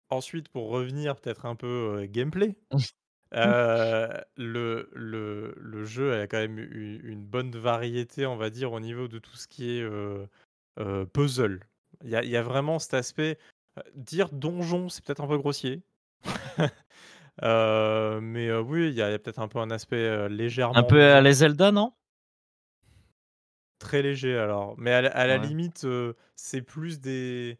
Ensuite, 0.09 0.47
pour 0.47 0.69
revenir 0.69 1.17
peut-être 1.17 1.45
un 1.45 1.55
peu 1.55 1.67
euh, 1.99 2.07
gameplay, 2.09 2.55
euh, 3.33 4.07
le, 4.38 4.89
le, 4.93 5.53
le 5.57 5.83
jeu 5.83 6.13
a 6.21 6.27
quand 6.27 6.38
même 6.38 6.57
une 6.59 7.25
bonne 7.25 7.51
variété, 7.51 8.25
on 8.25 8.38
va 8.38 8.49
dire, 8.49 8.71
au 8.71 8.79
niveau 8.79 9.09
de 9.09 9.19
tout 9.19 9.35
ce 9.35 9.49
qui 9.49 9.69
est 9.77 9.81
euh, 9.81 10.25
euh, 10.79 11.05
puzzle. 11.05 11.59
Il 12.05 12.09
y 12.09 12.15
a, 12.15 12.23
il 12.23 12.29
y 12.29 12.38
a 12.38 12.41
vraiment 12.41 12.79
cet 12.79 12.93
aspect. 12.93 13.38
euh, 13.77 13.81
Dire 13.95 14.29
donjon, 14.29 14.88
c'est 14.88 15.03
peut-être 15.03 15.21
un 15.21 15.27
peu 15.27 15.38
grossier. 15.38 15.83
Euh, 17.43 18.19
mais 18.21 18.47
euh, 18.47 18.61
oui, 18.61 18.88
il 18.88 18.93
y 18.93 19.01
a, 19.01 19.17
peut-être 19.19 19.39
un 19.39 19.47
peu 19.47 19.59
un 19.59 19.69
aspect 19.71 19.95
euh, 19.97 20.27
légèrement. 20.27 20.75
Un 20.75 20.83
peu 20.83 21.01
à 21.03 21.21
la 21.21 21.31
Zelda, 21.31 21.71
non? 21.71 21.93
Très 23.79 24.01
léger 24.01 24.38
alors. 24.38 24.73
Mais 24.77 24.91
à, 24.91 25.01
la- 25.03 25.09
à 25.11 25.27
la 25.27 25.38
Ouais. 25.38 25.45
limite, 25.47 25.83
euh, 25.85 26.13
c'est 26.35 26.61
plus 26.61 26.99
des. 26.99 27.57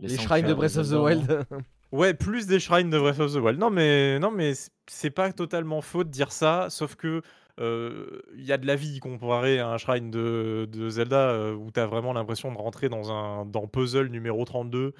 Les 0.00 0.16
shrines 0.18 0.46
de 0.46 0.54
Breath 0.54 0.76
of 0.76 0.88
the 0.90 0.94
Wild. 0.94 1.46
Ouais, 1.92 2.14
plus 2.14 2.48
des 2.48 2.58
shrines 2.58 2.90
de 2.90 2.98
Breath 2.98 3.20
of 3.20 3.32
the 3.32 3.36
Wild. 3.36 3.60
Non, 3.60 3.70
mais, 3.70 4.18
non, 4.18 4.32
mais 4.32 4.52
c'est 4.88 5.08
pas 5.10 5.32
totalement 5.32 5.80
faux 5.80 6.02
de 6.02 6.10
dire 6.10 6.32
ça, 6.32 6.66
sauf 6.68 6.96
que 6.96 7.22
euh, 7.60 8.20
il 8.34 8.44
y 8.44 8.52
a 8.52 8.58
de 8.58 8.66
la 8.66 8.74
vie 8.74 8.98
comparé 8.98 9.60
à 9.60 9.68
un 9.68 9.78
shrine 9.78 10.10
de, 10.10 10.68
de 10.70 10.88
Zelda 10.90 11.30
euh, 11.30 11.54
où 11.54 11.70
tu 11.70 11.78
as 11.78 11.86
vraiment 11.86 12.12
l'impression 12.12 12.50
de 12.52 12.58
rentrer 12.58 12.88
dans 12.88 13.12
un 13.12 13.46
dans 13.46 13.68
puzzle 13.68 14.08
numéro 14.08 14.44
32. 14.44 14.94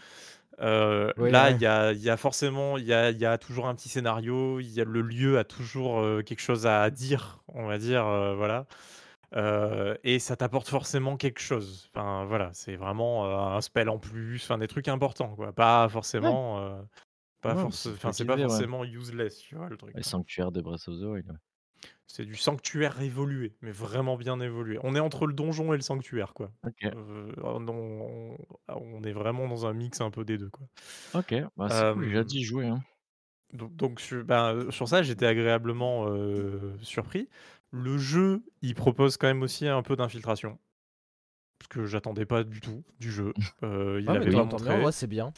Euh, 0.61 1.13
là, 1.19 1.51
ouais. 1.51 1.55
il 1.55 1.61
y 1.61 1.67
a, 1.67 1.93
il 1.93 2.01
y 2.03 2.09
a 2.11 2.17
forcément, 2.17 2.79
il 2.79 2.85
y 2.85 2.93
a, 2.93 3.11
il 3.11 3.19
y 3.19 3.27
a 3.27 3.37
toujours 3.39 3.67
un 3.69 3.75
petit 3.75 3.89
scénario, 3.89 4.59
il 4.61 4.71
y 4.71 4.81
a 4.81 4.85
le 4.85 5.03
lieu 5.03 5.39
a 5.39 5.45
toujours 5.45 6.01
euh, 6.01 6.23
quelque 6.23 6.41
chose 6.41 6.67
à 6.67 6.89
dire, 6.91 7.43
on 7.49 7.67
va 7.67 7.79
dire, 7.79 8.07
euh, 8.07 8.35
voilà. 8.35 8.67
Et 10.03 10.19
ça 10.19 10.37
t'apporte 10.37 10.69
forcément 10.69 11.17
quelque 11.17 11.41
chose. 11.41 11.91
Enfin, 11.95 12.25
voilà, 12.25 12.51
c'est 12.55 12.77
vraiment 12.77 13.27
un 13.55 13.61
spell 13.61 13.89
en 13.91 13.99
plus, 13.99 14.37
enfin 14.43 14.57
des 14.59 14.69
trucs 14.69 14.89
importants, 14.89 15.35
quoi. 15.37 15.53
Pas 15.53 15.89
forcément, 15.91 16.81
pas 17.43 17.55
force- 17.55 17.89
c'est 18.13 18.25
pas 18.25 18.37
forcément 18.39 18.85
useless, 18.85 19.39
tu 19.39 19.57
vois 19.57 19.69
le 19.69 19.77
truc. 19.77 19.95
Les 19.95 20.03
sanctuaires 20.03 20.53
de. 20.53 20.63
C'est 22.07 22.25
du 22.25 22.37
sanctuaire 22.37 23.01
évolué, 23.01 23.57
mais 23.63 23.73
vraiment 23.73 24.17
bien 24.17 24.41
évolué. 24.41 24.79
On 24.83 24.95
est 24.95 25.01
entre 25.01 25.27
le 25.27 25.33
donjon 25.33 25.73
et 25.73 25.77
le 25.77 25.83
sanctuaire, 25.83 26.35
quoi. 26.35 26.53
Euh, 26.85 27.33
on, 27.43 29.03
est 29.03 29.13
vraiment 29.13 29.49
dans 29.49 29.67
un 29.67 29.73
mix 29.73 30.01
un 30.01 30.11
peu 30.11 30.25
des 30.25 30.39
deux, 30.39 30.51
quoi. 30.51 30.67
ok, 31.15 31.35
bah, 31.57 31.69
c'est 31.69 31.93
cool, 31.95 32.09
j'ai 32.09 32.19
hâte 32.19 32.27
d'y 32.27 32.45
jouer. 32.45 32.67
Hein. 32.67 32.81
Donc, 33.53 33.75
donc 33.77 34.01
sur, 34.01 34.25
ben, 34.25 34.55
euh, 34.55 34.71
sur 34.71 34.89
ça, 34.89 35.03
j'étais 35.03 35.27
agréablement 35.27 36.07
euh, 36.09 36.77
surpris. 36.83 37.29
Le 37.71 37.99
jeu, 37.99 38.43
il 38.63 38.75
propose 38.75 39.17
quand 39.17 39.27
même 39.27 39.43
aussi 39.43 39.67
un 39.67 39.83
peu 39.83 39.97
d'infiltration. 39.97 40.59
Ce 41.63 41.69
que 41.69 41.87
j'attendais 41.87 42.27
pas 42.27 42.45
du 42.45 42.61
tout 42.61 42.85
du 43.01 43.11
jeu. 43.11 43.33
Euh, 43.63 44.01
il 44.01 44.09
Ah, 44.09 44.13
avait 44.13 44.31
pas 44.31 44.45
montré. 44.45 44.85
ouais, 44.85 44.93
c'est 44.93 45.07
bien. 45.07 45.33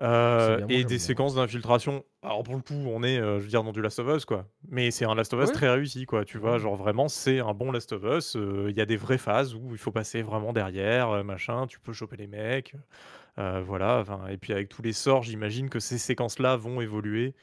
Euh, 0.00 0.58
et 0.68 0.78
des 0.78 0.84
bien. 0.84 0.98
séquences 0.98 1.34
d'infiltration. 1.34 2.04
Alors 2.22 2.42
pour 2.42 2.54
le 2.56 2.62
coup, 2.62 2.74
on 2.74 3.02
est, 3.02 3.18
euh, 3.18 3.38
je 3.38 3.44
veux 3.44 3.48
dire, 3.50 3.62
dans 3.62 3.72
du 3.72 3.82
Last 3.82 3.98
of 3.98 4.08
Us, 4.16 4.24
quoi. 4.24 4.46
Mais 4.68 4.90
c'est 4.90 5.04
un 5.04 5.14
Last 5.14 5.34
of 5.34 5.40
Us 5.42 5.48
Ouais. 5.48 5.54
très 5.54 5.68
réussi, 5.70 6.06
quoi. 6.06 6.24
Tu 6.24 6.38
vois, 6.38 6.58
genre 6.58 6.76
vraiment, 6.76 7.08
c'est 7.08 7.40
un 7.40 7.52
bon 7.54 7.70
Last 7.70 7.92
of 7.92 8.02
Us. 8.04 8.34
Euh, 8.36 8.68
Il 8.70 8.76
y 8.76 8.80
a 8.80 8.86
des 8.86 8.96
vraies 8.96 9.18
phases 9.18 9.54
où 9.54 9.68
il 9.72 9.78
faut 9.78 9.92
passer 9.92 10.22
vraiment 10.22 10.52
derrière, 10.52 11.10
euh, 11.10 11.22
machin. 11.22 11.66
Tu 11.66 11.78
peux 11.78 11.92
choper 11.92 12.16
les 12.16 12.26
mecs. 12.26 12.74
euh, 13.38 13.62
voilà. 13.64 14.04
Et 14.30 14.38
puis 14.38 14.52
avec 14.52 14.68
tous 14.70 14.82
les 14.82 14.92
sorts, 14.94 15.22
j'imagine 15.22 15.68
que 15.70 15.78
ces 15.80 15.98
séquences-là 15.98 16.56
vont 16.56 16.80
évoluer. 16.80 17.34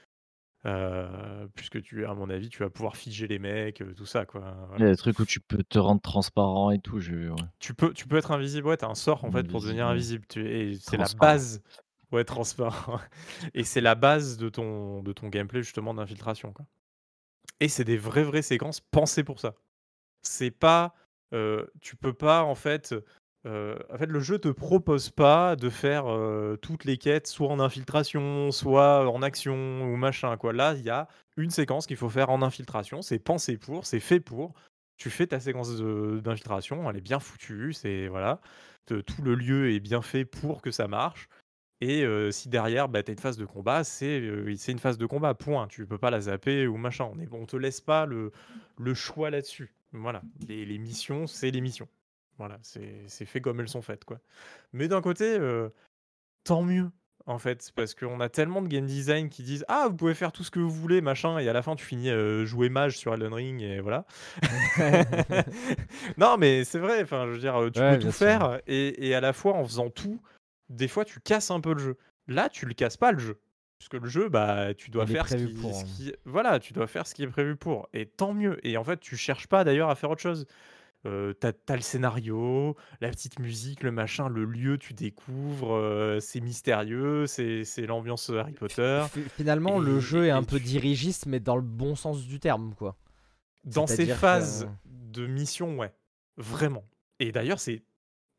euh, 0.66 1.48
puisque 1.56 1.82
tu, 1.82 2.06
à 2.06 2.14
mon 2.14 2.30
avis, 2.30 2.50
tu 2.50 2.60
vas 2.64 2.70
pouvoir 2.70 2.98
figer 2.98 3.28
les 3.28 3.40
mecs, 3.40 3.80
euh, 3.82 3.94
tout 3.94 4.06
ça, 4.06 4.26
quoi. 4.26 4.42
Il 4.42 4.68
Voilà. 4.70 4.86
y 4.86 4.88
a 4.90 4.92
des 4.92 4.98
trucs 4.98 5.18
où 5.20 5.26
tu 5.26 5.40
peux 5.40 5.64
te 5.64 5.80
rendre 5.80 6.02
transparent 6.02 6.72
et 6.72 6.80
tout. 6.80 6.98
Ouais. 6.98 7.30
Tu 7.60 7.74
peux, 7.74 7.94
tu 7.94 8.08
peux 8.08 8.18
être 8.18 8.32
invisible, 8.32 8.68
ouais, 8.68 8.76
t'as 8.76 8.90
un 8.90 8.96
sort 8.96 9.24
en 9.24 9.32
fait 9.32 9.48
pour 9.48 9.62
devenir 9.62 9.88
Invisible. 9.88 10.26
Tu, 10.28 10.46
et 10.46 10.74
c'est 10.78 10.98
la 10.98 11.06
base. 11.18 11.62
Ouais, 12.12 12.24
transparent. 12.24 13.00
et 13.54 13.64
c'est 13.64 13.82
la 13.82 13.96
base 13.96 14.38
de 14.38 14.50
ton, 14.50 15.04
de 15.04 15.14
ton 15.14 15.30
gameplay 15.30 15.62
justement 15.64 15.94
d'infiltration. 15.94 16.54
quoi. 16.54 16.66
Et 17.60 17.68
c'est 17.70 17.84
des 17.84 17.98
vraies, 17.98 18.24
vraies 18.24 18.42
séquences 18.42 18.80
pensées 18.82 19.24
pour 19.24 19.40
ça. 19.40 19.56
C'est 20.24 20.52
pas. 20.52 20.96
euh, 21.34 21.66
tu 21.82 21.96
peux 21.96 22.14
pas 22.14 22.44
en 22.44 22.56
fait. 22.56 22.96
euh, 23.46 23.78
en 23.94 23.98
fait, 23.98 24.08
le 24.08 24.20
jeu 24.20 24.40
te 24.40 24.50
propose 24.50 25.10
pas 25.12 25.56
de 25.56 25.70
faire 25.70 26.08
euh, 26.12 26.58
toutes 26.58 26.86
les 26.86 26.98
quêtes 26.98 27.28
soit 27.28 27.50
en 27.50 27.60
infiltration, 27.60 28.52
soit 28.52 29.10
en 29.10 29.22
action 29.24 29.84
ou 29.84 29.96
machin. 29.98 30.38
Quoi. 30.38 30.54
Là, 30.54 30.74
il 30.76 30.84
y 30.84 30.90
a 30.90 31.08
une 31.38 31.52
séquence 31.52 31.88
qu'il 31.88 31.98
faut 31.98 32.10
faire 32.10 32.30
en 32.32 32.42
infiltration. 32.42 33.02
C'est 33.02 33.20
pensé 33.20 33.58
pour, 33.58 33.86
c'est 33.86 34.00
fait 34.02 34.20
pour. 34.20 34.54
Tu 34.98 35.10
fais 35.10 35.28
ta 35.28 35.40
séquence 35.40 35.78
d'infiltration, 35.78 36.90
elle 36.90 36.98
est 36.98 37.02
bien 37.02 37.20
foutue. 37.20 37.74
C'est 37.74 38.08
voilà, 38.08 38.42
tout 38.88 39.22
le 39.24 39.36
lieu 39.36 39.72
est 39.72 39.80
bien 39.80 40.02
fait 40.02 40.26
pour 40.26 40.62
que 40.62 40.72
ça 40.72 40.88
marche. 40.88 41.30
Et 41.82 42.04
euh, 42.04 42.30
si 42.32 42.50
derrière, 42.50 42.90
bah, 42.90 43.04
tu 43.04 43.12
as 43.12 43.14
une 43.14 43.20
phase 43.20 43.38
de 43.38 43.46
combat, 43.46 43.84
c'est 43.86 44.20
euh, 44.20 44.54
c'est 44.58 44.72
une 44.74 44.80
phase 44.80 44.98
de 44.98 45.06
combat, 45.06 45.34
point. 45.34 45.68
Tu 45.68 45.86
peux 45.86 45.98
pas 45.98 46.10
la 46.12 46.22
zapper 46.22 46.68
ou 46.68 46.76
machin. 46.78 47.10
On, 47.14 47.20
est, 47.20 47.28
on 47.32 47.46
te 47.46 47.56
laisse 47.56 47.80
pas 47.82 48.06
le, 48.06 48.32
le 48.78 48.94
choix 48.94 49.30
là-dessus. 49.30 49.74
Voilà, 49.94 50.22
les, 50.48 50.66
les 50.66 50.78
missions, 50.78 51.26
c'est 51.26 51.52
les 51.52 51.62
missions. 51.62 51.88
Voilà, 52.38 52.58
c'est 52.62 53.26
fait 53.26 53.42
comme 53.42 53.60
elles 53.60 53.68
sont 53.70 53.82
faites, 53.82 54.06
quoi. 54.06 54.20
Mais 54.72 54.88
d'un 54.88 55.02
côté, 55.02 55.38
euh, 55.40 55.70
tant 56.46 56.64
mieux, 56.64 56.90
en 57.26 57.38
fait, 57.38 57.72
parce 57.76 57.94
qu'on 57.96 58.20
a 58.22 58.30
tellement 58.30 58.62
de 58.62 58.68
game 58.68 58.86
design 58.86 59.30
qui 59.30 59.44
disent 59.44 59.66
Ah, 59.68 59.88
vous 59.90 59.96
pouvez 59.96 60.14
faire 60.14 60.32
tout 60.32 60.44
ce 60.44 60.52
que 60.52 60.60
vous 60.60 60.70
voulez, 60.70 61.02
machin, 61.02 61.38
et 61.40 61.50
à 61.50 61.54
la 61.54 61.62
fin, 61.62 61.76
tu 61.76 61.86
finis 61.86 62.12
jouer 62.46 62.70
mage 62.70 62.98
sur 62.98 63.14
Elden 63.14 63.34
Ring, 63.34 63.62
et 63.62 63.80
voilà. 63.82 64.06
non, 66.18 66.38
mais 66.38 66.64
c'est 66.64 66.80
vrai, 66.80 67.02
enfin, 67.04 67.26
je 67.28 67.32
veux 67.32 67.40
dire, 67.40 67.56
tu 67.74 67.80
Ouais, 67.80 67.98
peux 67.98 68.04
tout 68.04 68.12
sûr. 68.12 68.14
faire, 68.14 68.60
et, 68.68 69.08
et 69.10 69.16
à 69.16 69.22
la 69.22 69.34
fois, 69.34 69.54
en 69.54 69.64
faisant 69.66 69.90
tout, 69.90 70.22
des 70.70 70.88
fois, 70.88 71.06
tu 71.06 71.20
casses 71.20 71.52
un 71.52 71.60
peu 71.60 71.74
le 71.74 71.80
jeu. 71.80 71.98
Là, 72.28 72.50
tu 72.50 72.66
le 72.66 72.74
casses 72.74 72.98
pas, 72.98 73.12
le 73.12 73.20
jeu. 73.20 73.40
Puisque 73.78 73.94
le 73.94 74.08
jeu, 74.10 74.28
bah, 74.30 74.74
tu 74.74 74.92
dois 74.92 75.06
Il 75.08 75.12
faire 75.14 75.28
ce 75.30 75.36
qui, 75.36 75.54
pour, 75.54 75.74
ce 75.74 75.84
hein. 75.84 75.88
qui- 75.98 76.14
Voilà, 76.26 76.60
tu 76.60 76.74
dois 76.74 76.86
faire 76.88 77.08
ce 77.08 77.16
qui 77.16 77.24
est 77.24 77.28
prévu 77.28 77.56
pour. 77.56 77.88
Et 77.94 78.06
tant 78.06 78.34
mieux. 78.34 78.60
Et 78.68 78.76
en 78.78 78.84
fait, 78.84 79.00
tu 79.00 79.16
cherches 79.16 79.48
pas 79.48 79.64
d'ailleurs 79.64 79.90
à 79.90 79.96
faire 79.96 80.10
autre 80.12 80.22
chose. 80.22 80.46
Euh, 81.06 81.32
t'as, 81.34 81.54
t'as 81.54 81.76
le 81.78 81.82
scénario, 81.82 82.76
la 83.00 83.10
petite 83.10 83.40
musique, 83.40 83.84
le 83.84 83.92
machin, 83.92 84.28
le 84.28 84.44
lieu, 84.44 84.78
tu 84.78 84.94
découvres, 84.94 85.74
euh, 85.74 86.20
c'est 86.20 86.42
mystérieux, 86.42 87.26
c'est, 87.26 87.64
c'est 87.64 87.86
l'ambiance 87.86 88.30
Harry 88.32 88.52
Potter. 88.52 89.06
Fi- 89.10 89.24
Finalement, 89.30 89.80
le 89.80 90.02
jeu 90.02 90.26
est 90.26 90.30
un 90.32 90.44
peu 90.44 90.58
tu- 90.60 90.66
dirigiste, 90.66 91.26
mais 91.26 91.40
dans 91.40 91.56
le 91.56 91.62
bon 91.62 91.96
sens 91.96 92.26
du 92.28 92.42
terme, 92.42 92.74
quoi. 92.76 92.98
Dans 93.64 93.88
ces 93.88 94.08
que- 94.08 94.14
phases 94.14 94.68
de 94.86 95.26
mission, 95.26 95.78
ouais, 95.78 95.94
vraiment. 96.36 96.84
Et 97.22 97.32
d'ailleurs, 97.32 97.62
c'est 97.62 97.82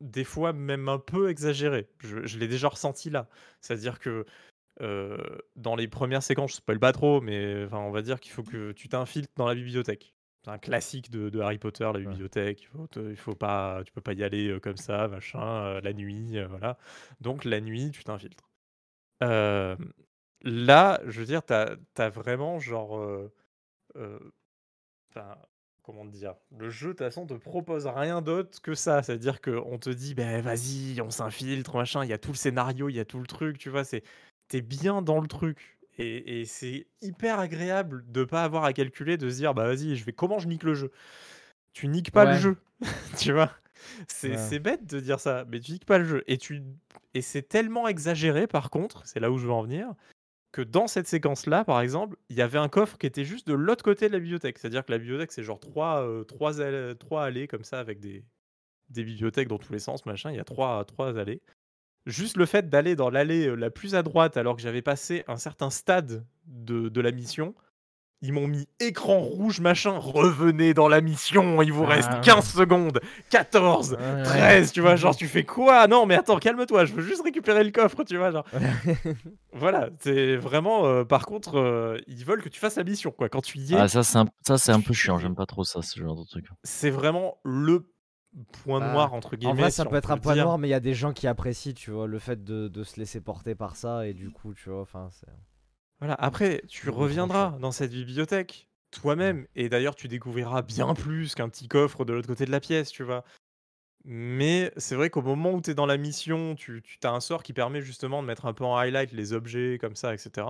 des 0.01 0.23
fois 0.23 0.51
même 0.53 0.89
un 0.89 0.99
peu 0.99 1.29
exagéré. 1.29 1.87
Je, 1.99 2.25
je 2.25 2.37
l'ai 2.39 2.47
déjà 2.47 2.67
ressenti 2.67 3.09
là. 3.09 3.29
C'est-à-dire 3.61 3.99
que 3.99 4.25
euh, 4.81 5.17
dans 5.55 5.75
les 5.75 5.87
premières 5.87 6.23
séquences, 6.23 6.51
je 6.51 6.55
spoil 6.57 6.79
pas 6.79 6.91
trop, 6.91 7.21
mais 7.21 7.65
enfin, 7.65 7.79
on 7.79 7.91
va 7.91 8.01
dire 8.01 8.19
qu'il 8.19 8.31
faut 8.31 8.43
que 8.43 8.71
tu 8.71 8.89
t'infiltres 8.89 9.31
dans 9.35 9.47
la 9.47 9.55
bibliothèque. 9.55 10.13
C'est 10.43 10.51
un 10.51 10.57
classique 10.57 11.11
de, 11.11 11.29
de 11.29 11.39
Harry 11.39 11.59
Potter, 11.59 11.83
la 11.83 11.99
bibliothèque. 11.99 12.63
Il 12.63 12.67
faut, 12.67 12.87
te- 12.87 13.11
il 13.11 13.15
faut 13.15 13.35
pas, 13.35 13.83
tu 13.85 13.91
peux 13.91 14.01
pas 14.01 14.13
y 14.13 14.23
aller 14.23 14.47
euh, 14.49 14.59
comme 14.59 14.77
ça, 14.77 15.07
machin, 15.07 15.39
euh, 15.65 15.81
la 15.81 15.93
nuit, 15.93 16.39
euh, 16.39 16.47
voilà. 16.47 16.79
Donc 17.19 17.45
la 17.45 17.61
nuit, 17.61 17.91
tu 17.91 18.03
t'infiltres. 18.03 18.49
Là, 20.43 20.99
je 21.05 21.19
veux 21.19 21.25
dire, 21.25 21.43
t'as 21.43 21.75
as 21.97 22.09
vraiment 22.09 22.59
genre. 22.59 23.29
Comment 25.83 26.05
te 26.05 26.11
dire 26.11 26.35
Le 26.57 26.69
jeu, 26.69 26.87
de 26.87 26.91
toute 26.93 26.99
façon, 26.99 27.25
te 27.25 27.33
propose 27.33 27.87
rien 27.87 28.21
d'autre 28.21 28.61
que 28.61 28.73
ça. 28.75 29.03
C'est-à-dire 29.03 29.41
qu'on 29.41 29.77
te 29.77 29.89
dit, 29.89 30.13
ben 30.15 30.41
vas-y, 30.41 31.01
on 31.01 31.09
s'infiltre, 31.09 31.75
machin, 31.75 32.03
il 32.03 32.09
y 32.09 32.13
a 32.13 32.17
tout 32.17 32.31
le 32.31 32.37
scénario, 32.37 32.89
il 32.89 32.95
y 32.95 32.99
a 32.99 33.05
tout 33.05 33.19
le 33.19 33.27
truc, 33.27 33.57
tu 33.57 33.69
vois, 33.69 33.83
c'est 33.83 34.03
t'es 34.47 34.61
bien 34.61 35.01
dans 35.01 35.19
le 35.21 35.27
truc. 35.27 35.77
Et, 35.97 36.41
et 36.41 36.45
c'est 36.45 36.87
hyper 37.01 37.39
agréable 37.39 38.03
de 38.07 38.23
pas 38.23 38.43
avoir 38.43 38.63
à 38.63 38.73
calculer, 38.73 39.17
de 39.17 39.29
se 39.29 39.35
dire, 39.37 39.53
bah 39.53 39.65
vas-y, 39.65 39.95
je 39.95 40.05
vais 40.05 40.13
comment 40.13 40.39
je 40.39 40.47
nique 40.47 40.63
le 40.63 40.73
jeu? 40.73 40.91
Tu 41.73 41.87
niques 41.87 42.11
pas 42.11 42.25
le 42.25 42.37
jeu, 42.37 42.57
tu 43.17 43.33
vois? 43.33 43.51
C'est 44.07 44.31
Ouais. 44.31 44.37
c'est 44.37 44.59
bête 44.59 44.85
de 44.85 44.99
dire 44.99 45.19
ça, 45.19 45.45
mais 45.49 45.59
tu 45.59 45.71
niques 45.73 45.85
pas 45.85 45.97
le 45.97 46.05
jeu. 46.05 46.23
Et, 46.27 46.37
tu... 46.37 46.61
et 47.13 47.21
c'est 47.21 47.41
tellement 47.43 47.87
exagéré, 47.87 48.47
par 48.47 48.69
contre, 48.69 49.05
c'est 49.05 49.19
là 49.19 49.31
où 49.31 49.37
je 49.37 49.45
veux 49.47 49.53
en 49.53 49.63
venir, 49.63 49.93
que 50.51 50.61
dans 50.61 50.87
cette 50.87 51.07
séquence-là, 51.07 51.63
par 51.63 51.81
exemple, 51.81 52.17
il 52.29 52.35
y 52.35 52.41
avait 52.41 52.57
un 52.57 52.67
coffre 52.67 52.97
qui 52.97 53.05
était 53.05 53.23
juste 53.23 53.47
de 53.47 53.53
l'autre 53.53 53.83
côté 53.83 54.07
de 54.07 54.13
la 54.13 54.19
bibliothèque. 54.19 54.57
C'est-à-dire 54.57 54.85
que 54.85 54.91
la 54.91 54.97
bibliothèque, 54.97 55.31
c'est 55.31 55.43
genre 55.43 55.59
trois, 55.59 56.05
euh, 56.05 56.23
trois, 56.23 56.61
allées, 56.61 56.95
trois 56.97 57.23
allées 57.23 57.47
comme 57.47 57.63
ça, 57.63 57.79
avec 57.79 57.99
des, 57.99 58.25
des 58.89 59.03
bibliothèques 59.03 59.47
dans 59.47 59.59
tous 59.59 59.71
les 59.71 59.79
sens, 59.79 60.05
machin. 60.05 60.31
Il 60.31 60.37
y 60.37 60.39
a 60.39 60.43
trois, 60.43 60.83
trois 60.85 61.17
allées. 61.17 61.41
Juste 62.05 62.35
le 62.35 62.45
fait 62.45 62.69
d'aller 62.69 62.95
dans 62.95 63.09
l'allée 63.09 63.47
euh, 63.47 63.55
la 63.55 63.69
plus 63.69 63.95
à 63.95 64.03
droite, 64.03 64.35
alors 64.35 64.55
que 64.55 64.61
j'avais 64.61 64.81
passé 64.81 65.23
un 65.27 65.37
certain 65.37 65.69
stade 65.69 66.25
de, 66.45 66.89
de 66.89 67.01
la 67.01 67.11
mission, 67.11 67.55
ils 68.23 68.33
m'ont 68.33 68.47
mis 68.47 68.67
écran 68.79 69.19
rouge, 69.19 69.59
machin, 69.61 69.97
revenez 69.97 70.73
dans 70.73 70.87
la 70.87 71.01
mission, 71.01 71.61
il 71.63 71.73
vous 71.73 71.85
reste 71.85 72.09
Ah. 72.11 72.19
15 72.23 72.53
secondes, 72.53 72.99
14, 73.31 73.93
Ouais. 73.99 74.23
13, 74.23 74.71
tu 74.71 74.81
vois, 74.81 74.95
genre 74.95 75.15
tu 75.15 75.27
fais 75.27 75.43
quoi? 75.43 75.87
Non 75.87 76.05
mais 76.05 76.15
attends, 76.15 76.37
calme-toi, 76.37 76.85
je 76.85 76.93
veux 76.93 77.01
juste 77.01 77.23
récupérer 77.23 77.63
le 77.63 77.71
coffre, 77.71 78.03
tu 78.03 78.17
vois, 78.17 78.31
genre. 78.31 78.45
Voilà, 79.53 79.89
c'est 79.99 80.35
vraiment, 80.37 80.85
euh, 80.85 81.03
par 81.03 81.25
contre, 81.25 81.57
euh, 81.57 81.97
ils 82.07 82.23
veulent 82.25 82.41
que 82.41 82.49
tu 82.49 82.59
fasses 82.59 82.77
la 82.77 82.83
mission, 82.83 83.11
quoi. 83.11 83.27
Quand 83.29 83.41
tu 83.41 83.57
y 83.57 83.73
es, 83.73 83.77
Ah, 83.77 83.87
ça, 83.87 84.03
c'est 84.03 84.17
un, 84.17 84.25
ça, 84.47 84.57
c'est 84.57 84.71
un 84.71 84.79
peu 84.81 84.93
chiant. 84.93 85.17
J'aime 85.17 85.35
pas 85.35 85.45
trop 85.45 85.63
ça, 85.63 85.81
ce 85.81 85.99
genre 85.99 86.15
de 86.15 86.23
truc. 86.25 86.45
c'est 86.63 86.89
vraiment 86.89 87.37
le 87.43 87.91
point 88.63 88.79
Bah, 88.79 88.93
noir, 88.93 89.13
entre 89.13 89.35
guillemets. 89.35 89.51
En 89.53 89.55
vrai, 89.55 89.71
ça 89.71 89.85
peut 89.85 89.97
être 89.97 90.11
un 90.11 90.17
point 90.17 90.35
dire. 90.35 90.45
noir, 90.45 90.57
mais 90.57 90.67
il 90.69 90.71
y 90.71 90.75
a 90.75 90.79
des 90.79 90.93
gens 90.93 91.11
qui 91.11 91.27
apprécient, 91.27 91.73
tu 91.73 91.91
vois, 91.91 92.07
le 92.07 92.17
fait 92.19 92.43
de, 92.43 92.69
de 92.69 92.83
se 92.83 92.97
laisser 92.99 93.19
porter 93.19 93.55
par 93.55 93.75
ça, 93.75 94.07
et 94.07 94.13
du 94.13 94.29
coup, 94.31 94.53
tu 94.53 94.69
vois, 94.69 94.81
enfin, 94.81 95.09
c'est. 95.11 95.27
Voilà, 96.01 96.15
après, 96.15 96.63
tu 96.67 96.89
reviendras 96.89 97.57
dans 97.59 97.71
cette 97.71 97.91
bibliothèque. 97.91 98.67
toi-même. 98.91 99.47
Et 99.55 99.69
d'ailleurs, 99.69 99.95
tu 99.95 100.07
découvriras 100.09 100.61
bien 100.63 100.93
plus 100.95 101.35
qu'un 101.35 101.47
petit 101.47 101.67
coffre 101.69 102.03
de 102.05 102.13
l'autre 102.13 102.27
côté 102.27 102.45
de 102.45 102.51
la 102.51 102.59
pièce, 102.59 102.91
tu 102.91 103.03
vois. 103.03 103.23
Mais 104.03 104.73
c'est 104.77 104.95
vrai 104.95 105.09
qu'au 105.09 105.21
moment 105.21 105.53
où 105.53 105.61
tu 105.61 105.71
es 105.71 105.75
dans 105.75 105.85
la 105.85 105.97
mission, 105.97 106.55
tu, 106.55 106.81
tu 106.83 106.99
as 107.03 107.11
un 107.11 107.19
sort 107.19 107.43
qui 107.43 107.53
permet 107.53 107.81
justement 107.81 108.21
de 108.23 108.27
mettre 108.27 108.45
un 108.47 108.53
peu 108.53 108.65
en 108.65 108.75
highlight 108.77 109.11
les 109.13 109.33
objets 109.33 109.77
comme 109.79 109.95
ça, 109.95 110.13
etc. 110.13 110.47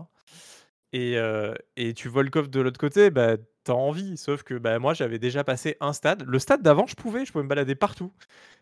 Et, 0.93 1.17
euh, 1.17 1.53
et 1.77 1.93
tu 1.93 2.09
vois 2.09 2.23
le 2.23 2.29
coffre 2.29 2.49
de 2.49 2.59
l'autre 2.59 2.79
côté, 2.79 3.11
bah, 3.11 3.37
t'as 3.63 3.73
envie. 3.73 4.17
Sauf 4.17 4.43
que 4.43 4.55
bah, 4.55 4.79
moi, 4.79 4.93
j'avais 4.93 5.19
déjà 5.19 5.43
passé 5.43 5.77
un 5.79 5.93
stade. 5.93 6.23
Le 6.27 6.39
stade 6.39 6.61
d'avant, 6.61 6.87
je 6.87 6.95
pouvais, 6.95 7.25
je 7.25 7.31
pouvais 7.31 7.43
me 7.43 7.49
balader 7.49 7.75
partout. 7.75 8.11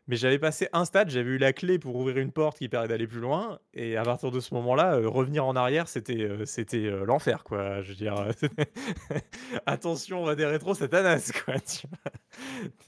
Mais 0.10 0.16
j'avais 0.16 0.40
passé 0.40 0.68
un 0.74 0.86
stade, 0.86 1.10
j'avais 1.12 1.30
eu 1.30 1.38
la 1.38 1.54
clé 1.54 1.78
pour 1.78 1.96
ouvrir 1.96 2.18
une 2.18 2.32
porte 2.32 2.58
qui 2.58 2.68
permet 2.68 2.88
d'aller 2.88 3.06
plus 3.08 3.20
loin. 3.20 3.60
Et 3.76 3.96
à 3.96 4.04
partir 4.04 4.32
de 4.32 4.40
ce 4.40 4.56
moment-là, 4.56 4.96
euh, 4.96 5.08
revenir 5.08 5.46
en 5.46 5.56
arrière, 5.56 5.88
c'était 5.88 6.24
euh, 6.24 6.46
c'était 6.46 6.86
euh, 6.88 7.06
l'enfer, 7.06 7.44
quoi. 7.44 7.84
Je 7.84 7.90
veux 7.90 7.96
dire, 7.96 8.16
attention, 9.68 10.24
on 10.24 10.26
va 10.26 10.36
des 10.36 10.48
rétros 10.48 10.74
satanas, 10.74 11.32
quoi. 11.46 11.60
tu 11.60 11.88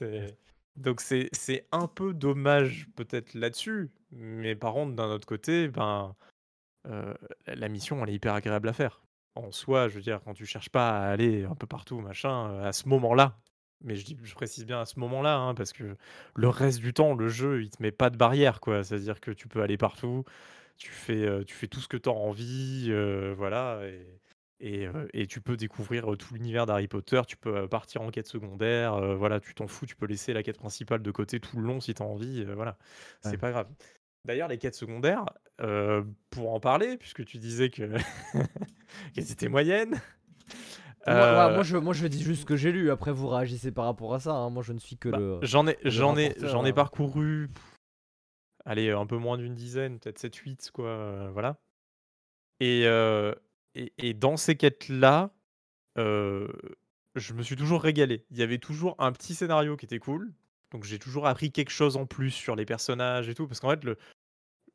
vois. 0.00 0.26
Donc 0.76 1.00
c'est 1.00 1.28
c'est 1.32 1.68
un 1.70 1.86
peu 1.86 2.12
dommage 2.12 2.88
peut-être 2.96 3.34
là-dessus. 3.34 3.90
Mais 4.10 4.56
par 4.56 4.72
contre, 4.74 4.96
d'un 4.96 5.10
autre 5.10 5.26
côté, 5.26 5.68
ben, 5.68 6.16
la 7.46 7.68
mission, 7.68 8.02
elle 8.02 8.10
est 8.10 8.14
hyper 8.14 8.34
agréable 8.34 8.68
à 8.68 8.72
faire. 8.72 9.00
En 9.34 9.50
soi, 9.50 9.88
je 9.88 9.94
veux 9.94 10.02
dire, 10.02 10.20
quand 10.24 10.34
tu 10.34 10.44
cherches 10.44 10.68
pas 10.68 10.90
à 10.90 11.10
aller 11.10 11.44
un 11.44 11.54
peu 11.54 11.66
partout, 11.66 12.00
machin, 12.00 12.50
euh, 12.50 12.64
à 12.68 12.72
ce 12.72 12.86
moment-là. 12.88 13.38
Mais 13.82 13.96
je, 13.96 14.04
dis, 14.04 14.16
je 14.22 14.34
précise 14.34 14.64
bien 14.66 14.80
à 14.80 14.84
ce 14.84 15.00
moment-là, 15.00 15.36
hein, 15.38 15.54
parce 15.54 15.72
que 15.72 15.96
le 16.36 16.48
reste 16.48 16.78
du 16.80 16.92
temps, 16.92 17.14
le 17.14 17.28
jeu, 17.28 17.62
il 17.62 17.70
te 17.70 17.82
met 17.82 17.90
pas 17.92 18.10
de 18.10 18.16
barrière, 18.16 18.60
quoi. 18.60 18.84
C'est-à-dire 18.84 19.20
que 19.20 19.30
tu 19.30 19.48
peux 19.48 19.62
aller 19.62 19.76
partout, 19.78 20.24
tu 20.78 20.90
fais, 20.90 21.24
euh, 21.26 21.44
tu 21.44 21.54
fais 21.54 21.68
tout 21.68 21.80
ce 21.80 21.88
que 21.88 21.96
tu 21.96 22.08
as 22.10 22.12
envie, 22.12 22.86
euh, 22.90 23.34
voilà, 23.36 23.80
et, 23.88 24.20
et, 24.60 24.88
et 25.14 25.26
tu 25.26 25.40
peux 25.40 25.56
découvrir 25.56 26.06
tout 26.18 26.34
l'univers 26.34 26.66
d'Harry 26.66 26.88
Potter, 26.88 27.22
tu 27.26 27.36
peux 27.36 27.68
partir 27.68 28.02
en 28.02 28.10
quête 28.10 28.28
secondaire, 28.28 28.94
euh, 28.94 29.16
voilà, 29.16 29.40
tu 29.40 29.54
t'en 29.54 29.66
fous, 29.68 29.86
tu 29.86 29.96
peux 29.96 30.06
laisser 30.06 30.32
la 30.34 30.42
quête 30.44 30.58
principale 30.58 31.02
de 31.02 31.10
côté 31.10 31.40
tout 31.40 31.58
le 31.58 31.64
long 31.66 31.80
si 31.80 31.94
tu 31.94 32.02
as 32.02 32.06
envie, 32.06 32.44
euh, 32.46 32.54
voilà, 32.54 32.78
c'est 33.20 33.36
Ouais. 33.36 33.38
pas 33.38 33.50
grave. 33.52 33.68
D'ailleurs, 34.24 34.48
les 34.48 34.58
quêtes 34.58 34.74
secondaires, 34.74 35.24
euh, 35.60 36.02
pour 36.30 36.54
en 36.54 36.60
parler, 36.60 36.96
puisque 36.96 37.24
tu 37.24 37.38
disais 37.38 37.70
que 37.70 37.92
qu'elles 39.14 39.32
étaient 39.32 39.48
moyennes. 39.48 40.00
Moi, 41.06 41.16
euh, 41.16 41.54
moi, 41.54 41.62
je, 41.64 41.76
moi 41.78 41.94
je 41.94 42.06
dis 42.06 42.22
juste 42.22 42.42
ce 42.42 42.46
que 42.46 42.54
j'ai 42.54 42.70
lu, 42.70 42.92
après 42.92 43.10
vous 43.10 43.26
réagissez 43.26 43.72
par 43.72 43.86
rapport 43.86 44.14
à 44.14 44.20
ça, 44.20 44.34
hein. 44.34 44.50
moi 44.50 44.62
je 44.62 44.72
ne 44.72 44.78
suis 44.78 44.96
que 44.96 45.08
bah, 45.08 45.18
le... 45.18 45.40
j'en 45.42 45.66
ai, 45.66 45.76
le 45.82 45.90
j'en 45.90 46.16
ai, 46.16 46.28
rapporteur, 46.28 46.50
j'en 46.50 46.64
ai 46.64 46.70
euh. 46.70 46.74
parcouru, 46.74 47.50
allez, 48.64 48.88
un 48.92 49.04
peu 49.04 49.16
moins 49.16 49.36
d'une 49.36 49.56
dizaine, 49.56 49.98
peut-être 49.98 50.20
7-8, 50.20 50.70
quoi, 50.70 50.86
euh, 50.86 51.30
voilà. 51.32 51.58
Et, 52.60 52.82
et, 53.74 53.92
et 53.98 54.14
dans 54.14 54.36
ces 54.36 54.54
quêtes-là, 54.54 55.32
je 55.96 57.32
me 57.34 57.42
suis 57.42 57.56
toujours 57.56 57.82
régalé. 57.82 58.24
Il 58.30 58.38
y 58.38 58.42
avait 58.44 58.58
toujours 58.58 58.94
un 59.00 59.10
petit 59.10 59.34
scénario 59.34 59.76
qui 59.76 59.86
était 59.86 59.98
cool. 59.98 60.32
Donc 60.72 60.84
j'ai 60.84 60.98
toujours 60.98 61.26
appris 61.26 61.52
quelque 61.52 61.70
chose 61.70 61.96
en 61.96 62.06
plus 62.06 62.30
sur 62.30 62.56
les 62.56 62.64
personnages 62.64 63.28
et 63.28 63.34
tout. 63.34 63.46
Parce 63.46 63.60
qu'en 63.60 63.70
fait, 63.70 63.84
le, 63.84 63.96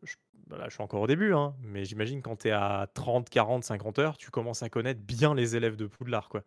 je, 0.04 0.16
bah 0.48 0.70
suis 0.70 0.82
encore 0.82 1.02
au 1.02 1.08
début, 1.08 1.34
hein, 1.34 1.56
mais 1.62 1.86
j'imagine 1.86 2.22
quand 2.22 2.38
tu 2.38 2.50
es 2.50 2.52
à 2.52 2.88
30, 2.94 3.30
40, 3.30 3.64
50 3.64 4.00
heures, 4.00 4.18
tu 4.18 4.32
commences 4.32 4.64
à 4.64 4.70
connaître 4.70 5.02
bien 5.02 5.36
les 5.36 5.56
élèves 5.56 5.76
de 5.76 5.88
Poudlard, 5.88 6.30
quoi. 6.30 6.44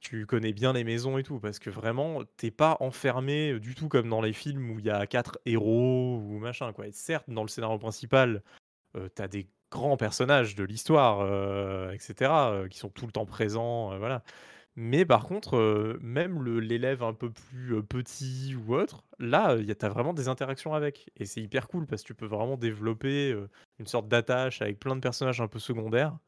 Tu 0.00 0.26
connais 0.26 0.52
bien 0.52 0.72
les 0.72 0.84
maisons 0.84 1.18
et 1.18 1.22
tout, 1.22 1.40
parce 1.40 1.58
que 1.58 1.70
vraiment, 1.70 2.22
t'es 2.36 2.50
pas 2.50 2.76
enfermé 2.80 3.52
euh, 3.52 3.60
du 3.60 3.74
tout 3.74 3.88
comme 3.88 4.08
dans 4.10 4.20
les 4.20 4.32
films 4.32 4.70
où 4.70 4.78
il 4.78 4.86
y 4.86 4.90
a 4.90 5.06
quatre 5.06 5.38
héros 5.46 6.18
ou 6.18 6.38
machin, 6.38 6.72
quoi. 6.72 6.86
Certes, 6.92 7.26
dans 7.28 7.42
le 7.42 7.48
scénario 7.48 7.78
principal, 7.78 8.42
euh, 8.96 9.08
t'as 9.14 9.28
des 9.28 9.48
grands 9.70 9.96
personnages 9.96 10.54
de 10.54 10.64
l'histoire, 10.64 11.20
euh, 11.20 11.90
etc., 11.92 12.30
euh, 12.32 12.68
qui 12.68 12.78
sont 12.78 12.88
tout 12.88 13.06
le 13.06 13.12
temps 13.12 13.26
présents, 13.26 13.96
voilà. 13.98 14.22
Mais 14.76 15.06
par 15.06 15.24
contre, 15.24 15.56
euh, 15.56 15.98
même 16.02 16.42
le- 16.42 16.60
l'élève 16.60 17.02
un 17.02 17.14
peu 17.14 17.30
plus 17.30 17.74
euh, 17.76 17.82
petit 17.82 18.54
ou 18.54 18.74
autre, 18.74 19.04
là, 19.18 19.52
euh, 19.52 19.62
y 19.62 19.70
a- 19.70 19.74
t'as 19.74 19.88
vraiment 19.88 20.12
des 20.12 20.28
interactions 20.28 20.74
avec. 20.74 21.10
Et 21.16 21.24
c'est 21.24 21.40
hyper 21.40 21.66
cool 21.68 21.86
parce 21.86 22.02
que 22.02 22.08
tu 22.08 22.14
peux 22.14 22.26
vraiment 22.26 22.56
développer 22.58 23.32
euh, 23.32 23.48
une 23.78 23.86
sorte 23.86 24.06
d'attache 24.08 24.60
avec 24.62 24.78
plein 24.78 24.94
de 24.94 25.00
personnages 25.00 25.40
un 25.40 25.48
peu 25.48 25.58
secondaires 25.58 26.18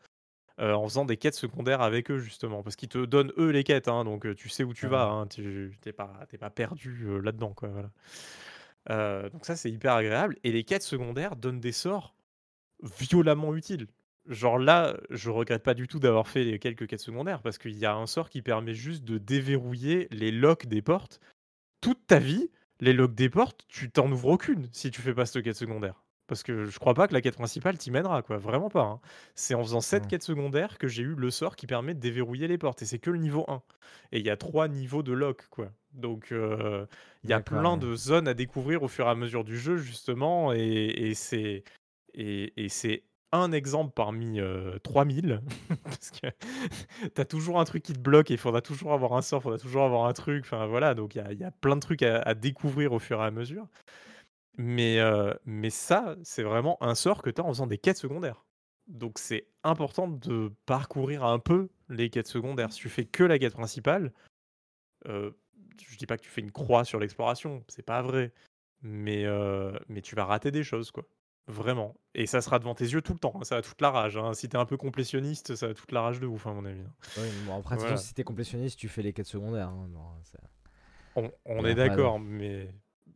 euh, 0.60 0.72
en 0.72 0.84
faisant 0.88 1.04
des 1.04 1.16
quêtes 1.18 1.34
secondaires 1.34 1.82
avec 1.82 2.10
eux, 2.10 2.18
justement. 2.18 2.62
Parce 2.62 2.74
qu'ils 2.76 2.88
te 2.88 3.04
donnent 3.04 3.32
eux 3.38 3.50
les 3.50 3.64
quêtes, 3.64 3.86
hein, 3.88 4.04
donc 4.04 4.24
euh, 4.26 4.34
tu 4.34 4.48
sais 4.48 4.64
où 4.64 4.72
tu 4.74 4.86
Ouais. 4.86 4.92
vas, 4.92 5.04
hein, 5.08 5.26
tu 5.26 5.76
t'es 5.82 5.92
pas, 5.92 6.26
t'es 6.30 6.38
pas 6.38 6.50
perdu 6.50 7.04
euh, 7.06 7.18
là-dedans, 7.20 7.52
quoi. 7.54 7.68
Voilà. 7.68 7.90
Euh, 8.90 9.28
donc 9.30 9.44
ça, 9.44 9.56
c'est 9.56 9.70
hyper 9.70 9.92
agréable. 9.92 10.36
Et 10.44 10.52
les 10.52 10.64
quêtes 10.64 10.82
secondaires 10.82 11.36
donnent 11.36 11.60
des 11.60 11.72
sorts 11.72 12.14
violemment 12.82 13.54
utiles. 13.54 13.86
Genre 14.28 14.58
là, 14.58 14.96
je 15.10 15.30
regrette 15.30 15.62
pas 15.62 15.74
du 15.74 15.88
tout 15.88 15.98
d'avoir 15.98 16.28
fait 16.28 16.44
les 16.44 16.58
quelques 16.58 16.86
quêtes 16.86 17.00
secondaires 17.00 17.40
parce 17.42 17.56
qu'il 17.58 17.76
y 17.78 17.86
a 17.86 17.94
un 17.94 18.06
sort 18.06 18.28
qui 18.28 18.42
permet 18.42 18.74
juste 18.74 19.04
de 19.04 19.16
déverrouiller 19.18 20.06
les 20.10 20.30
locks 20.30 20.66
des 20.66 20.82
portes. 20.82 21.18
Toute 21.80 22.06
ta 22.06 22.18
vie, 22.18 22.50
les 22.80 22.92
locks 22.92 23.14
des 23.14 23.30
portes, 23.30 23.64
tu 23.68 23.90
t'en 23.90 24.10
ouvres 24.10 24.28
aucune 24.28 24.68
si 24.72 24.90
tu 24.90 25.00
fais 25.00 25.14
pas 25.14 25.26
cette 25.26 25.42
quête 25.44 25.56
secondaire. 25.56 26.04
Parce 26.26 26.42
que 26.42 26.66
je 26.66 26.78
crois 26.78 26.92
pas 26.92 27.08
que 27.08 27.14
la 27.14 27.22
quête 27.22 27.36
principale 27.36 27.78
t'y 27.78 27.90
mènera, 27.90 28.20
quoi. 28.22 28.36
Vraiment 28.36 28.68
pas. 28.68 28.82
hein. 28.82 29.00
C'est 29.34 29.54
en 29.54 29.62
faisant 29.62 29.80
cette 29.80 30.04
Ouais. 30.04 30.08
quête 30.08 30.22
secondaire 30.22 30.76
que 30.76 30.86
j'ai 30.86 31.02
eu 31.02 31.14
le 31.14 31.30
sort 31.30 31.56
qui 31.56 31.66
permet 31.66 31.94
de 31.94 32.00
déverrouiller 32.00 32.48
les 32.48 32.58
portes. 32.58 32.82
Et 32.82 32.84
c'est 32.84 32.98
que 32.98 33.10
le 33.10 33.16
niveau 33.18 33.46
1. 33.48 33.62
Et 34.12 34.18
il 34.18 34.26
y 34.26 34.30
a 34.30 34.36
trois 34.36 34.68
niveaux 34.68 35.02
de 35.02 35.12
lock, 35.12 35.46
quoi. 35.48 35.72
Donc 35.94 36.32
euh, 36.32 36.84
il 37.24 37.30
y 37.30 37.32
a 37.32 37.40
plein 37.40 37.72
ouais. 37.72 37.78
de 37.78 37.94
zones 37.94 38.28
à 38.28 38.34
découvrir 38.34 38.82
au 38.82 38.88
fur 38.88 39.06
et 39.06 39.10
à 39.10 39.14
mesure 39.14 39.42
du 39.42 39.58
jeu, 39.58 39.78
justement. 39.78 40.52
Et, 40.52 40.60
et 41.08 41.14
c'est 41.14 41.64
et, 42.12 42.52
et 42.62 42.68
c'est 42.68 43.04
un 43.32 43.52
exemple 43.52 43.92
parmi 43.94 44.40
euh, 44.40 44.78
3000. 44.80 45.42
parce 45.84 46.10
que 46.10 46.28
t'as 47.14 47.24
toujours 47.24 47.60
un 47.60 47.64
truc 47.64 47.82
qui 47.82 47.92
te 47.92 47.98
bloque 47.98 48.30
et 48.30 48.34
il 48.34 48.38
faudra 48.38 48.60
toujours 48.60 48.92
avoir 48.92 49.14
un 49.14 49.22
sort, 49.22 49.40
il 49.40 49.42
faudra 49.44 49.58
toujours 49.58 49.84
avoir 49.84 50.06
un 50.06 50.12
truc. 50.12 50.44
Enfin 50.44 50.66
voilà, 50.66 50.94
donc 50.94 51.14
il 51.14 51.38
y 51.38 51.44
a, 51.44 51.50
plein 51.50 51.76
de 51.76 51.80
trucs 51.80 52.02
à, 52.02 52.20
à 52.22 52.34
découvrir 52.34 52.92
au 52.92 52.98
fur 52.98 53.20
et 53.20 53.24
à 53.24 53.30
mesure. 53.30 53.66
Mais, 54.58 54.98
euh, 54.98 55.32
mais 55.46 55.70
ça, 55.70 56.16
c'est 56.24 56.42
vraiment 56.42 56.82
un 56.82 56.96
sort 56.96 57.22
que 57.22 57.30
tu 57.30 57.40
as 57.40 57.44
en 57.44 57.48
faisant 57.48 57.68
des 57.68 57.78
quêtes 57.78 57.96
secondaires. 57.96 58.44
Donc 58.88 59.18
c'est 59.18 59.46
important 59.62 60.08
de 60.08 60.52
parcourir 60.66 61.24
un 61.24 61.38
peu 61.38 61.68
les 61.88 62.10
quêtes 62.10 62.26
secondaires. 62.26 62.72
Si 62.72 62.80
tu 62.80 62.88
fais 62.88 63.04
que 63.04 63.22
la 63.22 63.38
quête 63.38 63.52
principale, 63.52 64.12
euh, 65.06 65.30
je 65.80 65.96
dis 65.96 66.06
pas 66.06 66.16
que 66.16 66.22
tu 66.22 66.30
fais 66.30 66.40
une 66.40 66.50
croix 66.50 66.84
sur 66.84 66.98
l'exploration, 66.98 67.64
c'est 67.68 67.84
pas 67.84 68.02
vrai. 68.02 68.32
Mais, 68.82 69.24
euh, 69.26 69.72
mais 69.88 70.02
tu 70.02 70.16
vas 70.16 70.24
rater 70.24 70.50
des 70.50 70.64
choses, 70.64 70.90
quoi. 70.90 71.04
Vraiment. 71.48 71.94
Et 72.14 72.26
ça 72.26 72.42
sera 72.42 72.58
devant 72.58 72.74
tes 72.74 72.84
yeux 72.84 73.00
tout 73.00 73.14
le 73.14 73.18
temps. 73.18 73.32
hein, 73.36 73.44
Ça 73.44 73.56
a 73.56 73.62
toute 73.62 73.80
la 73.80 73.90
rage. 73.90 74.16
hein. 74.18 74.34
Si 74.34 74.48
t'es 74.48 74.58
un 74.58 74.66
peu 74.66 74.76
complétionniste, 74.76 75.54
ça 75.54 75.66
a 75.66 75.74
toute 75.74 75.92
la 75.92 76.02
rage 76.02 76.20
de 76.20 76.26
ouf, 76.26 76.46
à 76.46 76.52
mon 76.52 76.64
avis. 76.64 76.80
hein. 76.80 76.92
Mais 77.16 77.30
bon, 77.46 77.58
après, 77.58 77.76
Voilà. 77.76 77.96
si 77.96 78.12
t'es 78.14 78.22
complétionniste, 78.22 78.78
tu 78.78 78.88
fais 78.88 79.02
les 79.02 79.12
quêtes 79.14 79.26
secondaires. 79.26 79.68
hein, 79.68 79.88
non, 79.90 81.30
On, 81.46 81.64
est 81.64 81.74
d'accord, 81.74 82.20
mais 82.20 82.68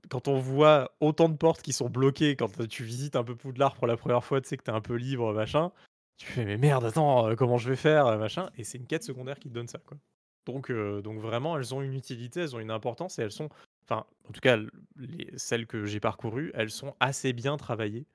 quand 0.08 0.28
on 0.28 0.38
voit 0.38 0.92
autant 1.00 1.28
de 1.28 1.36
portes 1.36 1.62
qui 1.62 1.72
sont 1.72 1.90
bloquées 1.90 2.36
quand 2.36 2.66
tu 2.68 2.84
visites 2.84 3.16
un 3.16 3.24
peu 3.24 3.36
Poudlard 3.36 3.74
pour 3.74 3.86
la 3.86 3.96
première 3.96 4.24
fois, 4.24 4.40
tu 4.40 4.48
sais 4.48 4.56
que 4.56 4.62
t'es 4.64 4.72
un 4.72 4.80
peu 4.80 4.94
libre, 4.94 5.32
machin, 5.32 5.70
tu 6.16 6.26
fais 6.26 6.44
mais 6.44 6.56
merde, 6.56 6.84
attends, 6.84 7.28
euh, 7.28 7.34
comment 7.34 7.58
je 7.58 7.68
vais 7.68 7.76
faire, 7.76 8.06
euh, 8.06 8.18
machin, 8.18 8.50
et 8.56 8.64
c'est 8.64 8.78
une 8.78 8.86
quête 8.86 9.04
secondaire 9.04 9.38
qui 9.38 9.48
te 9.48 9.54
donne 9.54 9.68
ça, 9.68 9.78
quoi. 9.78 9.98
Donc, 10.46 10.70
euh, 10.70 11.02
donc 11.02 11.20
vraiment, 11.20 11.56
elles 11.56 11.74
ont 11.74 11.82
une 11.82 11.94
utilité, 11.94 12.40
elles 12.40 12.56
ont 12.56 12.60
une 12.60 12.70
importance, 12.70 13.18
et 13.18 13.22
elles 13.22 13.30
sont, 13.32 13.48
enfin, 13.84 14.06
en 14.28 14.32
tout 14.32 14.40
cas, 14.40 14.56
les, 14.96 15.30
celles 15.36 15.66
que 15.66 15.84
j'ai 15.84 16.00
parcourues, 16.00 16.50
elles 16.54 16.70
sont 16.70 16.94
assez 16.98 17.32
bien 17.32 17.56
travaillées. 17.56 18.06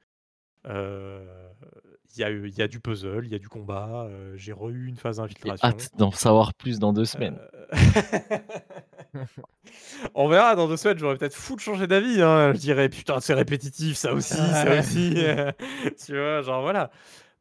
Euh, 0.66 1.24
Il 2.16 2.22
y, 2.22 2.24
a, 2.24 2.32
eu- 2.32 2.48
il 2.48 2.58
y 2.58 2.62
a 2.64 2.68
du 2.68 2.80
puzzle, 2.80 3.26
il 3.26 3.32
y 3.32 3.36
a 3.36 3.40
du 3.40 3.48
combat, 3.50 4.06
euh, 4.10 4.34
j'ai 4.38 4.54
re-eu 4.54 4.88
une 4.88 4.96
phase 4.98 5.18
J'ai 5.18 5.22
d'infiltration. 5.24 5.68
hâte 5.68 5.90
d'en 5.98 6.10
savoir 6.12 6.54
plus 6.56 6.80
dans 6.80 6.92
deux 6.94 7.06
semaines. 7.06 7.38
Euh, 7.54 7.68
On 10.16 10.28
verra 10.28 10.56
dans 10.56 10.68
deux 10.68 10.78
semaines, 10.78 10.98
j'aurais 10.98 11.18
peut-être 11.18 11.36
fou 11.36 11.56
de 11.56 11.60
changer 11.62 11.86
d'avis. 11.88 12.22
hein. 12.22 12.54
Je 12.54 12.60
dirais 12.60 12.90
putain, 12.90 13.20
c'est 13.20 13.34
répétitif, 13.34 13.98
ça 13.98 14.14
aussi, 14.14 14.34
ça 14.36 14.80
aussi. 14.80 15.16
tu 16.06 16.14
vois, 16.14 16.42
genre 16.42 16.62
voilà. 16.62 16.90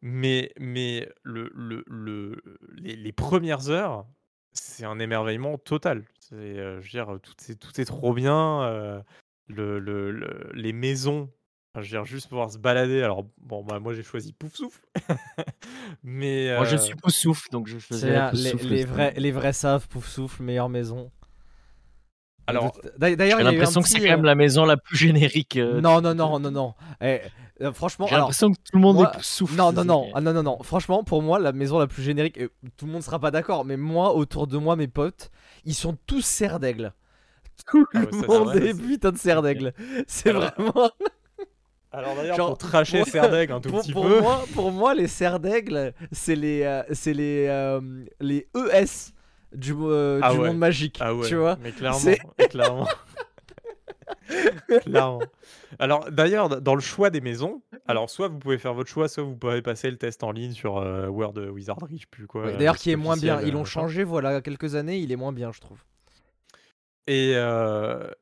Mais, 0.03 0.53
mais 0.59 1.09
le, 1.23 1.51
le, 1.55 1.85
le- 1.87 2.43
les, 2.77 2.97
les 2.97 3.13
premières 3.13 3.71
heures, 3.71 4.07
c'est 4.53 4.85
un 4.85 4.99
émerveillement 4.99 5.57
total. 5.59 6.05
C'est, 6.19 6.35
euh, 6.35 6.81
je 6.81 6.87
veux 6.87 6.91
dire, 7.05 7.19
tout 7.23 7.35
est, 7.51 7.55
tout 7.55 7.81
est 7.81 7.85
trop 7.87 8.13
bien. 8.13 8.63
euh, 8.65 9.01
le, 9.49 9.79
le- 9.79 10.11
le- 10.11 10.51
les 10.55 10.73
maisons, 10.73 11.31
enfin, 11.77 11.83
je 11.83 11.91
veux 11.97 11.99
dire, 12.03 12.05
juste 12.07 12.29
pouvoir 12.29 12.51
se 12.51 12.59
balader. 12.59 13.03
Alors, 13.03 13.25
bon, 13.39 13.63
bah, 13.63 13.79
moi 13.81 13.93
j'ai 13.93 14.03
choisi 14.03 14.33
Pouf 14.33 14.55
Souffle. 14.55 14.81
mais. 16.03 16.55
Moi, 16.57 16.65
je 16.65 16.77
euh, 16.77 16.79
suis 16.79 16.95
Poussouf, 16.95 17.51
donc 17.51 17.67
je 17.69 17.79
choisirais 17.79 18.17
un- 18.17 18.33
les, 18.33 18.85
vrais, 18.85 19.15
les 19.17 19.31
vrais 19.31 19.53
savent, 19.53 19.87
pouf 19.89 20.07
souffle, 20.09 20.43
meilleure 20.43 20.69
maison. 20.69 21.11
Alors, 22.49 22.79
D'a- 22.97 23.15
d'ailleurs, 23.17 23.39
J'ai 23.39 23.45
l'impression 23.45 23.83
que 23.83 23.89
c'est 23.89 23.99
quand 23.99 24.05
même 24.05 24.21
euh, 24.21 24.27
la 24.27 24.35
maison 24.37 24.65
la 24.65 24.77
plus 24.77 24.97
générique. 24.97 25.57
euh, 25.57 25.81
Non, 25.81 26.01
non, 26.01 26.15
non, 26.15 26.39
non, 26.39 26.51
non. 26.53 26.75
Eh, 27.01 27.21
euh, 27.61 27.73
franchement, 27.73 28.07
J'ai 28.07 28.15
l'impression 28.15 28.53
que 28.53 28.57
tout 28.57 28.75
le 28.77 28.81
monde 28.81 28.97
moi- 28.97 29.11
est 29.13 29.17
Poussouf. 29.17 29.57
Non, 29.57 29.73
non, 29.73 29.85
non, 29.85 30.09
ah, 30.15 30.21
non, 30.21 30.33
non, 30.33 30.45
non. 30.45 30.63
Franchement, 30.63 31.03
pour 31.03 31.23
moi, 31.23 31.41
la 31.41 31.53
maison 31.53 31.79
la 31.79 31.89
plus 31.89 32.03
générique, 32.05 32.39
et 32.39 32.49
tout 32.77 32.87
le 32.87 32.93
monde 32.93 33.03
sera 33.03 33.19
pas 33.19 33.33
d'accord, 33.33 33.65
mais 33.65 33.77
moi, 33.77 34.15
autour 34.15 34.47
de 34.47 34.59
moi, 34.59 34.77
mes 34.77 34.87
potes, 34.87 35.31
ils 35.65 35.75
sont 35.75 35.99
tous 36.07 36.25
serres 36.25 36.61
d'aigle. 36.61 36.93
Tout 37.69 37.87
Ah 37.95 38.01
le 38.13 38.27
monde 38.29 38.55
est 38.57 38.75
putain 38.75 39.11
de 39.11 39.19
serre 39.19 39.43
d'aigle. 39.43 39.73
C'est 40.07 40.31
vraiment. 40.31 40.91
Alors 41.97 42.15
d'ailleurs, 42.15 42.37
Genre, 42.37 42.49
pour 42.49 42.59
tracher 42.59 43.05
Serdaigle 43.05 43.55
un 43.55 43.61
tout 43.61 43.71
pour, 43.71 43.81
petit 43.81 43.93
pour 43.93 44.05
peu. 44.07 44.21
moi, 44.21 44.45
pour 44.53 44.71
moi, 44.71 44.95
les 44.95 45.07
serres 45.07 45.41
d'aigle, 45.41 45.95
c'est 46.13 46.37
les, 46.37 46.63
euh, 46.63 46.83
c'est 46.93 47.15
les, 47.15 47.47
euh, 47.49 47.81
les 48.21 48.47
ES 48.55 49.13
du, 49.55 49.73
euh, 49.75 50.21
Ah 50.23 50.33
du 50.35 50.39
ouais. 50.41 50.49
monde 50.49 50.59
magique. 50.59 50.99
Ah 51.01 51.15
ouais, 51.15 51.27
Tu 51.27 51.37
vois 51.37 51.57
mais 51.63 51.73
clairement, 51.73 51.99
clairement. 52.51 52.87
Clairement. 54.83 55.23
Alors 55.79 56.11
d'ailleurs, 56.11 56.61
dans 56.61 56.75
le 56.75 56.81
choix 56.83 57.09
des 57.09 57.23
maisons, 57.23 57.63
alors 57.89 58.11
soit 58.11 58.29
vous 58.29 58.39
pouvez 58.39 58.59
faire 58.59 58.75
votre 58.75 58.91
choix, 58.91 59.09
soit 59.09 59.23
vous 59.23 59.35
pouvez 59.37 59.63
passer 59.63 59.91
le 59.91 59.97
test 59.97 60.23
en 60.23 60.33
ligne 60.33 60.53
sur 60.53 60.75
Word 60.75 61.39
Wizardry, 61.51 61.97
je 61.97 62.01
sais 62.03 62.07
plus 62.11 62.27
quoi. 62.27 62.45
Ouais, 62.45 62.57
D'ailleurs, 62.57 62.75
le 62.75 62.79
qui 62.79 62.91
est 62.91 62.97
moins 62.97 63.17
bien. 63.17 63.41
Ils 63.41 63.53
l'ont 63.55 63.65
changé, 63.65 64.05
voilà, 64.05 64.43
quelques 64.43 64.75
années, 64.75 64.99
il 64.99 65.13
est 65.13 65.17
moins 65.17 65.33
bien, 65.33 65.51
je 65.53 65.61
trouve. 65.61 65.79
Et, 67.07 67.33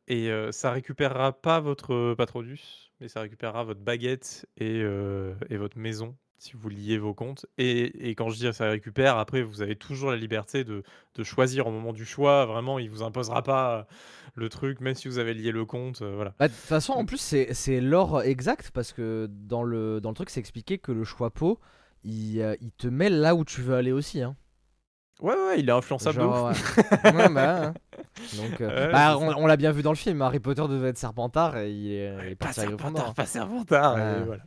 et 0.08 0.48
ça 0.52 0.70
récupérera 0.70 1.32
pas 1.32 1.58
votre 1.60 2.14
Patronus, 2.14 2.83
mais 3.00 3.08
ça 3.08 3.20
récupérera 3.20 3.64
votre 3.64 3.80
baguette 3.80 4.46
et, 4.56 4.80
euh, 4.82 5.34
et 5.50 5.56
votre 5.56 5.78
maison 5.78 6.16
si 6.36 6.52
vous 6.56 6.68
liez 6.68 6.98
vos 6.98 7.14
comptes. 7.14 7.46
Et, 7.56 8.10
et 8.10 8.14
quand 8.14 8.28
je 8.28 8.36
dis 8.36 8.52
ça 8.52 8.68
récupère, 8.68 9.16
après 9.16 9.42
vous 9.42 9.62
avez 9.62 9.76
toujours 9.76 10.10
la 10.10 10.16
liberté 10.18 10.62
de, 10.62 10.82
de 11.14 11.24
choisir 11.24 11.66
au 11.66 11.70
moment 11.70 11.94
du 11.94 12.04
choix. 12.04 12.44
Vraiment, 12.44 12.78
il 12.78 12.90
vous 12.90 13.02
imposera 13.02 13.42
pas 13.42 13.86
le 14.34 14.48
truc, 14.50 14.80
même 14.80 14.94
si 14.94 15.08
vous 15.08 15.18
avez 15.18 15.32
lié 15.32 15.52
le 15.52 15.64
compte. 15.64 16.02
euh, 16.02 16.14
voilà. 16.16 16.34
Bah, 16.38 16.48
De 16.48 16.52
toute 16.52 16.60
façon, 16.62 16.92
en 16.92 17.06
plus, 17.06 17.18
c'est 17.52 17.80
l'or 17.80 18.22
exact 18.22 18.72
parce 18.72 18.92
que 18.92 19.26
dans 19.30 19.62
le, 19.62 20.00
dans 20.02 20.10
le 20.10 20.14
truc, 20.14 20.28
c'est 20.28 20.40
expliqué 20.40 20.76
que 20.76 20.92
le 20.92 21.04
choix 21.04 21.30
pot, 21.30 21.58
il, 22.02 22.40
euh, 22.42 22.54
il 22.60 22.72
te 22.72 22.88
met 22.88 23.08
là 23.08 23.34
où 23.34 23.44
tu 23.46 23.62
veux 23.62 23.74
aller 23.74 23.92
aussi. 23.92 24.20
Hein. 24.20 24.36
Ouais, 25.20 25.32
ouais, 25.34 25.60
il 25.60 25.68
est 25.68 25.72
influençable 25.72 26.16
de 26.16 26.22
Genre, 26.22 26.50
ouf. 26.50 26.76
ouais. 27.04 27.12
Ouais, 27.12 27.28
bah, 27.28 27.66
hein. 27.66 27.74
Donc, 28.36 28.60
euh, 28.60 28.86
Ouais, 28.86 28.92
bah, 28.92 29.16
c'est 29.18 29.24
on, 29.36 29.46
l'a 29.46 29.56
bien 29.56 29.70
vu 29.72 29.82
dans 29.82 29.90
le 29.92 29.96
film. 29.96 30.20
Harry 30.22 30.40
Potter 30.40 30.62
devait 30.68 30.88
être 30.88 30.98
Serpentard 30.98 31.56
et 31.56 31.70
il 31.70 31.92
est, 31.92 32.14
il 32.26 32.32
est 32.32 32.34
Pas. 32.34 32.52
Serpentard, 32.52 33.14
pas 33.14 33.26
Serpentard, 33.26 33.98
et 33.98 34.02
Ouais. 34.02 34.24
voilà. 34.24 34.42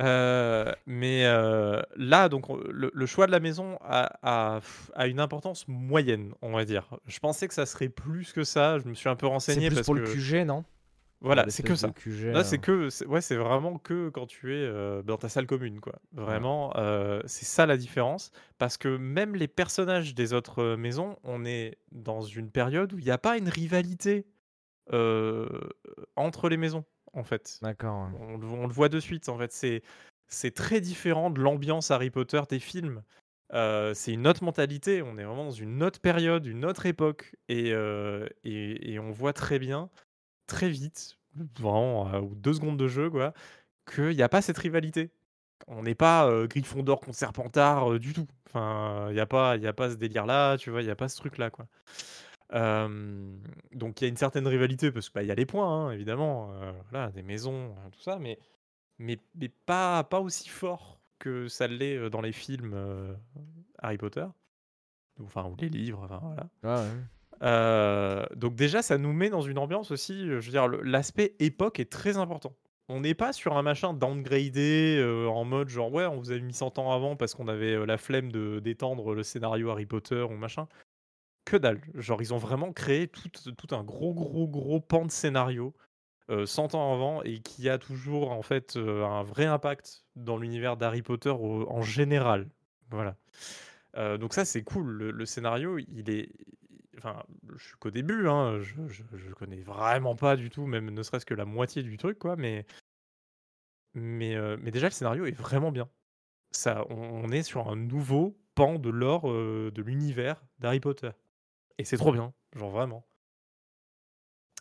Euh, 0.00 0.72
mais 0.86 1.24
euh, 1.24 1.80
là, 1.96 2.28
donc, 2.28 2.50
on- 2.50 2.56
le, 2.68 2.90
le 2.92 3.06
choix 3.06 3.26
de 3.26 3.32
la 3.32 3.38
maison 3.40 3.78
a, 3.84 4.10
a- 4.22 4.60
a 4.94 5.06
une 5.06 5.20
importance 5.20 5.66
moyenne, 5.68 6.32
on 6.42 6.52
va 6.52 6.64
dire. 6.64 6.88
Je 7.06 7.18
pensais 7.20 7.46
que 7.46 7.54
ça 7.54 7.64
serait 7.64 7.88
plus 7.88 8.32
que 8.32 8.42
ça. 8.42 8.78
Je 8.80 8.88
me 8.88 8.94
suis 8.94 9.08
un 9.08 9.14
peu 9.14 9.26
C'est 9.26 9.32
renseigné 9.32 9.68
plus 9.68 9.76
parce 9.76 9.86
pour 9.86 9.94
que 9.94 10.00
le 10.00 10.06
QG, 10.06 10.44
non? 10.46 10.64
Voilà, 11.24 11.42
Pour 11.44 11.52
c'est 11.52 11.62
que 11.62 11.74
ça. 11.74 11.90
QG, 11.90 12.32
Là, 12.32 12.44
c'est 12.44 12.58
que, 12.58 12.88
ouais, 13.06 13.20
c'est 13.20 13.36
vraiment 13.36 13.78
que 13.78 14.08
quand 14.10 14.26
tu 14.26 14.54
es 14.54 14.58
euh, 14.64 15.02
dans 15.02 15.16
ta 15.16 15.28
salle 15.28 15.46
commune, 15.46 15.80
quoi. 15.80 15.94
Vraiment, 16.12 16.72
euh, 16.76 17.20
c'est 17.26 17.44
ça 17.46 17.66
la 17.66 17.76
différence. 17.76 18.30
Parce 18.58 18.76
que 18.76 18.96
même 18.96 19.34
les 19.34 19.48
personnages 19.48 20.14
des 20.14 20.32
autres 20.32 20.62
euh, 20.62 20.76
maisons, 20.76 21.16
on 21.24 21.44
est 21.44 21.78
dans 21.92 22.20
une 22.22 22.50
période 22.50 22.92
où 22.92 22.98
il 22.98 23.04
n'y 23.04 23.10
a 23.10 23.18
pas 23.18 23.36
une 23.38 23.48
rivalité 23.48 24.26
euh, 24.92 25.48
entre 26.16 26.48
les 26.48 26.56
maisons, 26.56 26.84
en 27.12 27.24
fait. 27.24 27.58
D'accord. 27.62 28.04
ouais. 28.04 28.18
On, 28.20 28.36
le- 28.38 28.46
on 28.46 28.66
le 28.66 28.72
voit 28.72 28.88
de 28.88 29.00
suite, 29.00 29.28
en 29.28 29.38
fait. 29.38 29.52
C'est, 29.52 29.82
c'est 30.28 30.54
très 30.54 30.80
différent 30.80 31.30
de 31.30 31.40
l'ambiance 31.40 31.90
Harry 31.90 32.10
Potter 32.10 32.42
des 32.48 32.58
films. 32.58 33.02
Euh, 33.52 33.94
c'est 33.94 34.12
une 34.12 34.26
autre 34.26 34.42
mentalité. 34.42 35.02
On 35.02 35.16
est 35.18 35.24
vraiment 35.24 35.44
dans 35.44 35.50
une 35.50 35.82
autre 35.82 36.00
période, 36.00 36.44
une 36.46 36.64
autre 36.64 36.86
époque. 36.86 37.34
Et, 37.48 37.72
euh, 37.72 38.26
et, 38.42 38.92
et 38.92 38.98
on 38.98 39.10
voit 39.10 39.32
très 39.32 39.58
bien, 39.58 39.90
très 40.46 40.68
vite, 40.70 41.18
vraiment, 41.58 42.06
à 42.06 42.20
deux 42.20 42.54
secondes 42.54 42.76
de 42.78 42.88
jeu, 42.88 43.10
quoi, 43.10 43.32
qu'il 43.92 44.16
n'y 44.16 44.22
a 44.22 44.28
pas 44.28 44.42
cette 44.42 44.58
rivalité. 44.58 45.10
On 45.66 45.82
n'est 45.82 45.94
pas 45.94 46.28
euh, 46.28 46.46
Gryffondor 46.46 47.00
contre 47.00 47.16
Serpentard 47.16 47.92
euh, 47.92 47.98
du 47.98 48.12
tout. 48.12 48.26
Enfin, 48.48 49.06
il 49.10 49.14
n'y 49.14 49.20
a, 49.20 49.26
pas- 49.26 49.52
a 49.52 49.72
pas 49.72 49.90
ce 49.90 49.96
délire-là, 49.96 50.56
tu 50.58 50.70
vois, 50.70 50.82
il 50.82 50.84
n'y 50.84 50.90
a 50.90 50.96
pas 50.96 51.08
ce 51.08 51.16
truc-là, 51.16 51.50
quoi. 51.50 51.66
Euh, 52.52 53.36
donc 53.72 54.00
il 54.00 54.04
y 54.04 54.06
a 54.06 54.08
une 54.10 54.16
certaine 54.16 54.46
rivalité 54.46 54.92
parce 54.92 55.08
qu'il 55.08 55.22
y 55.24 55.30
a 55.30 55.34
les 55.34 55.46
points, 55.46 55.66
hein, 55.86 55.90
évidemment, 55.90 56.52
euh, 56.52 56.72
voilà, 56.90 57.10
des 57.10 57.22
maisons, 57.22 57.70
euh, 57.70 57.90
tout 57.90 58.00
ça, 58.00 58.18
mais, 58.18 58.38
mais, 58.98 59.18
mais 59.34 59.48
pas, 59.48 60.04
pas 60.04 60.20
aussi 60.20 60.48
fort 60.48 61.00
que 61.18 61.48
ça 61.48 61.66
l'est 61.66 61.96
euh, 61.96 62.10
dans 62.10 62.20
les 62.20 62.32
films 62.32 62.72
euh, 62.74 63.14
Harry 63.78 63.96
Potter, 63.96 64.26
enfin, 65.22 65.44
ou 65.46 65.56
les 65.58 65.68
livres, 65.70 66.02
enfin, 66.04 66.20
voilà. 66.62 66.82
Ouais. 66.84 66.90
Euh, 67.42 68.24
donc 68.36 68.54
déjà, 68.54 68.82
ça 68.82 68.98
nous 68.98 69.12
met 69.12 69.30
dans 69.30 69.40
une 69.40 69.58
ambiance 69.58 69.90
aussi, 69.90 70.28
euh, 70.28 70.40
je 70.40 70.46
veux 70.46 70.52
dire, 70.52 70.68
l'aspect 70.68 71.34
époque 71.38 71.80
est 71.80 71.90
très 71.90 72.16
important. 72.16 72.56
On 72.88 73.00
n'est 73.00 73.14
pas 73.14 73.32
sur 73.32 73.56
un 73.56 73.62
machin 73.62 73.94
downgradé 73.94 74.98
euh, 74.98 75.26
en 75.26 75.44
mode 75.44 75.68
genre 75.70 75.90
ouais, 75.92 76.04
on 76.04 76.18
vous 76.18 76.30
avait 76.30 76.40
mis 76.40 76.52
100 76.52 76.78
ans 76.78 76.92
avant 76.92 77.16
parce 77.16 77.34
qu'on 77.34 77.48
avait 77.48 77.86
la 77.86 77.96
flemme 77.96 78.30
de 78.30 78.60
d'étendre 78.60 79.14
le 79.14 79.22
scénario 79.22 79.70
Harry 79.70 79.86
Potter 79.86 80.20
ou 80.20 80.34
machin. 80.36 80.68
Que 81.46 81.56
dalle. 81.56 81.80
Genre 81.94 82.20
ils 82.20 82.34
ont 82.34 82.38
vraiment 82.38 82.72
créé 82.72 83.08
tout, 83.08 83.30
un 83.70 83.84
gros 83.84 84.12
gros 84.12 84.48
gros 84.48 84.80
pan 84.80 85.06
de 85.06 85.10
scénario 85.10 85.74
euh, 86.30 86.44
100 86.46 86.74
ans 86.74 86.92
avant 86.94 87.22
et 87.22 87.40
qui 87.40 87.70
a 87.70 87.78
toujours 87.78 88.32
en 88.32 88.42
fait 88.42 88.76
un 88.76 89.22
vrai 89.22 89.46
impact 89.46 90.04
dans 90.16 90.36
l'univers 90.36 90.76
d'Harry 90.76 91.02
Potter 91.02 91.30
en 91.30 91.82
général. 91.82 92.48
Voilà. 92.90 93.16
Donc 94.18 94.34
ça 94.34 94.44
c'est 94.44 94.62
cool. 94.62 95.10
Le 95.10 95.24
scénario 95.24 95.78
il 95.78 96.10
est, 96.10 96.28
enfin 96.98 97.22
je 97.56 97.64
suis 97.64 97.76
qu'au 97.78 97.90
début, 97.90 98.28
hein, 98.28 98.60
je, 98.60 98.74
je, 98.88 99.02
je 99.16 99.30
connais 99.32 99.60
vraiment 99.60 100.14
pas 100.16 100.36
du 100.36 100.50
tout, 100.50 100.66
même 100.66 100.90
ne 100.90 101.02
serait-ce 101.02 101.26
que 101.26 101.34
la 101.34 101.44
moitié 101.44 101.82
du 101.82 101.96
truc 101.96 102.18
quoi, 102.18 102.36
mais 102.36 102.66
mais 103.94 104.34
euh, 104.34 104.56
mais 104.60 104.70
déjà 104.70 104.86
le 104.88 104.92
scénario 104.92 105.26
est 105.26 105.32
vraiment 105.32 105.72
bien. 105.72 105.88
Ça, 106.52 106.84
on, 106.90 106.96
on 107.24 107.30
est 107.30 107.42
sur 107.42 107.68
un 107.68 107.76
nouveau 107.76 108.36
pan 108.54 108.78
de 108.78 108.90
l'or 108.90 109.30
euh, 109.30 109.70
de 109.74 109.82
l'univers 109.82 110.42
d'Harry 110.58 110.80
Potter 110.80 111.10
et 111.78 111.84
c'est 111.84 111.96
trop 111.96 112.12
bien, 112.12 112.32
genre 112.54 112.70
vraiment. 112.70 113.06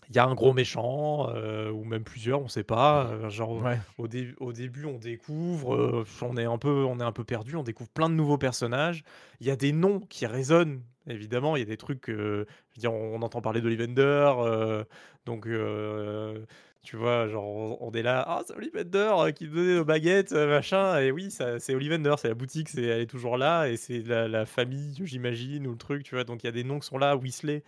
Il 0.09 0.15
y 0.15 0.19
a 0.19 0.25
un 0.25 0.35
gros 0.35 0.51
méchant, 0.51 1.29
euh, 1.29 1.71
ou 1.71 1.85
même 1.85 2.03
plusieurs, 2.03 2.41
on 2.41 2.49
sait 2.49 2.65
pas. 2.65 3.29
genre, 3.29 3.63
Ouais. 3.63 3.79
au, 3.97 4.07
dé- 4.09 4.35
au 4.39 4.51
début, 4.51 4.85
on 4.85 4.97
découvre, 4.99 6.03
on 6.21 6.35
est 6.37 6.43
un 6.43 6.57
peu, 6.57 6.83
on 6.83 6.99
est 6.99 7.03
un 7.03 7.13
peu 7.13 7.23
perdu, 7.23 7.55
on 7.55 7.63
découvre 7.63 7.89
plein 7.89 8.09
de 8.09 8.13
nouveaux 8.15 8.37
personnages. 8.37 9.03
Il 9.39 9.47
y 9.47 9.51
a 9.51 9.55
des 9.55 9.71
noms 9.71 10.01
qui 10.01 10.25
résonnent, 10.25 10.83
évidemment. 11.07 11.55
Il 11.55 11.59
y 11.59 11.63
a 11.63 11.65
des 11.65 11.77
trucs, 11.77 12.09
euh, 12.09 12.45
je 12.71 12.75
veux 12.75 12.79
dire, 12.81 12.93
on, 12.93 13.15
on 13.15 13.21
entend 13.21 13.41
parler 13.41 13.61
d'Ollivander, 13.61 14.31
euh, 14.39 14.83
donc 15.25 15.47
euh, 15.47 16.45
tu 16.83 16.97
vois, 16.97 17.27
genre, 17.27 17.45
on, 17.45 17.77
on 17.79 17.91
est 17.91 18.01
là, 18.03 18.23
ah, 18.27 18.41
c'est 18.45 18.53
Ollivander 18.55 19.11
euh, 19.17 19.31
qui 19.31 19.47
donnait 19.47 19.75
nos 19.75 19.85
baguettes, 19.85 20.33
euh, 20.33 20.47
machin. 20.49 20.99
Et 20.99 21.11
oui, 21.11 21.31
ça, 21.31 21.59
c'est 21.59 21.73
Ollivander, 21.75 22.15
c'est 22.17 22.27
la 22.27 22.33
boutique, 22.33 22.69
c'est, 22.69 22.83
elle 22.83 23.01
est 23.01 23.05
toujours 23.07 23.37
là, 23.37 23.67
et 23.69 23.77
c'est 23.77 23.99
la, 24.01 24.27
la 24.27 24.45
famille, 24.45 24.93
j'imagine, 25.03 25.65
ou 25.67 25.71
le 25.71 25.77
truc, 25.77 26.03
tu 26.03 26.15
vois. 26.15 26.23
Donc 26.25 26.43
il 26.43 26.47
y 26.47 26.49
a 26.49 26.51
des 26.51 26.63
noms 26.65 26.79
qui 26.79 26.87
sont 26.87 26.97
là, 26.97 27.15
Weasley. 27.15 27.63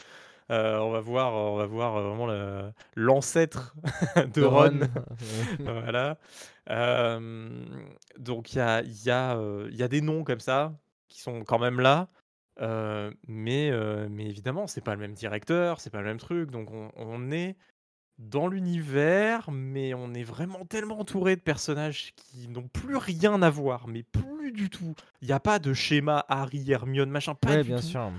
Euh, 0.52 0.78
on 0.78 0.92
va 0.92 1.00
voir, 1.00 1.34
on 1.34 1.56
va 1.58 1.66
voir 1.66 2.00
vraiment 2.02 2.28
la- 2.28 2.72
l'ancêtre 2.96 3.76
de 4.36 4.44
Ron. 4.44 4.82
voilà. 5.60 6.20
Euh, 6.70 7.50
donc 8.20 8.54
il 8.54 8.58
y 8.58 8.62
a, 8.62 8.82
il 8.84 9.04
y, 9.06 9.10
a, 9.10 9.38
euh, 9.38 9.68
y 9.72 9.82
a 9.82 9.88
des 9.88 10.02
noms 10.02 10.24
comme 10.24 10.40
ça 10.40 10.74
qui 11.08 11.20
sont 11.22 11.44
quand 11.44 11.58
même 11.60 11.80
là. 11.80 12.10
Euh, 12.62 13.12
mais, 13.28 13.70
euh, 13.72 14.08
mais 14.10 14.26
évidemment, 14.26 14.68
c'est 14.68 14.82
pas 14.82 14.93
le 14.95 15.01
même 15.01 15.14
directeur, 15.14 15.80
c'est 15.82 15.89
pas 15.89 15.99
le 15.99 16.06
même 16.08 16.18
truc. 16.20 16.51
Donc 16.51 16.72
on, 16.72 16.91
on 16.95 17.32
est 17.32 17.56
dans 18.18 18.47
l'univers, 18.47 19.51
mais 19.51 19.93
on 19.93 20.14
est 20.14 20.24
vraiment 20.24 20.66
tellement 20.66 20.99
entouré 20.99 21.36
de 21.36 21.41
personnages 21.41 22.14
qui 22.16 22.47
n'ont 22.47 22.68
plus 22.70 22.95
rien 22.95 23.41
à 23.41 23.49
voir, 23.49 23.88
mais 23.88 24.03
plus 24.03 24.53
du 24.53 24.70
tout. 24.70 24.95
Il 25.22 25.28
n'y 25.28 25.34
a 25.34 25.39
pas 25.41 25.60
de 25.60 25.74
schéma 25.74 26.26
Harry, 26.30 26.72
Hermione, 26.72 27.10
machin, 27.10 27.36
pas 27.36 27.49
Ouais, 27.51 27.64
du 27.64 27.70
bien 27.70 27.78
tout 27.78 27.84
sûr. 27.84 28.10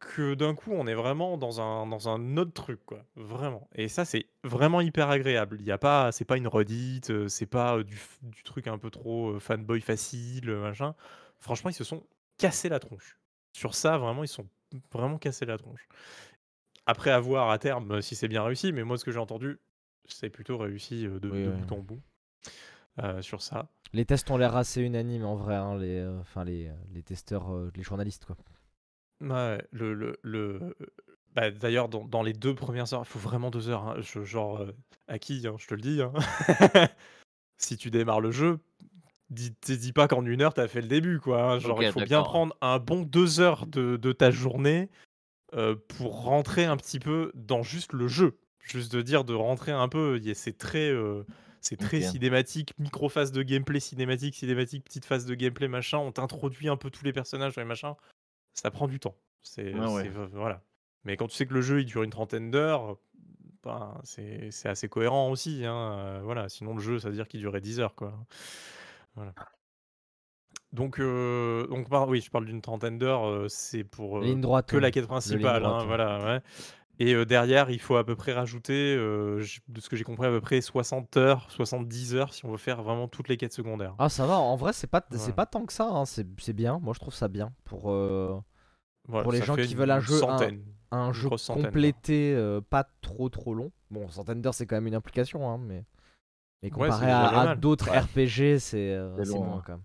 que 0.00 0.34
d'un 0.34 0.54
coup 0.54 0.72
on 0.72 0.86
est 0.86 0.94
vraiment 0.94 1.36
dans 1.36 1.60
un, 1.60 1.86
dans 1.86 2.08
un 2.08 2.36
autre 2.36 2.52
truc 2.52 2.78
quoi 2.86 3.04
vraiment 3.16 3.68
et 3.74 3.88
ça 3.88 4.04
c'est 4.04 4.26
vraiment 4.44 4.80
hyper 4.80 5.10
agréable 5.10 5.56
il 5.60 5.66
y 5.66 5.72
a 5.72 5.78
pas 5.78 6.12
c'est 6.12 6.24
pas 6.24 6.36
une 6.36 6.46
redite 6.46 7.26
c'est 7.28 7.46
pas 7.46 7.82
du, 7.82 7.98
du 8.22 8.42
truc 8.44 8.68
un 8.68 8.78
peu 8.78 8.90
trop 8.90 9.40
fanboy 9.40 9.80
facile 9.80 10.52
machin 10.52 10.94
franchement 11.40 11.70
ils 11.70 11.74
se 11.74 11.82
sont 11.82 12.04
cassés 12.38 12.68
la 12.68 12.78
tronche 12.78 13.17
sur 13.58 13.74
ça 13.74 13.98
vraiment 13.98 14.24
ils 14.24 14.28
sont 14.28 14.46
vraiment 14.92 15.18
cassés 15.18 15.46
la 15.46 15.58
tronche 15.58 15.86
après 16.86 17.10
avoir 17.10 17.50
à 17.50 17.58
terme 17.58 18.00
si 18.02 18.14
c'est 18.16 18.28
bien 18.28 18.42
réussi 18.42 18.72
mais 18.72 18.84
moi 18.84 18.96
ce 18.98 19.04
que 19.04 19.12
j'ai 19.12 19.18
entendu 19.18 19.58
c'est 20.06 20.30
plutôt 20.30 20.56
réussi 20.58 21.06
euh, 21.06 21.18
de, 21.20 21.28
Oui, 21.30 21.44
de 21.44 21.50
oui. 21.50 21.60
bout 21.66 21.74
en 21.74 21.78
bout 21.78 22.00
euh, 23.02 23.22
sur 23.22 23.42
ça 23.42 23.68
Les 23.92 24.06
tests 24.06 24.30
ont 24.30 24.38
l'air 24.38 24.56
assez 24.56 24.80
unanimes 24.80 25.24
en 25.26 25.36
vrai, 25.36 25.54
hein, 25.56 25.76
les, 25.76 25.98
euh, 25.98 26.20
enfin 26.20 26.42
les, 26.44 26.70
les 26.90 27.02
testeurs, 27.02 27.52
euh, 27.54 27.70
les 27.74 27.82
journalistes 27.82 28.24
quoi. 28.24 28.36
Ouais, 29.20 29.60
le, 29.72 29.94
le, 29.94 30.18
le- 30.22 30.76
bah, 31.34 31.50
d'ailleurs, 31.50 31.88
dans, 31.88 32.04
dans 32.04 32.22
les 32.22 32.32
deux 32.32 32.54
premières 32.54 32.92
heures, 32.94 33.02
il 33.02 33.08
faut 33.08 33.18
vraiment 33.18 33.50
deux 33.50 33.68
heures. 33.68 33.84
hein, 33.84 33.96
je- 34.00 34.24
genre, 34.24 34.58
euh, 34.60 34.72
à 35.08 35.18
qui, 35.18 35.46
hein, 35.46 35.56
je 35.58 35.66
te 35.66 35.74
le 35.74 35.80
dis. 35.80 36.00
hein. 36.02 36.12
si 37.58 37.76
tu 37.76 37.90
démarres 37.90 38.20
le 38.20 38.30
jeu, 38.30 38.60
dis, 39.30 39.54
dis 39.66 39.92
pas 39.92 40.08
qu'en 40.08 40.24
une 40.24 40.40
heure, 40.42 40.54
t'as 40.54 40.68
fait 40.68 40.80
le 40.80 40.88
début. 40.88 41.20
Quoi, 41.20 41.42
hein. 41.42 41.58
Genre, 41.58 41.82
il 41.82 41.92
faut 41.92 42.00
bien 42.00 42.22
prendre 42.22 42.56
un 42.60 42.78
bon 42.78 43.02
deux 43.02 43.40
heures 43.40 43.66
de, 43.66 43.96
de 43.96 44.12
ta 44.12 44.30
journée 44.30 44.88
euh, 45.54 45.74
pour 45.88 46.22
rentrer 46.24 46.64
un 46.64 46.76
petit 46.76 46.98
peu 46.98 47.32
dans 47.34 47.62
juste 47.62 47.92
le 47.92 48.08
jeu. 48.08 48.38
Juste 48.60 48.92
de 48.92 49.00
dire 49.02 49.24
de 49.24 49.34
rentrer 49.34 49.72
un 49.72 49.88
peu, 49.88 50.20
c'est 50.34 50.58
très, 50.58 50.90
euh, 50.90 51.24
c'est 51.62 51.76
très 51.78 52.00
cinématique, 52.02 52.74
micro-phase 52.78 53.32
de 53.32 53.42
gameplay, 53.42 53.80
cinématique, 53.80 54.34
cinématique, 54.34 54.84
petite 54.84 55.06
phase 55.06 55.24
de 55.24 55.34
gameplay, 55.34 55.68
machin. 55.68 55.98
On 55.98 56.12
t'introduit 56.12 56.68
un 56.68 56.76
peu 56.76 56.90
tous 56.90 57.04
les 57.04 57.12
personnages 57.14 57.56
et 57.56 57.64
machin. 57.64 57.96
Ça 58.52 58.70
prend 58.70 58.86
du 58.88 59.00
temps. 59.00 59.16
C'est, 59.40 59.72
Ah 59.78 59.90
ouais. 59.92 60.10
voilà. 60.32 60.62
Mais 61.04 61.16
quand 61.16 61.28
tu 61.28 61.36
sais 61.36 61.46
que 61.46 61.54
le 61.54 61.62
jeu 61.62 61.80
il 61.80 61.86
dure 61.86 62.02
une 62.02 62.10
trentaine 62.10 62.50
d'heures, 62.50 62.98
ben, 63.62 63.98
c'est, 64.04 64.50
c'est 64.50 64.68
assez 64.68 64.88
cohérent 64.88 65.30
aussi. 65.30 65.64
hein, 65.64 65.92
euh, 65.98 66.20
voilà. 66.22 66.48
Sinon, 66.48 66.74
le 66.74 66.80
jeu, 66.82 66.98
ça 66.98 67.08
veut 67.08 67.14
dire 67.14 67.28
qu'il 67.28 67.40
durait 67.40 67.60
10 67.60 67.80
heures. 67.80 67.94
Quoi. 67.94 68.12
Voilà. 69.18 69.34
Donc, 70.72 71.00
euh, 71.00 71.66
donc 71.68 71.88
par- 71.88 72.08
oui, 72.08 72.20
je 72.20 72.30
parle 72.30 72.44
d'une 72.44 72.60
trentaine 72.60 72.98
d'heures, 72.98 73.26
euh, 73.26 73.48
c'est 73.48 73.84
pour 73.84 74.18
euh, 74.18 74.22
Ligne 74.24 74.40
droite. 74.40 74.66
que 74.68 74.76
hein. 74.76 74.80
la 74.80 74.90
quête 74.90 75.04
ligne 75.04 75.08
principale, 75.08 75.62
droite, 75.62 75.74
hein, 75.74 75.80
ouais. 75.80 75.86
voilà, 75.86 76.24
ouais. 76.24 76.40
Et 77.00 77.14
euh, 77.14 77.24
derrière, 77.24 77.70
il 77.70 77.80
faut 77.80 77.96
à 77.96 78.04
peu 78.04 78.16
près 78.16 78.32
rajouter, 78.32 78.94
euh, 78.96 79.40
j- 79.40 79.60
de 79.68 79.80
ce 79.80 79.88
que 79.88 79.96
j'ai 79.96 80.04
compris, 80.04 80.26
à 80.26 80.30
peu 80.30 80.40
près 80.40 80.60
60 80.60 81.16
heures, 81.16 81.50
70 81.50 82.14
heures 82.14 82.34
si 82.34 82.44
on 82.44 82.50
veut 82.50 82.58
faire 82.58 82.82
vraiment 82.82 83.08
toutes 83.08 83.28
les 83.28 83.36
quêtes 83.36 83.52
secondaires. 83.54 83.94
Ah, 83.98 84.08
ça 84.08 84.26
va, 84.26 84.38
en 84.38 84.56
vrai, 84.56 84.72
c'est 84.72 84.88
pas, 84.88 85.06
c'est 85.12 85.16
Voilà. 85.16 85.32
pas 85.32 85.46
tant 85.46 85.64
que 85.64 85.72
ça, 85.72 85.88
hein, 85.88 86.04
c'est 86.04 86.26
c'est 86.40 86.52
bien. 86.52 86.78
Moi, 86.80 86.92
je 86.94 87.00
trouve 87.00 87.14
ça 87.14 87.28
bien 87.28 87.52
pour, 87.64 87.90
euh, 87.90 88.38
Voilà, 89.06 89.22
pour 89.22 89.32
les 89.32 89.38
ça 89.38 89.44
gens 89.46 89.56
fait 89.56 89.66
qui 89.66 89.74
veulent 89.74 89.90
un 89.90 90.00
jeu, 90.00 90.16
un- 90.16 90.18
centaine. 90.18 90.64
un 90.90 91.06
Une 91.08 91.12
jeu 91.14 91.28
grosse 91.28 91.42
centaine, 91.42 91.62
quoi. 91.62 91.70
complété, 91.70 92.34
euh, 92.34 92.60
pas 92.60 92.84
trop 93.00 93.28
trop 93.30 93.54
long. 93.54 93.70
Bon, 93.90 94.08
centaine 94.10 94.42
d'heures, 94.42 94.54
c'est 94.54 94.66
quand 94.66 94.76
même 94.76 94.86
une 94.88 94.94
implication, 94.94 95.48
hein, 95.48 95.58
mais, 95.58 95.84
mais 96.62 96.72
Ouais, 96.72 96.88
comparé 96.88 97.06
c'est 97.06 97.12
à, 97.12 97.40
à 97.50 97.54
d'autres 97.56 97.90
Ouais. 97.90 97.98
RPG, 97.98 98.58
c'est 98.58 98.94
euh, 98.94 99.24
moins 99.34 99.58
hein. 99.58 99.62
quand 99.66 99.72
même. 99.72 99.82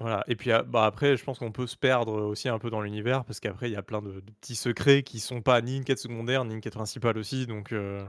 Voilà. 0.00 0.24
Et 0.26 0.36
puis 0.36 0.50
ah, 0.50 0.62
bah, 0.62 0.84
après, 0.84 1.16
je 1.16 1.24
pense 1.24 1.38
qu'on 1.38 1.52
peut 1.52 1.66
se 1.66 1.76
perdre 1.76 2.12
aussi 2.22 2.48
un 2.48 2.58
peu 2.58 2.70
dans 2.70 2.80
l'univers 2.80 3.24
parce 3.24 3.40
qu'après, 3.40 3.68
il 3.70 3.72
y 3.72 3.76
a 3.76 3.82
plein 3.82 4.02
de, 4.02 4.20
de 4.20 4.32
petits 4.40 4.56
secrets 4.56 5.02
qui 5.02 5.20
sont 5.20 5.42
pas 5.42 5.60
ni 5.60 5.76
une 5.76 5.84
quête 5.84 5.98
secondaire 5.98 6.44
ni 6.44 6.54
une 6.54 6.60
quête 6.60 6.74
principale 6.74 7.18
aussi. 7.18 7.46
Donc, 7.46 7.72
euh, 7.72 8.04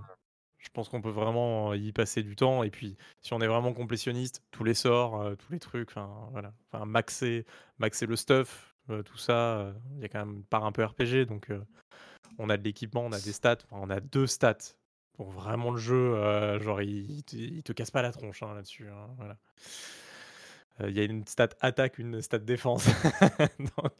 je 0.57 0.69
pense 0.73 0.89
qu'on 0.89 1.01
peut 1.01 1.09
vraiment 1.09 1.73
y 1.73 1.91
passer 1.91 2.23
du 2.23 2.35
temps. 2.35 2.63
Et 2.63 2.71
puis, 2.71 2.97
si 3.21 3.33
on 3.33 3.41
est 3.41 3.47
vraiment 3.47 3.73
complétionniste, 3.73 4.41
tous 4.51 4.63
les 4.63 4.73
sorts, 4.73 5.21
euh, 5.21 5.35
tous 5.35 5.51
les 5.51 5.59
trucs, 5.59 5.89
enfin 5.89 6.09
voilà, 6.31 6.53
enfin 6.71 6.85
maxer, 6.85 7.45
maxer 7.77 8.05
le 8.07 8.15
stuff, 8.15 8.73
euh, 8.89 9.03
tout 9.03 9.17
ça, 9.17 9.59
euh, 9.59 9.73
il 9.95 10.01
y 10.01 10.05
a 10.05 10.09
quand 10.09 10.19
même 10.25 10.37
une 10.37 10.43
part 10.45 10.65
un 10.65 10.71
peu 10.71 10.83
RPG. 10.83 11.25
Donc, 11.27 11.49
euh, 11.51 11.61
on 12.39 12.49
a 12.49 12.57
de 12.57 12.63
l'équipement, 12.63 13.01
on 13.01 13.11
a 13.11 13.19
des 13.19 13.33
stats, 13.33 13.57
enfin, 13.69 13.77
on 13.81 13.89
a 13.89 13.99
deux 13.99 14.27
stats. 14.27 14.75
Pour 15.13 15.29
vraiment 15.31 15.71
le 15.71 15.77
jeu, 15.77 16.15
euh, 16.15 16.59
genre, 16.59 16.81
il, 16.81 17.09
il 17.11 17.23
te, 17.23 17.35
il 17.35 17.63
te 17.63 17.71
casse 17.71 17.91
pas 17.91 18.01
la 18.01 18.11
tronche 18.11 18.41
hein, 18.43 18.53
là-dessus. 18.55 18.87
hein, 18.89 19.09
voilà. 19.17 19.37
Euh, 20.81 20.89
Il 20.89 20.97
y 20.97 20.99
a 20.99 21.03
une 21.03 21.25
stat 21.27 21.49
attaque, 21.61 21.97
une 21.99 22.21
stat 22.21 22.39
défense. 22.39 22.87
Donc, 23.59 23.91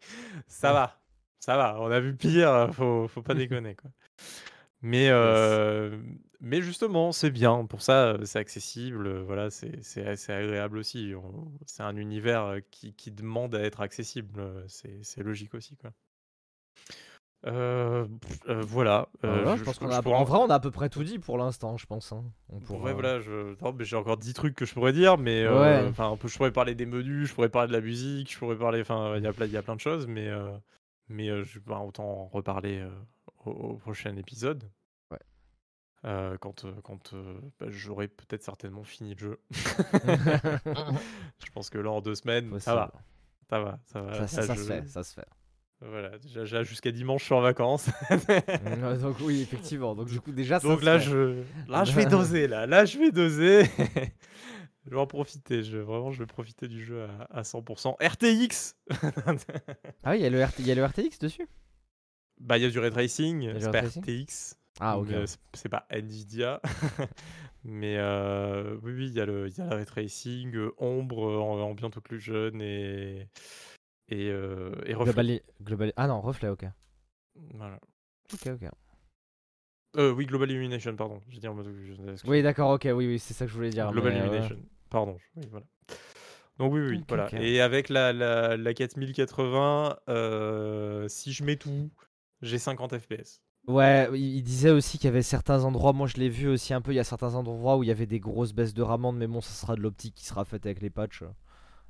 ça 0.47 0.74
va, 0.74 0.99
ça 1.39 1.57
va. 1.57 1.78
On 1.80 1.91
a 1.91 1.99
vu 1.99 2.16
pire, 2.16 2.70
faut, 2.74 3.07
faut 3.07 3.22
pas 3.22 3.36
déconner. 3.36 3.76
Quoi. 3.76 3.91
Mais, 4.82 5.09
euh, 5.11 5.97
mais 6.41 6.61
justement, 6.61 7.11
c'est 7.11 7.32
bien. 7.32 7.66
Pour 7.66 7.82
ça, 7.82 8.18
c'est 8.26 8.39
accessible. 8.39 9.20
Voilà, 9.22 9.49
c'est 9.51 10.30
agréable 10.30 10.78
aussi. 10.78 11.14
C'est 11.66 11.84
un 11.84 11.97
univers 11.97 12.59
qui, 12.72 12.93
qui 12.95 13.11
demande 13.11 13.55
à 13.55 13.61
être 13.61 13.82
accessible. 13.82 14.43
C'est 14.68 15.03
c'est 15.03 15.24
logique 15.24 15.55
aussi. 15.55 15.78
Quoi. 15.78 15.91
Euh, 17.45 18.07
euh, 18.47 18.61
voilà. 18.61 19.09
Euh, 19.25 19.41
voilà, 19.43 19.57
je 19.57 19.63
pense 19.63 19.77
qu'on 19.77 19.89
a, 19.89 20.01
pourrais 20.01 20.15
en 20.15 20.23
vrai, 20.23 20.39
on 20.39 20.49
a 20.49 20.55
à 20.55 20.59
peu 20.59 20.71
près 20.71 20.89
tout 20.89 21.03
dit 21.03 21.19
pour 21.19 21.37
l'instant, 21.37 21.75
je 21.77 21.85
pense. 21.85 22.11
hein. 22.13 22.23
On 22.49 22.57
Ouais, 22.57 22.61
pourra- 22.65 22.93
voilà, 22.93 23.19
je... 23.19 23.55
non, 23.61 23.73
mais 23.73 23.83
j'ai 23.83 23.95
encore 23.97 24.15
10 24.17 24.33
trucs 24.33 24.55
que 24.55 24.65
je 24.65 24.73
pourrais 24.73 24.93
dire, 24.93 25.17
mais 25.17 25.47
Ouais. 25.47 25.85
enfin, 25.89 26.17
je 26.23 26.37
pourrais 26.37 26.51
parler 26.53 26.73
des 26.75 26.85
menus, 26.85 27.27
je 27.29 27.33
pourrais 27.33 27.49
parler 27.49 27.67
de 27.67 27.73
la 27.73 27.81
musique, 27.81 28.31
je 28.31 28.37
pourrais 28.39 28.55
parler, 28.57 28.79
enfin, 28.81 29.15
il 29.17 29.23
y 29.23 29.27
a 29.27 29.33
plein, 29.33 29.45
il 29.45 29.51
y 29.51 29.57
a 29.57 29.61
plein 29.61 29.75
de 29.75 29.81
choses, 29.81 30.07
mais, 30.07 30.31
mais 31.09 31.43
je 31.43 31.59
bah, 31.59 31.79
autant 31.79 32.05
en 32.05 32.27
reparler 32.27 32.81
au, 33.45 33.51
au 33.51 33.73
prochain 33.75 34.15
épisode. 34.15 34.63
Ouais. 35.11 35.19
Quand 36.39 36.65
quand 36.83 37.13
bah, 37.59 37.65
j'aurai 37.67 38.07
peut-être 38.07 38.43
certainement 38.43 38.83
fini 38.85 39.15
le 39.15 39.19
jeu. 39.19 39.39
je 41.45 41.51
pense 41.53 41.69
que 41.69 41.77
là, 41.77 41.91
en 41.91 42.01
deux 42.01 42.15
semaines, 42.15 42.57
ça 42.59 42.73
va, 42.75 42.91
ça 43.49 43.59
va, 43.59 43.79
ça 43.85 44.01
va. 44.01 44.13
Ça, 44.13 44.27
ça, 44.27 44.41
Là, 44.41 44.47
ça 44.47 44.53
je- 44.55 44.59
se 44.61 44.65
fait, 44.67 44.87
ça 44.87 45.03
se 45.03 45.13
fait. 45.13 45.27
Voilà, 45.89 46.17
déjà, 46.19 46.63
jusqu'à 46.63 46.91
dimanche, 46.91 47.21
je 47.21 47.25
suis 47.25 47.34
en 47.34 47.41
vacances. 47.41 47.89
Ouais, 48.09 48.97
Donc 49.01 49.17
oui, 49.21 49.41
effectivement. 49.41 49.95
Donc 49.95 50.07
du 50.07 50.19
coup, 50.21 50.31
déjà, 50.31 50.59
ça 50.59 50.67
Donc 50.67 50.79
se 50.81 50.86
là, 50.86 50.97
je, 50.97 51.41
là, 51.67 51.84
je 51.84 51.91
vais 51.93 52.05
doser. 52.05 52.47
Là, 52.47 52.65
là, 52.65 52.86
je 52.86 52.97
vais 52.97 53.11
doser. 53.11 53.63
je 54.86 54.89
vais 54.91 54.97
en 54.99 55.07
profiter. 55.07 55.63
Je, 55.63 55.77
vraiment, 55.77 56.11
je 56.11 56.19
vais 56.19 56.25
profiter 56.25 56.67
du 56.67 56.84
jeu 56.84 57.03
à, 57.03 57.39
à 57.39 57.41
100%. 57.41 57.95
RTX. 58.01 58.75
Ah 60.03 60.11
oui, 60.11 60.19
il 60.19 60.21
y, 60.23 60.25
a 60.25 60.29
le 60.29 60.43
RT 60.43 60.59
y 60.59 60.71
a 60.71 60.75
le 60.75 60.86
RTX 60.86 61.19
dessus? 61.19 61.47
Bah, 62.39 62.57
il 62.57 62.63
y 62.63 62.65
a 62.65 62.69
du 62.69 62.79
ray 62.79 62.91
tracing. 62.91 63.53
C'est 63.59 63.71
pas 63.71 63.81
RTX. 63.81 64.55
Ah, 64.79 64.97
ok. 64.97 65.11
euh, 65.11 65.25
c'est- 65.53 65.69
pas 65.69 65.86
Nvidia. 65.91 66.61
mais 67.63 67.95
euh, 67.97 68.75
oui, 68.81 68.91
oui, 68.93 69.07
il 69.07 69.13
y 69.13 69.21
a 69.21 69.25
le, 69.25 69.47
il 69.47 69.57
y 69.57 69.61
a 69.61 69.65
le 69.69 69.75
ray 69.75 69.86
tracing, 69.86 70.55
euh, 70.55 70.71
ombre, 70.77 71.39
ambient 71.39 71.91
occlusion 71.95 72.51
et 72.59 73.27
et, 74.10 74.30
euh, 74.30 74.72
et 74.86 74.93
reflet. 74.93 75.43
Globally- 75.64 75.93
Ah 75.95 76.08
non, 76.08 76.22
reflet, 76.22 76.49
ok. 76.49 76.66
Voilà. 77.54 77.80
Ok, 78.34 78.47
ok. 78.47 78.70
Euh, 79.95 80.12
oui, 80.12 80.26
Global 80.26 80.49
Illumination, 80.49 80.95
pardon. 80.95 81.22
J'ai 81.30 81.39
dit 81.39 81.47
en 81.47 81.54
mode. 81.54 81.68
Oui, 82.26 82.41
d'accord, 82.41 82.72
ok, 82.72 82.84
oui, 82.93 83.08
oui, 83.08 83.20
c'est 83.20 83.34
ça 83.34 83.45
que 83.45 83.51
je 83.51 83.56
voulais 83.56 83.70
dire. 83.70 83.91
Global 83.91 84.14
euh, 84.14 84.20
Illumination. 84.20 84.58
Pardon. 84.89 85.18
Oui, 85.36 85.43
voilà. 85.51 85.66
Donc 86.58 86.74
oui, 86.74 86.82
oui, 86.82 87.04
voilà. 87.08 87.30
Et 87.41 87.62
avec 87.62 87.89
la, 87.89 88.14
la, 88.14 88.58
la 88.58 88.74
4080, 88.74 89.97
euh, 90.10 91.08
si 91.08 91.32
je 91.32 91.43
mets 91.43 91.56
tout, 91.56 91.89
j'ai 92.41 92.60
50 92.60 92.97
FPS. 92.97 93.41
Ouais, 93.68 94.10
il 94.20 94.43
disait 94.43 94.72
aussi 94.72 94.97
qu'il 94.97 95.06
y 95.06 95.08
avait 95.08 95.22
certains 95.22 95.64
endroits, 95.64 95.93
moi 95.93 96.06
je 96.06 96.18
l'ai 96.18 96.28
vu 96.28 96.49
aussi 96.49 96.74
un 96.74 96.82
peu, 96.82 96.91
il 96.91 96.95
y 96.95 96.99
a 96.99 97.06
certains 97.06 97.36
endroits 97.36 97.78
où 97.78 97.84
il 97.84 97.88
y 97.88 97.91
avait 97.91 98.06
des 98.06 98.20
grosses 98.20 98.51
baisses 98.54 98.74
de 98.74 98.82
ramande, 98.82 99.18
mais 99.18 99.26
bon, 99.26 99.39
ça 99.39 99.54
sera 99.54 99.76
de 99.76 99.82
l'optique 99.82 100.16
qui 100.16 100.26
sera 100.26 100.43
faite 100.43 100.66
avec 100.66 100.82
les 100.82 100.89
patchs. 100.89 101.24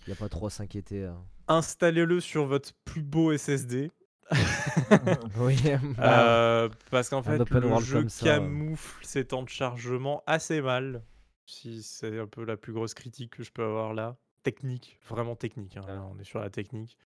Il 0.05 0.09
n'y 0.09 0.13
a 0.13 0.19
pas 0.19 0.29
trop 0.29 0.47
à 0.47 0.49
s'inquiéter. 0.49 1.03
euh. 1.03 1.13
Installez-le 1.47 2.19
sur 2.19 2.45
votre 2.45 2.71
plus 2.85 3.01
beau 3.03 3.35
SSD. 3.37 3.91
oui, 5.37 5.57
bah, 5.97 6.25
Euh, 6.25 6.69
parce 6.91 7.09
qu'en 7.09 7.23
fait, 7.23 7.37
le 7.49 7.79
jeu 7.79 8.07
ça, 8.09 8.25
camoufle 8.25 9.05
ses 9.05 9.25
temps 9.25 9.43
de 9.43 9.49
chargement 9.49 10.23
assez 10.25 10.61
mal. 10.61 11.03
Si 11.45 11.83
c'est 11.83 12.19
un 12.19 12.27
peu 12.27 12.45
la 12.45 12.55
plus 12.57 12.71
grosse 12.73 12.93
critique 12.93 13.35
que 13.37 13.43
je 13.43 13.51
peux 13.51 13.63
avoir 13.63 13.93
là. 13.93 14.15
Technique, 14.43 14.99
vraiment 15.09 15.35
technique. 15.35 15.77
hein, 15.77 15.83
là, 15.87 16.05
on 16.13 16.17
est 16.19 16.23
sur 16.23 16.39
la 16.39 16.49
technique. 16.49 16.97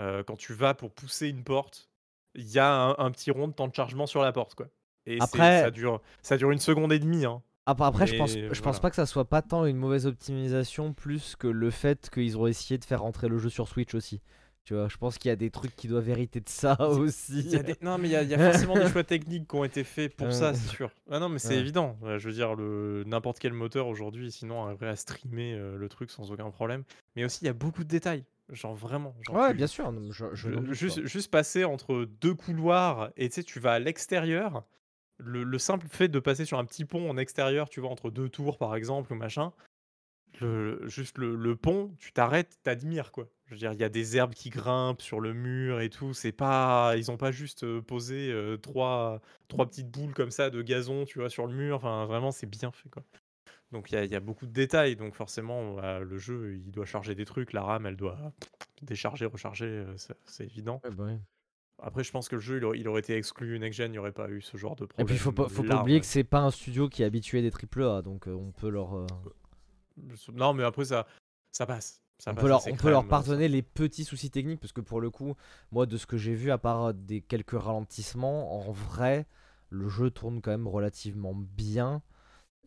Euh, 0.00 0.22
quand 0.22 0.36
tu 0.36 0.54
vas 0.54 0.74
pour 0.74 0.90
pousser 0.92 1.28
une 1.28 1.44
porte, 1.44 1.90
il 2.34 2.48
y 2.50 2.58
a 2.58 2.70
un, 2.72 2.94
un 2.98 3.10
petit 3.10 3.30
rond 3.30 3.48
de 3.48 3.52
temps 3.52 3.68
de 3.68 3.74
chargement 3.74 4.06
sur 4.06 4.22
la 4.22 4.32
porte, 4.32 4.54
quoi. 4.54 4.68
Et 5.04 5.18
Après- 5.20 5.62
ça 5.62 5.70
dure, 5.70 6.00
ça 6.22 6.36
dure 6.36 6.50
une 6.50 6.58
seconde 6.58 6.92
et 6.92 6.98
demie. 6.98 7.24
Hein. 7.26 7.42
Après, 7.66 7.84
après, 7.86 8.06
je 8.08 8.16
pense, 8.16 8.32
je 8.36 8.60
pense 8.60 8.80
pas 8.80 8.90
que 8.90 8.96
ça 8.96 9.06
soit 9.06 9.24
pas 9.28 9.40
tant 9.42 9.64
une 9.66 9.76
mauvaise 9.76 10.06
optimisation, 10.06 10.92
plus 10.92 11.36
que 11.36 11.46
le 11.46 11.70
fait 11.70 12.10
qu'ils 12.10 12.36
ont 12.36 12.46
essayé 12.46 12.76
de 12.78 12.84
faire 12.84 13.02
rentrer 13.02 13.28
le 13.28 13.38
jeu 13.38 13.48
sur 13.50 13.68
Switch 13.68 13.94
aussi. 13.94 14.20
Tu 14.64 14.74
vois, 14.74 14.88
je 14.88 14.96
pense 14.96 15.18
qu'il 15.18 15.28
y 15.28 15.32
a 15.32 15.36
des 15.36 15.50
trucs 15.50 15.74
qui 15.74 15.88
doivent 15.88 16.08
hériter 16.08 16.38
de 16.40 16.48
ça 16.48 16.80
aussi. 16.88 17.40
Il 17.40 17.50
y 17.50 17.56
a 17.56 17.62
des- 17.64 17.74
Non, 17.82 17.98
mais 17.98 18.08
il 18.08 18.12
y 18.12 18.16
a, 18.16 18.22
il 18.22 18.28
y 18.30 18.34
a 18.34 18.50
forcément 18.52 18.74
des 18.74 18.88
choix 18.92 19.02
techniques 19.04 19.48
qui 19.48 19.56
ont 19.56 19.64
été 19.64 19.82
faits 19.82 20.14
pour 20.16 20.32
ça, 20.32 20.50
Euh. 20.50 20.54
c'est 20.54 20.68
sûr. 20.76 20.90
Ah 21.10 21.18
non, 21.18 21.28
mais 21.28 21.38
c'est 21.40 21.48
Ouais. 21.54 21.58
évident. 21.58 21.96
Ouais, 22.00 22.18
Je 22.20 22.28
veux 22.28 22.34
dire, 22.34 22.54
le... 22.54 23.02
n'importe 23.06 23.38
quel 23.40 23.52
moteur 23.52 23.88
aujourd'hui, 23.88 24.30
sinon, 24.30 24.64
arriverait 24.64 24.88
à 24.90 24.96
streamer 24.96 25.54
euh, 25.54 25.76
le 25.76 25.88
truc 25.88 26.10
sans 26.12 26.30
aucun 26.30 26.48
problème. 26.50 26.84
Mais 27.16 27.24
aussi, 27.24 27.40
il 27.42 27.46
y 27.46 27.50
a 27.50 27.54
beaucoup 27.54 27.82
de 27.84 27.88
détails. 27.88 28.24
Genre 28.50 28.74
vraiment. 28.74 29.14
Genre, 29.22 29.36
Ouais, 29.36 29.50
tu- 29.50 29.56
bien 29.56 29.66
sûr. 29.66 29.90
non, 29.90 30.00
mais 30.00 30.12
Je, 30.12 30.26
je 30.32 30.34
je- 30.34 30.48
n'en 30.50 30.60
doute 30.62 30.74
juste, 30.74 31.06
juste 31.06 31.30
passer 31.30 31.64
entre 31.64 32.04
deux 32.20 32.34
couloirs 32.34 33.10
et 33.16 33.28
tu 33.28 33.36
sais, 33.36 33.42
tu 33.44 33.58
vas 33.60 33.72
à 33.72 33.78
l'extérieur. 33.80 34.64
Le, 35.24 35.44
le 35.44 35.58
simple 35.58 35.86
fait 35.88 36.08
de 36.08 36.18
passer 36.18 36.44
sur 36.44 36.58
un 36.58 36.64
petit 36.64 36.84
pont 36.84 37.08
en 37.08 37.16
extérieur, 37.16 37.68
tu 37.68 37.80
vois, 37.80 37.90
entre 37.90 38.10
deux 38.10 38.28
tours 38.28 38.58
par 38.58 38.74
exemple 38.74 39.12
ou 39.12 39.16
machin, 39.16 39.52
juste 40.84 41.18
le, 41.18 41.56
pont, 41.56 41.94
tu 41.98 42.12
t'arrêtes, 42.12 42.58
t'admires 42.62 43.12
quoi. 43.12 43.28
Je 43.46 43.52
veux 43.54 43.58
dire, 43.58 43.72
il 43.72 43.80
y 43.80 43.84
a 43.84 43.88
des 43.88 44.16
herbes 44.16 44.34
qui 44.34 44.50
grimpent 44.50 45.02
sur 45.02 45.20
le 45.20 45.34
mur 45.34 45.80
et 45.80 45.90
tout. 45.90 46.14
C'est 46.14 46.32
pas, 46.32 46.94
ils 46.96 47.10
ont 47.10 47.16
pas 47.16 47.32
juste 47.32 47.64
euh, 47.64 47.82
posé 47.82 48.30
euh, 48.32 48.56
trois, 48.56 49.20
trois 49.48 49.66
petites 49.66 49.90
boules 49.90 50.14
comme 50.14 50.30
ça 50.30 50.50
de 50.50 50.62
gazon, 50.62 51.04
tu 51.04 51.18
vois, 51.18 51.28
sur 51.28 51.46
le 51.46 51.54
mur. 51.54 51.76
Enfin, 51.76 52.06
vraiment, 52.06 52.30
c'est 52.30 52.46
bien 52.48 52.70
fait 52.72 52.88
quoi. 52.88 53.02
Donc 53.72 53.92
il 53.92 54.02
y, 54.02 54.08
y 54.08 54.16
a 54.16 54.20
beaucoup 54.20 54.46
de 54.46 54.52
détails. 54.52 54.96
Donc 54.96 55.14
forcément, 55.14 55.80
le 55.80 56.18
jeu, 56.18 56.54
il 56.56 56.70
doit 56.70 56.86
charger 56.86 57.14
des 57.14 57.24
trucs. 57.24 57.52
La 57.52 57.62
RAM, 57.62 57.86
elle 57.86 57.96
doit 57.96 58.32
décharger, 58.82 59.26
recharger. 59.26 59.66
euh, 59.66 59.96
c'est- 59.96 60.44
évident. 60.44 60.80
Ouais, 60.84 60.90
bah. 60.90 61.18
Après, 61.82 62.04
je 62.04 62.12
pense 62.12 62.28
que 62.28 62.36
le 62.36 62.40
jeu, 62.40 62.58
il 62.58 62.64
aurait, 62.64 62.78
il 62.78 62.88
aurait 62.88 63.00
été 63.00 63.16
exclu 63.16 63.58
next 63.58 63.76
gen, 63.76 63.90
il 63.90 63.92
n'y 63.92 63.98
aurait 63.98 64.12
pas 64.12 64.28
eu 64.30 64.40
ce 64.40 64.56
genre 64.56 64.76
de 64.76 64.84
Et 64.84 64.86
problème. 64.86 65.08
puis 65.08 65.18
faut 65.18 65.32
pas, 65.32 65.48
faut 65.48 65.64
pas 65.64 65.82
oublier 65.82 66.00
que 66.00 66.06
c'est 66.06 66.24
pas 66.24 66.40
un 66.40 66.50
studio 66.50 66.88
qui 66.88 67.02
est 67.02 67.06
habitué 67.06 67.42
des 67.42 67.50
triple 67.50 67.82
A, 67.82 68.02
donc 68.02 68.28
euh, 68.28 68.32
on 68.32 68.52
peut 68.52 68.68
leur, 68.68 68.94
euh, 68.96 69.06
Non, 70.32 70.54
mais 70.54 70.64
après, 70.64 70.84
ça, 70.84 71.06
ça 71.50 71.66
passe. 71.66 72.00
Ça 72.18 72.30
on 72.30 72.34
passe 72.34 72.42
peut 72.42 72.48
leur, 72.48 73.02
peut 73.02 73.08
pardonner 73.08 73.48
les 73.48 73.62
petits 73.62 74.04
soucis 74.04 74.30
techniques 74.30 74.60
parce 74.60 74.72
que 74.72 74.80
pour 74.80 75.00
le 75.00 75.10
coup, 75.10 75.34
moi 75.72 75.86
de 75.86 75.96
ce 75.96 76.06
que 76.06 76.16
j'ai 76.16 76.34
vu, 76.34 76.52
à 76.52 76.58
part 76.58 76.84
euh, 76.84 76.92
des 76.92 77.20
quelques 77.20 77.60
ralentissements, 77.60 78.60
en 78.60 78.70
vrai, 78.70 79.26
le 79.70 79.88
jeu 79.88 80.10
tourne 80.10 80.40
quand 80.40 80.52
même 80.52 80.68
relativement 80.68 81.34
bien. 81.34 82.00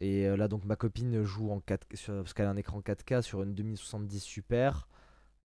Et 0.02 0.28
euh, 0.28 0.36
là 0.36 0.50
donc 0.50 0.66
ma 0.66 0.76
copine 0.76 1.24
joue 1.24 1.52
en 1.52 1.62
4 1.62 1.88
sur- 1.94 2.16
parce 2.16 2.34
qu'elle 2.34 2.48
a 2.48 2.50
un 2.50 2.58
écran 2.58 2.82
4K 2.82 3.22
sur 3.22 3.44
une 3.44 3.56
2070 3.56 4.20
Super. 4.22 4.90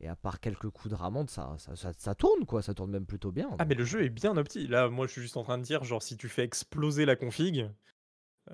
Et 0.02 0.08
à 0.08 0.16
part 0.16 0.40
quelques 0.40 0.70
coups 0.70 0.88
de 0.90 0.94
ramande, 0.94 1.28
ça, 1.28 1.54
ça, 1.58 1.76
ça, 1.76 1.92
ça 1.96 2.14
tourne 2.14 2.46
quoi, 2.46 2.62
ça 2.62 2.72
tourne 2.72 2.90
même 2.90 3.04
plutôt 3.06 3.32
bien. 3.32 3.50
Ah, 3.58 3.64
mais 3.66 3.74
le 3.74 3.84
jeu 3.84 4.02
est 4.02 4.08
bien 4.08 4.36
opti. 4.38 4.66
Là, 4.66 4.88
moi, 4.88 5.06
je 5.06 5.12
suis 5.12 5.20
juste 5.22 5.36
en 5.36 5.42
train 5.42 5.58
de 5.58 5.62
dire, 5.62 5.84
genre, 5.84 6.02
si 6.02 6.16
tu 6.16 6.28
fais 6.28 6.42
exploser 6.42 7.04
la 7.04 7.16
config. 7.16 7.68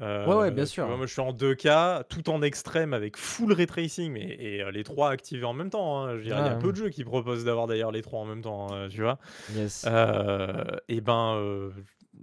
euh, 0.00 0.26
Ouais, 0.26 0.34
ouais, 0.34 0.50
bien 0.50 0.66
sûr. 0.66 0.86
vois, 0.86 0.96
moi, 0.96 1.06
je 1.06 1.12
suis 1.12 1.20
en 1.22 1.32
2K, 1.32 2.02
tout 2.08 2.28
en 2.30 2.42
extrême, 2.42 2.92
avec 2.92 3.16
full 3.16 3.52
ray 3.52 3.66
tracing, 3.66 4.16
et, 4.16 4.56
et, 4.56 4.62
euh, 4.62 4.72
les 4.72 4.82
trois 4.82 5.10
activés 5.10 5.44
en 5.44 5.52
même 5.54 5.70
temps. 5.70 6.02
hein. 6.04 6.16
Je 6.18 6.22
dire, 6.22 6.36
Il 6.40 6.44
y 6.46 6.48
a 6.48 6.54
Ouais. 6.54 6.58
peu 6.58 6.72
de 6.72 6.76
jeux 6.76 6.88
qui 6.90 7.04
proposent 7.04 7.44
d'avoir 7.44 7.68
d'ailleurs 7.68 7.92
les 7.92 8.02
trois 8.02 8.20
en 8.20 8.24
même 8.26 8.42
temps, 8.42 8.72
hein, 8.72 8.88
tu 8.88 9.02
vois. 9.02 9.18
yes. 9.54 9.84
Euh, 9.86 10.64
et 10.88 11.00
ben, 11.00 11.36
euh, 11.36 11.70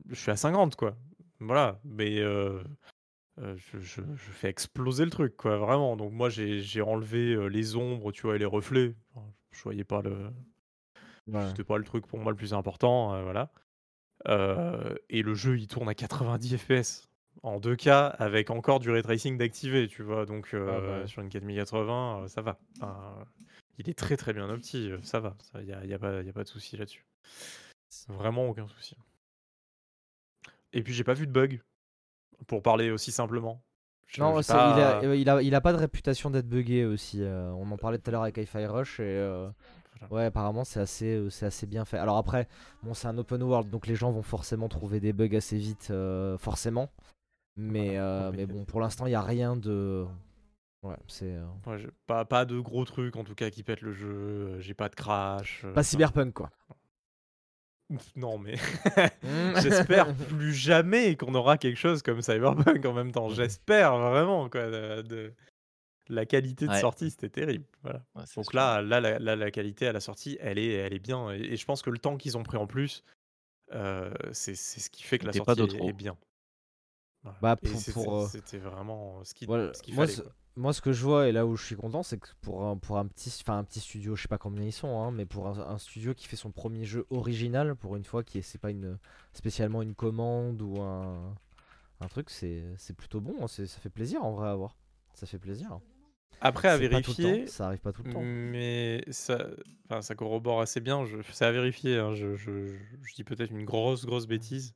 je 0.09 0.15
suis 0.15 0.31
à 0.31 0.35
50, 0.35 0.75
quoi. 0.75 0.95
Voilà. 1.39 1.79
Mais, 1.85 2.19
euh, 3.39 3.55
je, 3.57 3.79
je- 3.79 4.01
je 4.15 4.31
fais 4.31 4.49
exploser 4.49 5.05
le 5.05 5.11
truc, 5.11 5.35
quoi, 5.35 5.57
vraiment. 5.57 5.95
Donc 5.95 6.11
moi, 6.13 6.29
j'ai 6.29 6.61
j'ai 6.61 6.81
enlevé 6.81 7.33
euh, 7.33 7.47
les 7.47 7.75
ombres, 7.75 8.11
tu 8.11 8.23
vois, 8.23 8.35
et 8.35 8.39
les 8.39 8.45
reflets. 8.45 8.95
Enfin, 9.15 9.25
je 9.51 9.61
voyais 9.63 9.83
pas 9.83 10.01
le... 10.01 10.29
Ouais. 11.27 11.47
C'était 11.49 11.63
pas 11.63 11.77
le 11.77 11.83
truc 11.85 12.05
pour 12.05 12.19
moi 12.19 12.31
le 12.31 12.37
plus 12.37 12.53
important, 12.53 13.13
euh, 13.13 13.23
voilà. 13.23 13.51
Euh, 14.27 14.95
et 15.09 15.21
le 15.21 15.33
jeu, 15.35 15.57
il 15.57 15.67
tourne 15.67 15.89
à 15.89 15.95
90 15.95 16.57
FPS 16.57 17.07
en 17.43 17.59
2K 17.59 18.15
avec 18.19 18.49
encore 18.51 18.79
du 18.79 18.89
ray 18.91 19.01
tracing 19.03 19.37
d'activer, 19.37 19.87
tu 19.87 20.03
vois. 20.03 20.25
Donc 20.25 20.49
Ah 20.53 20.57
bah 20.79 20.99
ouais. 21.01 21.07
sur 21.07 21.21
une 21.21 21.29
4080, 21.29 22.23
euh, 22.23 22.27
ça 22.27 22.41
va. 22.41 22.59
Enfin, 22.81 23.25
il 23.79 23.89
est 23.89 23.97
très 23.97 24.17
très 24.17 24.33
bien 24.33 24.49
opti, 24.49 24.91
euh, 24.91 24.99
ça 25.01 25.19
va. 25.19 25.35
Il 25.55 25.65
n'y 25.65 25.73
a, 25.73 25.83
y 25.85 25.93
a 25.93 25.99
pas 25.99 26.21
y 26.21 26.29
a 26.29 26.33
pas 26.33 26.43
de 26.43 26.49
souci 26.49 26.77
là-dessus. 26.77 27.05
Vraiment 28.09 28.47
aucun 28.47 28.67
souci. 28.67 28.95
Et 30.73 30.83
puis 30.83 30.93
j'ai 30.93 31.03
pas 31.03 31.13
vu 31.13 31.27
de 31.27 31.31
bug, 31.31 31.61
pour 32.47 32.61
parler 32.61 32.91
aussi 32.91 33.11
simplement. 33.11 33.61
Je- 34.07 34.21
Non, 34.21 34.33
il, 34.39 34.39
a, 34.39 34.43
pas- 35.01 35.15
il, 35.15 35.29
a, 35.29 35.41
il 35.41 35.55
a 35.55 35.61
pas 35.61 35.73
de 35.73 35.77
réputation 35.77 36.29
d'être 36.29 36.47
buggé 36.47 36.85
aussi. 36.85 37.21
euh, 37.21 37.51
on 37.53 37.71
en 37.71 37.77
parlait 37.77 37.97
tout 37.97 38.09
à 38.09 38.11
l'heure 38.11 38.21
avec 38.23 38.37
Hi-Fi 38.37 38.65
Rush 38.67 38.99
et 38.99 39.03
euh, 39.03 39.49
ouais, 40.11 40.25
apparemment 40.25 40.63
c'est 40.65 40.79
assez, 40.79 41.15
euh, 41.15 41.29
c'est 41.29 41.45
assez 41.47 41.65
bien 41.65 41.83
fait. 41.85 41.97
Alors 41.97 42.17
après, 42.17 42.47
bon, 42.83 42.93
c'est 42.93 43.07
un 43.07 43.17
open 43.17 43.41
world 43.41 43.69
donc 43.69 43.87
les 43.87 43.95
gens 43.95 44.11
vont 44.11 44.21
forcément 44.21 44.67
trouver 44.69 44.99
des 44.99 45.13
bugs 45.13 45.35
assez 45.35 45.57
vite, 45.57 45.87
euh, 45.91 46.37
forcément. 46.37 46.91
Mais, 47.55 47.97
euh, 47.97 48.31
bon, 48.47 48.65
pour 48.65 48.81
l'instant, 48.81 49.05
il 49.05 49.11
y 49.11 49.15
a 49.15 49.21
rien 49.21 49.55
de. 49.55 50.05
Ouais, 50.81 50.97
c'est. 51.07 51.37
Ouais, 51.65 51.77
pas, 52.07 52.25
pas 52.25 52.45
de 52.45 52.59
gros 52.59 52.83
trucs 52.83 53.15
en 53.15 53.23
tout 53.23 53.35
cas 53.35 53.49
qui 53.51 53.63
pètent 53.63 53.81
le 53.81 53.93
jeu, 53.93 54.59
j'ai 54.59 54.73
pas 54.73 54.89
de 54.89 54.95
crash. 54.95 55.65
Pas 55.73 55.83
cyberpunk 55.83 56.33
quoi. 56.33 56.49
Non 58.15 58.37
mais 58.37 58.55
Mm. 59.23 59.53
j'espère 59.61 60.15
plus 60.15 60.53
jamais 60.53 61.15
qu'on 61.15 61.33
aura 61.35 61.57
quelque 61.57 61.77
chose 61.77 62.01
comme 62.01 62.21
Cyberpunk 62.21 62.85
en 62.85 62.93
même 62.93 63.11
temps. 63.11 63.29
Mhm. 63.29 63.35
J'espère 63.35 63.97
vraiment 63.97 64.49
quoi. 64.49 64.69
De, 64.69 65.01
de- 65.01 65.33
La 66.09 66.25
qualité 66.25 66.65
de 66.67 66.71
Ouais. 66.71 66.81
sortie 66.81 67.09
c'était 67.11 67.29
terrible. 67.29 67.65
Voilà. 67.81 68.03
Ouais, 68.15 68.23
c'est 68.25 68.35
Donc 68.35 68.53
là, 68.53 68.81
là, 68.81 68.99
la, 68.99 69.19
là, 69.19 69.35
la 69.35 69.51
qualité 69.51 69.87
à 69.87 69.93
la 69.93 69.99
sortie, 70.01 70.37
elle 70.41 70.59
est, 70.59 70.73
elle 70.73 70.93
est 70.93 70.99
bien. 70.99 71.31
Et, 71.31 71.39
et 71.53 71.55
je 71.57 71.65
pense 71.65 71.81
que 71.81 71.89
le 71.89 71.97
temps 71.97 72.17
qu'ils 72.17 72.37
ont 72.37 72.43
pris 72.43 72.57
en 72.57 72.67
plus, 72.67 73.03
euh, 73.73 74.11
c'est 74.33 74.55
ce 74.55 74.89
qui 74.89 75.03
fait 75.03 75.17
que 75.17 75.25
la 75.25 75.31
pas 75.31 75.55
sortie 75.55 75.77
est, 75.77 75.93
bien. 75.93 76.17
Voilà. 77.23 77.37
Bah, 77.41 77.55
pour- 77.55 77.79
c'était- 77.79 77.99
euh, 78.07 78.27
c'était 78.27 78.57
vraiment 78.57 79.23
ce 79.23 79.33
qui- 79.33 79.45
Voilà, 79.45 79.73
ce 79.73 79.81
moi, 79.93 80.05
fallait. 80.07 80.27
Moi, 80.55 80.71
ce 80.73 80.81
que 80.81 80.91
je 80.93 81.03
vois 81.03 81.27
et 81.27 81.31
là 81.31 81.45
où 81.45 81.55
je 81.55 81.65
suis 81.65 81.75
content, 81.75 82.03
c'est 82.03 82.17
que 82.19 82.27
pour 82.41 82.63
un, 82.65 82.77
pour 82.77 82.97
un 82.97 83.07
petit, 83.07 83.35
enfin 83.41 83.57
un 83.57 83.63
petit 83.63 83.79
studio, 83.79 84.15
je 84.15 84.21
sais 84.21 84.27
pas 84.27 84.37
combien 84.37 84.63
ils 84.63 84.71
sont, 84.71 84.99
hein, 85.01 85.11
mais 85.11 85.25
pour 85.25 85.47
un, 85.47 85.59
un 85.59 85.77
studio 85.77 86.13
qui 86.13 86.27
fait 86.27 86.35
son 86.35 86.51
premier 86.51 86.85
jeu 86.85 87.05
original, 87.09 87.75
pour 87.75 87.95
une 87.95 88.03
fois, 88.03 88.23
qui 88.23 88.37
est, 88.37 88.41
c'est 88.43 88.59
pas 88.59 88.69
une, 88.71 88.97
spécialement 89.33 89.81
une 89.81 89.95
commande 89.95 90.61
ou 90.61 90.79
un, 90.81 91.35
un 92.01 92.07
truc, 92.07 92.29
c'est, 92.29 92.63
c'est 92.77 92.95
plutôt 92.95 93.19
bon, 93.21 93.35
hein, 93.41 93.47
ça 93.47 93.65
fait 93.65 93.89
plaisir 93.89 94.23
en 94.23 94.33
vrai 94.33 94.49
à 94.49 94.55
voir. 94.55 94.77
Ça 95.15 95.25
fait 95.25 95.39
plaisir. 95.39 95.79
Après 96.41 96.67
à 96.67 96.73
temps, 96.73 96.79
vérifier, 96.81 97.47
ça 97.47 97.67
arrive 97.67 97.79
pas 97.79 97.93
tout 97.93 98.03
le 98.03 98.11
temps. 98.11 98.19
Mais 98.21 99.03
ça, 99.11 99.47
enfin, 99.85 100.01
ça 100.01 100.13
corrobore 100.13 100.59
assez 100.59 100.81
bien. 100.81 101.05
Je, 101.05 101.17
c'est 101.31 101.45
à 101.45 101.51
vérifier. 101.51 101.97
hein, 101.99 102.13
Je, 102.13 102.35
je- 102.35 102.67
je- 102.67 102.75
je 103.01 103.15
dis 103.15 103.23
peut-être 103.23 103.51
une 103.51 103.63
grosse, 103.63 104.05
grosse 104.05 104.27
bêtise. 104.27 104.73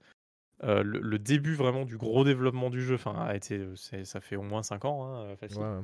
Euh, 0.64 0.82
le, 0.84 1.00
le 1.00 1.20
début 1.20 1.54
vraiment 1.54 1.86
du 1.86 1.98
gros 1.98 2.24
développement 2.24 2.70
du 2.72 2.82
jeu, 2.82 2.96
enfin, 2.96 3.14
a 3.16 3.36
été, 3.36 3.64
c'est- 3.76 4.06
ça 4.06 4.20
fait 4.22 4.36
au 4.36 4.42
moins 4.42 4.64
5 4.64 4.86
ans, 4.86 5.06
hein, 5.06 5.36
facile. 5.38 5.60
Ouais, 5.60 5.66
ouais. 5.68 5.82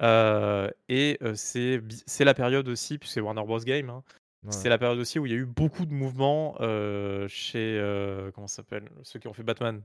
Euh, 0.00 0.70
et 0.88 1.18
euh, 1.22 1.34
c'est, 1.34 1.82
c'est 2.06 2.24
la 2.24 2.34
période 2.34 2.68
aussi, 2.68 2.98
puis 2.98 3.08
c'est 3.08 3.20
Warner 3.20 3.44
Bros 3.44 3.58
Game. 3.60 3.90
hein, 3.90 4.02
Ouais. 4.44 4.52
C'est 4.52 4.68
la 4.68 4.78
période 4.78 4.98
aussi 5.00 5.18
où 5.18 5.26
il 5.26 5.32
y 5.32 5.34
a 5.34 5.38
eu 5.38 5.44
beaucoup 5.46 5.84
de 5.84 5.92
mouvements 5.92 6.54
euh, 6.60 7.26
chez 7.28 7.76
euh, 7.78 8.30
comment 8.30 8.46
ça 8.46 8.56
s'appelle 8.56 8.88
ceux 9.02 9.18
qui 9.18 9.26
ont 9.26 9.32
fait 9.32 9.42
Batman. 9.42 9.82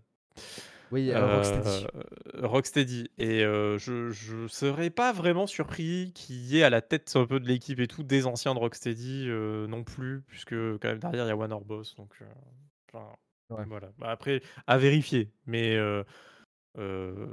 Oui, 0.91 1.09
euh, 1.11 1.37
Rocksteady. 1.37 1.87
Euh, 2.35 2.47
Rocksteady. 2.47 3.09
Et 3.17 3.43
euh, 3.43 3.79
je, 3.79 4.11
je 4.11 4.45
serais 4.47 4.91
pas 4.91 5.11
vraiment 5.11 5.47
surpris 5.47 6.11
qu'il 6.13 6.35
y 6.45 6.59
ait 6.59 6.63
à 6.63 6.69
la 6.69 6.81
tête 6.83 7.11
un 7.15 7.25
peu 7.25 7.39
de 7.39 7.47
l'équipe 7.47 7.79
et 7.79 7.87
tout 7.87 8.03
des 8.03 8.27
anciens 8.27 8.53
de 8.53 8.59
Rocksteady 8.59 9.25
euh, 9.27 9.65
non 9.65 9.83
plus, 9.83 10.21
puisque 10.27 10.51
quand 10.53 10.83
même 10.87 10.99
derrière 10.99 11.25
il 11.25 11.29
y 11.29 11.31
a 11.31 11.35
Warner 11.35 11.57
Bros. 11.65 11.81
Donc 11.97 12.13
euh, 12.21 12.25
enfin, 12.93 13.07
Ouais. 13.49 13.65
voilà. 13.67 13.91
Bah, 13.97 14.09
après, 14.11 14.41
à 14.67 14.77
vérifier. 14.77 15.31
Mais 15.45 15.75
euh, 15.75 16.03
euh, 16.77 17.31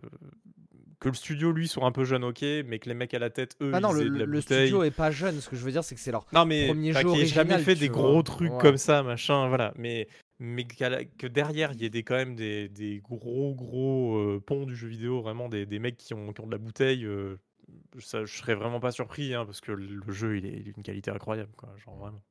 que 0.99 1.09
le 1.09 1.15
studio 1.15 1.51
lui 1.53 1.66
soit 1.66 1.87
un 1.87 1.93
peu 1.93 2.05
jeune, 2.05 2.24
ok, 2.24 2.43
mais 2.66 2.78
que 2.78 2.89
les 2.89 2.95
mecs 2.95 3.15
à 3.15 3.19
la 3.19 3.31
tête, 3.31 3.57
eux, 3.62 3.70
Ah 3.74 3.81
non, 3.81 3.91
ils 3.97 4.01
le, 4.03 4.07
aient 4.07 4.11
de 4.11 4.19
la 4.19 4.24
le 4.27 4.39
bouteille. 4.41 4.66
studio 4.66 4.82
est 4.82 4.91
pas 4.91 5.11
jeune. 5.11 5.41
Ce 5.41 5.49
que 5.49 5.57
je 5.57 5.65
veux 5.65 5.70
dire, 5.73 5.82
c'est 5.85 5.95
que 5.95 6.01
c'est 6.01 6.12
leur 6.12 6.27
Non 6.32 6.45
mais 6.45 6.66
premier 6.66 6.91
enfin, 6.91 7.01
jeu 7.01 7.12
qui 7.15 7.20
ait 7.23 7.27
jamais 7.27 7.59
fait 7.59 7.74
tu 7.74 7.81
des 7.81 7.89
vois? 7.89 8.03
gros 8.03 8.23
trucs 8.23 8.53
Ouais. 8.53 8.59
comme 8.59 8.77
ça, 8.77 9.03
machin, 9.03 9.49
voilà. 9.49 9.73
Mais 9.77 10.09
mais 10.43 10.65
qu'à 10.65 10.89
la- 10.91 11.05
que 11.05 11.27
derrière 11.27 11.73
il 11.73 11.82
y 11.82 11.85
ait 11.85 11.91
des 11.91 12.03
quand 12.03 12.16
même 12.16 12.35
des, 12.35 12.69
des 12.69 12.99
gros 13.01 13.55
gros 13.55 14.16
euh, 14.19 14.41
ponts 14.45 14.65
du 14.66 14.74
jeu 14.77 14.89
vidéo, 14.89 15.20
vraiment 15.23 15.49
des, 15.49 15.65
des 15.66 15.78
mecs 15.78 15.97
qui 15.97 16.12
ont, 16.15 16.32
qui 16.32 16.41
ont 16.41 16.47
de 16.47 16.53
la 16.53 16.59
bouteille. 16.59 17.05
euh, 17.07 17.39
ça, 17.99 18.24
je 18.24 18.37
serais 18.37 18.55
vraiment 18.55 18.81
pas 18.81 18.91
surpris, 18.91 19.32
hein, 19.35 19.45
parce 19.47 19.61
que 19.61 19.73
le 19.73 19.87
le 19.87 20.12
jeu 20.12 20.37
il 20.39 20.47
est 20.47 20.61
d'une 20.61 20.82
qualité 20.82 21.11
incroyable, 21.11 21.53
quoi. 21.57 21.74
Genre 21.78 21.97
vraiment, 21.97 22.23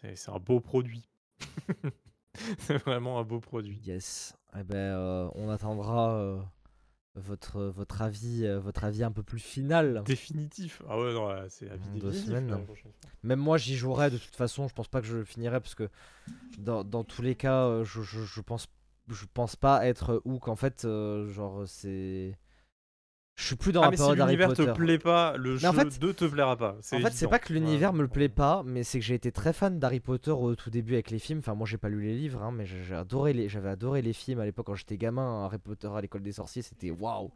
c'est 0.00 0.16
c'est 0.16 0.30
un 0.30 0.38
beau 0.38 0.60
produit. 0.60 1.08
c'est 2.58 2.78
vraiment 2.78 3.18
un 3.18 3.24
beau 3.24 3.40
produit. 3.40 3.80
Yes. 3.84 4.34
Eh 4.58 4.62
ben, 4.64 4.76
euh, 4.76 5.28
on 5.34 5.48
attendra 5.50 6.14
euh, 6.14 6.40
votre, 7.14 7.62
votre 7.62 8.02
avis, 8.02 8.46
euh, 8.46 8.58
votre 8.58 8.84
avis 8.84 9.04
un 9.04 9.12
peu 9.12 9.22
plus 9.22 9.38
final. 9.40 10.02
Définitif. 10.04 10.82
Ah 10.88 10.98
ouais 10.98 11.12
non, 11.12 11.28
c'est 11.48 11.70
avis 11.70 11.88
Dans 11.88 11.92
deux 11.94 12.10
définitif, 12.10 12.26
semaines. 12.26 12.66
Même 13.22 13.40
moi, 13.40 13.58
j'y 13.58 13.76
jouerai 13.76 14.10
de 14.10 14.18
toute 14.18 14.36
façon. 14.36 14.68
Je 14.68 14.74
pense 14.74 14.88
pas 14.88 15.00
que 15.00 15.06
je 15.06 15.22
finirai 15.24 15.60
parce 15.60 15.74
que 15.74 15.88
dans, 16.58 16.84
dans 16.84 17.04
tous 17.04 17.22
les 17.22 17.34
cas, 17.34 17.82
je, 17.84 18.02
je, 18.02 18.22
je 18.22 18.40
pense, 18.40 18.66
je 19.08 19.24
pense 19.32 19.56
pas 19.56 19.86
être 19.86 20.22
hook. 20.24 20.48
En 20.48 20.56
fait, 20.56 20.82
genre, 20.82 21.62
c'est. 21.66 22.38
Je 23.40 23.44
suis 23.46 23.54
plus 23.56 23.70
dans 23.70 23.82
Ah 23.82 23.84
la 23.84 23.90
mais 23.92 23.96
si 23.96 24.02
période 24.02 24.20
Harry 24.20 24.32
l'univers 24.32 24.48
Potter. 24.48 24.66
te 24.66 24.70
plaît 24.72 24.98
pas, 24.98 25.36
le 25.36 25.52
Mais 25.52 25.58
jeu 25.60 25.68
en 25.68 25.72
fait- 25.72 26.02
ne 26.02 26.12
te 26.12 26.24
plaira 26.24 26.56
pas. 26.56 26.76
En 26.92 26.98
fait, 26.98 27.12
c'est 27.12 27.28
pas 27.28 27.38
que 27.38 27.52
l'univers 27.52 27.92
Voilà. 27.92 28.02
me 28.02 28.08
plaît 28.08 28.28
pas, 28.28 28.64
mais 28.66 28.82
c'est 28.82 28.98
que 28.98 29.04
j'ai 29.04 29.14
été 29.14 29.30
très 29.30 29.52
fan 29.52 29.78
d'Harry 29.78 30.00
Potter 30.00 30.32
au 30.32 30.56
tout 30.56 30.70
début 30.70 30.94
avec 30.94 31.12
les 31.12 31.20
films. 31.20 31.38
Enfin, 31.38 31.54
moi, 31.54 31.64
j'ai 31.64 31.78
pas 31.78 31.88
lu 31.88 32.02
les 32.02 32.16
livres, 32.16 32.42
hein, 32.42 32.50
mais 32.50 32.66
j'ai 32.66 32.82
j'ai 32.82 32.96
adoré 32.96 33.32
les, 33.32 33.48
j'avais 33.48 33.68
adoré 33.68 34.02
les 34.02 34.12
films 34.12 34.40
à 34.40 34.44
l'époque 34.44 34.66
quand 34.66 34.74
j'étais 34.74 34.96
gamin. 34.98 35.44
Harry 35.44 35.58
Potter 35.58 35.88
à 35.94 36.00
l'école 36.00 36.22
des 36.22 36.32
sorciers, 36.32 36.62
c'était 36.62 36.90
waouh, 36.90 37.30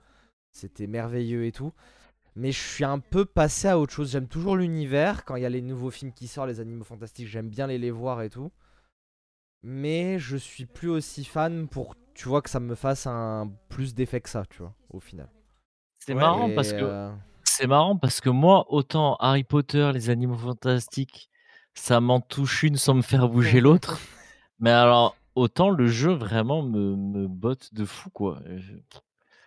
c'était 0.51 0.89
merveilleux 0.89 1.45
et 1.47 1.53
tout. 1.53 1.73
Mais 2.35 2.51
je 2.51 2.59
suis 2.61 2.85
un 2.85 2.99
peu 2.99 3.25
passé 3.25 3.69
à 3.69 3.79
autre 3.79 3.93
chose. 3.93 4.11
J'aime 4.11 4.27
toujours 4.27 4.57
l'univers. 4.57 5.25
Quand 5.25 5.37
il 5.37 5.43
y 5.43 5.47
a 5.47 5.51
les 5.51 5.63
nouveaux 5.63 5.91
films 5.91 6.13
qui 6.13 6.27
sortent, 6.27 6.49
les 6.49 6.59
animaux 6.59 6.83
fantastiques, 6.85 7.29
j'aime 7.29 7.49
bien 7.49 7.69
les 7.69 7.79
les 7.79 7.93
voir 7.93 8.23
et 8.23 8.29
tout. 8.31 8.51
Mais 9.63 10.19
je 10.19 10.37
suis 10.37 10.67
plus 10.67 10.89
aussi 10.89 11.25
fan 11.25 11.69
pour, 11.69 11.95
tu 12.15 12.29
vois, 12.29 12.43
que 12.43 12.51
ça 12.51 12.59
me 12.59 12.75
fasse 12.75 13.07
un 13.07 13.53
plus 13.69 13.95
d'effet 13.95 14.21
que 14.21 14.29
ça, 14.29 14.45
tu 14.51 14.59
vois, 14.59 14.75
au 14.91 14.99
final. 14.99 15.29
C'est 16.05 16.15
Ouais, 16.15 16.21
marrant 16.21 16.49
Et, 16.49 16.55
parce 16.55 16.73
que 16.73 16.83
euh, 16.83 17.11
c'est 17.45 17.67
marrant 17.67 17.97
parce 17.97 18.21
que 18.21 18.29
moi, 18.31 18.67
autant 18.73 19.17
Harry 19.17 19.45
Potter, 19.45 19.91
les 19.95 20.11
animaux 20.11 20.37
fantastiques, 20.37 21.31
ça 21.75 22.01
m'en 22.01 22.21
touche 22.21 22.65
une 22.65 22.77
sans 22.77 22.95
me 22.95 23.03
faire 23.03 23.29
bouger 23.29 23.61
l'autre. 23.61 23.99
Mais 24.59 24.71
alors, 24.71 25.17
autant 25.37 25.71
le 25.71 25.87
jeu 25.87 26.13
vraiment 26.13 26.63
me, 26.63 26.97
me 26.97 27.29
botte 27.29 27.73
de 27.73 27.85
fou, 27.85 28.11
quoi. 28.11 28.41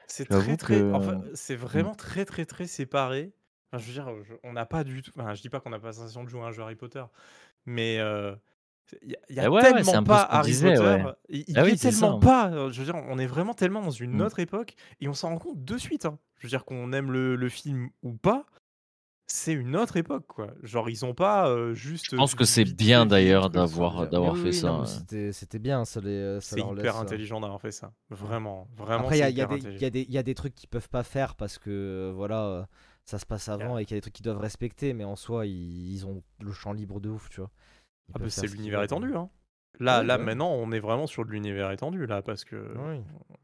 C'est 0.07 0.29
très 0.29 0.55
très. 0.55 0.81
que- 0.81 0.93
Enfin, 0.93 1.19
c'est 1.33 1.55
vraiment 1.55 1.93
très 1.95 2.25
très 2.25 2.45
très 2.45 2.67
séparé. 2.67 3.33
Enfin, 3.71 3.83
je 3.83 3.87
veux 3.87 3.93
dire, 3.93 4.39
on 4.43 4.53
n'a 4.53 4.65
pas 4.65 4.83
du 4.83 5.01
tout. 5.01 5.11
Enfin, 5.17 5.33
je 5.33 5.41
dis 5.41 5.49
pas 5.49 5.59
qu'on 5.59 5.71
n'a 5.71 5.79
pas 5.79 5.87
la 5.87 5.93
sensation 5.93 6.23
de 6.23 6.29
jouer 6.29 6.41
à 6.41 6.45
un 6.45 6.51
jeu 6.51 6.61
Harry 6.61 6.75
Potter, 6.75 7.03
mais 7.65 7.99
euh, 7.99 8.35
il 9.01 9.11
y 9.11 9.15
a, 9.15 9.19
y 9.33 9.39
a 9.39 9.45
Eh 9.45 9.47
ouais, 9.47 9.61
tellement 9.61 10.03
pas 10.03 10.23
Harry 10.23 10.51
disait, 10.51 10.77
Potter. 10.77 11.03
ouais. 11.05 11.13
Il 11.29 11.43
il 11.47 11.57
Ah 11.57 11.61
y 11.61 11.63
oui, 11.65 11.71
est 11.73 11.75
c'est 11.77 11.91
ça, 11.91 12.07
tellement 12.07 12.19
pas. 12.19 12.51
euh, 12.51 12.71
Je 12.71 12.79
veux 12.79 12.85
dire, 12.85 12.95
on 12.95 13.17
est 13.17 13.25
vraiment 13.25 13.53
tellement 13.53 13.81
dans 13.81 13.91
une 13.91 14.17
Mm. 14.17 14.21
autre 14.21 14.39
époque 14.39 14.75
et 15.01 15.07
on 15.07 15.13
s'en 15.13 15.29
rend 15.29 15.37
compte 15.37 15.63
de 15.63 15.77
suite. 15.77 16.05
hein. 16.05 16.17
Je 16.39 16.47
veux 16.47 16.49
dire 16.49 16.65
qu'on 16.65 16.91
aime 16.93 17.11
le, 17.11 17.35
le 17.35 17.49
film 17.49 17.89
ou 18.03 18.13
pas. 18.13 18.45
C'est 19.27 19.53
une 19.53 19.75
autre 19.75 19.97
époque, 19.97 20.27
quoi. 20.27 20.53
Genre, 20.61 20.87
ils 20.89 21.03
ont 21.03 21.15
pas 21.15 21.49
euh, 21.49 21.73
juste. 21.73 22.11
Je 22.11 22.15
pense 22.15 22.35
que 22.35 22.43
vite 22.43 22.53
c'est 22.53 22.65
bien 22.65 23.05
d'ailleurs 23.07 23.49
d'avoir 23.49 24.07
d'avoir 24.07 24.35
oui, 24.35 24.41
fait 24.41 24.51
oui, 24.51 24.59
ça. 24.61 24.83
C'était 25.31 25.59
bien, 25.59 25.83
ça, 25.83 25.99
les, 26.01 26.39
ça 26.41 26.55
C'est 26.55 26.61
hyper 26.61 26.95
euh, 26.95 27.01
intelligent 27.01 27.39
d'avoir 27.41 27.59
fait 27.59 27.71
ça. 27.71 27.91
Vraiment, 28.11 28.67
vraiment. 28.77 29.03
Après, 29.03 29.17
il 29.19 29.29
y, 29.29 29.33
y 29.33 30.17
a 30.17 30.23
des- 30.23 30.35
trucs 30.35 30.53
qu'ils 30.55 30.69
peuvent 30.69 30.89
pas 30.89 31.03
faire 31.03 31.35
parce 31.35 31.57
que 31.57 31.69
euh, 31.71 32.11
voilà, 32.15 32.43
euh, 32.45 32.63
ça 33.03 33.17
se 33.17 33.25
passe 33.25 33.49
avant 33.49 33.77
et 33.77 33.85
qu'il 33.85 33.95
y 33.95 33.97
a 33.97 33.97
des 33.97 34.01
trucs 34.01 34.13
qu'ils 34.13 34.23
doivent 34.23 34.37
respecter, 34.39 34.93
mais 34.93 35.03
en 35.03 35.15
soi, 35.15 35.45
ils, 35.47 35.91
ils 35.91 36.05
ont 36.05 36.21
le 36.39 36.51
champ 36.51 36.73
libre 36.73 36.99
de 36.99 37.09
ouf, 37.09 37.29
tu 37.29 37.39
vois. 37.41 37.51
Ah 38.13 38.19
bah, 38.19 38.29
c'est 38.29 38.47
ce 38.47 38.53
l'univers 38.55 38.79
veulent. 38.79 38.85
étendu, 38.85 39.15
hein. 39.15 39.29
Là, 39.81 40.03
là 40.03 40.17
bah 40.17 40.23
maintenant, 40.23 40.51
on 40.53 40.71
est 40.71 40.79
vraiment 40.79 41.05
sur 41.05 41.25
de 41.25 41.31
l'univers 41.31 41.69
étendu, 41.71 42.05
là, 42.05 42.21
parce 42.21 42.45
que 42.45 42.55
Oui. 42.77 43.01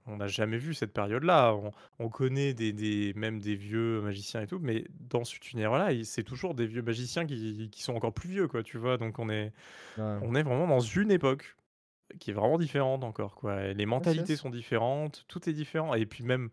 on 0.08 0.16
n'a 0.16 0.28
jamais 0.28 0.58
vu 0.58 0.74
cette 0.74 0.94
période-là. 0.94 1.54
On, 1.54 1.72
on 2.00 2.08
connaît 2.08 2.54
des, 2.54 2.72
des- 2.72 3.14
même 3.16 3.40
des 3.42 3.56
vieux 3.56 4.00
magiciens 4.02 4.42
et 4.42 4.48
tout, 4.48 4.60
mais 4.62 4.86
dans 5.10 5.26
cet 5.26 5.52
univers-là, 5.52 5.90
c'est 6.06 6.24
toujours 6.24 6.54
des 6.56 6.68
vieux 6.68 6.84
magiciens 6.84 7.26
qui, 7.26 7.70
qui 7.70 7.84
sont 7.84 7.96
encore 7.96 8.14
plus 8.14 8.30
vieux, 8.30 8.48
quoi, 8.48 8.64
tu 8.64 8.78
vois. 8.78 8.98
Donc 8.98 9.20
on 9.20 9.30
est, 9.30 9.52
Ouais. 9.98 10.18
on 10.22 10.34
est 10.36 10.44
vraiment 10.44 10.68
dans 10.68 10.80
une 10.80 11.12
époque 11.12 11.58
qui 12.20 12.32
est 12.32 12.34
vraiment 12.34 12.58
différente 12.58 13.04
encore, 13.04 13.36
quoi. 13.36 13.74
Les 13.74 13.86
mentalités 13.86 14.34
yes. 14.34 14.40
sont 14.40 14.50
différentes, 14.50 15.26
tout 15.28 15.50
est 15.50 15.54
différent. 15.54 15.96
Et 15.96 16.06
puis 16.06 16.24
même, 16.24 16.50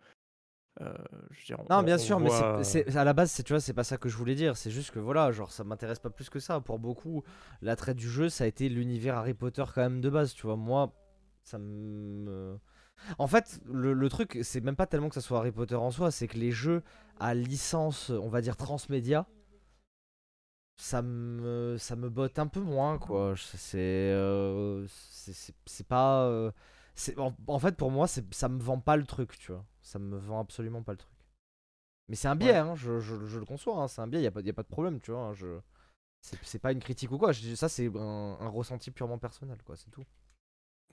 euh, 0.80 0.94
je 1.30 1.54
Non, 1.70 1.78
on- 1.80 1.82
bien 1.82 1.98
sûr, 1.98 2.20
mais 2.20 2.30
c'est- 2.30 2.42
voit- 2.44 2.64
c'est 2.64 2.96
à 2.96 3.04
la 3.04 3.12
base, 3.12 3.30
c'est 3.30 3.42
tu 3.42 3.52
vois, 3.52 3.60
c'est 3.60 3.72
pas 3.74 3.84
ça 3.84 3.96
que 3.98 4.08
je 4.08 4.16
voulais 4.16 4.34
dire. 4.34 4.56
C'est 4.56 4.70
juste 4.70 4.90
que 4.92 4.98
voilà, 4.98 5.32
genre 5.32 5.50
ça 5.52 5.64
m'intéresse 5.64 5.98
pas 5.98 6.10
plus 6.10 6.30
que 6.30 6.40
ça. 6.40 6.60
Pour 6.60 6.78
beaucoup, 6.78 7.22
l'attrait 7.62 7.94
du 7.94 8.08
jeu, 8.08 8.28
ça 8.28 8.44
a 8.44 8.46
été 8.46 8.68
l'univers 8.68 9.16
Harry 9.16 9.34
Potter 9.34 9.64
quand 9.74 9.82
même 9.82 10.00
de 10.00 10.10
base, 10.10 10.34
tu 10.34 10.46
vois. 10.46 10.56
Moi, 10.56 10.92
ça 11.42 11.58
me 11.58 12.58
En 13.18 13.26
fait, 13.28 13.60
le, 13.66 13.92
le 13.94 14.08
truc, 14.10 14.38
c'est 14.42 14.60
même 14.62 14.76
pas 14.76 14.86
tellement 14.86 15.08
que 15.08 15.14
ça 15.16 15.20
soit 15.22 15.38
Harry 15.38 15.52
Potter 15.52 15.76
en 15.76 15.90
soi, 15.90 16.10
c'est 16.12 16.28
que 16.28 16.38
les 16.38 16.52
jeux 16.52 16.82
à 17.20 17.34
licence, 17.34 18.10
on 18.10 18.28
va 18.28 18.40
dire 18.42 18.56
transmédia, 18.56 19.26
ça 20.76 21.02
me, 21.02 21.76
ça 21.78 21.96
me 21.96 22.08
botte 22.08 22.38
un 22.38 22.46
peu 22.46 22.60
moins, 22.60 22.98
quoi. 22.98 23.34
C'est 23.36 23.78
euh, 23.78 24.86
c'est 25.66 25.86
pas. 25.86 26.24
euh, 26.26 26.50
en, 27.16 27.34
en 27.46 27.58
fait, 27.58 27.76
pour 27.76 27.90
moi, 27.90 28.06
ça 28.08 28.48
me 28.48 28.60
vend 28.62 28.78
pas 28.80 28.96
le 28.96 29.04
truc, 29.04 29.38
tu 29.38 29.52
vois. 29.52 29.64
Ça 29.88 29.98
me 29.98 30.18
vend 30.18 30.40
absolument 30.40 30.82
pas 30.82 30.92
le 30.92 30.98
truc. 30.98 31.14
Mais 32.08 32.16
c'est 32.16 32.28
un 32.28 32.36
biais, 32.36 32.52
Ouais. 32.52 32.56
hein, 32.58 32.74
je, 32.76 33.00
je- 33.00 33.26
je 33.26 33.38
le 33.38 33.44
conçois, 33.46 33.76
hein, 33.82 33.88
c'est 33.88 34.00
un 34.02 34.06
biais, 34.08 34.26
a 34.26 34.30
pas, 34.30 34.40
y 34.42 34.50
a 34.50 34.54
pas 34.54 34.62
de 34.64 34.68
problème, 34.68 35.00
tu 35.00 35.10
vois. 35.12 35.20
hein, 35.22 35.34
je... 35.34 35.60
C'est 36.22 36.58
pas 36.60 36.72
une 36.72 36.80
critique 36.80 37.12
ou 37.12 37.18
quoi, 37.18 37.32
ça 37.34 37.68
c'est 37.68 37.88
un, 37.96 38.36
un 38.40 38.48
ressenti 38.48 38.90
purement 38.90 39.18
personnel, 39.18 39.58
quoi, 39.64 39.76
c'est 39.76 39.90
tout. 39.90 40.04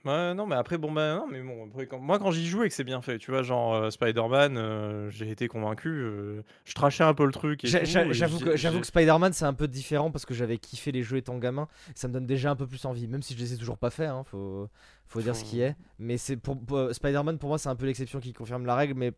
Ouais, 0.06 0.34
non, 0.34 0.46
mais 0.46 0.54
après, 0.54 0.78
bon, 0.78 0.92
bah, 0.92 1.16
non, 1.16 1.26
mais 1.26 1.42
bon, 1.42 1.66
après, 1.66 1.86
quand- 1.86 1.98
moi, 1.98 2.18
quand 2.18 2.30
j'y 2.30 2.46
jouais 2.46 2.66
et 2.66 2.68
que 2.68 2.74
c'est 2.74 2.84
bien 2.84 3.02
fait, 3.02 3.18
tu 3.18 3.30
vois, 3.30 3.42
genre 3.42 3.74
euh, 3.74 3.90
Spider-Man, 3.90 4.56
euh, 4.56 5.10
j'ai 5.10 5.28
été 5.30 5.48
convaincu, 5.48 5.88
euh, 5.88 6.42
je 6.64 6.74
trachais 6.74 7.02
un 7.04 7.12
peu 7.14 7.26
le 7.26 7.32
truc 7.32 7.64
et 7.64 7.68
J'a- 7.68 7.80
tout, 7.80 7.86
j'a- 7.86 8.04
et 8.06 8.12
J'avoue 8.14 8.38
j'ai- 8.38 8.44
que, 8.44 8.56
j'avoue 8.56 8.76
j'ai- 8.76 8.80
que 8.82 8.86
Spider-Man 8.86 9.32
c'est 9.32 9.44
un 9.44 9.54
peu 9.54 9.66
différent 9.68 10.10
parce 10.10 10.24
que 10.24 10.32
j'avais 10.34 10.58
kiffé 10.58 10.92
les 10.92 11.02
jeux 11.02 11.16
étant 11.16 11.38
gamin. 11.38 11.66
Ça 11.94 12.06
me 12.08 12.12
donne 12.12 12.26
déjà 12.26 12.50
un 12.50 12.56
peu 12.56 12.66
plus 12.66 12.84
envie, 12.84 13.08
même 13.08 13.22
si 13.22 13.34
je 13.34 13.38
les 13.40 13.54
ai 13.54 13.56
toujours 13.56 13.78
pas 13.78 13.90
fait. 13.90 14.06
Hein, 14.06 14.22
faut, 14.24 14.68
faut 15.06 15.20
dire 15.20 15.34
ce 15.34 15.44
qui 15.44 15.60
est. 15.60 15.74
Mais 15.98 16.16
c'est 16.18 16.36
pour, 16.36 16.58
pour- 16.58 16.94
Spider-Man 16.94 17.38
pour 17.38 17.48
moi 17.48 17.58
c'est 17.58 17.68
un 17.68 17.76
peu 17.76 17.86
l'exception 17.86 18.20
qui 18.20 18.32
confirme 18.32 18.64
la 18.66 18.76
règle, 18.76 18.94
mais 18.94 19.12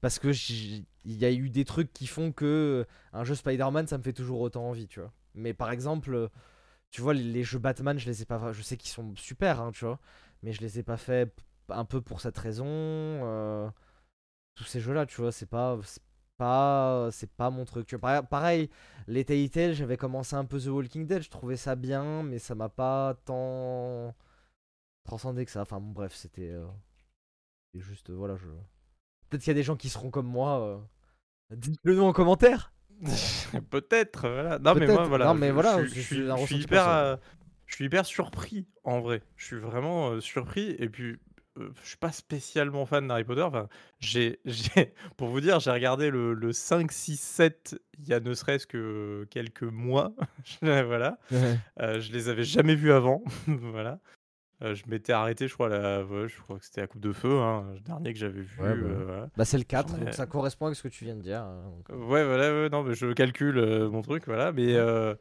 parce 0.00 0.18
que 0.18 0.28
il 0.28 0.84
y 1.04 1.24
a 1.24 1.30
eu 1.30 1.50
des 1.50 1.64
trucs 1.64 1.92
qui 1.92 2.06
font 2.06 2.32
que 2.32 2.44
euh, 2.44 2.84
un 3.12 3.24
jeu 3.24 3.34
Spider-Man 3.34 3.86
ça 3.86 3.98
me 3.98 4.02
fait 4.02 4.12
toujours 4.12 4.40
autant 4.40 4.68
envie, 4.68 4.86
tu 4.88 5.00
vois. 5.00 5.12
Mais 5.34 5.52
par 5.54 5.70
exemple, 5.70 6.14
euh, 6.14 6.28
tu 6.90 7.00
vois 7.00 7.14
les, 7.14 7.22
les 7.22 7.42
jeux 7.42 7.58
Batman, 7.58 7.98
je 7.98 8.06
les 8.06 8.22
ai 8.22 8.24
pas, 8.26 8.52
je 8.52 8.60
sais 8.62 8.76
qu'ils 8.76 8.90
sont 8.90 9.14
super, 9.16 9.60
hein, 9.60 9.70
tu 9.72 9.84
vois, 9.86 9.98
mais 10.42 10.52
je 10.52 10.60
les 10.60 10.78
ai 10.78 10.82
pas 10.82 10.96
fait 10.96 11.34
un 11.68 11.84
peu 11.84 12.00
pour 12.00 12.20
cette 12.20 12.38
raison. 12.38 12.66
euh, 12.66 13.68
tous 14.54 14.64
ces 14.64 14.80
jeux-là, 14.80 15.06
tu 15.06 15.20
vois, 15.20 15.32
c'est 15.32 15.46
pas, 15.46 15.78
c'est 15.84 16.02
pas, 16.36 17.08
c'est 17.12 17.30
pas 17.32 17.50
mon 17.50 17.64
truc. 17.64 17.86
Tu 17.86 17.96
vois, 17.96 18.22
pareil, 18.22 18.68
les 19.06 19.24
Telltale, 19.24 19.72
j'avais 19.74 19.96
commencé 19.96 20.36
un 20.36 20.44
peu 20.44 20.60
The 20.60 20.66
Walking 20.66 21.06
Dead, 21.06 21.22
je 21.22 21.30
trouvais 21.30 21.56
ça 21.56 21.74
bien, 21.76 22.22
mais 22.22 22.38
ça 22.38 22.54
m'a 22.54 22.68
pas 22.68 23.14
tant 23.24 24.14
transcendé 25.04 25.44
que 25.44 25.50
ça. 25.50 25.62
Enfin 25.62 25.80
bon, 25.80 25.92
bref, 25.92 26.14
c'était 26.14 26.50
euh, 26.50 26.66
c'était 27.72 27.84
juste, 27.84 28.10
euh, 28.10 28.14
voilà, 28.14 28.36
je. 28.36 28.46
Peut-être 29.28 29.42
qu'il 29.42 29.50
y 29.50 29.56
a 29.56 29.60
des 29.60 29.62
gens 29.62 29.76
qui 29.76 29.88
seront 29.88 30.10
comme 30.10 30.26
moi. 30.26 30.60
euh, 30.60 30.78
Dites-le 31.56 31.94
nous 31.96 32.02
en 32.04 32.12
commentaire. 32.12 32.72
Peut-être, 33.70 34.28
voilà. 34.28 34.58
Non, 34.58 34.74
mais 34.74 34.86
moi, 34.86 35.04
voilà. 35.04 35.26
Non, 35.26 35.34
mais 35.34 35.48
je, 35.48 35.52
voilà, 35.52 35.82
je, 35.82 35.86
je 35.86 36.00
suis, 36.00 36.16
je 36.26 36.54
hyper, 36.54 36.88
euh, 36.88 37.16
je 37.72 37.76
suis 37.76 37.86
hyper 37.86 38.04
surpris, 38.04 38.66
en 38.84 39.00
vrai. 39.00 39.22
Je 39.36 39.46
suis 39.46 39.56
vraiment 39.56 40.10
euh, 40.10 40.20
surpris. 40.20 40.76
Et 40.78 40.90
puis, 40.90 41.16
euh, 41.58 41.70
je 41.82 41.88
suis 41.88 41.96
pas 41.96 42.12
spécialement 42.12 42.84
fan 42.84 43.08
d'Harry 43.08 43.24
Potter. 43.24 43.40
Enfin, 43.40 43.66
j'ai, 43.98 44.40
j'ai, 44.44 44.92
pour 45.16 45.28
vous 45.28 45.40
dire, 45.40 45.58
j'ai 45.58 45.70
regardé 45.70 46.10
le, 46.10 46.34
le 46.34 46.52
5, 46.52 46.92
6, 46.92 47.18
7 47.18 47.80
il 47.98 48.08
y 48.08 48.12
a 48.12 48.20
ne 48.20 48.34
serait-ce 48.34 48.66
que 48.66 49.26
quelques 49.30 49.62
mois. 49.62 50.12
voilà. 50.60 51.18
Euh, 51.80 51.98
je 51.98 52.12
les 52.12 52.28
avais 52.28 52.44
jamais 52.44 52.74
vus 52.74 52.92
avant. 52.92 53.24
voilà. 53.46 53.98
Euh, 54.62 54.74
je 54.74 54.84
m'étais 54.86 55.14
arrêté, 55.14 55.48
je 55.48 55.54
crois, 55.54 55.70
la, 55.70 56.04
ouais, 56.04 56.28
je 56.28 56.38
crois 56.42 56.58
que 56.58 56.64
c'était 56.66 56.82
la 56.82 56.86
Coupe 56.88 57.00
de 57.00 57.12
Feu, 57.12 57.40
hein, 57.40 57.70
le 57.72 57.80
dernier 57.80 58.12
que 58.12 58.18
j'avais 58.18 58.42
vu. 58.42 58.60
Ouais, 58.62 58.74
bah 58.76 58.86
euh, 58.86 58.98
ouais. 58.98 59.04
voilà. 59.04 59.28
bah 59.34 59.44
c'est 59.46 59.56
le 59.58 59.64
4, 59.64 59.88
J'en 59.88 59.96
ai- 59.96 60.04
donc 60.04 60.12
ça 60.14 60.26
correspond 60.26 60.66
avec 60.66 60.76
ce 60.76 60.82
que 60.82 60.88
tu 60.88 61.04
viens 61.04 61.16
de 61.16 61.22
dire. 61.22 61.40
hein, 61.40 61.64
donc, 61.64 61.90
euh. 61.90 61.96
Ouais, 62.04 62.22
voilà, 62.22 62.52
ouais, 62.52 62.68
non, 62.68 62.82
mais 62.84 62.94
je 62.94 63.12
calcule 63.14 63.56
euh, 63.56 63.88
mon 63.88 64.02
truc, 64.02 64.24
voilà. 64.26 64.52
Mais 64.52 64.74
euh, 64.74 65.14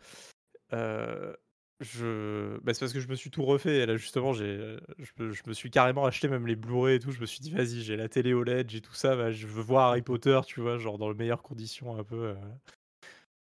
euh, 0.74 1.34
je, 1.82 2.58
bah, 2.60 2.74
c'est 2.74 2.80
parce 2.82 2.94
que 2.94 3.00
je 3.02 3.08
me 3.10 3.16
suis 3.16 3.30
tout 3.32 3.44
refait. 3.44 3.80
Et 3.80 3.86
là, 3.86 3.98
justement, 3.98 4.34
j'ai, 4.34 4.46
euh, 4.46 4.80
je, 5.00 5.24
me- 5.24 5.32
je 5.34 5.44
me 5.48 5.54
suis 5.54 5.70
carrément 5.72 6.06
acheté 6.06 6.28
même 6.30 6.48
les 6.48 6.56
Blu-ray 6.56 6.96
et 6.96 7.00
tout. 7.00 7.12
Je 7.12 7.22
me 7.22 7.26
suis 7.26 7.40
dit, 7.42 7.52
vas-y, 7.52 7.82
j'ai 7.84 7.98
la 7.98 8.10
télé 8.10 8.34
OLED, 8.34 8.70
j'ai 8.70 8.82
tout 8.82 8.94
ça. 8.94 9.16
bah, 9.16 9.32
je 9.32 9.48
veux 9.48 9.62
voir 9.64 9.90
Harry 9.90 10.02
Potter, 10.04 10.40
tu 10.48 10.62
vois, 10.62 10.78
genre 10.78 10.98
dans 10.98 11.10
les 11.10 11.16
meilleures 11.18 11.44
conditions 11.44 11.98
un 11.98 12.04
peu. 12.04 12.16
euh. 12.30 12.36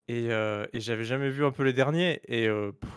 Et, 0.08 0.30
euh, 0.30 0.66
et 0.72 0.80
j'avais 0.80 1.04
jamais 1.04 1.30
vu 1.30 1.44
un 1.44 1.52
peu 1.52 1.62
les 1.62 1.72
derniers. 1.72 2.20
Et 2.26 2.46
euh, 2.48 2.72
pff, 2.72 2.90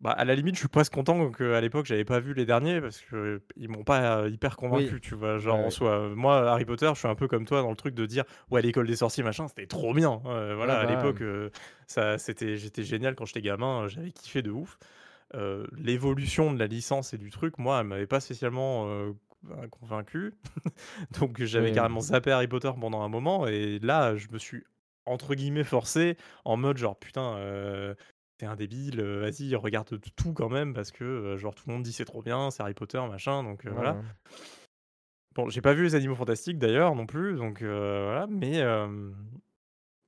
bah, 0.00 0.12
à 0.12 0.24
la 0.24 0.34
limite, 0.34 0.54
je 0.54 0.60
suis 0.60 0.68
presque 0.68 0.92
content 0.94 1.30
qu'à 1.30 1.60
l'époque, 1.60 1.84
j'avais 1.86 2.04
pas 2.06 2.20
vu 2.20 2.32
les 2.34 2.46
derniers 2.46 2.80
parce 2.80 3.00
que 3.00 3.42
ils 3.56 3.68
m'ont 3.68 3.84
pas 3.84 4.20
euh, 4.22 4.28
hyper 4.30 4.56
convaincu, 4.56 5.00
tu 5.00 5.14
vois. 5.14 5.38
Genre 5.38 5.58
Ouais, 5.58 5.66
en 5.66 5.70
soi, 5.70 6.08
moi, 6.14 6.50
Harry 6.50 6.64
Potter, 6.64 6.90
je 6.94 6.98
suis 7.00 7.08
un 7.08 7.14
peu 7.14 7.28
comme 7.28 7.44
toi 7.44 7.60
dans 7.62 7.70
le 7.70 7.76
truc 7.76 7.94
de 7.94 8.06
dire, 8.06 8.24
ouais, 8.50 8.62
l'école 8.62 8.86
des 8.86 8.96
sorciers, 8.96 9.22
machin, 9.22 9.46
c'était 9.48 9.66
trop 9.66 9.92
bien. 9.92 10.22
Euh, 10.26 10.54
voilà, 10.56 10.78
à 10.78 10.86
bah, 10.86 10.86
l'époque, 10.86 11.20
euh, 11.20 11.50
ça, 11.86 12.16
c'était, 12.18 12.56
j'étais 12.56 12.82
génial 12.82 13.14
quand 13.14 13.26
j'étais 13.26 13.42
gamin, 13.42 13.82
euh, 13.84 13.88
j'avais 13.88 14.10
kiffé 14.12 14.40
de 14.42 14.50
ouf. 14.50 14.78
Euh, 15.34 15.66
l'évolution 15.76 16.52
de 16.52 16.58
la 16.58 16.66
licence 16.66 17.14
et 17.14 17.18
du 17.18 17.30
truc, 17.30 17.58
moi, 17.58 17.80
elle 17.80 17.86
m'avait 17.86 18.06
pas 18.06 18.20
spécialement 18.20 18.86
euh, 18.88 19.12
convaincu. 19.70 20.34
Donc 21.20 21.42
j'avais 21.42 21.70
Ouais. 21.70 21.72
carrément 21.72 22.00
zappé 22.00 22.30
Harry 22.32 22.48
Potter 22.48 22.70
pendant 22.80 23.02
un 23.02 23.08
moment 23.08 23.46
et 23.46 23.78
là, 23.80 24.16
je 24.16 24.28
me 24.30 24.38
suis 24.38 24.64
entre 25.06 25.34
guillemets 25.34 25.64
forcé 25.64 26.16
en 26.44 26.56
mode 26.56 26.76
genre 26.78 26.98
putain, 26.98 27.36
euh, 27.36 27.94
t'es 28.40 28.46
un 28.46 28.56
débile, 28.56 29.00
euh, 29.00 29.20
vas-y, 29.20 29.54
regarde 29.54 30.00
tout 30.16 30.32
quand 30.32 30.48
même 30.48 30.72
parce 30.72 30.92
que 30.92 31.04
euh, 31.04 31.36
genre 31.36 31.54
tout 31.54 31.64
le 31.68 31.74
monde 31.74 31.82
dit 31.82 31.92
c'est 31.92 32.06
trop 32.06 32.22
bien, 32.22 32.50
c'est 32.50 32.62
Harry 32.62 32.72
Potter, 32.72 33.00
machin, 33.06 33.42
donc 33.42 33.66
euh, 33.66 33.70
Ouais, 33.70 33.74
voilà. 33.74 34.02
Bon, 35.34 35.48
j'ai 35.50 35.60
pas 35.60 35.74
vu 35.74 35.84
les 35.84 35.94
Animaux 35.94 36.14
Fantastiques 36.14 36.58
d'ailleurs 36.58 36.94
non 36.94 37.06
plus, 37.06 37.36
donc 37.36 37.62
voilà, 37.62 38.26
mais 38.28 38.62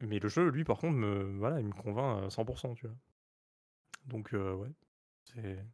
mais 0.01 0.19
le 0.19 0.29
jeu, 0.29 0.49
lui, 0.49 0.65
par 0.65 0.79
contre, 0.79 0.97
me 0.97 1.37
voilà, 1.39 1.61
il 1.61 1.67
me 1.67 1.73
convainc 1.73 2.25
à 2.25 2.29
100%, 2.29 2.75
tu 2.75 2.87
vois. 2.87 2.97
Donc 4.07 4.33
ouais, 4.33 4.73
c'est 5.23 5.65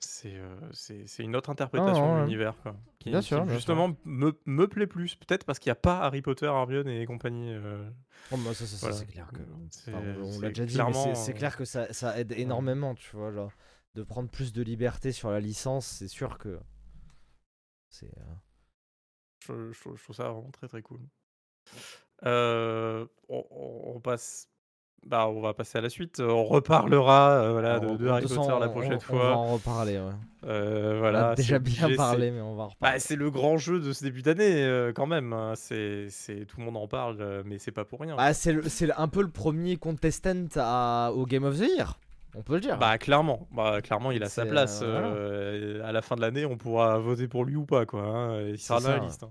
c'est 0.00 0.34
euh, 0.36 0.56
c'est 0.72 1.06
c'est 1.06 1.22
une 1.22 1.36
autre 1.36 1.50
interprétation 1.50 2.08
non, 2.08 2.14
de 2.16 2.20
l'univers 2.22 2.56
quoi, 2.62 2.76
qui, 2.98 3.10
Bien 3.10 3.20
qui, 3.20 3.26
sûr, 3.26 3.46
justement 3.48 3.96
me, 4.04 4.32
me 4.46 4.68
plaît 4.68 4.86
plus, 4.86 5.14
peut-être 5.16 5.44
parce 5.44 5.58
qu'il 5.58 5.68
n'y 5.70 5.72
a 5.72 5.76
pas 5.76 6.00
Harry 6.00 6.22
Potter, 6.22 6.46
Hermione 6.46 6.88
et 6.88 7.06
compagnie. 7.06 7.52
euh, 7.52 7.88
Oh, 8.30 8.36
bah, 8.36 8.54
ça, 8.54 8.66
ça, 8.66 8.76
ça, 8.76 8.78
voilà. 8.80 8.96
c'est 8.98 9.06
clair 9.06 9.32
que. 9.32 9.42
Enfin, 9.88 9.98
on 10.22 10.38
l'a 10.40 10.50
déjà 10.50 10.64
dit, 10.66 10.82
mais 10.82 10.92
c'est- 10.92 11.14
c'est 11.14 11.32
euh, 11.32 11.34
clair 11.34 11.56
que 11.56 11.64
ça, 11.64 11.92
ça 11.92 12.18
aide 12.18 12.32
énormément, 12.32 12.94
tu 12.94 13.16
vois, 13.16 13.32
genre, 13.32 13.52
de 13.94 14.02
prendre 14.04 14.30
plus 14.30 14.52
de 14.52 14.62
liberté 14.62 15.12
sur 15.12 15.30
la 15.30 15.40
licence, 15.40 15.86
c'est 15.86 16.08
sûr 16.08 16.38
que. 16.38 16.58
C'est. 17.88 18.06
euh, 18.18 18.34
Je, 19.40 19.72
je 19.72 19.80
trouve, 19.80 19.96
je 19.98 20.02
trouve 20.04 20.16
ça 20.16 20.30
vraiment 20.30 20.50
très 20.50 20.68
très 20.68 20.80
cool. 20.82 21.00
Euh, 22.24 23.06
on 23.28 24.00
passe. 24.00 24.49
Bah, 25.06 25.26
on 25.28 25.40
va 25.40 25.54
passer 25.54 25.78
à 25.78 25.80
la 25.80 25.88
suite. 25.88 26.20
On 26.20 26.44
reparlera 26.44 27.30
euh, 27.30 27.52
voilà, 27.52 27.74
alors, 27.76 27.92
de, 27.92 28.04
de 28.04 28.08
Harry 28.08 28.22
Potter 28.26 28.52
la 28.60 28.68
prochaine 28.68 28.92
on, 28.92 28.96
On 28.96 29.00
fois. 29.00 29.18
va 29.30 29.36
en 29.36 29.46
reparler, 29.54 29.98
ouais. 29.98 30.12
Euh, 30.46 30.96
On 30.96 30.98
voilà, 31.00 31.28
a 31.30 31.36
c'est 31.36 31.42
déjà 31.42 31.58
bien 31.58 31.94
parlé, 31.96 32.30
mais 32.30 32.40
on 32.40 32.54
va 32.54 32.64
en 32.64 32.68
reparler. 32.68 32.94
Bah, 32.96 32.98
c'est 33.00 33.16
le 33.16 33.30
grand 33.30 33.56
jeu 33.56 33.80
de 33.80 33.92
ce 33.92 34.04
début 34.04 34.22
d'année 34.22 34.62
euh, 34.64 34.92
quand 34.92 35.06
même. 35.06 35.32
hein. 35.32 35.54
C'est, 35.56 36.06
c'est 36.10 36.44
tout 36.46 36.58
le 36.60 36.64
monde 36.66 36.76
en 36.76 36.86
parle, 36.86 37.16
euh, 37.20 37.42
mais 37.46 37.58
c'est 37.58 37.72
pas 37.72 37.84
pour 37.84 38.00
rien. 38.00 38.14
Bah, 38.16 38.32
c'est 38.34 38.52
le- 38.52 38.68
c'est 38.68 38.92
un 38.92 39.08
peu 39.08 39.22
le 39.22 39.30
premier 39.30 39.76
contestant 39.76 40.46
à- 40.56 41.12
au 41.14 41.24
Game 41.26 41.44
of 41.44 41.56
the 41.58 41.64
Year, 41.76 41.98
on 42.34 42.42
peut 42.42 42.54
le 42.54 42.60
dire. 42.60 42.78
Bah 42.78 42.96
clairement, 42.98 43.48
bah 43.52 43.80
clairement 43.82 44.10
il 44.12 44.22
a 44.22 44.28
sa 44.28 44.44
place. 44.46 44.80
euh, 44.82 44.90
voilà. 44.92 45.08
euh, 45.08 45.82
à 45.88 45.92
la 45.92 46.02
fin 46.02 46.14
de 46.16 46.20
l'année, 46.20 46.44
on 46.46 46.56
pourra 46.58 46.98
voter 46.98 47.26
pour 47.26 47.44
lui 47.44 47.56
ou 47.56 47.64
pas 47.66 47.84
quoi. 47.86 48.02
hein, 48.02 48.42
Il 48.48 48.58
sera 48.58 48.80
C'est 48.80 48.86
dans 48.86 48.96
la 48.96 48.98
liste. 49.04 49.22
hein. 49.24 49.30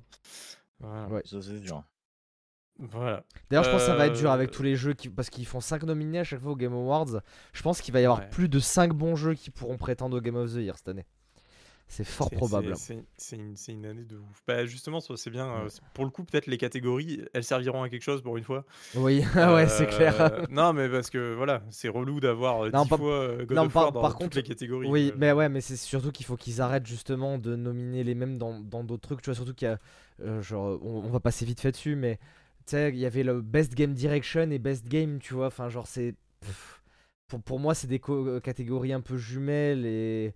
Voilà. 0.80 1.08
Ouais. 1.08 1.22
Ça, 1.26 1.38
c'est 1.41 1.60
dur. 1.60 1.84
Voilà. 2.80 3.24
D'ailleurs, 3.50 3.66
je 3.66 3.72
pense 3.72 3.82
que 3.82 3.88
ça 3.88 3.96
va 3.96 4.08
être 4.08 4.16
dur 4.18 4.30
Euh, 4.32 4.34
avec 4.34 4.52
tous 4.52 4.64
les 4.64 4.76
jeux 4.76 4.94
qui... 4.94 5.10
parce 5.10 5.30
qu'ils 5.30 5.46
font 5.46 5.60
5 5.60 5.84
nominés 5.84 6.20
à 6.20 6.24
chaque 6.24 6.40
fois 6.42 6.52
au 6.54 6.56
Game 6.56 6.74
Awards. 6.74 7.22
Je 7.54 7.62
pense 7.62 7.82
qu'il 7.82 7.94
va 7.94 8.00
y 8.02 8.06
avoir 8.06 8.20
Ouais. 8.22 8.30
plus 8.30 8.48
de 8.50 8.60
5 8.60 8.94
bons 8.94 9.16
jeux 9.16 9.34
qui 9.34 9.50
pourront 9.52 9.78
prétendre 9.78 10.18
au 10.18 10.22
Game 10.22 10.36
of 10.36 10.52
the 10.54 10.58
Year 10.58 10.78
cette 10.78 10.88
année. 10.90 11.06
C'est 11.92 12.04
fort 12.04 12.30
probable. 12.30 12.76
c'est- 12.76 13.36
une, 13.36 13.56
une 13.68 13.86
année 13.88 14.04
de 14.04 14.16
ouf. 14.18 14.44
Bah, 14.48 14.64
justement, 14.68 15.00
c'est 15.00 15.32
bien. 15.32 15.48
euh, 15.48 15.68
pour 15.96 16.06
le 16.06 16.12
coup, 16.12 16.24
peut-être 16.24 16.46
les 16.46 16.60
catégories, 16.60 17.24
elles 17.34 17.44
serviront 17.44 17.82
à 17.82 17.90
quelque 17.90 18.04
chose 18.04 18.22
pour 18.22 18.38
une 18.38 18.44
fois. 18.44 18.64
Oui, 18.94 19.24
ouais, 19.36 19.68
c'est 19.68 19.88
clair. 19.88 20.22
Euh, 20.22 20.46
non, 20.52 20.72
mais 20.72 20.88
parce 20.88 21.10
que 21.10 21.34
voilà, 21.34 21.64
c'est 21.72 21.90
relou 21.90 22.20
d'avoir 22.20 22.66
euh, 22.66 22.70
Non, 22.72 22.84
10 22.84 22.90
pas- 22.90 22.98
fois 22.98 23.12
euh, 23.14 23.38
God 23.44 23.58
non, 23.58 23.66
of 23.66 23.74
par- 23.74 23.84
War 23.86 23.92
dans 23.92 24.02
par 24.02 24.12
toutes 24.12 24.20
contre, 24.22 24.38
les 24.38 24.44
catégories. 24.44 24.88
Oui, 24.88 25.12
mais 25.18 25.32
ouais, 25.32 25.50
mais 25.50 25.62
c'est 25.62 25.78
surtout 25.78 26.12
qu'il 26.12 26.28
faut 26.28 26.38
qu'ils 26.38 26.62
arrêtent 26.62 26.86
justement 26.86 27.40
de 27.40 27.56
nominer 27.56 28.04
les 28.04 28.14
mêmes 28.14 28.38
dans 28.38 28.84
d'autres 28.84 29.02
trucs. 29.08 29.22
Tu 29.24 29.32
vois, 29.32 29.36
surtout 29.36 29.56
qu'il 29.56 29.68
y 29.68 29.72
a. 29.72 29.80
euh, 30.22 30.44
genre, 30.44 30.78
on, 30.84 31.06
on 31.06 31.10
va 31.10 31.20
passer 31.20 31.44
vite 31.44 31.60
fait 31.60 31.72
dessus, 31.72 31.96
mais 31.96 32.20
tu 32.70 32.76
sais, 32.76 32.90
il 32.90 33.00
y 33.00 33.06
avait 33.06 33.24
le 33.24 33.41
Best 33.41 33.74
Game 33.74 33.94
Direction 33.94 34.52
et 34.52 34.60
Best 34.60 34.88
Game, 34.88 35.20
tu 35.20 35.34
vois. 35.34 35.48
Enfin, 35.48 35.70
genre, 35.70 35.88
c'est. 35.88 36.14
Pour, 37.28 37.41
pour 37.41 37.60
moi, 37.60 37.74
c'est 37.76 37.88
des 37.88 38.02
euh, 38.10 38.40
catégories 38.40 38.94
un 38.94 39.02
peu 39.02 39.18
jumelles 39.18 39.86
et. 39.86 40.34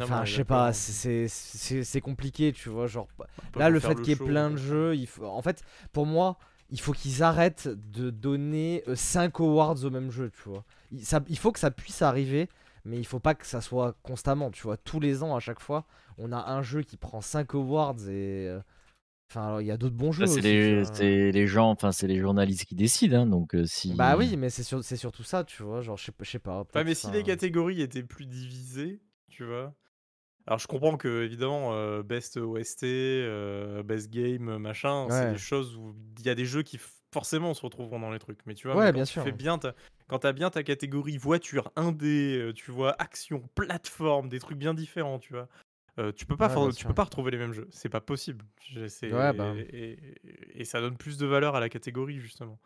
Enfin, 0.00 0.24
je 0.24 0.36
sais 0.36 0.44
pas, 0.44 0.72
c'est- 0.72 2.00
compliqué, 2.00 2.52
tu 2.52 2.68
vois. 2.68 2.86
Genre, 2.86 3.08
Pas 3.16 3.26
là, 3.56 3.70
le 3.70 3.78
fait 3.78 3.94
qu'il 3.96 4.08
y 4.08 4.12
ait 4.12 4.16
plein 4.16 4.50
de 4.50 4.56
euh, 4.56 4.58
jeux, 4.58 4.96
il 4.96 5.06
faut... 5.06 5.24
en 5.24 5.42
fait, 5.42 5.62
pour 5.92 6.06
moi, 6.06 6.38
il 6.70 6.80
faut 6.80 6.92
qu'ils 6.92 7.22
arrêtent 7.22 7.68
de 7.68 8.10
donner 8.10 8.82
5 8.94 9.40
awards 9.40 9.84
au 9.84 9.90
même 9.90 10.10
jeu, 10.10 10.30
tu 10.30 10.48
vois. 10.48 10.64
Il, 10.90 11.04
ça, 11.06 11.20
il 11.28 11.38
faut 11.38 11.52
que 11.52 11.60
ça 11.60 11.70
puisse 11.70 12.02
arriver, 12.02 12.48
mais 12.84 12.98
il 12.98 13.06
faut 13.06 13.20
pas 13.20 13.34
que 13.36 13.46
ça 13.46 13.60
soit 13.60 13.94
constamment, 14.02 14.50
tu 14.50 14.64
vois. 14.64 14.76
Tous 14.76 14.98
les 14.98 15.22
ans, 15.22 15.36
à 15.36 15.40
chaque 15.40 15.60
fois, 15.60 15.84
on 16.18 16.32
a 16.32 16.50
un 16.50 16.62
jeu 16.62 16.82
qui 16.82 16.96
prend 16.96 17.20
5 17.20 17.54
awards 17.54 18.08
et. 18.08 18.58
Euh, 19.28 19.32
Enfin, 19.32 19.46
alors, 19.46 19.60
il 19.60 19.66
y 19.66 19.70
a 19.70 19.76
d'autres 19.76 19.94
bons 19.96 20.12
jeux. 20.12 20.26
C'est 20.26 20.38
aussi, 20.38 21.32
les, 21.32 21.46
gens, 21.46 21.70
enfin 21.70 21.92
c'est 21.92 22.06
les 22.06 22.18
journalistes 22.18 22.64
qui 22.64 22.74
décident, 22.74 23.22
hein, 23.22 23.26
donc 23.26 23.54
euh, 23.54 23.64
si. 23.66 23.92
Bah 23.94 24.16
oui, 24.16 24.36
mais 24.36 24.50
c'est 24.50 24.62
sur- 24.62 24.82
c'est 24.84 24.96
surtout 24.96 25.22
ça, 25.22 25.44
tu 25.44 25.62
vois. 25.62 25.80
Genre, 25.80 25.96
je 25.96 26.04
sais 26.04 26.12
pas- 26.12 26.24
je 26.24 26.30
sais 26.30 26.38
pas. 26.38 26.58
Ouais, 26.60 26.64
peut-être, 26.64 26.86
mais 26.86 26.94
si 26.94 27.10
les 27.10 27.22
catégories 27.22 27.80
étaient 27.82 28.02
plus 28.02 28.26
divisées, 28.26 29.00
tu 29.30 29.44
vois. 29.44 29.74
Alors 30.46 30.58
je 30.60 30.68
comprends 30.68 30.96
que 30.96 31.24
évidemment 31.24 31.74
euh, 31.74 32.02
best 32.04 32.36
OST, 32.36 32.84
euh, 32.86 33.82
best 33.82 34.10
game, 34.10 34.58
machin, 34.58 35.08
c'est 35.10 35.30
des 35.32 35.38
choses 35.38 35.76
où 35.76 35.94
il 36.20 36.26
y 36.26 36.28
a 36.30 36.34
des 36.36 36.44
jeux 36.46 36.62
qui 36.62 36.78
forcément 37.12 37.54
se 37.54 37.62
retrouveront 37.62 37.98
dans 38.00 38.10
les 38.10 38.18
trucs. 38.20 38.38
Mais 38.46 38.54
tu 38.54 38.68
vois, 38.68 38.76
Ouais, 38.76 38.86
mais 38.86 38.92
bien 38.92 39.02
quand 39.02 39.06
tu 39.06 39.12
sûr. 39.12 39.24
fais 39.24 39.32
bien 39.32 39.58
ta... 39.58 39.74
quand 40.08 40.20
t'as 40.20 40.32
bien 40.32 40.50
ta 40.50 40.62
catégorie 40.62 41.16
voiture, 41.18 41.72
indé, 41.76 42.36
euh, 42.38 42.52
tu 42.52 42.70
vois, 42.70 42.94
action, 43.00 43.42
plateforme, 43.56 44.28
des 44.28 44.38
trucs 44.38 44.58
bien 44.58 44.74
différents, 44.74 45.18
tu 45.18 45.32
vois. 45.32 45.48
Euh, 45.98 46.12
tu 46.12 46.26
peux 46.26 46.36
pas, 46.36 46.54
Ouais, 46.54 46.72
tu 46.72 46.84
peux 46.86 46.94
pas 46.94 47.04
retrouver 47.04 47.30
les 47.30 47.38
mêmes 47.38 47.52
jeux, 47.52 47.68
c'est 47.70 47.88
pas 47.88 48.00
possible. 48.00 48.44
Ouais, 48.74 49.32
bah. 49.32 49.54
et, 49.56 49.98
et 50.54 50.64
ça 50.64 50.80
donne 50.80 50.96
plus 50.96 51.16
de 51.18 51.26
valeur 51.26 51.54
à 51.56 51.60
la 51.60 51.68
catégorie 51.68 52.18
justement. 52.20 52.58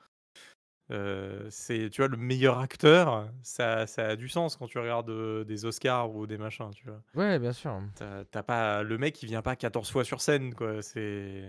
Euh, 0.92 1.46
c'est, 1.50 1.88
tu 1.90 2.00
vois, 2.02 2.08
le 2.08 2.16
meilleur 2.16 2.58
acteur, 2.58 3.28
ça, 3.44 3.86
ça 3.86 4.08
a 4.08 4.16
du 4.16 4.28
sens 4.28 4.56
quand 4.56 4.66
tu 4.66 4.78
regardes 4.80 5.10
euh, 5.10 5.44
des 5.44 5.64
Oscars 5.64 6.10
ou 6.12 6.26
des 6.26 6.36
machins, 6.36 6.70
tu 6.74 6.84
vois. 6.86 7.00
Ouais, 7.14 7.38
bien 7.38 7.52
sûr. 7.52 7.80
T'as 8.30 8.42
pas 8.42 8.82
le 8.82 8.98
mec 8.98 9.14
qui 9.14 9.26
vient 9.26 9.42
pas 9.42 9.54
14 9.54 9.88
fois 9.88 10.02
sur 10.02 10.20
scène, 10.20 10.52
quoi. 10.54 10.82
C'est 10.82 11.44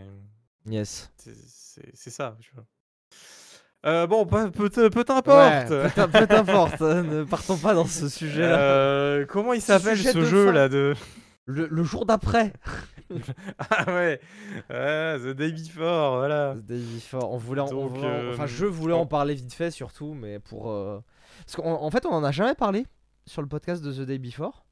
Yes. 0.68 1.12
c'est- 1.18 2.10
ça, 2.12 2.38
tu 2.40 2.52
vois. 2.54 2.66
Euh, 3.88 4.06
bon, 4.06 4.28
peu, 4.28 4.52
peu, 4.52 4.70
peu 4.70 4.86
Ouais, 5.00 5.04
t'importe. 5.04 5.70
peu 5.96 6.08
peu 6.20 6.28
t'importe, 6.28 6.82
hein, 6.84 7.02
ne 7.02 7.24
partons 7.24 7.58
pas 7.58 7.74
dans 7.74 7.88
ce 7.88 8.10
sujet-là. 8.10 8.60
Euh, 8.62 9.26
comment 9.26 9.54
il 9.54 9.62
s'appelle 9.62 9.98
Sujet 9.98 10.12
ce 10.12 10.24
jeu 10.24 10.46
fin. 10.46 10.52
là 10.52 10.70
de 10.70 10.94
Le, 11.46 11.68
le 11.68 11.84
jour 11.84 12.06
d'après, 12.06 12.54
Ah 13.60 13.86
ouais, 13.88 14.22
Ouais, 14.70 15.18
The 15.20 15.28
Day 15.36 15.52
Before, 15.52 16.18
voilà. 16.18 16.54
The 16.56 16.66
Day 16.66 16.80
Before, 16.80 17.32
on 17.32 17.38
voulait, 17.38 17.62
en- 17.62 17.68
on 17.68 17.70
Donc, 17.88 17.92
voulait 17.98 18.08
en- 18.30 18.34
enfin 18.34 18.44
euh, 18.44 18.48
je 18.48 18.66
voulais 18.66 18.94
on- 18.94 19.02
en 19.02 19.06
parler 19.08 19.34
vite 19.34 19.54
fait 19.54 19.72
surtout, 19.72 20.14
mais 20.14 20.40
pour 20.40 20.70
euh, 20.72 21.00
parce 21.46 21.56
qu'en 21.56 21.82
en 21.82 21.90
fait 21.92 22.06
on 22.06 22.12
en 22.14 22.24
a 22.24 22.32
jamais 22.32 22.54
parlé 22.56 22.86
sur 23.26 23.42
le 23.42 23.48
podcast 23.48 23.84
de 23.84 23.92
The 23.92 24.02
Day 24.06 24.20
Before. 24.20 24.66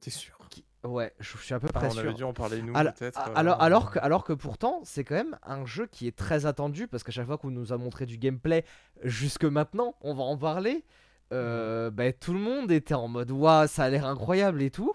T'es 0.00 0.10
sûr? 0.10 0.38
Ouais, 0.84 1.12
je 1.20 1.36
suis 1.38 1.54
à 1.54 1.60
peu 1.60 1.68
Ah, 1.74 1.78
près 1.78 1.86
On 1.88 1.92
avait 1.98 2.08
sûr. 2.08 2.14
dû 2.14 2.24
en 2.24 2.32
parler 2.32 2.60
nous 2.60 2.72
Alors, 2.76 2.92
peut-être. 2.94 3.20
euh, 3.28 3.32
alors, 3.36 3.62
alors, 3.62 3.90
que, 3.92 3.98
alors 4.00 4.24
que 4.24 4.32
pourtant, 4.32 4.80
c'est 4.82 5.04
quand 5.04 5.14
même 5.14 5.38
un 5.44 5.64
jeu 5.64 5.86
qui 5.86 6.08
est 6.08 6.16
très 6.16 6.44
attendu 6.44 6.88
parce 6.88 7.04
qu'à 7.04 7.12
chaque 7.12 7.26
fois 7.26 7.38
qu'on 7.38 7.52
nous 7.52 7.72
a 7.72 7.76
montré 7.78 8.04
du 8.04 8.18
gameplay 8.18 8.64
jusque 9.04 9.44
maintenant, 9.44 9.94
on 10.00 10.12
va 10.12 10.24
en 10.24 10.36
parler. 10.36 10.84
euh, 11.32 11.90
bah, 11.92 12.12
tout 12.12 12.32
le 12.34 12.40
monde 12.40 12.70
était 12.72 12.94
en 12.94 13.06
mode 13.08 13.30
waouh, 13.30 13.66
ça 13.68 13.84
a 13.84 13.88
l'air 13.90 14.04
incroyable 14.06 14.60
et 14.60 14.70
tout. 14.70 14.92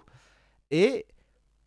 Et 0.70 1.06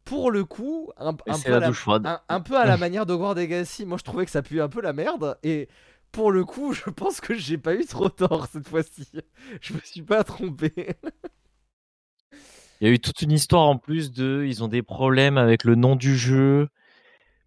pour 0.04 0.32
le 0.32 0.44
coup, 0.46 0.92
un, 0.98 1.14
peu, 1.14 1.24
à 1.32 1.38
la 1.50 1.60
la, 1.60 1.68
douche 1.68 1.80
froide. 1.80 2.06
un, 2.06 2.20
un 2.30 2.42
peu 2.42 2.58
à 2.58 2.66
la 2.66 2.78
manière 2.78 3.06
de 3.06 3.14
War 3.14 3.34
Legacy, 3.36 3.86
moi 3.86 3.98
je 3.98 4.04
trouvais 4.04 4.26
que 4.26 4.32
ça 4.32 4.42
pue 4.42 4.62
un 4.62 4.70
peu 4.70 4.82
la 4.82 4.94
merde. 4.94 5.38
Et 5.44 5.70
pour 6.12 6.32
le 6.32 6.44
coup, 6.46 6.74
je 6.74 6.90
pense 6.90 7.22
que 7.22 7.34
j'ai 7.36 7.58
pas 7.58 7.74
eu 7.76 7.86
trop 7.86 8.10
tort 8.10 8.48
cette 8.52 8.68
fois-ci. 8.68 9.08
Je 9.62 9.74
me 9.74 9.80
suis 9.80 10.02
pas 10.02 10.24
trompé. 10.24 10.74
Il 12.82 12.88
y 12.88 12.90
a 12.90 12.94
eu 12.94 13.00
toute 13.00 13.22
une 13.22 13.32
histoire 13.32 13.62
en 13.68 13.78
plus 13.78 14.12
de. 14.12 14.44
Ils 14.48 14.64
ont 14.64 14.68
des 14.68 14.82
problèmes 14.82 15.38
avec 15.38 15.64
le 15.64 15.76
nom 15.76 15.96
du 15.96 16.18
jeu. 16.18 16.68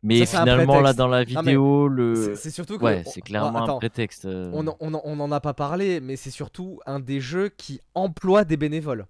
Mais 0.02 0.26
Ça, 0.26 0.40
finalement, 0.40 0.80
là, 0.80 0.92
dans 0.92 1.08
la 1.08 1.24
vidéo, 1.24 1.88
C'est 1.88 1.94
le. 1.96 2.34
c'est 2.36 2.50
surtout 2.50 2.78
que. 2.78 2.84
Ouais, 2.84 3.02
c'est 3.06 3.22
clairement 3.22 3.64
attends, 3.64 3.76
un 3.76 3.78
prétexte. 3.78 4.26
euh. 4.26 4.50
On, 4.52 4.66
on, 4.68 4.76
on 5.02 5.20
en 5.20 5.32
a 5.32 5.40
pas 5.40 5.54
parlé, 5.54 6.00
mais 6.00 6.16
c'est 6.16 6.30
surtout 6.30 6.78
un 6.86 7.00
des 7.00 7.20
jeux 7.20 7.48
qui 7.48 7.80
emploie 7.94 8.44
des 8.44 8.56
bénévoles. 8.56 9.06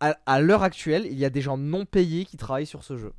À, 0.00 0.16
à 0.26 0.40
l'heure 0.40 0.62
actuelle, 0.62 1.06
il 1.06 1.18
y 1.18 1.24
a 1.24 1.30
des 1.30 1.40
gens 1.40 1.56
non 1.56 1.86
payés 1.86 2.24
qui 2.24 2.36
travaillent 2.36 2.66
sur 2.66 2.84
ce 2.84 2.96
jeu. 2.96 3.12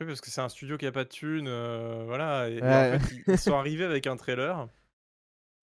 Oui, 0.00 0.06
parce 0.06 0.20
que 0.22 0.30
c'est 0.30 0.40
un 0.40 0.48
studio 0.48 0.78
qui 0.78 0.86
a 0.86 0.92
pas 0.92 1.04
de 1.04 1.10
thunes, 1.10 1.46
euh, 1.46 2.04
voilà. 2.06 2.48
Et, 2.48 2.62
en 2.62 2.98
fait, 2.98 3.22
ils, 3.26 3.38
sont 3.38 3.54
arrivés 3.54 3.84
avec 3.84 4.06
un 4.06 4.16
trailer. 4.16 4.66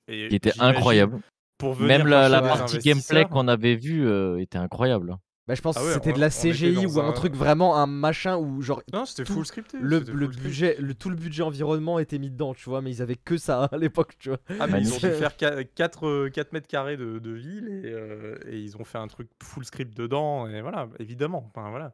Et 0.07 0.27
Qui 0.27 0.35
était 0.35 0.59
incroyable. 0.59 1.19
Pour 1.57 1.73
venir 1.73 1.97
Même 1.97 2.07
la, 2.07 2.41
partie 2.41 2.77
gameplay 2.77 3.25
qu'on 3.25 3.47
avait 3.47 3.75
vue 3.75 4.07
euh, 4.07 4.39
était 4.39 4.59
incroyable. 4.59 5.17
Bah, 5.47 5.55
je 5.55 5.61
pense 5.61 5.77
Ah 5.77 5.81
que 5.81 5.93
c'était 5.93 6.11
de 6.11 6.19
la 6.19 6.29
CGI 6.29 6.85
ou 6.85 6.99
un 6.99 7.07
un- 7.09 7.13
truc 7.13 7.33
vraiment 7.33 7.77
un 7.77 7.87
machin 7.87 8.35
où 8.37 8.61
genre 8.61 8.83
Non, 8.91 9.05
c'était 9.05 9.23
full 9.23 9.45
scripté. 9.45 9.77
le, 9.79 9.99
le 9.99 10.05
full 10.05 10.35
budget, 10.35 10.75
le, 10.79 10.93
tout 10.93 11.09
le 11.09 11.15
budget 11.15 11.43
environnement 11.43 11.99
était 11.99 12.19
mis 12.19 12.29
dedans, 12.29 12.53
tu 12.53 12.69
vois, 12.69 12.81
mais 12.81 12.91
ils 12.91 13.01
avaient 13.01 13.15
que 13.15 13.37
ça 13.37 13.65
à 13.71 13.77
l'époque, 13.77 14.17
tu 14.19 14.27
vois. 14.29 14.39
Ah, 14.59 14.67
mais 14.67 14.81
ils 14.81 14.93
ont 14.93 14.97
dû 14.97 15.09
faire 15.13 15.37
4, 15.37 16.51
mètres 16.51 16.67
carrés 16.67 16.97
de, 16.97 17.19
de 17.19 17.31
ville 17.31 17.69
et, 17.69 17.91
euh, 17.91 18.37
et 18.45 18.59
ils 18.59 18.75
ont 18.75 18.83
fait 18.83 18.97
un 18.97 19.07
truc 19.07 19.29
full 19.41 19.63
script 19.63 19.95
dedans. 19.95 20.47
Et 20.49 20.61
voilà, 20.61 20.89
évidemment. 20.99 21.49
Enfin, 21.55 21.69
voilà. 21.69 21.93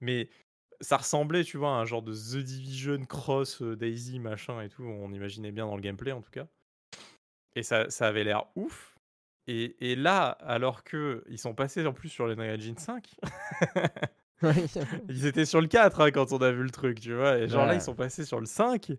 Mais 0.00 0.30
ça 0.80 0.96
ressemblait, 0.96 1.44
tu 1.44 1.58
vois, 1.58 1.70
à 1.76 1.80
un 1.80 1.84
genre 1.84 2.02
de 2.02 2.12
The 2.14 2.42
Division 2.42 3.04
cross 3.04 3.60
euh, 3.60 3.76
Daisy, 3.76 4.18
machin 4.18 4.62
et 4.62 4.68
tout. 4.70 4.82
On 4.82 5.12
imaginait 5.12 5.52
bien 5.52 5.66
dans 5.66 5.76
le 5.76 5.82
gameplay 5.82 6.12
en 6.12 6.22
tout 6.22 6.30
cas. 6.30 6.46
Et 7.54 7.62
ça, 7.62 7.88
ça 7.90 8.08
avait 8.08 8.24
l'air 8.24 8.44
ouf. 8.56 8.93
Et, 9.46 9.92
et 9.92 9.96
là, 9.96 10.24
alors 10.40 10.84
que 10.84 11.22
ils 11.28 11.38
sont 11.38 11.54
passés 11.54 11.86
en 11.86 11.92
plus 11.92 12.08
sur 12.08 12.26
l'Unreal 12.26 12.56
Engine 12.58 12.78
5, 12.78 13.14
ils 15.08 15.26
étaient 15.26 15.44
sur 15.44 15.60
le 15.60 15.66
4 15.68 16.00
hein, 16.00 16.10
quand 16.10 16.32
on 16.32 16.38
a 16.38 16.50
vu 16.50 16.62
le 16.62 16.70
truc, 16.70 17.00
tu 17.00 17.14
vois. 17.14 17.38
Et 17.38 17.48
genre 17.48 17.66
là, 17.66 17.74
ils 17.74 17.80
sont 17.80 17.94
passés 17.94 18.24
sur 18.24 18.40
le 18.40 18.46
5. 18.46 18.92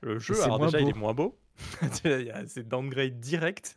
Le 0.00 0.18
jeu, 0.18 0.40
alors 0.42 0.58
déjà, 0.58 0.80
il 0.80 0.88
est 0.88 0.96
moins 0.96 1.14
beau. 1.14 1.38
C'est 2.46 2.66
downgrade 2.66 3.20
direct. 3.20 3.74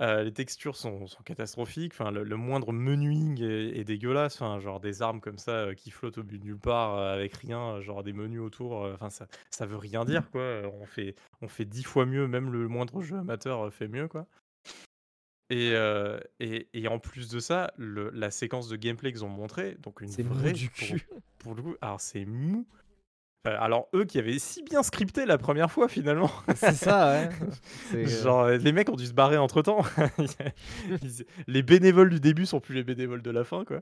Euh, 0.00 0.24
les 0.24 0.32
textures 0.32 0.76
sont, 0.76 1.06
sont 1.06 1.22
catastrophiques. 1.22 1.92
Enfin, 1.94 2.10
le, 2.10 2.22
le 2.22 2.36
moindre 2.36 2.72
menuing 2.72 3.40
est, 3.42 3.78
est 3.78 3.84
dégueulasse. 3.84 4.40
Enfin, 4.40 4.58
genre 4.60 4.80
des 4.80 5.00
armes 5.02 5.20
comme 5.20 5.38
ça 5.38 5.52
euh, 5.52 5.74
qui 5.74 5.90
flottent 5.90 6.18
au 6.18 6.22
but 6.22 6.38
de 6.38 6.44
nulle 6.44 6.58
part 6.58 6.96
euh, 6.96 7.14
avec 7.14 7.34
rien, 7.34 7.76
euh, 7.76 7.80
genre 7.80 8.02
des 8.02 8.12
menus 8.12 8.40
autour. 8.40 8.82
Enfin, 8.94 9.08
ça, 9.10 9.26
ça 9.50 9.66
veut 9.66 9.76
rien 9.78 10.04
dire, 10.04 10.30
quoi. 10.30 10.40
Euh, 10.42 10.70
On 10.80 10.86
fait, 10.86 11.14
on 11.40 11.48
fait 11.48 11.64
dix 11.64 11.84
fois 11.84 12.04
mieux. 12.06 12.26
Même 12.28 12.50
le 12.52 12.68
moindre 12.68 13.00
jeu 13.02 13.16
amateur 13.16 13.72
fait 13.72 13.88
mieux, 13.88 14.08
quoi. 14.08 14.26
Et, 15.50 15.72
euh, 15.74 16.18
et, 16.38 16.68
et 16.74 16.86
en 16.88 16.98
plus 17.00 17.28
de 17.28 17.40
ça, 17.40 17.72
le- 17.76 18.10
la 18.10 18.30
séquence 18.30 18.68
de 18.68 18.76
gameplay 18.76 19.10
qu'ils 19.12 19.24
ont 19.24 19.28
montré, 19.28 19.76
donc 19.80 20.00
une 20.00 20.08
vraie 20.08 20.52
du 20.52 20.70
cul. 20.70 21.06
pour 21.38 21.54
le 21.54 21.62
coup, 21.62 21.74
alors 21.80 22.00
c'est 22.00 22.24
mou. 22.24 22.66
Euh, 23.48 23.56
alors 23.58 23.88
eux 23.94 24.04
qui 24.04 24.18
avaient 24.18 24.38
si 24.38 24.62
bien 24.62 24.82
scripté 24.82 25.24
la 25.24 25.38
première 25.38 25.70
fois 25.72 25.88
finalement, 25.88 26.30
c'est 26.56 26.74
ça, 26.74 27.10
ouais. 27.12 27.30
Euh, 27.94 28.06
genre 28.06 28.48
les 28.48 28.70
mecs 28.72 28.88
ont 28.90 28.96
dû 28.96 29.06
se 29.06 29.14
barrer 29.14 29.38
entre 29.38 29.62
temps. 29.62 29.82
les 31.46 31.62
bénévoles 31.62 32.10
du 32.10 32.20
début 32.20 32.46
sont 32.46 32.60
plus 32.60 32.74
les 32.74 32.84
bénévoles 32.84 33.22
de 33.22 33.30
la 33.30 33.44
fin 33.44 33.64
quoi. 33.64 33.80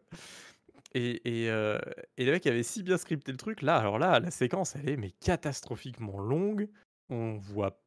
Et, 0.94 1.20
et, 1.44 1.50
euh, 1.50 1.78
et 2.16 2.24
les 2.24 2.30
mecs 2.30 2.46
avaient 2.46 2.62
si 2.62 2.82
bien 2.82 2.96
scripté 2.96 3.30
le 3.32 3.36
truc 3.38 3.60
là, 3.62 3.76
alors 3.76 3.98
là 3.98 4.20
la 4.20 4.30
séquence 4.30 4.74
elle 4.76 4.88
est 4.88 4.96
mais 4.96 5.10
catastrophiquement 5.20 6.18
longue. 6.18 6.68
On 7.10 7.36
voit 7.36 7.80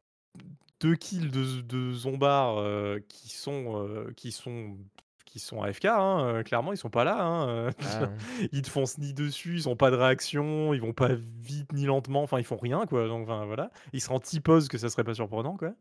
deux 0.82 0.96
kills 0.96 1.30
de, 1.30 1.60
de 1.60 1.92
zombards 1.92 2.58
euh, 2.58 2.98
qui 3.08 3.28
sont 3.30 3.86
euh, 3.86 4.12
qui 4.16 4.32
sont 4.32 4.76
qui 5.24 5.38
sont 5.38 5.62
AFK, 5.62 5.86
hein, 5.86 6.24
euh, 6.26 6.42
clairement 6.42 6.72
ils 6.72 6.76
sont 6.76 6.90
pas 6.90 7.04
là. 7.04 7.22
hein, 7.24 7.48
euh, 7.48 7.70
ah, 7.84 8.10
ils 8.52 8.60
te 8.62 8.68
foncent 8.68 8.98
ni 8.98 9.14
dessus, 9.14 9.54
ils 9.54 9.68
ont 9.68 9.76
pas 9.76 9.90
de 9.90 9.96
réaction, 9.96 10.74
ils 10.74 10.80
vont 10.80 10.92
pas 10.92 11.14
vite 11.14 11.72
ni 11.72 11.86
lentement, 11.86 12.22
enfin 12.22 12.38
ils 12.38 12.44
font 12.44 12.58
rien 12.58 12.84
quoi. 12.86 13.06
Donc 13.08 13.22
enfin, 13.28 13.46
voilà, 13.46 13.70
ils 13.94 14.00
se 14.02 14.08
rendent 14.10 14.24
pause 14.44 14.68
que 14.68 14.76
ça 14.76 14.90
serait 14.90 15.04
pas 15.04 15.14
surprenant 15.14 15.56
quoi. 15.56 15.72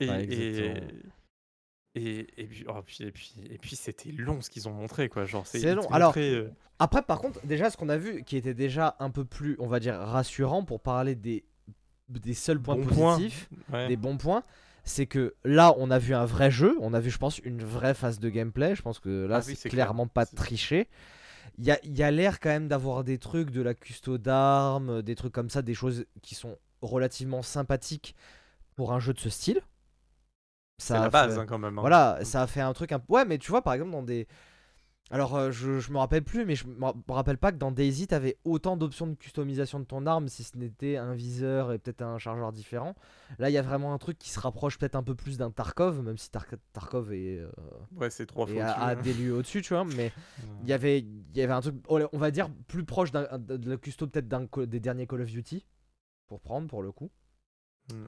Et 0.00 0.08
Ouais, 0.08 0.24
et, 0.24 0.72
et, 1.94 2.26
et 2.42 2.46
puis 2.46 2.64
oh, 2.68 2.82
puis- 2.84 3.04
et 3.04 3.12
puis 3.12 3.34
et 3.50 3.58
puis 3.58 3.76
c'était 3.76 4.10
long 4.12 4.40
ce 4.40 4.50
qu'ils 4.50 4.68
ont 4.68 4.72
montré 4.72 5.08
quoi. 5.08 5.24
Genre 5.24 5.46
c'est 5.46 5.74
long. 5.74 5.88
Alors, 5.90 6.08
montraient, 6.08 6.34
euh, 6.34 6.50
Après, 6.78 7.02
par 7.02 7.20
contre, 7.20 7.40
déjà, 7.46 7.70
ce 7.70 7.76
qu'on 7.76 7.88
a 7.90 7.98
vu 7.98 8.24
qui 8.24 8.36
était 8.36 8.54
déjà 8.54 8.96
un 8.98 9.10
peu 9.10 9.24
plus, 9.24 9.56
on 9.58 9.66
va 9.68 9.78
dire, 9.78 9.94
rassurant 9.96 10.64
pour 10.64 10.80
parler 10.80 11.14
des, 11.14 11.44
des 12.18 12.34
seuls 12.34 12.60
points 12.60 12.76
positifs, 12.76 13.48
ouais. 13.72 13.88
des 13.88 13.96
bons 13.96 14.16
points, 14.16 14.42
c'est 14.84 15.06
que 15.06 15.34
là, 15.44 15.74
on 15.78 15.90
a 15.90 15.98
vu 15.98 16.14
un 16.14 16.24
vrai 16.24 16.50
jeu, 16.50 16.76
on 16.80 16.92
a 16.94 17.00
vu, 17.00 17.10
je 17.10 17.18
pense, 17.18 17.38
une 17.38 17.62
vraie 17.64 17.94
phase 17.94 18.18
de 18.18 18.28
gameplay. 18.28 18.74
Je 18.74 18.82
pense 18.82 18.98
que 18.98 19.26
là, 19.26 19.36
Ah 19.36 19.38
oui, 19.46 19.54
c'est 19.54 19.54
c'est 19.62 19.68
clair. 19.68 19.86
clairement 19.86 20.06
pas 20.06 20.26
triché. 20.26 20.88
Il 21.58 21.64
y 21.64 21.70
a, 21.70 21.78
y 21.84 22.02
a 22.02 22.10
l'air 22.10 22.40
quand 22.40 22.48
même 22.48 22.68
d'avoir 22.68 23.04
des 23.04 23.18
trucs, 23.18 23.50
de 23.50 23.60
la 23.62 23.74
custo 23.74 24.16
d'armes, 24.18 25.02
des 25.02 25.14
trucs 25.14 25.32
comme 25.32 25.50
ça, 25.50 25.62
des 25.62 25.74
choses 25.74 26.06
qui 26.22 26.34
sont 26.34 26.56
relativement 26.80 27.42
sympathiques 27.42 28.16
pour 28.74 28.92
un 28.92 28.98
jeu 29.00 29.12
de 29.12 29.20
ce 29.20 29.28
style. 29.30 29.60
c'est 30.78 30.94
Ça 30.94 31.00
la 31.00 31.10
base 31.10 31.34
fait- 31.34 31.40
hein, 31.40 31.46
quand 31.46 31.58
même. 31.58 31.78
hein. 31.78 31.80
voilà, 31.82 32.18
ça 32.24 32.42
a 32.42 32.46
fait 32.46 32.60
un 32.62 32.72
truc 32.72 32.90
un 32.92 33.02
Ouais, 33.08 33.24
mais 33.24 33.38
tu 33.38 33.50
vois, 33.50 33.62
par 33.62 33.74
exemple, 33.74 33.92
dans 33.92 34.02
des. 34.02 34.26
Alors, 35.10 35.36
euh, 35.36 35.50
je, 35.50 35.78
je 35.78 35.92
me 35.92 35.98
rappelle 35.98 36.22
plus, 36.22 36.46
mais 36.46 36.54
je 36.54 36.66
me 36.66 36.82
ra- 36.82 36.94
me 37.06 37.12
rappelle 37.12 37.36
pas 37.36 37.52
que 37.52 37.58
dans 37.58 37.70
Daisy, 37.70 38.06
t'avais 38.06 38.38
autant 38.44 38.78
d'options 38.78 39.06
de 39.06 39.14
customisation 39.14 39.78
de 39.78 39.84
ton 39.84 40.06
arme 40.06 40.28
si 40.28 40.42
ce 40.42 40.56
n'était 40.56 40.96
un 40.96 41.12
viseur 41.14 41.70
et 41.72 41.78
peut-être 41.78 42.00
un 42.00 42.16
chargeur 42.16 42.50
différent. 42.50 42.94
Là, 43.38 43.50
il 43.50 43.52
y 43.52 43.58
a 43.58 43.62
vraiment 43.62 43.92
un 43.92 43.98
truc 43.98 44.16
qui 44.18 44.30
se 44.30 44.40
rapproche 44.40 44.78
peut-être 44.78 44.94
un 44.96 45.02
peu 45.02 45.14
plus 45.14 45.36
d'un 45.36 45.50
Tarkov, 45.50 46.00
même 46.02 46.16
si 46.16 46.30
Tar- 46.30 46.46
Tarkov 46.72 47.12
est, 47.12 47.38
euh, 47.40 47.50
Ouais, 47.94 48.08
c'est 48.08 48.24
trois 48.24 48.46
fois. 48.46 48.64
à, 48.64 48.92
hein. 48.92 48.94
des 49.02 49.12
lieux 49.12 49.34
au-dessus, 49.34 49.60
tu 49.60 49.74
vois. 49.74 49.84
Mais 49.84 50.12
il 50.62 50.68
y 50.70 50.72
avait, 50.72 51.04
y 51.34 51.42
avait 51.42 51.52
un 51.52 51.60
truc, 51.60 51.74
on 51.88 52.08
on 52.10 52.18
va 52.18 52.30
dire, 52.30 52.48
plus 52.66 52.84
proche 52.84 53.10
de 53.12 53.68
la 53.70 53.76
custo 53.76 54.06
peut-être 54.06 54.28
des 54.64 54.80
derniers 54.80 55.06
Call 55.06 55.20
of 55.20 55.28
Duty, 55.30 55.66
pour 56.26 56.40
prendre 56.40 56.68
pour 56.68 56.82
le 56.82 56.90
coup. 56.90 57.10
Mm. 57.92 58.04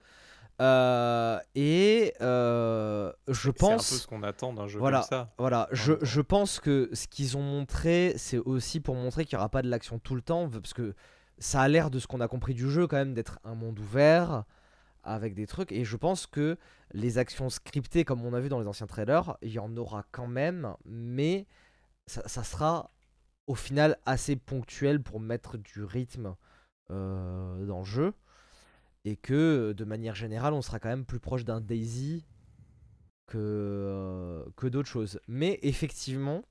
Euh, 0.61 1.39
et 1.55 2.13
euh, 2.21 3.13
je 3.27 3.35
C'est 3.35 3.49
un 3.49 3.53
peu 3.53 3.59
pense. 3.59 3.97
ce 3.97 4.07
qu'on 4.07 4.23
attend 4.23 4.53
d'un 4.53 4.69
jeu 4.69 4.79
Voilà. 4.79 5.01
comme 5.01 5.09
ça. 5.09 5.35
Voilà, 5.39 5.69
je, 5.73 6.21
pense 6.21 6.61
que 6.61 6.89
ce 6.93 7.09
qu'ils 7.09 7.37
ont 7.37 7.43
montré, 7.43 8.15
c'est 8.17 8.39
aussi 8.39 8.81
pour 8.81 8.95
montrer 8.95 9.25
qu'il 9.25 9.37
n'y 9.37 9.41
aura 9.41 9.49
pas 9.49 9.63
de 9.63 9.69
l'action 9.69 9.99
tout 9.99 10.15
le 10.15 10.23
temps, 10.23 10.49
parce 10.49 10.73
que 10.75 10.95
ça 11.39 11.61
a 11.61 11.69
l'air 11.69 11.91
de 11.91 11.99
ce 11.99 12.07
qu'on 12.07 12.21
a 12.21 12.29
compris 12.29 12.55
du 12.55 12.71
jeu 12.71 12.87
quand 12.87 12.97
même 12.97 13.15
d'être 13.15 13.41
un 13.45 13.55
monde 13.55 13.79
ouvert 13.81 14.45
avec 15.03 15.35
des 15.35 15.47
trucs, 15.47 15.73
et 15.73 15.85
je 15.85 15.97
pense 15.97 16.27
que 16.27 16.57
les 16.93 17.19
actions 17.19 17.51
scriptées 17.51 18.05
comme 18.05 18.25
on 18.25 18.33
a 18.33 18.41
vu 18.41 18.49
dans 18.49 18.61
les 18.61 18.69
anciens 18.69 18.87
trailers, 18.87 19.37
il 19.43 19.51
y 19.51 19.59
en 19.59 19.77
aura 19.77 20.05
quand 20.13 20.29
même, 20.29 20.75
mais 20.87 21.47
ça, 22.07 22.23
ça 22.27 22.45
sera 22.45 22.91
au 23.47 23.55
final 23.55 23.99
assez 24.07 24.37
ponctuel 24.37 25.03
pour 25.03 25.21
mettre 25.21 25.59
du 25.59 25.83
rythme 25.85 26.37
euh, 26.91 27.67
dans 27.67 27.81
le 27.81 27.85
jeu. 27.85 28.13
Et 29.05 29.17
que 29.17 29.73
de 29.73 29.85
manière 29.85 30.15
générale, 30.15 30.55
on 30.55 30.63
sera 30.63 30.79
quand 30.79 30.89
même 30.89 31.05
plus 31.05 31.21
proche 31.21 31.45
d'un 31.45 31.61
Daisy 31.61 32.25
que, 33.27 33.39
euh, 33.39 34.45
que 34.57 34.67
d'autres 34.67 34.89
choses. 34.89 35.21
Mais 35.29 35.59
effectivement, 35.63 36.45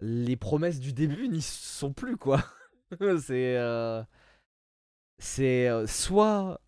les 0.00 0.36
promesses 0.36 0.80
du 0.80 0.92
début 0.92 1.28
n'y 1.28 1.42
sont 1.42 1.92
plus, 1.92 2.16
quoi. 2.16 2.44
c'est. 3.20 3.56
euh, 3.56 4.02
c'est 5.18 5.68
euh, 5.68 5.86
soit. 5.86 6.60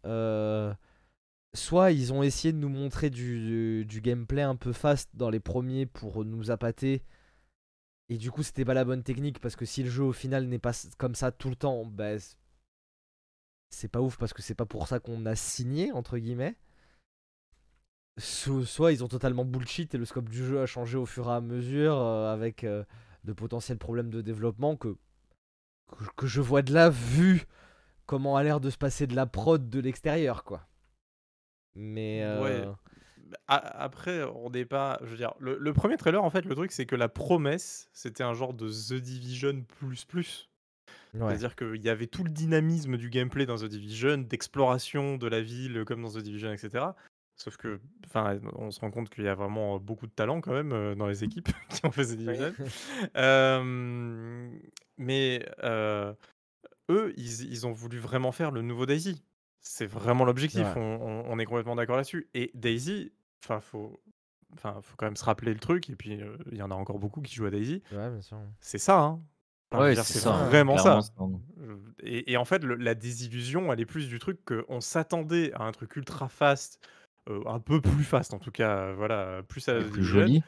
soit 1.54 1.92
ils 1.92 2.12
ont 2.12 2.22
essayé 2.22 2.52
de 2.52 2.58
nous 2.58 2.68
montrer 2.68 3.10
du, 3.10 3.86
gameplay 4.02 4.42
un 4.42 4.56
peu 4.56 4.72
fast 4.72 5.10
dans 5.14 5.30
les 5.30 5.40
premiers 5.40 5.86
pour 5.86 6.24
nous 6.24 6.50
appâter. 6.50 7.02
Et 8.10 8.16
du 8.16 8.30
coup, 8.30 8.42
c'était 8.42 8.64
pas 8.64 8.74
la 8.74 8.86
bonne 8.86 9.02
technique 9.02 9.38
parce 9.38 9.54
que 9.56 9.66
si 9.66 9.82
le 9.82 9.90
jeu 9.90 10.02
au 10.02 10.12
final 10.12 10.46
n'est 10.46 10.58
pas 10.58 10.72
comme 10.96 11.14
ça 11.14 11.30
tout 11.30 11.50
le 11.50 11.56
temps, 11.56 11.84
bah, 11.84 12.16
c'est 13.70 13.88
pas 13.88 14.00
ouf 14.00 14.16
parce 14.18 14.32
que 14.32 14.42
c'est 14.42 14.54
pas 14.54 14.66
pour 14.66 14.88
ça 14.88 15.00
qu'on 15.00 15.26
a 15.26 15.34
signé, 15.36 15.92
entre 15.92 16.18
guillemets. 16.18 16.56
So- 18.18 18.64
soit 18.64 18.92
ils 18.92 19.04
ont 19.04 19.08
totalement 19.08 19.44
bullshit 19.44 19.94
et 19.94 19.98
le 19.98 20.04
scope 20.04 20.28
du 20.28 20.44
jeu 20.44 20.60
a 20.60 20.66
changé 20.66 20.98
au 20.98 21.06
fur 21.06 21.28
et 21.30 21.34
à 21.34 21.40
mesure 21.40 21.96
euh, 21.96 22.32
avec 22.32 22.64
euh, 22.64 22.82
de 23.24 23.32
potentiels 23.32 23.78
problèmes 23.78 24.10
de 24.10 24.20
développement 24.22 24.76
que, 24.76 24.96
je 26.22 26.40
vois 26.40 26.62
de 26.62 26.72
là 26.72 26.90
vu 26.90 27.46
comment 28.06 28.36
a 28.36 28.42
l'air 28.42 28.60
de 28.60 28.70
se 28.70 28.76
passer 28.78 29.06
de 29.06 29.14
la 29.14 29.26
prod 29.26 29.70
de 29.70 29.80
l'extérieur, 29.80 30.42
quoi. 30.44 30.66
Mais. 31.74 32.22
euh, 32.24 32.72
Après, 33.46 34.24
on 34.24 34.50
n'est 34.50 34.64
pas. 34.64 34.98
Le 35.38 35.72
premier 35.72 35.96
trailer, 35.96 36.24
en 36.24 36.30
fait, 36.30 36.44
le 36.44 36.54
truc, 36.54 36.72
c'est 36.72 36.86
que 36.86 36.96
la 36.96 37.08
promesse, 37.08 37.88
c'était 37.92 38.24
un 38.24 38.34
genre 38.34 38.54
de 38.54 38.68
The 38.68 38.94
Division 39.00 39.62
plus 39.78 40.04
plus. 40.04 40.48
Ouais. 41.14 41.20
C'est-à-dire 41.28 41.56
qu'il 41.56 41.82
y 41.82 41.88
avait 41.88 42.06
tout 42.06 42.24
le 42.24 42.30
dynamisme 42.30 42.96
du 42.96 43.10
gameplay 43.10 43.46
dans 43.46 43.56
The 43.56 43.64
Division, 43.66 44.18
d'exploration 44.18 45.16
de 45.16 45.26
la 45.26 45.40
ville 45.40 45.84
comme 45.86 46.02
dans 46.02 46.10
The 46.10 46.18
Division, 46.18 46.52
etc. 46.52 46.86
Sauf 47.36 47.56
que, 47.56 47.80
enfin, 48.06 48.40
on 48.56 48.70
se 48.72 48.80
rend 48.80 48.90
compte 48.90 49.10
qu'il 49.10 49.22
y 49.24 49.28
a 49.28 49.34
vraiment 49.34 49.78
beaucoup 49.78 50.06
de 50.08 50.12
talent 50.12 50.40
quand 50.40 50.52
même 50.52 50.72
euh, 50.72 50.94
dans 50.96 51.06
les 51.06 51.22
équipes 51.22 51.48
qui 51.70 51.86
ont 51.86 51.92
fait 51.92 52.04
The 52.06 52.16
Division. 52.16 52.52
Euh, 53.16 54.50
mais 54.96 55.46
euh, 55.62 56.12
eux, 56.90 57.12
ils, 57.16 57.42
ils 57.52 57.66
ont 57.66 57.72
voulu 57.72 57.98
vraiment 57.98 58.32
faire 58.32 58.50
le 58.50 58.62
nouveau 58.62 58.86
Daisy. 58.86 59.22
C'est 59.60 59.86
vraiment 59.86 60.24
l'objectif. 60.24 60.62
Ouais. 60.62 60.72
On, 60.76 60.80
on- 61.02 61.24
on 61.32 61.38
est 61.38 61.44
complètement 61.44 61.76
d'accord 61.76 61.96
là-dessus. 61.96 62.28
Et 62.34 62.50
Daisy, 62.54 63.12
enfin, 63.44 63.60
faut, 63.60 64.00
enfin, 64.54 64.78
faut 64.82 64.96
quand 64.96 65.06
même 65.06 65.16
se 65.16 65.24
rappeler 65.24 65.52
le 65.52 65.60
truc. 65.60 65.90
Et 65.90 65.96
puis, 65.96 66.20
euh, 66.20 66.36
il 66.50 66.56
y 66.58 66.62
en 66.62 66.70
a 66.70 66.74
encore 66.74 66.98
beaucoup 66.98 67.20
qui 67.20 67.34
jouent 67.34 67.46
à 67.46 67.50
Daisy. 67.50 67.82
ouais. 67.92 68.10
C'est 68.60 68.78
ça, 68.78 68.98
hein. 69.00 69.20
Ouais, 69.74 69.94
c'est 69.96 70.18
ça. 70.20 70.44
vraiment 70.46 70.76
ça. 70.76 71.00
Et, 72.02 72.32
et 72.32 72.36
en 72.36 72.44
fait, 72.44 72.62
le- 72.64 72.76
la 72.76 72.94
désillusion, 72.94 73.72
elle 73.72 73.80
est 73.80 73.86
plus 73.86 74.08
du 74.08 74.18
truc 74.18 74.38
qu'on 74.44 74.80
s'attendait 74.80 75.52
à 75.54 75.62
un 75.64 75.72
truc 75.72 75.96
ultra 75.96 76.28
fast, 76.28 76.80
euh, 77.28 77.42
un 77.46 77.60
peu 77.60 77.80
plus 77.80 78.04
fast 78.04 78.32
en 78.34 78.38
tout 78.38 78.50
cas, 78.50 78.70
euh, 78.78 78.94
voilà, 78.94 79.42
plus 79.48 79.68
à 79.68 79.80
plus 79.80 80.04
joli, 80.04 80.42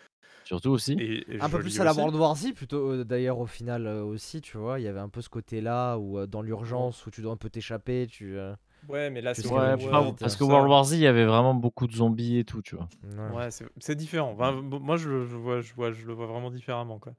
surtout 0.45 0.71
aussi. 0.71 0.93
et, 0.99 1.37
et 1.37 1.41
Un 1.41 1.49
peu 1.51 1.61
plus 1.61 1.79
à 1.81 1.85
la. 1.85 1.93
World 1.93 2.15
War 2.17 2.37
Z, 2.37 2.53
plutôt 2.55 2.93
euh, 2.93 3.05
d'ailleurs 3.05 3.39
au 3.39 3.47
final 3.47 3.87
euh, 3.87 4.03
aussi, 4.05 4.41
tu 4.41 4.57
vois. 4.57 4.81
Il 4.81 4.85
y 4.85 4.89
avait 4.89 5.01
un 5.01 5.09
peu 5.09 5.21
ce 5.21 5.29
côté-là 5.29 5.97
où 5.99 6.19
euh, 6.19 6.27
dans 6.27 6.43
l'urgence, 6.43 7.05
où 7.07 7.11
tu 7.11 7.21
dois 7.23 7.33
un 7.33 7.37
peu 7.37 7.51
t'échapper, 7.51 8.07
tu. 8.07 8.39
euh, 8.39 8.55
Ouais, 8.89 9.11
mais 9.11 9.21
là, 9.21 9.35
c'est 9.35 9.47
Ouais, 9.49 10.13
parce 10.19 10.35
que 10.37 10.45
ça. 10.45 10.53
World 10.53 10.71
War 10.71 10.85
Z, 10.85 10.93
il 10.95 11.01
y 11.01 11.07
avait 11.07 11.27
vraiment 11.27 11.55
beaucoup 11.55 11.87
de 11.87 11.93
zombies 11.93 12.39
et 12.39 12.45
tout, 12.45 12.63
tu 12.63 12.77
vois. 12.77 12.89
ouais. 13.05 13.35
Ouais, 13.35 13.49
c'est 13.79 13.95
différent. 13.95 14.33
Enfin, 14.33 14.55
bon, 14.63 14.81
moi, 14.81 14.97
je, 14.97 15.27
je 15.27 15.37
vois, 15.37 15.61
je 15.61 15.75
vois, 15.75 15.93
je 15.93 16.07
le 16.07 16.13
vois 16.15 16.27
vraiment 16.27 16.51
différemment, 16.51 16.99
quoi. 16.99 17.13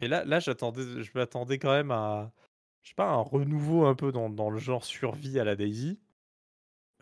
Et 0.00 0.08
là, 0.08 0.24
là, 0.24 0.40
j'attendais, 0.40 1.02
je 1.02 1.10
m'attendais 1.14 1.58
quand 1.58 1.72
même 1.72 1.90
à, 1.90 2.32
je 2.82 2.90
sais 2.90 2.94
pas, 2.94 3.08
un 3.10 3.20
renouveau 3.22 3.86
un 3.86 3.94
peu 3.94 4.12
dans, 4.12 4.30
dans 4.30 4.50
le 4.50 4.58
genre 4.58 4.84
survie 4.84 5.38
à 5.40 5.44
la 5.44 5.56
Daisy. 5.56 6.00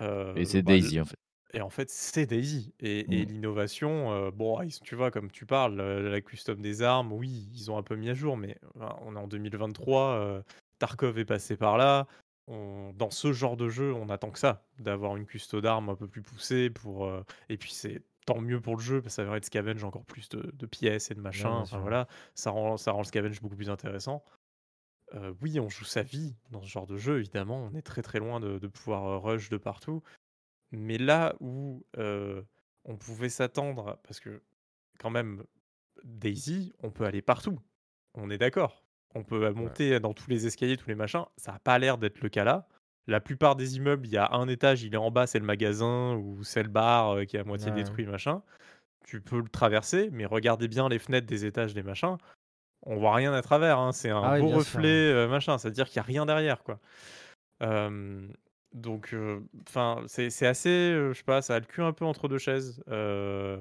Euh, 0.01 0.35
Et 0.37 0.45
c'est 0.45 0.63
bah, 0.65 0.75
Daisy, 0.75 1.01
en 1.01 1.05
fait. 1.05 1.17
Et 1.55 1.61
en 1.61 1.71
fait, 1.71 1.91
c'est 1.91 2.27
Daisy. 2.27 2.75
Et, 2.81 3.21
et 3.23 3.25
Mm. 3.25 3.27
l'innovation, 3.27 4.13
euh, 4.13 4.31
bon, 4.31 4.59
tu 4.83 4.97
vois, 4.97 5.11
comme 5.11 5.31
tu 5.31 5.47
parles, 5.47 5.81
euh, 5.81 6.11
la 6.11 6.21
custom 6.21 6.61
des 6.63 6.83
armes, 6.83 7.13
oui, 7.13 7.49
ils 7.55 7.71
ont 7.71 7.79
un 7.79 7.83
peu 7.85 7.97
mis 7.97 8.11
à 8.11 8.15
jour, 8.15 8.37
mais 8.37 8.59
enfin, 8.77 8.97
on 9.03 9.17
est 9.17 9.19
en 9.19 9.29
2023, 9.29 10.15
euh, 10.17 10.43
Tarkov 10.79 11.19
est 11.19 11.25
passé 11.25 11.57
par 11.57 11.79
là. 11.79 12.07
On- 12.49 12.93
dans 12.95 13.11
ce 13.11 13.33
genre 13.33 13.57
de 13.57 13.69
jeu, 13.71 13.95
on 13.95 14.09
attend 14.11 14.31
que 14.31 14.39
ça, 14.41 14.67
d'avoir 14.79 15.17
une 15.17 15.27
custo 15.27 15.61
d'armes 15.61 15.91
un 15.91 15.97
peu 15.97 16.09
plus 16.09 16.23
poussée. 16.23 16.71
Pour, 16.71 17.07
euh, 17.07 17.23
et 17.49 17.57
puis, 17.59 17.73
c'est 17.73 18.03
tant 18.25 18.41
mieux 18.41 18.61
pour 18.61 18.77
le 18.77 18.83
jeu, 18.83 19.01
parce 19.01 19.15
que 19.15 19.17
ça 19.17 19.23
permet 19.25 19.41
de 19.41 19.45
scavenge 19.45 19.85
encore 19.85 20.05
plus 20.05 20.29
de, 20.31 20.51
de 20.53 20.67
pièces 20.67 21.11
et 21.11 21.15
de 21.15 21.21
machins. 21.21 21.47
enfin, 21.47 21.79
voilà, 21.79 22.09
ça 22.35 22.51
rend, 22.51 22.77
ça 22.77 22.93
rend 22.93 23.01
le 23.01 23.05
scavenge 23.05 23.41
beaucoup 23.41 23.57
plus 23.57 23.71
intéressant. 23.71 24.25
Euh, 25.15 25.33
oui, 25.43 25.61
on 25.61 25.69
joue 25.69 25.85
sa 25.85 26.03
vie 26.03 26.35
dans 26.51 26.63
ce 26.63 26.69
genre 26.69 26.87
de 26.87 26.97
jeu, 26.97 27.19
évidemment. 27.19 27.59
On 27.71 27.75
est 27.77 27.83
très 27.83 28.03
très 28.03 28.19
loin 28.19 28.41
de, 28.41 28.59
de 28.59 28.67
pouvoir 28.67 29.07
euh, 29.07 29.19
rush 29.19 29.49
de 29.51 29.57
partout. 29.57 30.03
Mais 30.73 30.99
là 30.99 31.37
où 31.41 31.85
euh, 31.99 32.43
on 32.85 32.97
pouvait 32.97 33.29
s'attendre, 33.29 34.01
parce 34.05 34.19
que 34.19 34.43
quand 34.99 35.11
même, 35.11 35.45
Daisy, 36.03 36.73
on 36.83 36.91
peut 36.91 37.05
aller 37.05 37.23
partout. 37.23 37.61
On 38.15 38.31
est 38.31 38.39
d'accord. 38.39 38.85
On 39.15 39.23
peut 39.23 39.51
monter 39.53 40.01
dans 40.01 40.15
tous 40.15 40.29
les 40.29 40.47
escaliers, 40.47 40.77
tous 40.77 40.89
les 40.89 40.97
machins. 40.97 41.27
Ça 41.37 41.53
n'a 41.53 41.59
pas 41.61 41.79
l'air 41.79 41.99
d'être 41.99 42.21
le 42.21 42.29
cas 42.29 42.45
là. 42.45 42.67
La 43.07 43.21
plupart 43.21 43.57
des 43.57 43.77
immeubles, 43.77 44.07
il 44.07 44.13
y 44.13 44.17
a 44.17 44.33
un 44.33 44.49
étage, 44.49 44.83
il 44.83 44.95
est 44.95 44.99
en 44.99 45.11
bas, 45.11 45.27
c'est 45.27 45.39
le 45.39 45.45
magasin 45.45 46.15
ou 46.17 46.43
c'est 46.45 46.63
le 46.63 46.69
bar 46.71 47.11
euh, 47.17 47.25
qui 47.25 47.37
est 47.37 47.41
à 47.41 47.45
moitié 47.45 47.71
Ouais. 47.71 47.73
détruit, 47.73 48.07
machin. 48.07 48.43
Tu 49.07 49.21
peux 49.21 49.39
le 49.41 49.49
traverser, 49.49 50.11
mais 50.13 50.27
regardez 50.27 50.69
bien 50.69 50.89
les 50.89 50.99
fenêtres 50.99 51.27
des 51.27 51.47
étages, 51.47 51.75
des 51.75 51.83
machins. 51.83 52.17
On 52.83 52.97
voit 52.97 53.15
rien 53.15 53.33
à 53.35 53.43
travers. 53.43 53.79
hein. 53.79 53.93
C'est 53.93 54.11
un 54.11 54.21
Ah 54.23 54.33
oui, 54.35 54.41
beau 54.41 54.49
bien 54.49 54.61
sûr, 54.61 54.81
reflet, 54.81 54.89
euh, 55.13 55.29
machin. 55.29 55.59
C'est-à-dire 55.59 55.87
qu'il 55.89 56.01
n'y 56.01 56.05
a 56.05 56.09
rien 56.09 56.27
derrière, 56.27 56.63
quoi. 56.65 56.81
Euh, 57.63 58.29
donc, 58.75 59.15
enfin, 59.69 60.03
c'est 60.07 60.31
c'est 60.31 60.47
assez, 60.47 60.71
euh, 60.71 61.13
je 61.13 61.19
sais 61.19 61.25
pas, 61.25 61.43
ça 61.43 61.57
a 61.57 61.61
le 61.61 61.67
cul 61.67 61.83
un 61.83 61.93
peu 61.93 62.05
entre 62.05 62.29
deux 62.29 62.39
chaises. 62.39 62.83
Euh, 62.89 63.61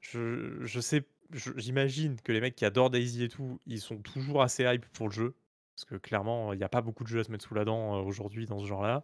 je, 0.00 0.64
je 0.64 0.80
sais, 0.80 1.06
je- 1.32 1.52
j'imagine 1.56 2.20
que 2.20 2.32
les 2.32 2.40
mecs 2.40 2.54
qui 2.56 2.64
adorent 2.64 2.90
Daisy 2.90 3.24
et 3.24 3.28
tout, 3.28 3.60
ils 3.66 3.80
sont 3.80 3.98
toujours 3.98 4.42
assez 4.42 4.64
hype 4.64 4.86
pour 4.92 5.08
le 5.08 5.12
jeu. 5.14 5.34
Parce 5.76 5.84
que 5.84 5.96
clairement, 5.96 6.52
il 6.52 6.58
n'y 6.58 6.64
a 6.64 6.68
pas 6.68 6.82
beaucoup 6.82 7.04
de 7.04 7.08
jeux 7.08 7.20
à 7.20 7.24
se 7.24 7.30
mettre 7.30 7.44
sous 7.44 7.54
la 7.54 7.64
dent 7.64 8.02
aujourd'hui 8.02 8.46
dans 8.46 8.58
ce 8.58 8.66
genre-là. 8.66 9.02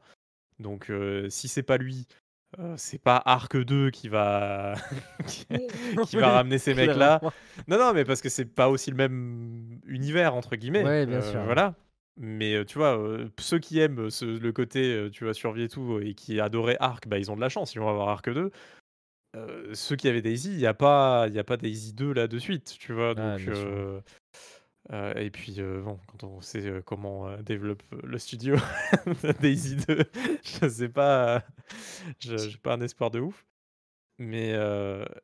Donc, 0.59 0.91
si 1.29 1.49
c'est 1.49 1.63
pas 1.63 1.77
lui, 1.79 2.07
euh, 2.59 2.75
c'est 2.77 2.99
pas 2.99 3.21
Arc 3.25 3.57
2 3.57 3.91
qui 3.91 4.09
va, 4.09 4.75
qui, 5.27 5.47
qui 6.07 6.17
va 6.17 6.31
ramener 6.31 6.59
ces 6.59 6.75
mecs-là. 6.75 7.19
Clairement. 7.19 7.33
Non, 7.69 7.79
non, 7.79 7.93
mais 7.93 8.05
parce 8.05 8.23
que 8.23 8.29
c'est 8.29 8.47
pas 8.47 8.69
aussi 8.69 8.91
le 8.91 8.97
même 8.97 9.81
univers, 9.87 10.35
entre 10.35 10.57
guillemets. 10.57 10.85
Ouais, 10.85 11.07
bien 11.07 11.19
euh, 11.19 11.33
sûr. 11.33 11.43
Voilà. 11.45 11.75
Mais 12.19 12.65
tu 12.65 12.79
vois, 12.79 12.99
euh, 12.99 13.29
ceux 13.39 13.59
qui 13.59 13.79
aiment 13.79 14.09
ce- 14.09 14.25
le 14.25 14.53
côté, 14.53 15.09
tu 15.13 15.25
vois, 15.25 15.35
survie 15.35 15.65
et 15.65 15.69
tout, 15.69 16.01
et 16.01 16.15
qui 16.15 16.41
adoraient 16.41 16.79
Ark, 16.81 17.07
bah, 17.09 17.19
ils 17.19 17.31
ont 17.31 17.37
de 17.37 17.43
la 17.43 17.51
chance, 17.51 17.75
ils 17.75 17.79
vont 17.81 17.91
avoir 17.91 18.09
Ark 18.09 18.31
2. 18.31 18.51
Euh, 19.37 19.75
ceux 19.75 19.97
qui 19.97 20.09
avaient 20.09 20.23
Daisy, 20.23 20.53
il 20.53 20.57
n'y 20.59 20.67
a, 20.67 20.73
pas- 20.73 21.27
il 21.29 21.39
a 21.39 21.45
pas 21.45 21.59
Daisy 21.59 21.93
2 21.93 22.15
là 22.15 22.27
de 22.27 22.39
suite, 22.39 22.75
tu 22.79 22.95
vois? 22.95 23.15
Donc, 23.15 23.37
bien 23.37 23.55
sûr. 23.55 24.03
Euh, 24.93 25.15
et 25.15 25.31
puis, 25.31 25.57
euh, 25.59 25.83
bon, 25.83 25.99
quand 26.07 26.25
on 26.25 26.41
sait 26.41 26.65
euh, 26.67 26.81
comment 26.83 27.37
développe 27.43 27.83
le 28.03 28.19
studio 28.19 28.57
Daisy 29.41 29.77
2, 29.77 30.05
je 30.61 30.69
sais 30.69 30.89
pas, 30.89 31.43
je 32.21 32.37
j'ai 32.37 32.59
pas 32.59 32.75
un 32.75 32.81
espoir 32.81 33.11
de 33.11 33.21
ouf. 33.21 33.47
Mais, 34.19 34.55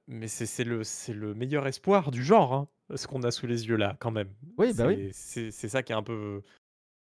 mais 0.06 0.28
c'est 0.28 0.64
le, 0.64 0.82
le 1.14 1.34
meilleur 1.34 1.66
espoir 1.66 2.10
du 2.10 2.22
genre, 2.22 2.52
hein, 2.52 2.68
ce 2.94 3.06
qu'on 3.06 3.22
a 3.22 3.30
sous 3.30 3.46
les 3.46 3.66
yeux 3.66 3.76
là, 3.76 3.96
quand 4.00 4.10
même. 4.10 4.28
Oui, 4.58 4.74
bah 4.74 4.86
oui. 4.86 5.08
C'est- 5.14 5.50
ça 5.50 5.82
qui 5.82 5.92
est 5.92 5.96
un 5.96 6.02
peu 6.02 6.42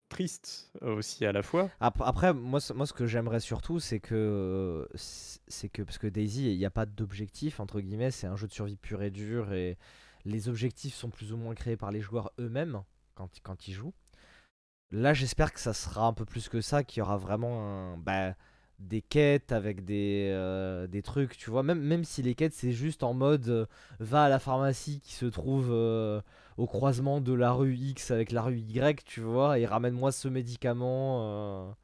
triste 0.08 0.72
aussi 0.82 1.26
à 1.26 1.34
la 1.34 1.42
fois. 1.42 1.70
Ap- 1.82 2.02
Après, 2.06 2.34
moi, 2.34 2.62
ce- 2.62 2.72
moi, 2.72 2.86
ce 2.86 2.94
que 2.94 3.06
j'aimerais 3.06 3.42
surtout, 3.42 3.80
c'est 3.82 4.00
que, 4.00 4.88
c'est 4.96 5.68
que, 5.70 5.82
parce 5.82 5.98
que 5.98 6.08
Daisy, 6.08 6.52
il 6.54 6.58
n'y 6.58 6.66
a 6.66 6.70
pas 6.72 6.86
d'objectif, 6.86 7.60
entre 7.60 7.82
guillemets, 7.82 8.12
c'est 8.12 8.28
un 8.28 8.36
jeu 8.38 8.48
de 8.48 8.54
survie 8.54 8.78
pur 8.78 9.02
et 9.04 9.12
dur, 9.12 9.52
et 9.52 9.78
les 10.26 10.50
objectifs 10.50 10.96
sont 10.96 11.10
plus 11.10 11.34
ou 11.34 11.38
moins 11.38 11.56
créés 11.56 11.78
par 11.78 11.92
les 11.92 12.02
joueurs 12.02 12.32
eux-mêmes 12.40 12.84
quand, 13.16 13.30
quand 13.44 13.68
ils 13.68 13.74
jouent. 13.74 13.94
Là, 14.92 15.14
j'espère 15.14 15.54
que 15.54 15.60
ça 15.60 15.74
sera 15.74 16.06
un 16.06 16.14
peu 16.14 16.26
plus 16.26 16.50
que 16.50 16.62
ça, 16.62 16.84
qu'il 16.84 17.00
y 17.00 17.02
aura 17.02 17.18
vraiment 17.18 17.98
bah, 17.98 18.36
des 18.80 19.02
quêtes 19.02 19.52
avec 19.52 19.86
des, 19.86 20.30
euh, 20.32 20.88
des 20.88 21.02
trucs, 21.02 21.38
tu 21.38 21.50
vois. 21.50 21.64
Même, 21.64 21.82
même 21.82 22.04
si 22.04 22.22
les 22.22 22.36
quêtes, 22.36 22.54
c'est 22.54 22.72
juste 22.74 23.04
en 23.04 23.14
mode 23.14 23.48
euh, 23.50 23.66
va 24.00 24.26
à 24.26 24.30
la 24.30 24.40
pharmacie 24.40 25.00
qui 25.00 25.14
se 25.14 25.26
trouve 25.26 25.70
euh, 25.72 26.22
au 26.58 26.68
croisement 26.68 27.22
de 27.22 27.34
la 27.34 27.52
rue 27.52 27.76
X 27.76 28.12
avec 28.12 28.32
la 28.32 28.44
rue 28.44 28.60
Y, 28.60 29.04
tu 29.06 29.22
vois, 29.22 29.60
et 29.60 29.66
ramène-moi 29.66 30.12
ce 30.12 30.28
médicament. 30.28 31.76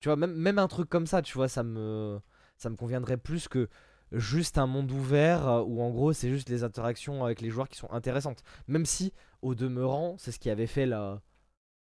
Tu 0.00 0.08
vois, 0.08 0.16
même, 0.16 0.34
même 0.34 0.58
un 0.58 0.68
truc 0.68 0.88
comme 0.88 1.06
ça, 1.06 1.22
tu 1.22 1.34
vois, 1.34 1.48
ça 1.48 1.62
me, 1.62 2.20
ça 2.56 2.70
me 2.70 2.76
conviendrait 2.76 3.16
plus 3.18 3.48
que 3.48 3.68
juste 4.12 4.58
un 4.58 4.66
monde 4.66 4.90
ouvert 4.92 5.46
euh, 5.48 5.62
où 5.62 5.80
en 5.82 5.90
gros 5.90 6.12
c'est 6.12 6.30
juste 6.30 6.48
les 6.48 6.64
interactions 6.64 7.24
avec 7.24 7.40
les 7.40 7.50
joueurs 7.50 7.68
qui 7.68 7.78
sont 7.78 7.90
intéressantes. 7.92 8.42
Même 8.68 8.86
si, 8.86 9.12
au 9.42 9.54
demeurant, 9.54 10.16
c'est 10.18 10.32
ce 10.32 10.38
qui 10.38 10.50
avait 10.50 10.66
fait 10.66 10.86
la, 10.86 11.22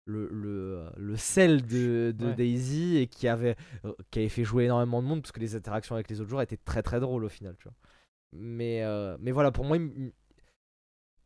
le, 0.05 0.29
le, 0.31 0.85
le 0.97 1.17
sel 1.17 1.65
de, 1.65 2.13
de 2.17 2.27
Ouais. 2.27 2.33
Daisy 2.35 2.97
et 2.97 3.07
qui 3.07 3.27
avait, 3.27 3.55
euh, 3.85 3.93
qui 4.11 4.19
avait 4.19 4.29
fait 4.29 4.43
jouer 4.43 4.65
énormément 4.65 5.01
de 5.01 5.07
monde 5.07 5.21
parce 5.21 5.31
que 5.31 5.39
les 5.39 5.55
interactions 5.55 5.95
avec 5.95 6.09
les 6.09 6.21
autres 6.21 6.29
joueurs 6.29 6.41
étaient 6.43 6.57
très 6.57 6.83
très 6.83 6.99
drôles 6.99 7.25
au 7.25 7.29
final, 7.29 7.55
tu 7.57 7.65
vois. 7.65 7.75
Mais, 8.33 8.83
euh, 8.83 9.17
mais 9.19 9.31
voilà, 9.31 9.51
pour 9.51 9.65
moi, 9.65 9.77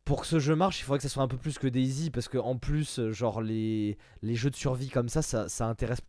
pour 0.04 0.22
que 0.22 0.26
ce 0.26 0.38
jeu 0.38 0.56
marche, 0.56 0.80
il 0.80 0.84
faudrait 0.84 0.98
que 0.98 1.02
ça 1.02 1.08
soit 1.08 1.22
un 1.22 1.28
peu 1.28 1.36
plus 1.36 1.58
que 1.58 1.68
Daisy 1.68 2.10
parce 2.10 2.28
que 2.28 2.38
en 2.38 2.56
plus, 2.56 3.00
genre 3.10 3.40
les, 3.42 3.96
les 4.22 4.34
jeux 4.34 4.50
de 4.50 4.56
survie 4.56 4.88
comme 4.88 5.08
ça, 5.08 5.22
ça, 5.22 5.48
ça 5.48 5.66
intéresse 5.66 6.00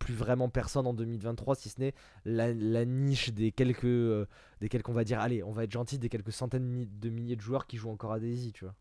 plus 0.00 0.14
vraiment 0.14 0.48
personne 0.48 0.86
en 0.86 0.94
2023 0.94 1.54
si 1.54 1.68
ce 1.68 1.80
n'est 1.80 1.94
la, 2.24 2.84
niche 2.84 3.30
des 3.30 3.52
quelques 3.52 3.84
euh, 3.84 4.26
des 4.60 4.68
quelques 4.68 4.88
on 4.88 4.94
va 4.94 5.04
dire 5.04 5.20
allez 5.20 5.44
on 5.44 5.52
va 5.52 5.64
être 5.64 5.70
gentil 5.70 5.98
des 5.98 6.08
quelques 6.08 6.32
centaines 6.32 6.88
de 6.90 7.10
milliers 7.10 7.36
de 7.36 7.40
joueurs 7.40 7.68
qui 7.68 7.76
jouent 7.76 7.90
encore 7.90 8.12
à 8.12 8.18
Daisy 8.18 8.52
tu 8.52 8.64
vois. 8.64 8.74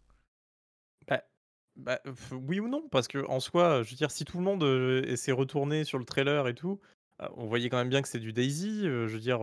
Bah, 1.08 1.22
bah 1.76 2.00
oui 2.32 2.60
ou 2.60 2.68
non 2.68 2.88
parce 2.90 3.08
que 3.08 3.26
en 3.28 3.40
soi 3.40 3.84
je 3.84 3.92
veux 3.92 3.96
dire 3.96 4.12
si 4.12 4.26
tout 4.26 4.38
le 4.38 4.44
monde 4.44 4.64
euh, 4.64 5.16
s'est 5.16 5.32
retourné 5.32 5.84
sur 5.84 6.00
le 6.00 6.06
trailer 6.06 6.48
et 6.48 6.56
tout 6.56 6.80
on 7.36 7.48
voyait 7.48 7.70
quand 7.70 7.78
même 7.78 7.90
bien 7.90 8.02
que 8.02 8.08
c'est 8.08 8.20
du 8.20 8.32
Daisy 8.32 8.84
je 8.84 9.06
veux 9.06 9.20
dire 9.20 9.40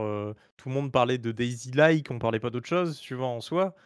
tout 0.57 0.69
le 0.71 0.75
monde 0.75 0.91
parlait 0.91 1.19
de 1.19 1.31
Daisy 1.31 1.71
like 1.73 2.11
on 2.11 2.19
parlait 2.19 2.41
pas 2.41 2.51
d'autre 2.51 2.67
chose 2.67 2.99
tu 2.99 3.15
vois 3.15 3.29
en 3.29 3.43
soi 3.43 3.77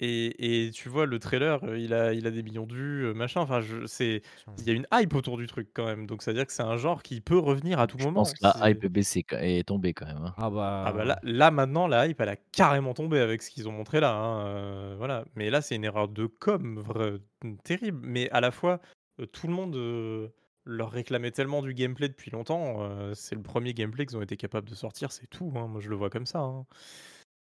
et, 0.00 0.66
et, 0.66 0.70
tu 0.72 0.88
vois, 0.88 1.06
le 1.06 1.18
trailer, 1.20 1.60
il 1.76 1.94
a, 1.94 2.12
il 2.12 2.26
a 2.26 2.30
des 2.32 2.42
millions 2.42 2.66
de 2.66 2.74
vues, 2.74 3.14
machin. 3.14 3.40
Enfin, 3.40 3.60
je, 3.60 3.86
c'est, 3.86 4.22
il 4.58 4.64
y 4.66 4.70
a 4.70 4.72
une 4.72 4.86
hype 4.92 5.14
autour 5.14 5.36
du 5.36 5.46
truc 5.46 5.68
quand 5.72 5.84
même. 5.84 6.06
Donc, 6.06 6.22
ça 6.22 6.32
veut 6.32 6.36
dire 6.36 6.46
que 6.46 6.52
c'est 6.52 6.64
un 6.64 6.76
genre 6.76 7.02
qui 7.02 7.20
peut 7.20 7.38
revenir 7.38 7.78
à 7.78 7.86
tout 7.86 7.98
je 7.98 8.04
moment. 8.04 8.22
pense 8.22 8.34
que 8.34 8.42
la 8.42 8.70
hype 8.70 8.82
est 8.82 8.88
baissée, 8.88 9.24
est 9.30 9.68
tombée 9.68 9.94
quand 9.94 10.06
même. 10.06 10.24
Hein. 10.24 10.34
Ah 10.36 10.50
bah, 10.50 10.84
ah 10.86 10.92
bah 10.92 11.04
là, 11.04 11.20
là, 11.22 11.50
maintenant, 11.52 11.86
la 11.86 12.08
hype, 12.08 12.20
elle 12.20 12.28
a 12.28 12.36
carrément 12.36 12.92
tombé 12.92 13.20
avec 13.20 13.40
ce 13.42 13.50
qu'ils 13.50 13.68
ont 13.68 13.72
montré 13.72 14.00
là. 14.00 14.12
Hein, 14.12 14.96
voilà. 14.96 15.24
Mais 15.36 15.48
là, 15.48 15.62
c'est 15.62 15.76
une 15.76 15.84
erreur 15.84 16.08
de 16.08 16.26
com, 16.26 16.80
vrai, 16.80 17.18
terrible. 17.62 18.00
Mais 18.02 18.28
à 18.30 18.40
la 18.40 18.50
fois, 18.50 18.80
tout 19.32 19.46
le 19.46 19.52
monde 19.52 20.32
leur 20.64 20.90
réclamait 20.90 21.30
tellement 21.30 21.62
du 21.62 21.72
gameplay 21.72 22.08
depuis 22.08 22.32
longtemps. 22.32 23.14
c'est 23.14 23.36
le 23.36 23.42
premier 23.42 23.74
gameplay 23.74 24.06
qu'ils 24.06 24.16
ont 24.16 24.22
été 24.22 24.36
capables 24.36 24.68
de 24.68 24.74
sortir, 24.74 25.12
c'est 25.12 25.28
tout. 25.28 25.52
Hein. 25.54 25.68
Moi, 25.68 25.80
je 25.80 25.88
le 25.88 25.94
vois 25.94 26.10
comme 26.10 26.26
ça. 26.26 26.50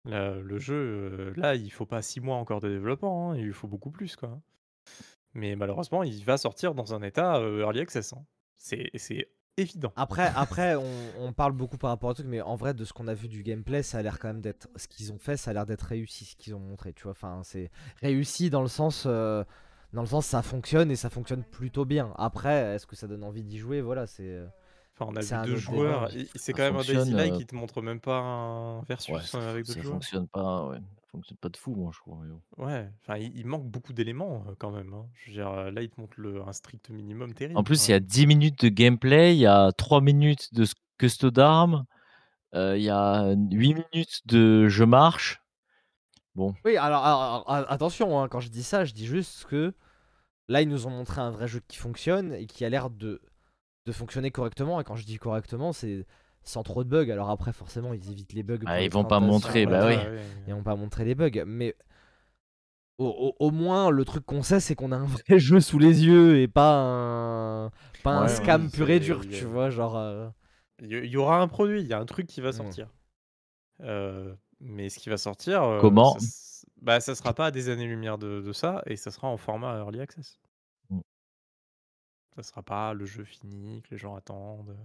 Le 0.04 0.58
jeu, 0.58 1.32
là, 1.36 1.54
il 1.54 1.70
faut 1.70 1.86
pas 1.86 2.02
6 2.02 2.20
mois 2.20 2.36
encore 2.36 2.60
de 2.60 2.68
développement, 2.68 3.32
hein, 3.32 3.36
il 3.36 3.52
faut 3.52 3.68
beaucoup 3.68 3.90
plus, 3.90 4.16
quoi. 4.16 4.40
Mais 5.34 5.54
malheureusement, 5.56 6.02
il 6.02 6.24
va 6.24 6.36
sortir 6.38 6.74
dans 6.74 6.94
un 6.94 7.02
état, 7.02 7.40
early 7.40 7.80
access, 7.80 8.12
hein. 8.12 8.24
C'est 8.56 9.28
évident. 9.56 9.92
Après 9.96 10.32
après 10.36 10.74
on 11.18 11.32
parle 11.32 11.52
beaucoup 11.52 11.76
par 11.76 11.90
rapport 11.90 12.10
au 12.10 12.14
truc, 12.14 12.26
mais 12.26 12.40
en 12.40 12.56
vrai, 12.56 12.72
de 12.72 12.84
ce 12.84 12.92
qu'on 12.92 13.08
a 13.08 13.14
vu 13.14 13.28
du 13.28 13.42
gameplay, 13.42 13.82
ça 13.82 13.98
a 13.98 14.02
l'air 14.02 14.18
quand 14.18 14.28
même 14.28 14.40
d'être 14.40 14.68
ce 14.76 14.86
qu'ils 14.88 15.12
ont 15.12 15.18
fait, 15.18 15.36
ça 15.36 15.50
a 15.50 15.54
l'air 15.54 15.66
d'être 15.66 15.82
réussi, 15.82 16.24
ce 16.24 16.36
qu'ils 16.36 16.54
ont 16.54 16.60
montré, 16.60 16.92
tu 16.92 17.02
vois? 17.02 17.12
Enfin, 17.12 17.40
c'est 17.42 17.70
réussi 18.00 18.50
dans 18.50 18.62
le 18.62 18.68
sens, 18.68 19.06
dans 19.06 19.44
le 19.92 20.06
sens 20.06 20.26
ça 20.26 20.42
fonctionne 20.42 20.90
et 20.90 20.96
ça 20.96 21.10
fonctionne 21.10 21.44
plutôt 21.44 21.84
bien. 21.84 22.12
Après, 22.16 22.74
est-ce 22.74 22.86
que 22.86 22.96
ça 22.96 23.06
donne 23.06 23.24
envie 23.24 23.42
d'y 23.44 23.58
jouer? 23.58 23.80
Voilà, 23.80 24.06
c'est, 24.06 24.40
on 25.06 25.16
a 25.16 25.22
vu 25.22 25.38
deux 25.38 25.56
joueurs. 25.56 26.08
C'est 26.34 26.54
quand 26.54 26.62
même 26.62 26.76
un 26.76 26.84
Daisy 26.84 27.14
Like 27.14 27.34
qui 27.34 27.46
te 27.46 27.54
montre 27.54 27.82
même 27.82 28.00
pas 28.00 28.18
un 28.18 28.82
versus 28.82 29.34
avec 29.34 29.66
d'autres 29.66 29.74
ça 29.78 29.82
joueurs. 29.82 29.94
fonctionne 29.94 30.28
pas, 30.28 30.66
ouais. 30.66 30.78
fonctionne 31.10 31.38
pas 31.38 31.48
de 31.48 31.56
fou, 31.56 31.74
moi, 31.74 31.90
je 31.94 32.00
crois. 32.00 32.18
Ouais, 32.58 32.90
enfin, 33.02 33.16
il, 33.18 33.46
manque 33.46 33.66
beaucoup 33.66 33.92
d'éléments 33.92 34.44
quand 34.58 34.70
même. 34.70 34.92
hein. 34.94 35.06
Je 35.14 35.30
veux 35.30 35.34
dire, 35.34 35.70
là, 35.70 35.82
il 35.82 35.90
te 35.90 36.00
montre 36.00 36.14
le, 36.18 36.42
un 36.46 36.52
strict 36.52 36.90
minimum 36.90 37.34
terrible. 37.34 37.58
En 37.58 37.64
plus, 37.64 37.88
il 37.88 37.92
y 37.92 37.94
a 37.94 38.00
10 38.00 38.26
minutes 38.26 38.64
de 38.64 38.68
gameplay, 38.68 39.34
il 39.34 39.40
y 39.40 39.46
a 39.46 39.72
3 39.72 40.00
minutes 40.00 40.52
de 40.54 40.66
custode 40.98 41.34
d'armes, 41.34 41.84
il 42.54 42.82
y 42.82 42.90
a 42.90 43.32
8 43.50 43.74
minutes 43.92 44.20
de 44.26 44.68
je 44.68 44.84
marche. 44.84 45.40
Bon, 46.36 46.54
Oui, 46.64 46.76
alors, 46.76 47.44
attention, 47.70 48.20
hein, 48.20 48.28
quand 48.28 48.40
je 48.40 48.48
dis 48.50 48.62
ça, 48.62 48.84
je 48.84 48.92
dis 48.92 49.06
juste 49.06 49.46
que 49.46 49.74
là, 50.48 50.62
ils 50.62 50.68
nous 50.68 50.86
ont 50.86 50.90
montré 50.90 51.20
un 51.20 51.30
vrai 51.30 51.48
jeu 51.48 51.60
qui 51.66 51.76
fonctionne 51.76 52.32
et 52.32 52.46
qui 52.46 52.64
a 52.64 52.68
l'air 52.68 52.88
de 52.90 53.20
de 53.90 53.96
fonctionner 53.96 54.30
correctement. 54.30 54.80
Et 54.80 54.84
quand 54.84 54.96
je 54.96 55.04
dis 55.04 55.18
correctement, 55.18 55.72
c'est 55.72 56.06
sans 56.42 56.62
trop 56.62 56.84
de 56.84 56.88
bugs. 56.88 57.10
Alors 57.10 57.30
après, 57.30 57.52
forcément, 57.52 57.92
ils 57.92 58.10
évitent 58.10 58.32
les 58.32 58.42
bugs. 58.42 58.60
Ah, 58.66 58.80
ils 58.82 58.90
vont 58.90 59.04
pas 59.04 59.20
montrer, 59.20 59.66
bah 59.66 59.86
oui. 59.86 59.96
Ils 60.46 60.54
vont 60.54 60.62
pas 60.62 60.76
montrer 60.76 61.04
les 61.04 61.14
bugs. 61.14 61.44
Mais 61.46 61.74
au, 62.98 63.50
moins, 63.50 63.90
le 63.90 64.04
truc 64.04 64.24
qu'on 64.24 64.42
sait, 64.42 64.60
c'est 64.60 64.74
qu'on 64.74 64.92
a 64.92 64.96
un 64.96 65.06
vrai 65.26 65.38
jeu 65.38 65.60
sous 65.60 65.78
les 65.78 66.04
yeux 66.04 66.38
et 66.38 66.48
pas 66.48 66.76
un, 66.76 67.70
pas 68.02 68.12
un 68.12 68.28
scam 68.28 68.70
pur 68.70 68.90
et 68.90 69.00
dur, 69.00 69.22
tu 69.28 69.44
vois. 69.44 69.70
Genre. 69.70 69.96
Euh. 69.96 70.28
Il 70.82 71.04
y 71.06 71.16
aura 71.18 71.40
un 71.40 71.48
produit, 71.48 71.82
il 71.82 71.86
y 71.86 71.92
a 71.92 71.98
un 71.98 72.06
truc 72.06 72.26
qui 72.26 72.40
va 72.40 72.50
mm. 72.50 72.52
sortir. 72.52 72.88
Euh, 73.82 74.34
mais 74.60 74.88
ce 74.88 74.98
qui 74.98 75.10
va 75.10 75.18
sortir. 75.18 75.62
Euh, 75.62 75.80
Comment 75.80 76.18
ça, 76.18 76.66
Bah, 76.80 77.00
ça 77.00 77.14
sera 77.14 77.34
pas 77.34 77.46
à 77.46 77.50
des 77.50 77.68
années-lumière 77.68 78.16
de, 78.16 78.40
de, 78.40 78.52
ça 78.52 78.82
et 78.86 78.96
ça 78.96 79.10
sera 79.10 79.28
en 79.28 79.36
format 79.36 79.76
early 79.78 80.00
access. 80.00 80.38
Ça 82.36 82.42
sera 82.42 82.62
pas 82.62 82.94
le 82.94 83.04
jeu 83.04 83.24
fini 83.24 83.82
que 83.82 83.88
les 83.90 83.98
gens 83.98 84.14
attendent. 84.14 84.76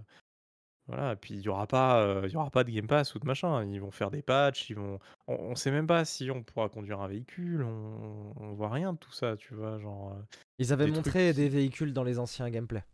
Voilà, 0.88 1.12
et 1.12 1.16
puis 1.16 1.34
il 1.34 1.40
y 1.40 1.48
aura 1.48 1.66
pas, 1.66 2.22
il 2.24 2.30
y 2.30 2.36
aura 2.36 2.50
pas 2.50 2.62
de 2.62 2.70
Game 2.70 2.86
Pass 2.86 3.14
ou 3.14 3.18
de 3.18 3.26
machin. 3.26 3.64
Ils 3.64 3.80
vont 3.80 3.90
faire 3.90 4.10
des 4.10 4.22
patchs, 4.22 4.70
ils 4.70 4.76
vont 4.76 5.00
on 5.26 5.56
sait 5.56 5.72
même 5.72 5.88
pas 5.88 6.04
si 6.04 6.30
on 6.30 6.44
pourra 6.44 6.68
conduire 6.68 7.00
un 7.00 7.08
véhicule, 7.08 7.64
on 7.64 8.32
on 8.36 8.52
voit 8.54 8.70
rien 8.70 8.92
de 8.92 8.98
tout 8.98 9.10
ça, 9.12 9.36
tu 9.36 9.54
vois? 9.54 9.78
Genre, 9.78 10.16
Ils 10.58 10.72
avaient 10.72 10.86
montré 10.86 11.32
des 11.32 11.48
véhicules 11.48 11.92
dans 11.92 12.04
les 12.04 12.18
anciens 12.20 12.48
gameplay. 12.50 12.84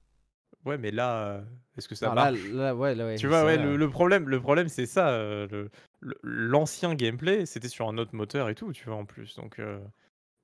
Ouais, 0.64 0.78
mais 0.78 0.90
là, 0.90 1.42
est-ce 1.76 1.88
que 1.88 1.94
ça 1.94 2.14
marche? 2.14 2.38
ouais, 2.52 3.16
Tu 3.16 3.26
vois, 3.26 3.44
ouais, 3.44 3.58
le 3.58 3.90
problème 3.90 4.28
le 4.28 4.40
problème 4.40 4.68
c'est 4.68 4.86
ça, 4.86 5.46
l'ancien 6.22 6.94
gameplay, 6.94 7.44
c'était 7.46 7.68
sur 7.68 7.88
un 7.88 7.98
autre 7.98 8.14
moteur 8.14 8.48
et 8.48 8.54
tout, 8.54 8.72
tu 8.72 8.86
vois, 8.86 8.96
en 8.96 9.04
plus, 9.04 9.36
donc 9.36 9.60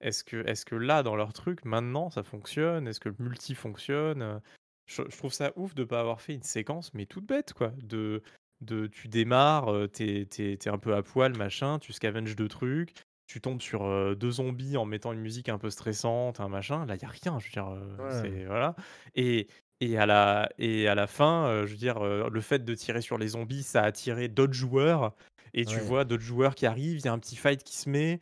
est-ce 0.00 0.24
que, 0.24 0.36
est 0.46 0.64
que 0.64 0.74
là, 0.74 1.02
dans 1.02 1.16
leur 1.16 1.32
truc, 1.32 1.64
maintenant, 1.64 2.10
ça 2.10 2.22
fonctionne? 2.22 2.86
Est-ce 2.86 3.00
que 3.00 3.08
le 3.08 3.16
multi 3.18 3.54
fonctionne? 3.54 4.40
Je, 4.86 5.02
trouve 5.02 5.32
ça 5.32 5.52
ouf 5.56 5.74
de 5.74 5.84
pas 5.84 6.00
avoir 6.00 6.20
fait 6.20 6.34
une 6.34 6.42
séquence, 6.42 6.94
mais 6.94 7.06
toute 7.06 7.26
bête, 7.26 7.52
quoi. 7.52 7.72
De, 7.82 8.22
de 8.60 8.86
tu 8.86 9.08
démarres, 9.08 9.72
t'es 9.92 10.26
es, 10.38 10.68
un 10.68 10.78
peu 10.78 10.94
à 10.94 11.02
poil, 11.02 11.36
machin, 11.36 11.78
tu 11.78 11.92
scavenges 11.92 12.36
deux 12.36 12.48
trucs, 12.48 12.94
tu 13.26 13.40
tombes 13.40 13.60
sur 13.60 14.16
deux 14.16 14.30
zombies 14.30 14.76
en 14.76 14.86
mettant 14.86 15.12
une 15.12 15.20
musique 15.20 15.48
un 15.48 15.58
peu 15.58 15.70
stressante, 15.70 16.40
un 16.40 16.48
machin. 16.48 16.86
Là, 16.86 16.96
il 16.96 17.02
y 17.02 17.04
a 17.04 17.08
rien, 17.08 17.38
je 17.38 17.46
veux 17.46 17.52
dire, 17.52 17.70
c'est 18.10 18.44
voilà. 18.44 18.74
Et, 19.14 19.48
et 19.80 19.98
à 19.98 20.06
la 20.06 20.48
et 20.58 20.88
à 20.88 20.94
la 20.94 21.06
fin, 21.06 21.66
je 21.66 21.70
veux 21.70 21.76
dire, 21.76 22.00
le 22.00 22.40
fait 22.40 22.64
de 22.64 22.74
tirer 22.74 23.02
sur 23.02 23.18
les 23.18 23.28
zombies, 23.28 23.62
ça 23.62 23.82
a 23.82 23.86
attiré 23.86 24.28
d'autres 24.28 24.54
joueurs. 24.54 25.14
Et 25.54 25.64
tu 25.64 25.78
vois 25.80 26.04
d'autres 26.04 26.22
joueurs 26.22 26.54
qui 26.54 26.66
arrivent, 26.66 26.98
il 26.98 27.04
y 27.04 27.08
a 27.08 27.12
un 27.12 27.18
petit 27.18 27.36
fight 27.36 27.62
qui 27.62 27.76
se 27.76 27.88
met 27.88 28.20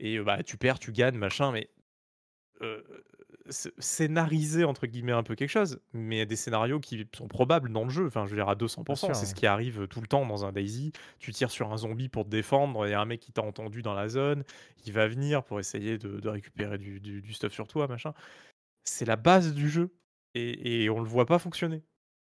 et 0.00 0.18
bah, 0.20 0.42
tu 0.42 0.56
perds, 0.56 0.78
tu 0.78 0.92
gagnes, 0.92 1.16
machin, 1.16 1.52
mais 1.52 1.70
scénariser 3.50 4.64
entre 4.64 4.86
guillemets 4.86 5.12
un 5.12 5.22
peu 5.22 5.34
quelque 5.34 5.50
chose, 5.50 5.80
mais 5.92 6.26
des 6.26 6.36
scénarios 6.36 6.80
qui 6.80 7.06
sont 7.16 7.28
probables 7.28 7.72
dans 7.72 7.84
le 7.84 7.90
jeu. 7.90 8.06
Enfin, 8.06 8.24
je 8.26 8.30
veux 8.30 8.36
dire 8.36 8.48
à 8.48 8.54
200%, 8.54 9.14
c'est 9.14 9.26
ce 9.26 9.34
qui 9.34 9.46
arrive 9.46 9.86
tout 9.88 10.00
le 10.00 10.06
temps 10.06 10.26
dans 10.26 10.44
un 10.44 10.52
Daisy. 10.52 10.92
Tu 11.18 11.32
tires 11.32 11.50
sur 11.50 11.72
un 11.72 11.76
zombie 11.76 12.08
pour 12.08 12.24
te 12.24 12.30
défendre, 12.30 12.86
il 12.86 12.90
y 12.90 12.94
a 12.94 13.00
un 13.00 13.04
mec 13.04 13.20
qui 13.20 13.32
t'a 13.32 13.42
entendu 13.42 13.82
dans 13.82 13.94
la 13.94 14.08
zone, 14.08 14.44
il 14.84 14.92
va 14.92 15.08
venir 15.08 15.44
pour 15.44 15.60
essayer 15.60 15.98
de, 15.98 16.28
récupérer 16.28 16.78
du, 16.78 17.00
du, 17.00 17.32
stuff 17.32 17.52
sur 17.52 17.66
toi, 17.66 17.88
machin. 17.88 18.12
C'est 18.84 19.04
la 19.04 19.16
base 19.16 19.54
du 19.54 19.68
jeu 19.68 19.94
et, 20.34 20.84
et 20.84 20.90
on 20.90 21.00
le 21.00 21.08
voit 21.08 21.26
pas 21.26 21.38
fonctionner. 21.38 21.82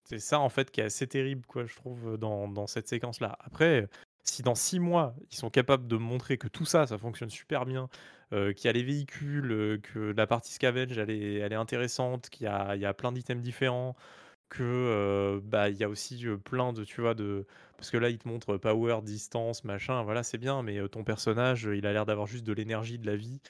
C'est 0.10 0.20
ça 0.20 0.40
en 0.40 0.50
fait 0.50 0.72
qui 0.72 0.82
est 0.82 0.86
assez 0.86 1.08
terrible, 1.08 1.46
quoi, 1.46 1.66
je 1.66 1.76
trouve, 1.76 2.18
dans, 2.18 2.48
dans 2.48 2.68
cette 2.68 2.88
séquence-là. 2.88 3.38
Après, 3.40 3.88
si 4.24 4.44
dans 4.44 4.56
six 4.56 4.80
mois, 4.80 5.16
ils 5.32 5.36
sont 5.38 5.50
capables 5.50 5.88
de 5.88 5.98
montrer 5.98 6.38
que 6.38 6.48
tout 6.48 6.66
ça, 6.66 6.88
ça 6.88 6.98
fonctionne 6.98 7.30
super 7.30 7.66
bien, 7.66 7.90
euh, 8.34 8.54
qu'il 8.54 8.66
y 8.66 8.70
a 8.70 8.74
les 8.74 8.84
véhicules, 8.84 9.52
euh, 9.52 9.78
que 9.78 10.14
la 10.16 10.28
partie 10.28 10.54
scavenge, 10.54 10.98
elle 10.98 11.10
est, 11.10 11.54
intéressante, 11.54 12.30
qu'il 12.30 12.46
y 12.46 12.48
a, 12.48 12.76
il 12.76 12.82
y 12.82 12.86
a 12.86 12.94
plein 12.94 13.12
d'items 13.12 13.44
différents, 13.44 13.96
que 14.50 14.64
euh, 14.64 15.40
bah 15.44 15.70
il 15.70 15.78
y 15.78 15.84
a 15.84 15.90
aussi 15.90 16.26
plein 16.44 16.74
de, 16.74 16.84
tu 16.84 17.02
vois, 17.02 17.14
de... 17.14 17.46
Parce 17.78 17.92
que 17.92 17.98
là, 17.98 18.10
ils 18.10 18.20
te 18.20 18.28
montrent 18.28 18.58
power, 18.58 19.02
distance, 19.04 19.64
machin, 19.64 20.04
voilà, 20.04 20.24
c'est 20.24 20.38
bien, 20.38 20.64
mais 20.64 20.88
ton 20.90 21.04
personnage, 21.04 21.70
il 21.74 21.86
a 21.86 21.94
l'air 21.94 22.06
d'avoir 22.06 22.28
juste 22.28 22.46
de 22.46 22.54
l'énergie, 22.54 23.00
de 23.00 23.08
la 23.08 23.16
vie. 23.16 23.42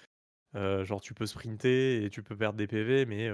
genre, 0.55 1.01
tu 1.01 1.13
peux 1.13 1.25
sprinter 1.25 2.03
et 2.05 2.09
tu 2.09 2.23
peux 2.23 2.35
perdre 2.35 2.57
des 2.57 2.67
PV, 2.67 3.05
mais 3.05 3.29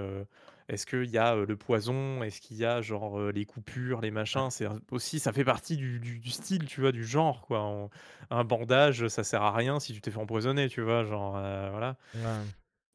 est-ce 0.69 0.85
qu'il 0.85 1.09
y 1.09 1.17
a 1.17 1.35
le 1.35 1.57
poison? 1.57 2.23
Est-ce 2.23 2.41
qu'il 2.41 2.57
y 2.57 2.65
a 2.65 2.81
genre 2.81 3.31
les 3.31 3.45
coupures, 3.45 4.01
les 4.01 4.11
machins? 4.11 4.49
C'est 4.49 4.67
aussi, 4.91 5.19
ça 5.19 5.31
fait 5.31 5.45
partie 5.45 5.77
du, 5.77 6.21
style, 6.29 6.65
tu 6.65 6.81
vois, 6.81 6.91
du 6.91 7.05
genre 7.05 7.41
quoi. 7.41 7.89
un 8.29 8.43
bandage, 8.43 9.07
ça 9.07 9.23
sert 9.23 9.41
à 9.43 9.51
rien 9.51 9.79
si 9.79 9.93
tu 9.93 10.01
t'es 10.01 10.11
fait 10.11 10.19
empoisonner, 10.19 10.67
tu 10.69 10.81
vois, 10.81 11.03
genre 11.03 11.33
voilà. 11.33 11.95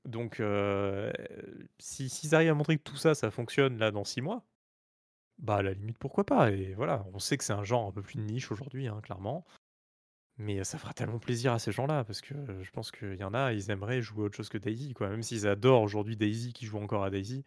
Donc, 0.04 0.42
si 1.78 2.08
s'ils 2.08 2.34
arrivent 2.34 2.50
à 2.50 2.54
montrer 2.54 2.76
que 2.76 2.82
tout 2.82 2.96
ça, 2.96 3.14
ça 3.14 3.30
fonctionne 3.30 3.78
là 3.78 3.90
dans 3.90 4.04
six 4.04 4.20
mois, 4.20 4.44
bah 5.38 5.56
à 5.56 5.62
la 5.62 5.72
limite 5.72 5.98
pourquoi 5.98 6.24
pas? 6.24 6.50
Et 6.50 6.74
voilà, 6.74 7.04
on 7.12 7.18
sait 7.18 7.36
que 7.36 7.44
c'est 7.44 7.52
un 7.52 7.64
genre 7.64 7.88
un 7.88 7.92
peu 7.92 8.02
plus 8.02 8.16
de 8.16 8.22
niche 8.22 8.52
aujourd'hui, 8.52 8.86
hein, 8.86 9.00
clairement. 9.02 9.44
Mais 10.38 10.64
ça 10.64 10.78
fera 10.78 10.94
tellement 10.94 11.18
plaisir 11.18 11.52
à 11.52 11.58
ces 11.58 11.72
gens-là, 11.72 12.04
parce 12.04 12.20
que 12.20 12.34
je 12.62 12.70
pense 12.70 12.90
qu'il 12.90 13.16
y 13.16 13.24
en 13.24 13.34
a, 13.34 13.52
ils 13.52 13.70
aimeraient 13.70 14.00
jouer 14.00 14.24
autre 14.24 14.36
chose 14.36 14.48
que 14.48 14.58
Daisy, 14.58 14.94
quoi. 14.94 15.08
Même 15.08 15.22
s'ils 15.22 15.46
adorent 15.46 15.82
aujourd'hui 15.82 16.16
Daisy, 16.16 16.52
qui 16.52 16.64
jouent 16.66 16.78
encore 16.78 17.04
à 17.04 17.10
Daisy, 17.10 17.44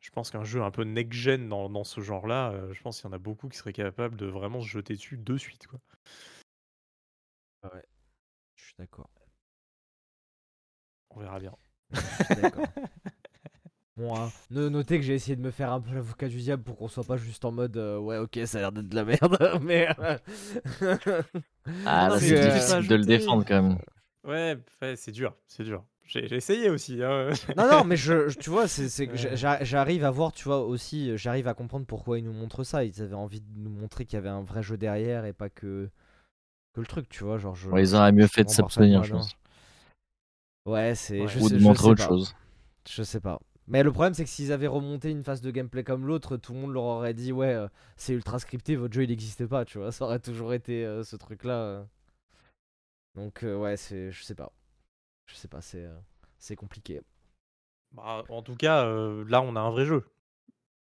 je 0.00 0.10
pense 0.10 0.30
qu'un 0.30 0.44
jeu 0.44 0.62
un 0.62 0.70
peu 0.70 0.82
next-gen 0.84 1.48
dans, 1.48 1.84
ce 1.84 2.00
genre-là, 2.00 2.52
euh, 2.52 2.72
je 2.72 2.82
pense 2.82 3.00
qu'il 3.00 3.08
y 3.08 3.12
en 3.12 3.16
a 3.16 3.18
beaucoup 3.18 3.48
qui 3.48 3.58
seraient 3.58 3.72
capables 3.72 4.16
de 4.16 4.26
vraiment 4.26 4.60
se 4.60 4.66
jeter 4.66 4.94
dessus 4.94 5.18
de 5.18 5.36
suite. 5.36 5.66
Quoi. 5.66 5.80
Ouais, 7.64 7.84
je 8.56 8.64
suis 8.64 8.74
d'accord. 8.78 9.10
On 11.10 11.20
verra 11.20 11.38
bien. 11.38 11.54
d'accord. 12.30 12.66
Bon, 13.96 14.16
hein, 14.16 14.30
notez 14.50 14.96
que 14.98 15.04
j'ai 15.04 15.12
essayé 15.12 15.36
de 15.36 15.42
me 15.42 15.50
faire 15.50 15.70
un 15.72 15.80
peu 15.80 15.92
l'avocat 15.92 16.28
du 16.28 16.38
diable 16.38 16.62
pour 16.62 16.78
qu'on 16.78 16.88
soit 16.88 17.04
pas 17.04 17.18
juste 17.18 17.44
en 17.44 17.52
mode 17.52 17.76
euh, 17.76 17.98
ouais, 17.98 18.16
ok, 18.16 18.38
ça 18.46 18.56
a 18.56 18.60
l'air 18.62 18.72
d'être 18.72 18.88
de 18.88 18.96
la 18.96 19.04
merde, 19.04 19.58
mais. 19.62 19.88
Euh, 19.98 20.16
ah, 21.84 22.08
là, 22.08 22.18
c'est 22.18 22.40
difficile 22.40 22.88
de 22.88 22.94
le 22.94 23.04
défendre 23.04 23.44
quand 23.46 23.62
même. 23.62 23.78
Ouais, 24.24 24.56
c'est 24.96 25.12
dur, 25.12 25.36
c'est 25.46 25.64
dur. 25.64 25.84
J'ai 26.10 26.34
essayé 26.36 26.68
aussi. 26.70 27.02
hein. 27.02 27.30
Non, 27.56 27.70
non, 27.70 27.84
mais 27.84 27.96
je, 27.96 28.28
je- 28.28 28.38
tu 28.38 28.50
vois, 28.50 28.68
c'est 28.68 29.06
que 29.06 29.16
j'arrive 29.64 30.04
à 30.04 30.10
voir, 30.10 30.32
tu 30.32 30.44
vois, 30.44 30.60
aussi, 30.64 31.16
j'arrive 31.16 31.48
à 31.48 31.54
comprendre 31.54 31.86
pourquoi 31.86 32.18
ils 32.18 32.24
nous 32.24 32.32
montrent 32.32 32.64
ça. 32.64 32.84
Ils 32.84 33.00
avaient 33.02 33.14
envie 33.14 33.40
de 33.40 33.46
nous 33.58 33.70
montrer 33.70 34.04
qu'il 34.04 34.14
y 34.14 34.18
avait 34.18 34.28
un 34.28 34.42
vrai 34.42 34.62
jeu 34.62 34.76
derrière 34.76 35.24
et 35.24 35.32
pas 35.32 35.48
que, 35.50 35.88
que 36.74 36.80
le 36.80 36.86
truc, 36.86 37.08
tu 37.08 37.24
vois. 37.24 37.38
Genre, 37.38 37.54
je, 37.56 37.70
Ouais, 37.70 37.82
ils 37.82 37.94
auraient 37.96 38.12
mieux 38.12 38.26
fait 38.28 38.44
de 38.44 38.50
s'abstenir, 38.50 39.04
je 39.04 39.12
pense. 39.14 39.36
non. 40.66 40.72
Ouais, 40.72 40.94
c'est. 40.94 41.20
Ouais. 41.20 41.28
je 41.28 41.38
Ou 41.38 41.48
sais- 41.48 41.54
de 41.56 41.62
montrer 41.62 41.86
autre 41.88 42.02
pas. 42.04 42.08
chose. 42.08 42.34
Je 42.88 43.02
sais 43.02 43.20
pas. 43.20 43.40
Mais 43.68 43.82
le 43.82 43.92
problème, 43.92 44.14
c'est 44.14 44.24
que 44.24 44.30
s'ils 44.30 44.52
avaient 44.52 44.66
remonté 44.66 45.10
une 45.10 45.22
phase 45.24 45.40
de 45.42 45.50
gameplay 45.50 45.84
comme 45.84 46.06
l'autre, 46.06 46.36
tout 46.36 46.52
le 46.54 46.60
monde 46.60 46.72
leur 46.72 46.82
aurait 46.84 47.14
dit 47.14 47.32
Ouais, 47.32 47.54
euh, 47.54 47.68
c'est 47.96 48.12
ultra 48.14 48.38
scripté, 48.38 48.76
votre 48.76 48.94
jeu 48.94 49.04
il 49.04 49.10
n'existait 49.10 49.46
pas, 49.46 49.64
tu 49.64 49.78
vois. 49.78 49.92
Ça 49.92 50.04
aurait 50.06 50.18
toujours 50.20 50.54
été 50.54 50.84
euh, 50.84 51.04
ce 51.04 51.16
truc-là. 51.16 51.52
euh. 51.54 51.84
Donc, 53.14 53.44
euh, 53.44 53.56
ouais, 53.56 53.76
c'est. 53.76 54.10
Je 54.10 54.22
sais 54.22 54.34
pas. 54.34 54.52
Je 55.30 55.34
sais 55.36 55.48
pas, 55.48 55.60
c'est. 55.62 55.84
euh, 55.84 55.98
C'est 56.38 56.56
compliqué. 56.56 57.00
Bah, 57.92 58.24
en 58.28 58.42
tout 58.42 58.56
cas, 58.56 58.84
euh, 58.86 59.24
là, 59.28 59.42
on 59.42 59.56
a 59.56 59.60
un 59.60 59.70
vrai 59.70 59.84
jeu. 59.86 60.04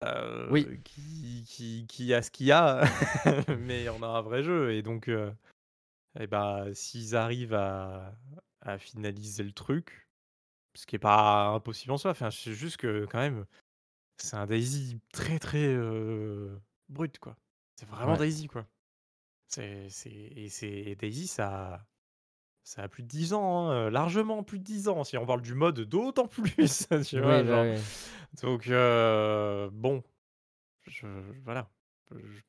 Euh, 0.04 0.48
Oui. 0.52 0.82
Qui, 0.84 1.44
qui, 1.48 1.86
qui 1.88 2.14
a 2.14 2.22
ce 2.22 2.30
qu'il 2.32 2.48
y 2.48 2.52
a, 2.52 2.84
mais 3.60 3.90
on 3.90 4.02
a 4.04 4.08
un 4.08 4.22
vrai 4.22 4.44
jeu. 4.44 4.74
Et 4.74 4.82
donc, 4.84 5.08
euh, 5.08 5.32
eh 6.20 6.28
bah, 6.28 6.66
s'ils 6.74 7.16
arrivent 7.16 7.54
à, 7.56 8.16
à 8.62 8.78
finaliser 8.78 9.44
le 9.44 9.52
truc, 9.52 10.08
ce 10.76 10.86
qui 10.86 10.96
est 10.96 11.00
pas 11.00 11.48
impossible 11.48 11.92
en 11.94 11.98
soi, 11.98 12.12
enfin, 12.12 12.30
c'est 12.32 12.54
juste 12.54 12.78
que 12.78 13.06
quand 13.06 13.20
même, 13.20 13.46
c'est 14.18 14.36
un 14.36 14.46
Daisy 14.46 15.00
très 15.14 15.40
très 15.40 15.76
brut, 16.90 17.18
quoi. 17.20 17.36
C'est 17.80 17.88
vraiment 17.90 18.14
Ouais. 18.14 18.20
Daisy, 18.20 18.48
quoi. 18.48 18.68
C'est, 19.48 19.90
c'est, 19.90 20.10
et, 20.12 20.50
c'est, 20.50 20.68
et 20.70 20.96
Daisy, 20.96 21.26
ça, 21.28 21.86
ça 22.68 22.84
a 22.84 22.88
plus 22.90 23.02
de 23.04 23.08
10 23.08 23.34
ans, 23.34 23.70
hein, 23.70 23.90
largement 23.90 24.44
plus 24.44 24.60
de 24.60 24.64
10 24.66 24.90
ans. 24.90 25.04
Si 25.06 25.18
on 25.18 25.26
parle 25.26 25.42
du 25.42 25.54
mode, 25.54 25.80
d'autant 25.82 26.28
plus. 26.28 26.88
tu 27.08 27.22
vois, 27.22 27.40
Oui, 27.42 27.48
genre. 27.48 27.64
oui. 27.64 27.80
Donc, 28.44 28.68
euh, 28.68 29.70
bon, 29.72 30.04
je, 30.86 31.08
voilà. 31.46 31.70
Je, 32.14 32.42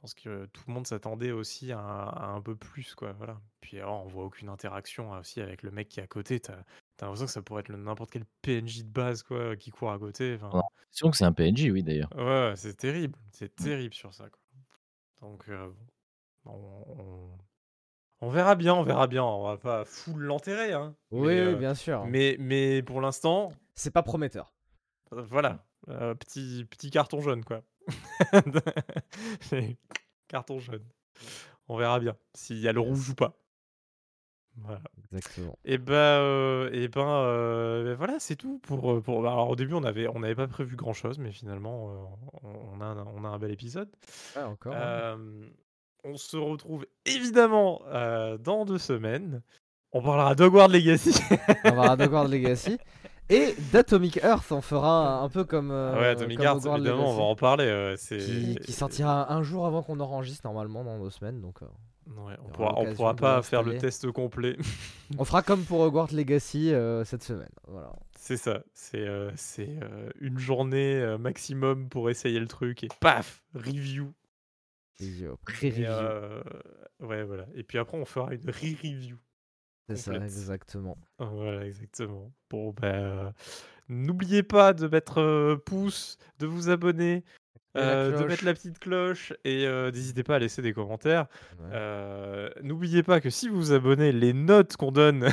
pense 0.00 0.14
que 0.14 0.46
tout 0.46 0.62
le 0.66 0.72
monde 0.72 0.86
s'attendait 0.86 1.30
aussi 1.32 1.72
à, 1.72 1.78
un- 1.78 2.08
à 2.08 2.26
un 2.28 2.40
peu 2.40 2.56
plus, 2.56 2.94
quoi. 2.94 3.12
Voilà. 3.12 3.38
Puis, 3.60 3.78
alors, 3.78 4.02
on 4.04 4.08
voit 4.08 4.24
aucune 4.24 4.48
interaction 4.48 5.12
hein, 5.12 5.20
aussi 5.20 5.42
avec 5.42 5.62
le 5.62 5.70
mec 5.70 5.88
qui 5.90 6.00
est 6.00 6.02
à 6.02 6.06
côté. 6.06 6.40
T'as 6.40 6.54
as, 6.54 6.64
l'impression 7.02 7.26
que 7.26 7.32
ça 7.32 7.42
pourrait 7.42 7.60
être 7.60 7.70
n'importe 7.70 8.10
quel 8.10 8.24
PNJ 8.40 8.84
de 8.84 8.88
base, 8.90 9.22
quoi, 9.22 9.56
qui 9.56 9.70
court 9.70 9.92
à 9.92 9.98
côté. 9.98 10.36
Enfin, 10.36 10.48
l'impression 10.54 11.10
que 11.10 11.16
c'est 11.18 11.24
un 11.26 11.32
PNJ, 11.34 11.64
oui, 11.70 11.82
d'ailleurs. 11.82 12.08
ouais, 12.16 12.54
c'est 12.56 12.76
terrible. 12.78 13.18
C'est 13.32 13.60
Mm. 13.60 13.64
terrible 13.64 13.94
sur 13.94 14.14
ça, 14.14 14.30
quoi. 14.30 14.40
Donc, 15.20 15.44
euh, 15.50 15.68
on- 16.46 17.28
on 18.20 18.28
verra 18.28 18.54
bien, 18.54 18.74
on 18.74 18.82
verra 18.82 19.06
bien. 19.06 19.24
On 19.24 19.44
va 19.44 19.56
pas 19.56 19.84
full 19.84 20.22
l'enterrer, 20.22 20.72
hein. 20.72 20.94
Oui, 21.10 21.28
mais, 21.28 21.40
euh, 21.40 21.54
bien 21.56 21.74
sûr. 21.74 22.04
mais, 22.06 22.36
mais 22.38 22.82
pour 22.82 23.00
l'instant, 23.00 23.52
C'est 23.74 23.90
pas 23.92 24.02
prometteur. 24.02 24.52
Euh, 25.12 25.22
Voilà, 25.22 25.64
euh, 25.88 26.14
petit, 26.14 26.66
petit 26.70 26.90
carton 26.90 27.20
jaune, 27.20 27.44
quoi. 27.44 27.62
carton 30.28 30.58
jaune. 30.60 30.84
On 31.68 31.76
verra 31.76 32.00
bien 32.00 32.16
s'il 32.34 32.58
y 32.58 32.68
a 32.68 32.72
le 32.72 32.80
rouge 32.80 33.10
ou 33.10 33.14
pas. 33.14 33.36
Voilà. 34.56 34.80
Exactement. 35.12 35.56
Et 35.64 35.78
ben, 35.78 35.94
euh, 35.94 36.70
et 36.72 36.88
ben, 36.88 37.06
euh, 37.08 37.84
ben 37.84 37.94
voilà, 37.94 38.18
c'est 38.18 38.36
tout 38.36 38.58
pour, 38.58 39.00
pour. 39.02 39.20
Alors 39.26 39.48
au 39.48 39.56
début, 39.56 39.74
on 39.74 39.84
avait, 39.84 40.08
on 40.08 40.18
n'avait 40.20 40.34
pas 40.34 40.48
prévu 40.48 40.76
grand 40.76 40.92
chose, 40.92 41.18
mais 41.18 41.30
finalement, 41.32 41.90
euh, 41.90 42.48
on, 42.74 42.80
a, 42.80 42.84
un- 42.84 43.06
on 43.06 43.24
a 43.24 43.28
un 43.28 43.38
bel 43.38 43.52
épisode. 43.52 43.88
Ouais, 44.36 44.42
encore. 44.42 44.74
hein. 44.74 45.18
Euh, 46.04 46.10
on 46.12 46.16
se 46.16 46.36
retrouve 46.36 46.86
évidemment 47.06 47.82
euh, 47.88 48.38
dans 48.38 48.64
deux 48.64 48.78
semaines. 48.78 49.42
On 49.92 50.02
parlera 50.02 50.34
d'Hogwarts 50.34 50.68
Legacy. 50.68 51.14
On 51.64 51.72
va 51.72 51.92
à 51.92 51.94
Hogwarts 52.04 52.28
Legacy. 52.28 52.78
Et 53.28 53.54
d'Atomic 53.72 54.16
Earth, 54.24 54.50
on 54.50 54.60
fera 54.60 55.20
un, 55.20 55.28
peu 55.28 55.44
comme. 55.44 55.70
euh, 55.70 55.92
Ah 55.94 56.00
ouais, 56.00 56.06
Atomic 56.08 56.38
comme 56.38 56.46
Hogwarts 56.58 56.76
évidemment, 56.78 57.10
on 57.10 57.16
va 57.16 57.22
en 57.22 57.36
parler. 57.36 57.64
euh. 57.66 57.96
Qui, 57.96 58.56
qui 58.56 58.72
sortira 58.72 59.32
un 59.32 59.42
jour 59.42 59.66
avant 59.66 59.82
qu'on 59.82 60.00
enregistre 60.00 60.44
normalement 60.46 60.84
dans 60.84 60.98
deux 61.00 61.10
semaines. 61.10 61.40
Donc, 61.40 61.62
euh, 61.62 61.66
Ouais, 62.26 62.34
on 62.44 62.48
pourra, 62.48 62.74
on 62.76 62.92
pourra 62.94 63.14
pas 63.14 63.40
faire 63.42 63.62
le 63.62 63.78
test 63.78 64.10
complet. 64.10 64.56
on 65.18 65.24
fera 65.24 65.42
comme 65.42 65.62
pour 65.62 65.80
Hogwarts 65.80 66.12
Legacy 66.12 66.72
euh, 66.74 67.04
cette 67.04 67.22
semaine. 67.22 67.50
Voilà. 67.68 67.92
C'est 68.18 68.36
ça, 68.36 68.60
c'est 68.74 69.06
euh, 69.06 69.30
euh, 69.60 70.10
une 70.20 70.38
journée 70.38 70.96
euh, 70.96 71.18
maximum 71.18 71.88
pour 71.88 72.10
essayer 72.10 72.40
le 72.40 72.48
truc 72.48 72.82
et 72.82 72.88
paf, 73.00 73.42
review. 73.54 74.12
Et, 75.00 75.24
euh, 75.24 75.34
euh, 75.62 76.42
ouais, 77.00 77.24
voilà. 77.24 77.46
Et 77.54 77.62
puis 77.62 77.78
après, 77.78 77.96
on 77.96 78.04
fera 78.04 78.32
une 78.34 78.48
re-review. 78.48 79.18
C'est 79.88 79.96
ça, 79.96 80.14
exactement. 80.14 80.96
Voilà, 81.18 81.66
exactement. 81.66 82.32
Bon, 82.48 82.72
ben, 82.72 82.94
euh, 82.94 83.30
n'oubliez 83.88 84.42
pas 84.42 84.72
de 84.72 84.86
mettre 84.86 85.18
euh, 85.18 85.56
pouce, 85.56 86.16
de 86.38 86.46
vous 86.46 86.70
abonner, 86.70 87.24
euh, 87.76 88.20
de 88.20 88.24
mettre 88.26 88.44
la 88.44 88.52
petite 88.54 88.78
cloche 88.80 89.32
et 89.44 89.66
euh, 89.66 89.90
n'hésitez 89.92 90.22
pas 90.24 90.36
à 90.36 90.38
laisser 90.38 90.60
des 90.62 90.72
commentaires. 90.72 91.26
Ouais. 91.60 91.66
Euh, 91.72 92.48
N'oubliez 92.62 93.02
pas 93.02 93.20
que 93.20 93.30
si 93.30 93.48
vous 93.48 93.56
vous 93.56 93.72
abonnez, 93.72 94.10
les 94.12 94.32
notes 94.32 94.76
qu'on 94.76 94.90
donne 94.92 95.24
Ouais, 95.24 95.32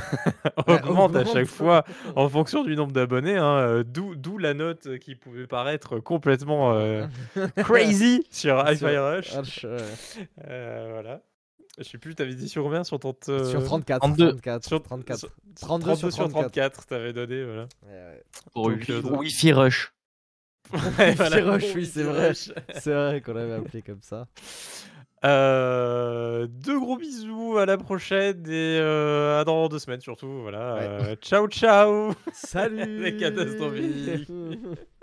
augmentent 0.83 1.15
à 1.15 1.25
chaque 1.25 1.47
fois 1.47 1.83
en 2.15 2.29
fonction 2.29 2.63
du 2.63 2.75
nombre 2.75 2.91
d'abonnés. 2.91 3.37
hein, 3.37 3.83
D'où 3.85 4.37
la 4.37 4.53
note 4.53 4.97
qui 4.99 5.15
pouvait 5.15 5.47
paraître 5.47 5.99
complètement 5.99 6.73
euh, 6.73 7.05
crazy 7.57 8.23
sur 8.29 8.59
Hi-Fi 8.69 8.97
Rush. 8.97 9.65
Euh, 10.47 10.89
voilà. 10.93 11.21
Je 11.79 11.83
sais 11.83 11.97
plus, 11.99 12.15
t'avais 12.15 12.33
dit 12.33 12.49
sur 12.49 12.63
combien? 12.63 12.83
Sur, 12.83 12.99
30, 12.99 13.29
euh, 13.29 13.43
Sur 13.45 13.63
34. 13.63 13.99
32. 14.01 14.27
34, 14.31 14.67
sur- 14.67 14.81
34. 14.81 15.19
sur- 15.19 15.29
32 15.61 15.85
32 15.93 16.11
sur 16.11 16.27
34. 16.29 16.85
t'avais 16.87 17.13
donné, 17.13 17.43
voilà. 17.43 17.67
Ouais, 17.83 17.89
ouais. 17.91 18.23
Pour 18.51 18.69
Donc, 18.71 18.89
euh, 18.89 19.01
Wi- 19.01 19.17
Wi-Fi 19.19 19.53
Rush. 19.53 19.93
Voilà. 21.15 21.51
Rush, 21.53 21.75
oui, 21.75 21.85
c'est 21.85 22.03
vrai. 22.03 22.33
C'est 22.33 22.93
vrai 22.93 23.21
qu'on 23.21 23.33
l'avait 23.33 23.53
appelé 23.53 23.81
comme 23.81 24.01
ça. 24.01 24.27
Euh, 25.25 26.45
deux 26.47 26.79
gros 26.79 26.97
bisous, 26.97 27.57
à 27.57 27.65
la 27.65 27.77
prochaine 27.77 28.45
et 28.47 28.77
euh, 28.79 29.41
à 29.41 29.45
dans 29.45 29.67
deux 29.67 29.79
semaines 29.79 30.01
surtout. 30.01 30.41
Voilà. 30.41 30.75
Ouais. 30.75 30.81
Euh, 30.81 31.15
ciao, 31.15 31.47
ciao 31.47 32.11
Salut 32.33 32.99
Les 33.01 33.17
catastrophiques. 33.17 34.29